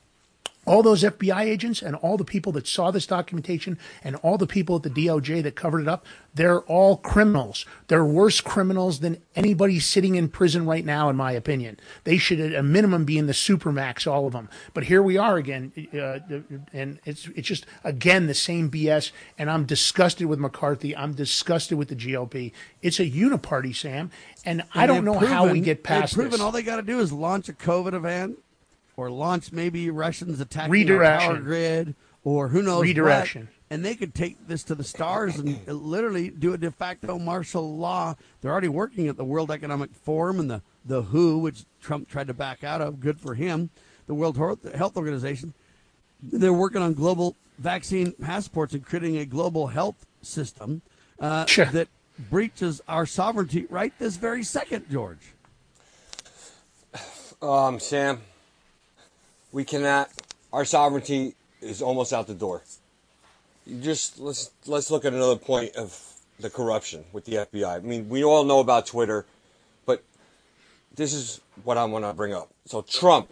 all 0.66 0.84
those 0.84 1.04
FBI 1.04 1.42
agents 1.42 1.82
and 1.82 1.96
all 1.98 2.18
the 2.18 2.24
people 2.26 2.52
that 2.54 2.68
saw 2.68 2.92
this 2.92 3.06
documentation 3.06 3.78
and 4.04 4.16
all 4.18 4.38
the 4.38 4.48
people 4.48 4.78
at 4.78 4.84
the 4.84 4.90
DOJ 4.90 5.44
that 5.44 5.56
covered 5.56 5.82
it 5.82 5.88
up, 5.88 6.06
they're 6.34 6.62
all 6.62 6.98
criminals. 6.98 7.66
They're 7.88 8.06
worse 8.06 8.42
criminals 8.42 9.00
than 9.00 9.18
anybody 9.36 9.80
sitting 9.80 10.16
in 10.16 10.30
prison 10.30 10.66
right 10.66 10.86
now, 10.86 11.10
in 11.10 11.16
my 11.16 11.32
opinion. 11.34 11.80
They 12.06 12.18
should, 12.18 12.40
at 12.40 12.54
a 12.54 12.64
minimum, 12.64 13.06
be 13.06 13.18
in 13.18 13.28
the 13.28 13.34
supermax, 13.34 14.10
all 14.12 14.26
of 14.26 14.34
them. 14.34 14.50
But 14.74 14.86
here 14.86 15.04
we 15.04 15.18
are 15.18 15.38
again, 15.38 15.72
uh, 15.94 16.20
and 16.72 17.00
it's 17.06 17.28
it's 17.36 17.48
just 17.48 17.66
again 17.84 18.28
the 18.28 18.34
same 18.34 18.72
BS. 18.72 19.12
And 19.38 19.52
I'm 19.52 19.66
disgusted 19.66 20.28
with 20.28 20.40
McCarthy. 20.40 20.96
I'm 20.96 21.14
disgusted 21.14 21.78
with 21.78 21.90
the 21.90 21.96
GOP. 21.96 22.52
It's 22.82 23.00
a 23.00 23.10
uniparty, 23.10 23.76
Sam, 23.76 24.10
and, 24.46 24.62
And 24.62 24.70
I 24.74 24.88
don't 24.88 25.06
know 25.06 25.20
how 25.20 25.48
we 25.48 25.60
get 25.60 25.84
past 25.84 26.14
proven 26.16 26.32
this. 26.32 26.42
all 26.42 26.52
they 26.52 26.64
got 26.64 26.78
to 26.78 26.82
do 26.82 27.00
is 27.00 27.12
launch 27.12 27.50
a 27.50 27.54
COVID 27.54 27.94
event, 27.94 28.40
or 28.98 29.10
launch 29.10 29.52
maybe 29.52 29.90
Russians 29.90 30.40
attacking 30.40 30.70
our 30.92 31.04
power 31.20 31.38
grid, 31.40 31.96
or 32.24 32.48
who 32.50 32.62
knows 32.62 32.82
what, 32.96 33.48
and 33.70 33.84
they 33.84 33.96
could 33.96 34.14
take 34.14 34.48
this 34.48 34.64
to 34.64 34.76
the 34.76 34.84
stars 34.84 35.40
and 35.40 35.66
literally 35.68 36.30
do 36.30 36.54
a 36.54 36.58
de 36.58 36.72
facto 36.72 37.18
martial 37.18 37.76
law. 37.78 38.16
They're 38.42 38.52
already 38.52 38.68
working 38.68 39.08
at 39.08 39.18
the 39.18 39.26
World 39.26 39.52
Economic 39.52 39.94
Forum 39.94 40.40
and 40.40 40.50
the 40.50 40.62
the 40.86 41.02
WHO, 41.04 41.38
which 41.40 41.66
Trump 41.82 42.10
tried 42.10 42.28
to 42.28 42.34
back 42.34 42.64
out 42.64 42.82
of. 42.82 43.00
Good 43.00 43.20
for 43.20 43.36
him. 43.36 43.70
The 44.06 44.14
World 44.14 44.38
Health 44.38 44.98
Organization. 44.98 45.54
They're 46.22 46.54
working 46.54 46.82
on 46.82 46.94
global 46.94 47.36
vaccine 47.58 48.12
passports 48.14 48.74
and 48.74 48.86
creating 48.86 49.18
a 49.18 49.26
global 49.26 49.68
health 49.68 50.06
system 50.22 50.82
uh, 51.20 51.46
that 51.72 51.88
breaches 52.30 52.82
our 52.88 53.06
sovereignty 53.06 53.66
right 53.70 53.94
this 54.00 54.18
very 54.18 54.44
second, 54.44 54.86
George. 54.90 55.34
Um, 57.42 57.80
Sam, 57.80 58.22
we 59.54 59.64
cannot. 59.64 60.10
Our 60.52 60.66
sovereignty 60.66 61.36
is 61.62 61.82
almost 61.82 62.12
out 62.12 62.28
the 62.28 62.34
door. 62.34 62.64
You 63.66 63.80
just 63.80 64.20
let's 64.20 64.52
let's 64.66 64.92
look 64.92 65.06
at 65.06 65.14
another 65.14 65.38
point 65.38 65.78
of 65.78 65.98
the 66.40 66.50
corruption 66.50 67.06
with 67.14 67.24
the 67.24 67.36
FBI. 67.36 67.78
I 67.78 67.80
mean, 67.80 68.10
we 68.10 68.26
all 68.26 68.44
know 68.44 68.60
about 68.60 68.86
Twitter, 68.86 69.26
but 69.86 70.04
this 70.94 71.14
is 71.14 71.40
what 71.64 71.78
I 71.78 71.86
want 71.86 72.04
to 72.04 72.14
bring 72.14 72.34
up. 72.34 72.50
So 72.66 72.82
Trump 72.82 73.32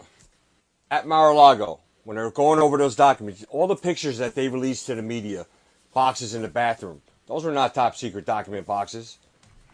at 0.89 1.05
Mar-a-Lago, 1.05 1.79
when 2.05 2.15
they're 2.15 2.31
going 2.31 2.59
over 2.59 2.77
those 2.77 2.95
documents, 2.95 3.43
all 3.49 3.67
the 3.67 3.75
pictures 3.75 4.17
that 4.19 4.35
they 4.35 4.47
released 4.47 4.85
to 4.85 4.95
the 4.95 5.01
media, 5.01 5.45
boxes 5.93 6.33
in 6.33 6.41
the 6.43 6.47
bathroom, 6.47 7.01
those 7.27 7.45
are 7.45 7.51
not 7.51 7.73
top 7.73 7.95
secret 7.95 8.25
document 8.25 8.65
boxes. 8.65 9.17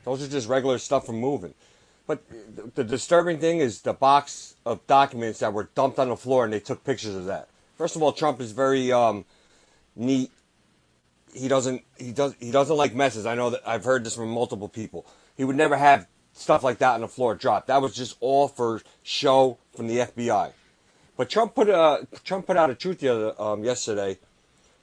Those 0.03 0.23
are 0.23 0.27
just 0.27 0.47
regular 0.47 0.77
stuff 0.77 1.05
from 1.05 1.17
moving. 1.17 1.53
But 2.07 2.23
the- 2.73 2.85
disturbing 2.85 3.39
thing 3.39 3.59
is 3.59 3.81
the 3.81 3.93
box 3.93 4.55
of 4.65 4.85
documents 4.87 5.39
that 5.39 5.53
were 5.53 5.69
dumped 5.75 5.99
on 5.99 6.07
the 6.07 6.15
floor 6.15 6.45
and 6.45 6.53
they 6.53 6.61
took 6.61 6.83
pictures 6.83 7.15
of 7.15 7.25
that. 7.25 7.49
First 7.77 7.95
of 7.95 8.01
all, 8.01 8.13
Trump 8.13 8.39
is 8.39 8.53
very 8.53 8.91
um, 8.91 9.25
neat. 9.95 10.31
He 11.33 11.47
doesn't 11.47 11.83
he 11.97 12.11
does 12.13 12.33
he 12.39 12.49
doesn't 12.49 12.75
like 12.75 12.95
messes. 12.95 13.25
I 13.25 13.35
know 13.35 13.51
that 13.51 13.61
I've 13.67 13.83
heard 13.83 14.03
this 14.05 14.15
from 14.15 14.29
multiple 14.29 14.69
people. 14.69 15.05
He 15.35 15.43
would 15.43 15.57
never 15.57 15.75
have 15.77 16.07
stuff 16.33 16.63
like 16.63 16.77
that 16.79 16.95
on 16.95 17.01
the 17.01 17.07
floor 17.07 17.35
dropped. 17.35 17.67
That 17.67 17.81
was 17.81 17.93
just 17.93 18.15
all 18.21 18.47
for 18.47 18.81
show 19.03 19.57
from 19.75 19.87
the 19.87 19.99
FBI. 19.99 20.53
But 21.17 21.29
Trump 21.29 21.53
put 21.55 21.69
uh, 21.69 21.99
Trump 22.23 22.47
put 22.47 22.57
out 22.57 22.69
a 22.69 22.75
truth 22.75 22.99
the 22.99 23.09
other 23.09 23.41
um, 23.41 23.63
yesterday, 23.63 24.17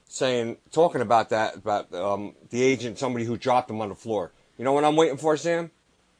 saying 0.07 0.57
talking 0.71 1.01
about 1.01 1.29
that 1.29 1.55
about 1.55 1.93
um, 1.93 2.35
the 2.51 2.61
agent, 2.61 2.99
somebody 2.99 3.25
who 3.25 3.35
dropped 3.35 3.69
him 3.69 3.81
on 3.81 3.89
the 3.89 3.95
floor. 3.95 4.31
You 4.57 4.63
know 4.63 4.73
what 4.73 4.85
I'm 4.85 4.95
waiting 4.95 5.17
for, 5.17 5.35
Sam? 5.35 5.71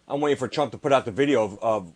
I'm 0.08 0.22
waiting 0.22 0.38
for 0.38 0.48
Trump 0.48 0.72
to 0.72 0.78
put 0.78 0.94
out 0.94 1.06
the 1.06 1.12
video 1.12 1.44
of, 1.44 1.60
of 1.62 1.94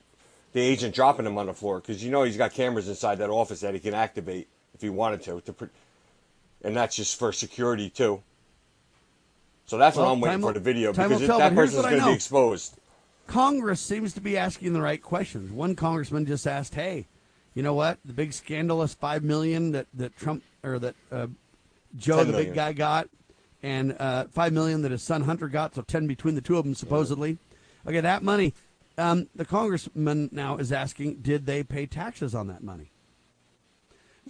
the 0.54 0.62
agent 0.62 0.96
dropping 0.96 1.26
him 1.26 1.38
on 1.38 1.46
the 1.46 1.54
floor 1.54 1.80
because 1.80 2.04
you 2.04 2.12
know 2.12 2.24
he's 2.24 2.38
got 2.38 2.54
cameras 2.54 2.88
inside 2.88 3.20
that 3.20 3.30
office 3.30 3.60
that 3.62 3.74
he 3.74 3.80
can 3.80 3.94
activate 3.94 4.48
if 4.74 4.82
he 4.82 4.90
wanted 4.90 5.22
to. 5.24 5.42
to 5.42 5.70
and 6.64 6.76
that's 6.76 6.96
just 6.96 7.18
for 7.18 7.32
security 7.32 7.90
too. 7.90 8.22
So 9.66 9.78
that's 9.78 9.96
Well, 9.96 10.08
what 10.08 10.12
I'm 10.14 10.22
waiting 10.22 10.42
for 10.42 10.54
the 10.54 10.60
video 10.60 10.92
because 10.92 11.26
tell, 11.26 11.38
that 11.38 11.54
person's 11.54 11.84
going 11.84 12.00
to 12.00 12.06
be 12.08 12.14
exposed. 12.14 12.76
Congress 13.28 13.80
seems 13.80 14.14
to 14.14 14.22
be 14.22 14.36
asking 14.36 14.74
the 14.74 14.82
right 14.82 15.02
questions. 15.02 15.52
One 15.52 15.76
congressman 15.76 16.26
just 16.26 16.48
asked, 16.48 16.74
"Hey, 16.74 17.06
you 17.54 17.62
know 17.62 17.76
what? 17.76 18.00
The 18.04 18.14
big 18.14 18.34
scandalous 18.34 18.96
five 18.96 19.24
million 19.24 19.72
that 19.74 19.86
that 19.94 20.18
Trump 20.18 20.44
or 20.64 20.80
that 20.80 20.96
uh, 21.12 21.28
Joe, 21.96 22.24
the 22.24 22.34
big 22.34 22.56
guy, 22.56 22.74
got, 22.74 23.08
and 23.62 23.96
uh, 24.00 24.26
five 24.32 24.54
million 24.54 24.82
that 24.82 24.92
his 24.92 25.04
son 25.04 25.22
Hunter 25.22 25.48
got. 25.48 25.76
So 25.76 25.84
ten 25.84 26.08
between 26.08 26.34
the 26.34 26.42
two 26.42 26.58
of 26.58 26.66
them, 26.66 26.74
supposedly. 26.74 27.38
Okay, 27.90 28.02
that 28.02 28.22
money. 28.22 28.54
Um, 29.00 29.30
the 29.34 29.46
congressman 29.46 30.30
now 30.32 30.58
is 30.58 30.72
asking, 30.72 31.22
did 31.22 31.48
they 31.48 31.64
pay 31.64 31.88
taxes 31.88 32.36
on 32.36 32.48
that 32.48 32.62
money? 32.62 32.92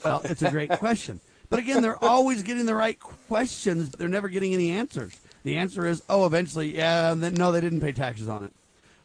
Well, 0.02 0.22
it's 0.24 0.42
a 0.42 0.50
great 0.50 0.70
question. 0.80 1.20
But 1.50 1.60
again, 1.60 1.82
they're 1.82 2.02
always 2.02 2.42
getting 2.42 2.66
the 2.66 2.76
right 2.76 2.98
questions. 2.98 3.90
They're 3.90 4.08
never 4.08 4.30
getting 4.30 4.54
any 4.54 4.72
answers. 4.72 5.20
The 5.44 5.58
answer 5.58 5.86
is, 5.86 6.04
oh, 6.08 6.26
eventually, 6.26 6.78
yeah, 6.78 7.14
then, 7.16 7.34
no, 7.34 7.52
they 7.52 7.60
didn't 7.60 7.82
pay 7.82 7.92
taxes 7.92 8.30
on 8.30 8.46
it. 8.46 8.54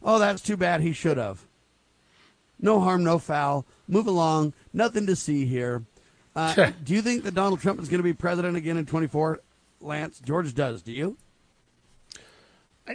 Oh, 0.02 0.20
that's 0.20 0.42
too 0.42 0.56
bad. 0.56 0.82
He 0.82 0.92
should 0.92 1.16
have. 1.16 1.44
No 2.60 2.78
harm, 2.78 3.02
no 3.02 3.18
foul. 3.18 3.66
Move 3.88 4.06
along. 4.06 4.52
Nothing 4.72 5.06
to 5.06 5.16
see 5.16 5.46
here. 5.46 5.82
Uh, 6.36 6.70
do 6.84 6.94
you 6.94 7.02
think 7.02 7.24
that 7.24 7.34
Donald 7.34 7.60
Trump 7.60 7.80
is 7.80 7.88
going 7.88 7.98
to 7.98 8.04
be 8.04 8.12
president 8.12 8.56
again 8.56 8.76
in 8.76 8.86
24? 8.86 9.40
Lance, 9.80 10.20
George 10.20 10.54
does. 10.54 10.82
Do 10.82 10.92
you? 10.92 11.16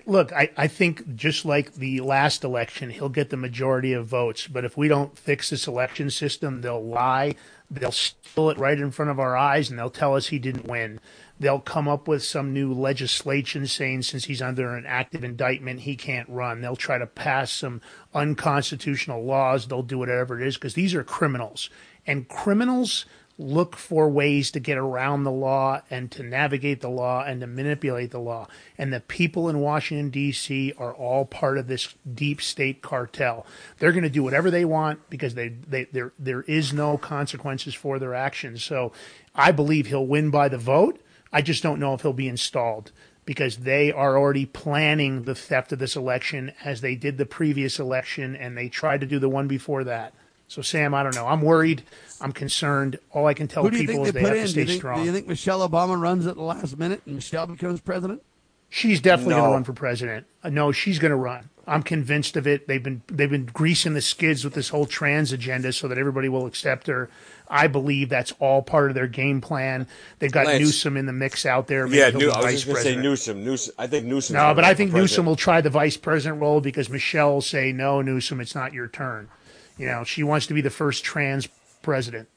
Look, 0.06 0.32
I, 0.34 0.52
I 0.56 0.68
think 0.68 1.16
just 1.16 1.46
like 1.46 1.74
the 1.74 2.02
last 2.02 2.44
election, 2.44 2.92
he'll 2.92 3.10
get 3.10 3.32
the 3.32 3.38
majority 3.38 3.94
of 3.94 4.06
votes. 4.06 4.48
But 4.48 4.64
if 4.64 4.78
we 4.78 4.88
don't 4.88 5.18
fix 5.18 5.50
this 5.50 5.66
election 5.66 6.12
system, 6.12 6.62
they'll 6.62 6.84
lie. 6.84 7.34
They'll 7.72 7.92
steal 7.92 8.52
it 8.52 8.60
right 8.60 8.80
in 8.80 8.92
front 8.92 9.10
of 9.10 9.20
our 9.20 9.36
eyes 9.36 9.70
and 9.70 9.80
they'll 9.80 9.90
tell 9.90 10.16
us 10.16 10.28
he 10.28 10.38
didn't 10.38 10.68
win. 10.68 11.00
They'll 11.40 11.60
come 11.60 11.88
up 11.88 12.08
with 12.08 12.24
some 12.24 12.54
new 12.54 12.72
legislation 12.72 13.66
saying 13.66 14.04
since 14.04 14.26
he's 14.26 14.44
under 14.44 14.76
an 14.76 14.86
active 14.86 15.24
indictment, 15.24 15.82
he 15.82 15.96
can't 15.96 16.30
run. 16.30 16.62
They'll 16.62 16.76
try 16.76 17.00
to 17.00 17.08
pass 17.08 17.52
some 17.52 17.82
unconstitutional 18.14 19.24
laws. 19.24 19.68
They'll 19.68 19.82
do 19.82 19.98
whatever 19.98 20.40
it 20.40 20.48
is 20.48 20.56
because 20.56 20.76
these 20.76 20.94
are 20.94 21.04
criminals. 21.04 21.70
And 22.06 22.28
criminals 22.28 23.06
look 23.40 23.78
for 23.78 24.10
ways 24.10 24.52
to 24.52 24.60
get 24.60 24.78
around 24.78 25.24
the 25.24 25.32
law 25.32 25.82
and 25.90 26.12
to 26.12 26.22
navigate 26.22 26.82
the 26.82 26.90
law 26.90 27.24
and 27.24 27.40
to 27.40 27.48
manipulate 27.48 28.12
the 28.12 28.20
law. 28.20 28.46
And 28.78 28.92
the 28.92 29.00
people 29.00 29.48
in 29.48 29.62
Washington, 29.62 30.10
D.C. 30.10 30.74
are 30.78 30.94
all 30.94 31.24
part 31.24 31.58
of 31.58 31.68
this 31.68 31.96
deep 32.14 32.42
state 32.42 32.82
cartel. 32.82 33.46
They're 33.78 33.94
going 33.94 34.04
to 34.04 34.10
do 34.10 34.24
whatever 34.24 34.52
they 34.52 34.66
want 34.66 35.10
because 35.10 35.36
they, 35.36 35.48
they, 35.48 35.86
there, 35.86 36.12
there 36.20 36.42
is 36.42 36.74
no 36.74 36.98
consequences 36.98 37.74
for 37.74 37.98
their 37.98 38.14
actions. 38.14 38.62
So 38.62 38.92
I 39.34 39.54
believe 39.54 39.88
he'll 39.88 40.06
win 40.06 40.32
by 40.32 40.50
the 40.50 40.58
vote. 40.58 41.02
I 41.32 41.42
just 41.42 41.64
don't 41.64 41.80
know 41.80 41.94
if 41.94 42.02
he'll 42.02 42.12
be 42.12 42.28
installed 42.28 42.92
because 43.24 43.58
they 43.58 43.90
are 43.92 44.18
already 44.18 44.46
planning 44.46 45.24
the 45.24 45.36
theft 45.36 45.72
of 45.72 45.80
this 45.80 45.96
election 45.96 46.52
as 46.66 46.82
they 46.82 46.96
did 46.96 47.18
the 47.18 47.26
previous 47.26 47.80
election 47.80 48.36
and 48.36 48.58
they 48.58 48.68
tried 48.68 49.00
to 49.00 49.08
do 49.08 49.18
the 49.18 49.30
one 49.30 49.48
before 49.48 49.86
that. 49.86 50.14
So 50.50 50.62
Sam, 50.62 50.94
I 50.94 51.04
don't 51.04 51.16
know. 51.16 51.26
I'm 51.28 51.42
worried. 51.42 51.84
I'm 52.20 52.34
concerned. 52.34 53.00
All 53.12 53.26
I 53.28 53.34
can 53.34 53.48
tell 53.48 53.64
Who 53.64 53.72
do 53.72 53.78
you 53.78 53.88
people 53.88 54.04
think 54.04 54.08
is 54.08 54.14
they 54.14 54.20
they 54.22 54.30
put 54.30 54.38
have 54.38 54.46
in? 54.46 54.48
to 54.48 54.54
Do 54.54 54.60
you, 54.60 54.66
stay 54.66 54.72
think, 54.74 54.82
strong. 54.82 55.00
do 55.00 55.06
you 55.06 55.14
think 55.14 55.28
Michelle 55.28 55.68
Obama 55.70 56.00
runs 56.00 56.28
at 56.28 56.36
the 56.36 56.42
last 56.42 56.78
minute 56.78 57.02
and 57.06 57.16
Michelle 57.16 57.48
becomes 57.48 57.80
president? 57.80 58.22
She's 58.70 59.00
definitely 59.00 59.36
going 59.36 59.46
to 59.46 59.54
run 59.54 59.64
for 59.64 59.74
president. 59.74 60.28
Uh, 60.44 60.50
no, 60.50 60.72
she's 60.72 61.00
going 61.00 61.10
to 61.12 61.16
run. 61.16 61.50
I'm 61.66 61.82
convinced 61.84 62.36
of 62.36 62.48
it. 62.48 62.68
They've 62.68 62.82
been 62.82 63.04
they've 63.08 63.30
been 63.30 63.46
greasing 63.46 63.94
the 63.94 64.02
skids 64.02 64.44
with 64.44 64.56
this 64.56 64.70
whole 64.70 64.88
trans 64.88 65.32
agenda 65.32 65.72
so 65.72 65.88
that 65.88 66.00
everybody 66.00 66.28
will 66.28 66.48
accept 66.48 66.88
her. 66.88 67.10
I 67.48 67.68
believe 67.68 68.10
that's 68.10 68.34
all 68.40 68.64
part 68.64 68.90
of 68.90 68.96
their 68.96 69.06
game 69.08 69.40
plan. 69.40 69.88
They've 70.18 70.32
got 70.32 70.48
Lance. 70.48 70.60
Newsom 70.62 70.98
in 70.98 71.06
the 71.06 71.14
mix 71.14 71.46
out 71.46 71.68
there. 71.68 71.86
Maybe 71.86 71.98
Yeah, 72.00 72.10
New, 72.10 72.20
be 72.20 72.32
I 72.32 72.42
was 72.42 72.54
just 72.54 72.66
going 72.66 72.78
to 72.78 72.82
say. 72.84 72.96
Newsom. 72.96 73.44
Newsom. 73.46 73.74
I 73.78 73.86
think 73.86 74.06
Newsom. 74.08 74.36
No, 74.36 74.54
but 74.56 74.64
I 74.64 74.74
think 74.74 74.94
Newsom 74.94 75.28
will 75.28 75.36
try 75.36 75.62
the 75.62 75.70
vice 75.70 75.96
president 75.96 76.42
role 76.42 76.60
because 76.60 76.90
Michelle 76.90 77.34
will 77.34 77.42
say, 77.42 77.72
"No, 77.72 78.02
Newsom, 78.02 78.42
it's 78.42 78.56
not 78.56 78.74
your 78.74 78.88
turn." 78.88 79.30
You 79.80 79.88
know, 79.88 80.04
she 80.04 80.24
wants 80.24 80.46
to 80.48 80.54
be 80.54 80.62
the 80.62 80.70
first 80.70 81.06
trans 81.06 81.48
president. 81.82 82.28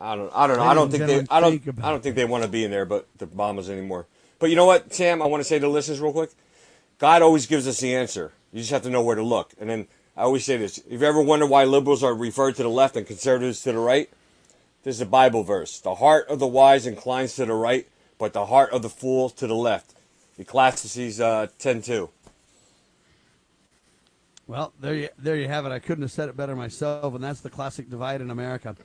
I 0.00 0.14
don't. 0.14 0.30
I 0.32 0.46
don't 0.46 0.56
know. 0.56 0.62
I 0.62 0.74
Ladies 0.74 0.76
don't 0.76 0.90
think 0.90 1.28
they. 1.28 1.34
I 1.34 1.40
don't. 1.40 1.50
think 1.50 1.66
about 1.66 1.84
I 1.84 1.90
don't 1.90 2.02
think 2.02 2.16
they 2.16 2.24
want 2.24 2.44
to 2.44 2.48
be 2.48 2.64
in 2.64 2.70
there, 2.70 2.84
but 2.84 3.08
the 3.18 3.26
Bombers 3.26 3.68
anymore. 3.68 4.06
But 4.38 4.50
you 4.50 4.56
know 4.56 4.66
what, 4.66 4.94
Sam? 4.94 5.20
I 5.20 5.26
want 5.26 5.40
to 5.40 5.44
say 5.44 5.56
to 5.56 5.66
the 5.66 5.68
listeners 5.68 6.00
real 6.00 6.12
quick. 6.12 6.30
God 6.98 7.22
always 7.22 7.46
gives 7.46 7.66
us 7.66 7.80
the 7.80 7.94
answer. 7.94 8.32
You 8.52 8.60
just 8.60 8.70
have 8.70 8.82
to 8.82 8.90
know 8.90 9.02
where 9.02 9.16
to 9.16 9.22
look. 9.22 9.52
And 9.58 9.68
then 9.68 9.88
I 10.16 10.22
always 10.22 10.44
say 10.44 10.56
this: 10.56 10.78
If 10.78 11.00
you 11.00 11.06
ever 11.06 11.20
wonder 11.20 11.46
why 11.46 11.64
liberals 11.64 12.04
are 12.04 12.14
referred 12.14 12.54
to 12.56 12.62
the 12.62 12.68
left 12.68 12.96
and 12.96 13.04
conservatives 13.04 13.62
to 13.62 13.72
the 13.72 13.78
right, 13.78 14.08
this 14.84 14.96
is 14.96 15.00
a 15.00 15.06
Bible 15.06 15.42
verse: 15.42 15.80
"The 15.80 15.96
heart 15.96 16.28
of 16.28 16.38
the 16.38 16.46
wise 16.46 16.86
inclines 16.86 17.34
to 17.36 17.46
the 17.46 17.54
right, 17.54 17.88
but 18.16 18.32
the 18.32 18.46
heart 18.46 18.70
of 18.70 18.82
the 18.82 18.90
fool 18.90 19.28
to 19.30 19.46
the 19.48 19.56
left." 19.56 19.94
Ecclesiastes 20.38 21.18
uh, 21.18 21.48
ten 21.58 21.82
two. 21.82 22.10
Well, 24.46 24.74
there 24.78 24.94
you, 24.94 25.08
there 25.18 25.36
you 25.36 25.48
have 25.48 25.64
it. 25.64 25.72
I 25.72 25.78
couldn't 25.78 26.02
have 26.02 26.12
said 26.12 26.28
it 26.28 26.36
better 26.36 26.54
myself, 26.54 27.14
and 27.14 27.24
that's 27.24 27.40
the 27.40 27.48
classic 27.48 27.88
divide 27.88 28.20
in 28.20 28.30
America. 28.30 28.76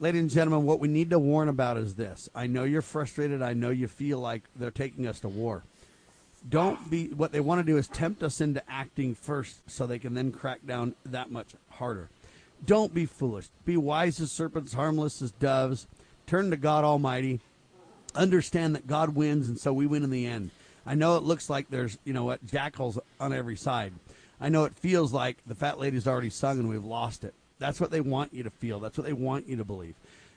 Ladies 0.00 0.22
and 0.22 0.30
gentlemen, 0.30 0.66
what 0.66 0.80
we 0.80 0.88
need 0.88 1.10
to 1.10 1.20
warn 1.20 1.48
about 1.48 1.76
is 1.76 1.94
this. 1.94 2.28
I 2.34 2.48
know 2.48 2.64
you're 2.64 2.82
frustrated. 2.82 3.40
I 3.40 3.52
know 3.52 3.70
you 3.70 3.86
feel 3.86 4.18
like 4.18 4.42
they're 4.56 4.72
taking 4.72 5.06
us 5.06 5.20
to 5.20 5.28
war. 5.28 5.62
Don't 6.48 6.90
be, 6.90 7.08
what 7.08 7.30
they 7.30 7.38
want 7.38 7.60
to 7.60 7.72
do 7.72 7.78
is 7.78 7.86
tempt 7.86 8.24
us 8.24 8.40
into 8.40 8.60
acting 8.68 9.14
first 9.14 9.60
so 9.70 9.86
they 9.86 10.00
can 10.00 10.14
then 10.14 10.32
crack 10.32 10.66
down 10.66 10.96
that 11.06 11.30
much 11.30 11.50
harder. 11.70 12.08
Don't 12.66 12.92
be 12.92 13.06
foolish. 13.06 13.46
Be 13.64 13.76
wise 13.76 14.20
as 14.20 14.32
serpents, 14.32 14.74
harmless 14.74 15.22
as 15.22 15.30
doves. 15.30 15.86
Turn 16.26 16.50
to 16.50 16.56
God 16.56 16.84
Almighty. 16.84 17.40
Understand 18.16 18.74
that 18.74 18.88
God 18.88 19.14
wins, 19.14 19.48
and 19.48 19.58
so 19.60 19.72
we 19.72 19.86
win 19.86 20.02
in 20.02 20.10
the 20.10 20.26
end. 20.26 20.50
I 20.84 20.96
know 20.96 21.16
it 21.16 21.22
looks 21.22 21.48
like 21.48 21.70
there's, 21.70 21.98
you 22.04 22.12
know 22.12 22.24
what, 22.24 22.44
jackals 22.44 22.98
on 23.20 23.32
every 23.32 23.56
side. 23.56 23.92
I 24.44 24.50
know 24.50 24.64
it 24.64 24.74
feels 24.74 25.10
like 25.10 25.38
the 25.46 25.54
fat 25.54 25.78
lady's 25.78 26.06
already 26.06 26.28
sung 26.28 26.58
and 26.58 26.68
we've 26.68 26.84
lost 26.84 27.24
it. 27.24 27.32
That's 27.58 27.80
what 27.80 27.90
they 27.90 28.02
want 28.02 28.34
you 28.34 28.42
to 28.42 28.50
feel. 28.50 28.78
That's 28.78 28.98
what 28.98 29.06
they 29.06 29.14
want 29.14 29.48
you 29.48 29.56
to 29.56 29.64
believe. 29.64 29.94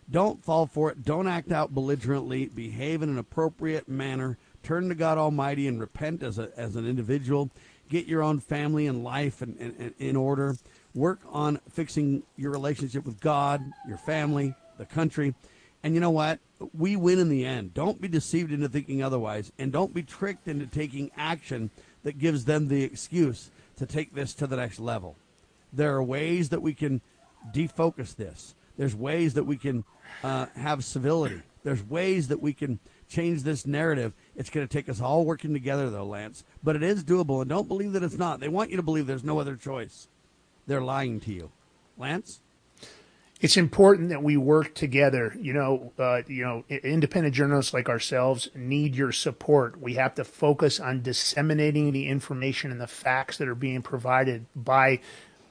Don't 0.09 0.41
fall 0.41 0.65
for 0.65 0.89
it. 0.89 1.03
Don't 1.03 1.27
act 1.27 1.51
out 1.51 1.73
belligerently. 1.73 2.45
Behave 2.45 3.01
in 3.01 3.09
an 3.09 3.17
appropriate 3.17 3.89
manner. 3.89 4.37
Turn 4.63 4.87
to 4.87 4.95
God 4.95 5.17
Almighty 5.17 5.67
and 5.67 5.77
repent 5.77 6.23
as, 6.23 6.39
a, 6.39 6.51
as 6.55 6.77
an 6.77 6.87
individual. 6.87 7.49
Get 7.89 8.05
your 8.05 8.23
own 8.23 8.39
family 8.39 8.87
and 8.87 9.03
life 9.03 9.41
in, 9.41 9.57
in, 9.57 9.93
in 9.99 10.15
order. 10.15 10.55
Work 10.95 11.19
on 11.29 11.59
fixing 11.69 12.23
your 12.37 12.51
relationship 12.51 13.03
with 13.03 13.19
God, 13.19 13.61
your 13.89 13.97
family, 13.97 14.55
the 14.77 14.85
country. 14.85 15.35
And 15.83 15.93
you 15.93 15.99
know 15.99 16.11
what? 16.11 16.39
We 16.73 16.95
win 16.95 17.19
in 17.19 17.27
the 17.27 17.45
end. 17.45 17.73
Don't 17.73 17.99
be 17.99 18.07
deceived 18.07 18.53
into 18.53 18.69
thinking 18.69 19.03
otherwise. 19.03 19.51
And 19.59 19.73
don't 19.73 19.93
be 19.93 20.01
tricked 20.01 20.47
into 20.47 20.65
taking 20.65 21.11
action 21.17 21.71
that 22.03 22.19
gives 22.19 22.45
them 22.45 22.69
the 22.69 22.83
excuse 22.83 23.51
to 23.77 23.85
take 23.85 24.13
this 24.13 24.33
to 24.35 24.47
the 24.47 24.57
next 24.57 24.79
level. 24.79 25.15
There 25.71 25.95
are 25.95 26.03
ways 26.03 26.49
that 26.49 26.61
we 26.61 26.73
can 26.73 27.01
defocus 27.53 28.15
this. 28.15 28.55
There's 28.77 28.95
ways 28.95 29.33
that 29.35 29.45
we 29.45 29.57
can 29.57 29.83
uh, 30.23 30.47
have 30.55 30.83
civility. 30.83 31.41
There's 31.63 31.83
ways 31.83 32.27
that 32.29 32.41
we 32.41 32.53
can 32.53 32.79
change 33.09 33.43
this 33.43 33.65
narrative. 33.65 34.13
It's 34.35 34.49
going 34.49 34.67
to 34.67 34.71
take 34.71 34.89
us 34.89 35.01
all 35.01 35.25
working 35.25 35.53
together, 35.53 35.89
though, 35.89 36.05
Lance. 36.05 36.43
But 36.63 36.75
it 36.75 36.83
is 36.83 37.03
doable, 37.03 37.41
and 37.41 37.49
don't 37.49 37.67
believe 37.67 37.93
that 37.93 38.03
it's 38.03 38.17
not. 38.17 38.39
They 38.39 38.47
want 38.47 38.69
you 38.69 38.77
to 38.77 38.83
believe 38.83 39.07
there's 39.07 39.23
no 39.23 39.39
other 39.39 39.55
choice. 39.55 40.07
They're 40.67 40.81
lying 40.81 41.19
to 41.21 41.33
you, 41.33 41.51
Lance. 41.97 42.41
It's 43.39 43.57
important 43.57 44.09
that 44.09 44.23
we 44.23 44.35
work 44.35 44.73
together. 44.73 45.35
You 45.39 45.53
know, 45.53 45.91
uh, 45.99 46.23
you 46.27 46.43
know, 46.43 46.63
independent 46.69 47.35
journalists 47.35 47.73
like 47.73 47.87
ourselves 47.87 48.49
need 48.55 48.95
your 48.95 49.11
support. 49.11 49.79
We 49.79 49.93
have 49.93 50.15
to 50.15 50.23
focus 50.23 50.79
on 50.79 51.03
disseminating 51.03 51.91
the 51.91 52.07
information 52.07 52.71
and 52.71 52.81
the 52.81 52.87
facts 52.87 53.37
that 53.37 53.47
are 53.47 53.55
being 53.55 53.83
provided 53.83 54.45
by 54.55 55.01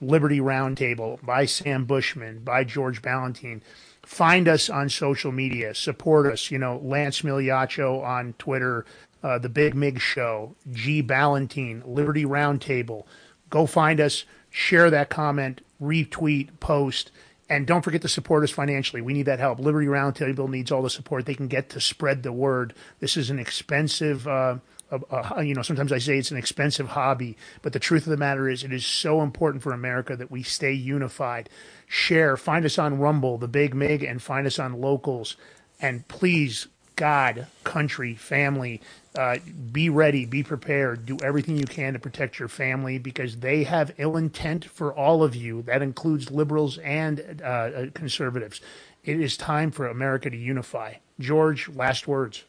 Liberty 0.01 0.41
Roundtable, 0.41 1.25
by 1.25 1.47
Sam 1.47 1.85
Bushman, 1.85 2.41
by 2.41 2.65
George 2.65 3.03
Balloutine. 3.03 3.61
Find 4.03 4.49
us 4.49 4.69
on 4.69 4.89
social 4.89 5.31
media. 5.31 5.73
Support 5.75 6.27
us. 6.27 6.51
You 6.51 6.59
know, 6.59 6.81
Lance 6.83 7.23
Migliaccio 7.23 8.03
on 8.05 8.35
Twitter, 8.35 8.85
uh, 9.23 9.39
The 9.39 9.49
Big 9.49 9.77
Mig 9.77 10.01
Show, 10.01 10.57
G 10.73 11.05
Balloutine, 11.05 11.83
Liberty 11.87 12.25
Roundtable. 12.25 13.05
Go 13.49 13.65
find 13.65 14.01
us, 14.01 14.25
share 14.51 14.91
that 14.91 15.09
comment, 15.09 15.61
retweet, 15.81 16.51
post, 16.59 17.13
and 17.49 17.67
don't 17.67 17.83
forget 17.83 18.03
to 18.03 18.09
support 18.09 18.43
us 18.43 18.51
financially. 18.51 19.03
We 19.03 19.13
need 19.13 19.27
that 19.27 19.39
help. 19.39 19.61
Liberty 19.61 19.87
Roundtable 19.87 20.49
needs 20.49 20.73
all 20.73 20.83
the 20.83 20.91
support 20.91 21.27
they 21.27 21.35
can 21.35 21.49
get 21.49 21.71
to 21.71 21.81
spread 21.81 22.23
the 22.23 22.33
word. 22.33 22.75
This 22.99 23.17
is 23.17 23.31
an 23.31 23.39
expensive, 23.39 24.27
uh, 24.27 24.57
uh, 24.91 24.99
uh, 25.11 25.41
you 25.41 25.55
know, 25.55 25.63
sometimes 25.63 25.93
I 25.93 25.99
say 25.99 26.19
it's 26.19 26.33
an 26.33 26.37
expensive 26.37 26.89
hobby, 26.89 27.37
but 27.63 27.73
the 27.73 27.79
truth 27.79 28.05
of 28.07 28.11
the 28.11 28.17
matter 28.17 28.49
is 28.49 28.65
it 28.65 28.73
is 28.73 28.85
so 28.85 29.23
important 29.23 29.63
for 29.63 29.73
America 29.73 30.17
that 30.17 30.31
we 30.31 30.43
stay 30.43 30.73
unified. 30.73 31.49
Share, 31.87 32.37
find 32.37 32.65
us 32.65 32.79
on 32.79 32.99
Rumble, 32.99 33.39
the 33.39 33.49
Big 33.49 33.75
Mig, 33.75 34.03
and 34.03 34.21
find 34.21 34.47
us 34.47 34.59
on 34.59 34.81
Locals. 34.81 35.37
And 35.81 36.07
please, 36.09 36.67
God, 36.97 37.47
country, 37.63 38.15
family, 38.15 38.81
uh, 39.17 39.37
be 39.71 39.91
ready, 39.91 40.25
be 40.25 40.43
prepared, 40.43 41.07
do 41.07 41.19
everything 41.23 41.57
you 41.57 41.67
can 41.67 41.93
to 41.93 41.99
protect 41.99 42.39
your 42.39 42.49
family 42.49 42.99
because 42.99 43.37
they 43.39 43.65
have 43.65 43.93
ill 43.99 44.17
intent 44.17 44.65
for 44.65 44.95
all 44.95 45.23
of 45.23 45.37
you. 45.37 45.63
That 45.63 45.83
includes 45.83 46.31
liberals 46.31 46.79
and 46.79 47.41
uh, 47.43 47.47
uh, 47.47 47.87
conservatives. 47.93 48.61
It 49.05 49.21
is 49.21 49.37
time 49.37 49.71
for 49.71 49.87
America 49.87 50.31
to 50.31 50.37
unify. 50.37 50.95
George, 51.21 51.69
last 51.69 52.09
words. 52.09 52.45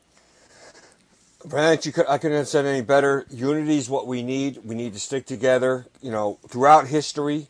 Brant, 1.46 1.86
you 1.86 1.92
could, 1.92 2.08
I 2.08 2.18
couldn't 2.18 2.38
have 2.38 2.48
said 2.48 2.66
any 2.66 2.82
better. 2.82 3.26
Unity 3.30 3.78
is 3.78 3.90
what 3.90 4.08
we 4.08 4.24
need. 4.24 4.60
We 4.64 4.76
need 4.76 4.94
to 4.94 5.00
stick 5.00 5.26
together. 5.26 5.86
You 6.02 6.12
know, 6.12 6.40
throughout 6.48 6.88
history, 6.88 7.48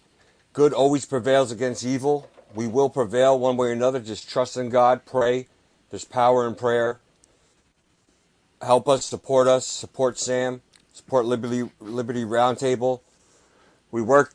good 0.53 0.74
always 0.74 1.06
prevails 1.06 1.52
against 1.52 1.86
evil. 1.86 2.30
We 2.53 2.68
will 2.68 2.90
prevail 2.90 3.40
one 3.40 3.56
way 3.56 3.69
or 3.69 3.72
another. 3.72 3.99
Just 3.99 4.30
trust 4.30 4.57
in 4.57 4.69
God, 4.69 5.06
pray. 5.06 5.48
There's 5.89 6.05
power 6.05 6.47
in 6.47 6.55
prayer. 6.55 6.99
Help 8.61 8.88
us, 8.88 9.05
support 9.05 9.47
us, 9.47 9.65
support 9.65 10.18
Sam, 10.18 10.61
support 10.93 11.26
Liberty 11.26 11.69
Liberty 11.80 12.26
Roundtable. 12.26 13.01
We 13.91 14.01
work, 14.01 14.34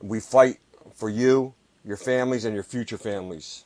we 0.00 0.20
fight 0.20 0.58
for 0.94 1.08
you, 1.08 1.54
your 1.84 1.96
families, 1.96 2.44
and 2.44 2.54
your 2.54 2.62
future 2.62 2.98
families. 2.98 3.64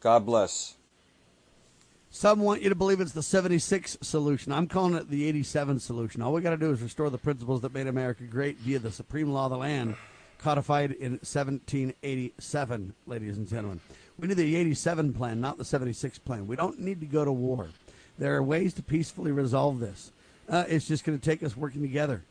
God 0.00 0.24
bless. 0.24 0.76
Some 2.10 2.40
want 2.40 2.62
you 2.62 2.68
to 2.68 2.76
believe 2.76 3.00
it's 3.00 3.10
the 3.10 3.24
76 3.24 3.98
solution. 4.00 4.52
I'm 4.52 4.68
calling 4.68 4.94
it 4.94 5.10
the 5.10 5.26
87 5.26 5.80
solution. 5.80 6.22
All 6.22 6.32
we 6.32 6.42
got 6.42 6.50
to 6.50 6.56
do 6.56 6.70
is 6.70 6.80
restore 6.80 7.10
the 7.10 7.18
principles 7.18 7.62
that 7.62 7.74
made 7.74 7.88
America 7.88 8.22
great 8.22 8.58
via 8.58 8.78
the 8.78 8.92
supreme 8.92 9.32
law 9.32 9.46
of 9.46 9.50
the 9.50 9.58
land, 9.58 9.96
codified 10.38 10.92
in 10.92 11.14
1787, 11.14 12.94
ladies 13.06 13.36
and 13.36 13.48
gentlemen. 13.48 13.80
We 14.18 14.28
need 14.28 14.36
the 14.36 14.56
87 14.56 15.12
plan, 15.12 15.40
not 15.40 15.58
the 15.58 15.64
76 15.64 16.18
plan. 16.20 16.46
We 16.46 16.56
don't 16.56 16.78
need 16.78 17.00
to 17.00 17.06
go 17.06 17.24
to 17.24 17.32
war. 17.32 17.68
There 18.18 18.34
are 18.36 18.42
ways 18.42 18.72
to 18.74 18.82
peacefully 18.82 19.32
resolve 19.32 19.80
this. 19.80 20.12
Uh, 20.48 20.64
it's 20.68 20.86
just 20.86 21.04
going 21.04 21.18
to 21.18 21.24
take 21.24 21.42
us 21.42 21.56
working 21.56 21.82
together. 21.82 22.22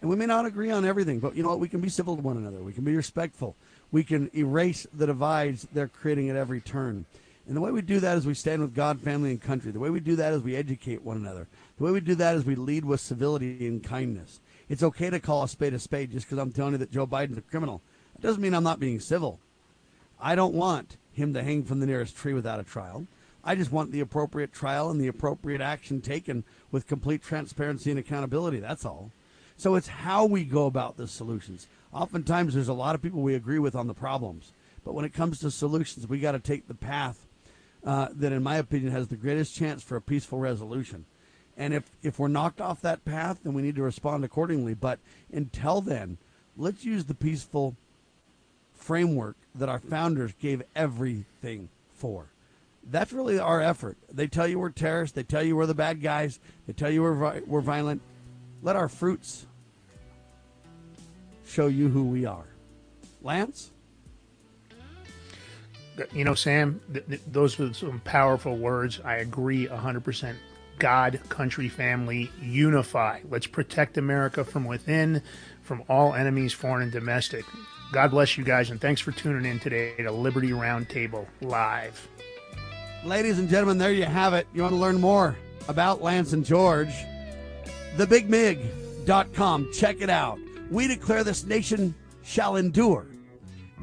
And 0.00 0.10
we 0.10 0.16
may 0.16 0.26
not 0.26 0.46
agree 0.46 0.70
on 0.70 0.84
everything, 0.84 1.18
but 1.20 1.36
you 1.36 1.42
know 1.42 1.50
what? 1.50 1.60
We 1.60 1.68
can 1.68 1.80
be 1.80 1.88
civil 1.88 2.16
to 2.16 2.22
one 2.22 2.36
another. 2.36 2.58
We 2.58 2.72
can 2.72 2.84
be 2.84 2.96
respectful. 2.96 3.56
We 3.90 4.04
can 4.04 4.30
erase 4.36 4.86
the 4.92 5.06
divides 5.06 5.66
they're 5.72 5.88
creating 5.88 6.30
at 6.30 6.36
every 6.36 6.60
turn. 6.60 7.04
And 7.46 7.56
the 7.56 7.60
way 7.60 7.70
we 7.70 7.82
do 7.82 7.98
that 8.00 8.18
is 8.18 8.26
we 8.26 8.34
stand 8.34 8.60
with 8.60 8.74
God, 8.74 9.00
family, 9.00 9.30
and 9.30 9.40
country. 9.40 9.70
The 9.70 9.80
way 9.80 9.90
we 9.90 10.00
do 10.00 10.16
that 10.16 10.32
is 10.34 10.42
we 10.42 10.54
educate 10.54 11.02
one 11.02 11.16
another. 11.16 11.48
The 11.78 11.84
way 11.84 11.92
we 11.92 12.00
do 12.00 12.14
that 12.16 12.36
is 12.36 12.44
we 12.44 12.54
lead 12.54 12.84
with 12.84 13.00
civility 13.00 13.66
and 13.66 13.82
kindness. 13.82 14.40
It's 14.68 14.82
okay 14.82 15.08
to 15.08 15.18
call 15.18 15.44
a 15.44 15.48
spade 15.48 15.72
a 15.72 15.78
spade 15.78 16.12
just 16.12 16.26
because 16.26 16.38
I'm 16.38 16.52
telling 16.52 16.72
you 16.72 16.78
that 16.78 16.92
Joe 16.92 17.06
Biden's 17.06 17.38
a 17.38 17.42
criminal. 17.42 17.80
It 18.14 18.22
doesn't 18.22 18.42
mean 18.42 18.54
I'm 18.54 18.64
not 18.64 18.80
being 18.80 19.00
civil. 19.00 19.40
I 20.20 20.34
don't 20.34 20.54
want 20.54 20.96
him 21.18 21.34
to 21.34 21.42
hang 21.42 21.64
from 21.64 21.80
the 21.80 21.86
nearest 21.86 22.16
tree 22.16 22.32
without 22.32 22.60
a 22.60 22.64
trial. 22.64 23.06
I 23.44 23.54
just 23.54 23.72
want 23.72 23.92
the 23.92 24.00
appropriate 24.00 24.52
trial 24.52 24.90
and 24.90 25.00
the 25.00 25.06
appropriate 25.06 25.60
action 25.60 26.00
taken 26.00 26.44
with 26.70 26.86
complete 26.86 27.22
transparency 27.22 27.90
and 27.90 27.98
accountability. 27.98 28.60
That's 28.60 28.84
all. 28.84 29.12
So 29.56 29.74
it's 29.74 29.88
how 29.88 30.24
we 30.24 30.44
go 30.44 30.66
about 30.66 30.96
the 30.96 31.08
solutions. 31.08 31.66
Oftentimes, 31.92 32.54
there's 32.54 32.68
a 32.68 32.74
lot 32.74 32.94
of 32.94 33.02
people 33.02 33.22
we 33.22 33.34
agree 33.34 33.58
with 33.58 33.74
on 33.74 33.86
the 33.86 33.94
problems, 33.94 34.52
but 34.84 34.94
when 34.94 35.04
it 35.04 35.14
comes 35.14 35.38
to 35.40 35.50
solutions, 35.50 36.06
we 36.06 36.20
got 36.20 36.32
to 36.32 36.38
take 36.38 36.68
the 36.68 36.74
path 36.74 37.26
uh, 37.84 38.08
that, 38.12 38.32
in 38.32 38.42
my 38.42 38.56
opinion, 38.56 38.92
has 38.92 39.08
the 39.08 39.16
greatest 39.16 39.54
chance 39.54 39.82
for 39.82 39.96
a 39.96 40.02
peaceful 40.02 40.38
resolution. 40.38 41.06
And 41.56 41.74
if 41.74 41.90
if 42.02 42.18
we're 42.18 42.28
knocked 42.28 42.60
off 42.60 42.80
that 42.82 43.04
path, 43.04 43.40
then 43.42 43.52
we 43.52 43.62
need 43.62 43.74
to 43.76 43.82
respond 43.82 44.24
accordingly. 44.24 44.74
But 44.74 45.00
until 45.32 45.80
then, 45.80 46.18
let's 46.56 46.84
use 46.84 47.06
the 47.06 47.14
peaceful 47.14 47.76
framework 48.88 49.36
that 49.54 49.68
our 49.68 49.80
founders 49.80 50.32
gave 50.40 50.62
everything 50.74 51.68
for. 51.92 52.30
That's 52.90 53.12
really 53.12 53.38
our 53.38 53.60
effort. 53.60 53.98
They 54.10 54.26
tell 54.28 54.48
you 54.48 54.58
we're 54.58 54.70
terrorists. 54.70 55.14
They 55.14 55.24
tell 55.24 55.42
you 55.42 55.56
we're 55.56 55.66
the 55.66 55.74
bad 55.74 56.00
guys. 56.00 56.40
They 56.66 56.72
tell 56.72 56.90
you 56.90 57.02
we're 57.02 57.42
we're 57.46 57.60
violent. 57.60 58.00
Let 58.62 58.76
our 58.76 58.88
fruits 58.88 59.46
show 61.46 61.66
you 61.66 61.90
who 61.90 62.04
we 62.04 62.24
are. 62.24 62.46
Lance? 63.20 63.72
You 66.14 66.24
know, 66.24 66.34
Sam, 66.34 66.80
th- 66.90 67.06
th- 67.08 67.20
those 67.26 67.58
were 67.58 67.74
some 67.74 68.00
powerful 68.00 68.56
words. 68.56 69.00
I 69.04 69.16
agree 69.16 69.66
100%. 69.66 70.34
God, 70.78 71.20
country, 71.28 71.68
family, 71.68 72.30
unify. 72.40 73.20
Let's 73.28 73.48
protect 73.48 73.98
America 73.98 74.44
from 74.44 74.64
within, 74.64 75.22
from 75.60 75.82
all 75.90 76.14
enemies, 76.14 76.54
foreign 76.54 76.84
and 76.84 76.92
domestic. 76.92 77.44
God 77.90 78.10
bless 78.10 78.36
you 78.36 78.44
guys, 78.44 78.70
and 78.70 78.80
thanks 78.80 79.00
for 79.00 79.12
tuning 79.12 79.50
in 79.50 79.58
today 79.58 79.94
to 79.96 80.12
Liberty 80.12 80.50
Roundtable 80.50 81.26
Live. 81.40 82.08
Ladies 83.02 83.38
and 83.38 83.48
gentlemen, 83.48 83.78
there 83.78 83.92
you 83.92 84.04
have 84.04 84.34
it. 84.34 84.46
You 84.52 84.62
want 84.62 84.72
to 84.72 84.78
learn 84.78 85.00
more 85.00 85.38
about 85.68 86.02
Lance 86.02 86.34
and 86.34 86.44
George? 86.44 86.92
TheBigMig.com. 87.96 89.72
Check 89.72 90.00
it 90.00 90.10
out. 90.10 90.38
We 90.70 90.86
declare 90.86 91.24
this 91.24 91.44
nation 91.44 91.94
shall 92.22 92.56
endure. 92.56 93.06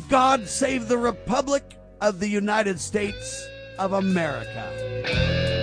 God 0.07 0.47
save 0.47 0.87
the 0.87 0.97
Republic 0.99 1.79
of 1.99 2.19
the 2.19 2.27
United 2.27 2.79
States 2.79 3.47
of 3.79 3.93
America. 3.93 5.54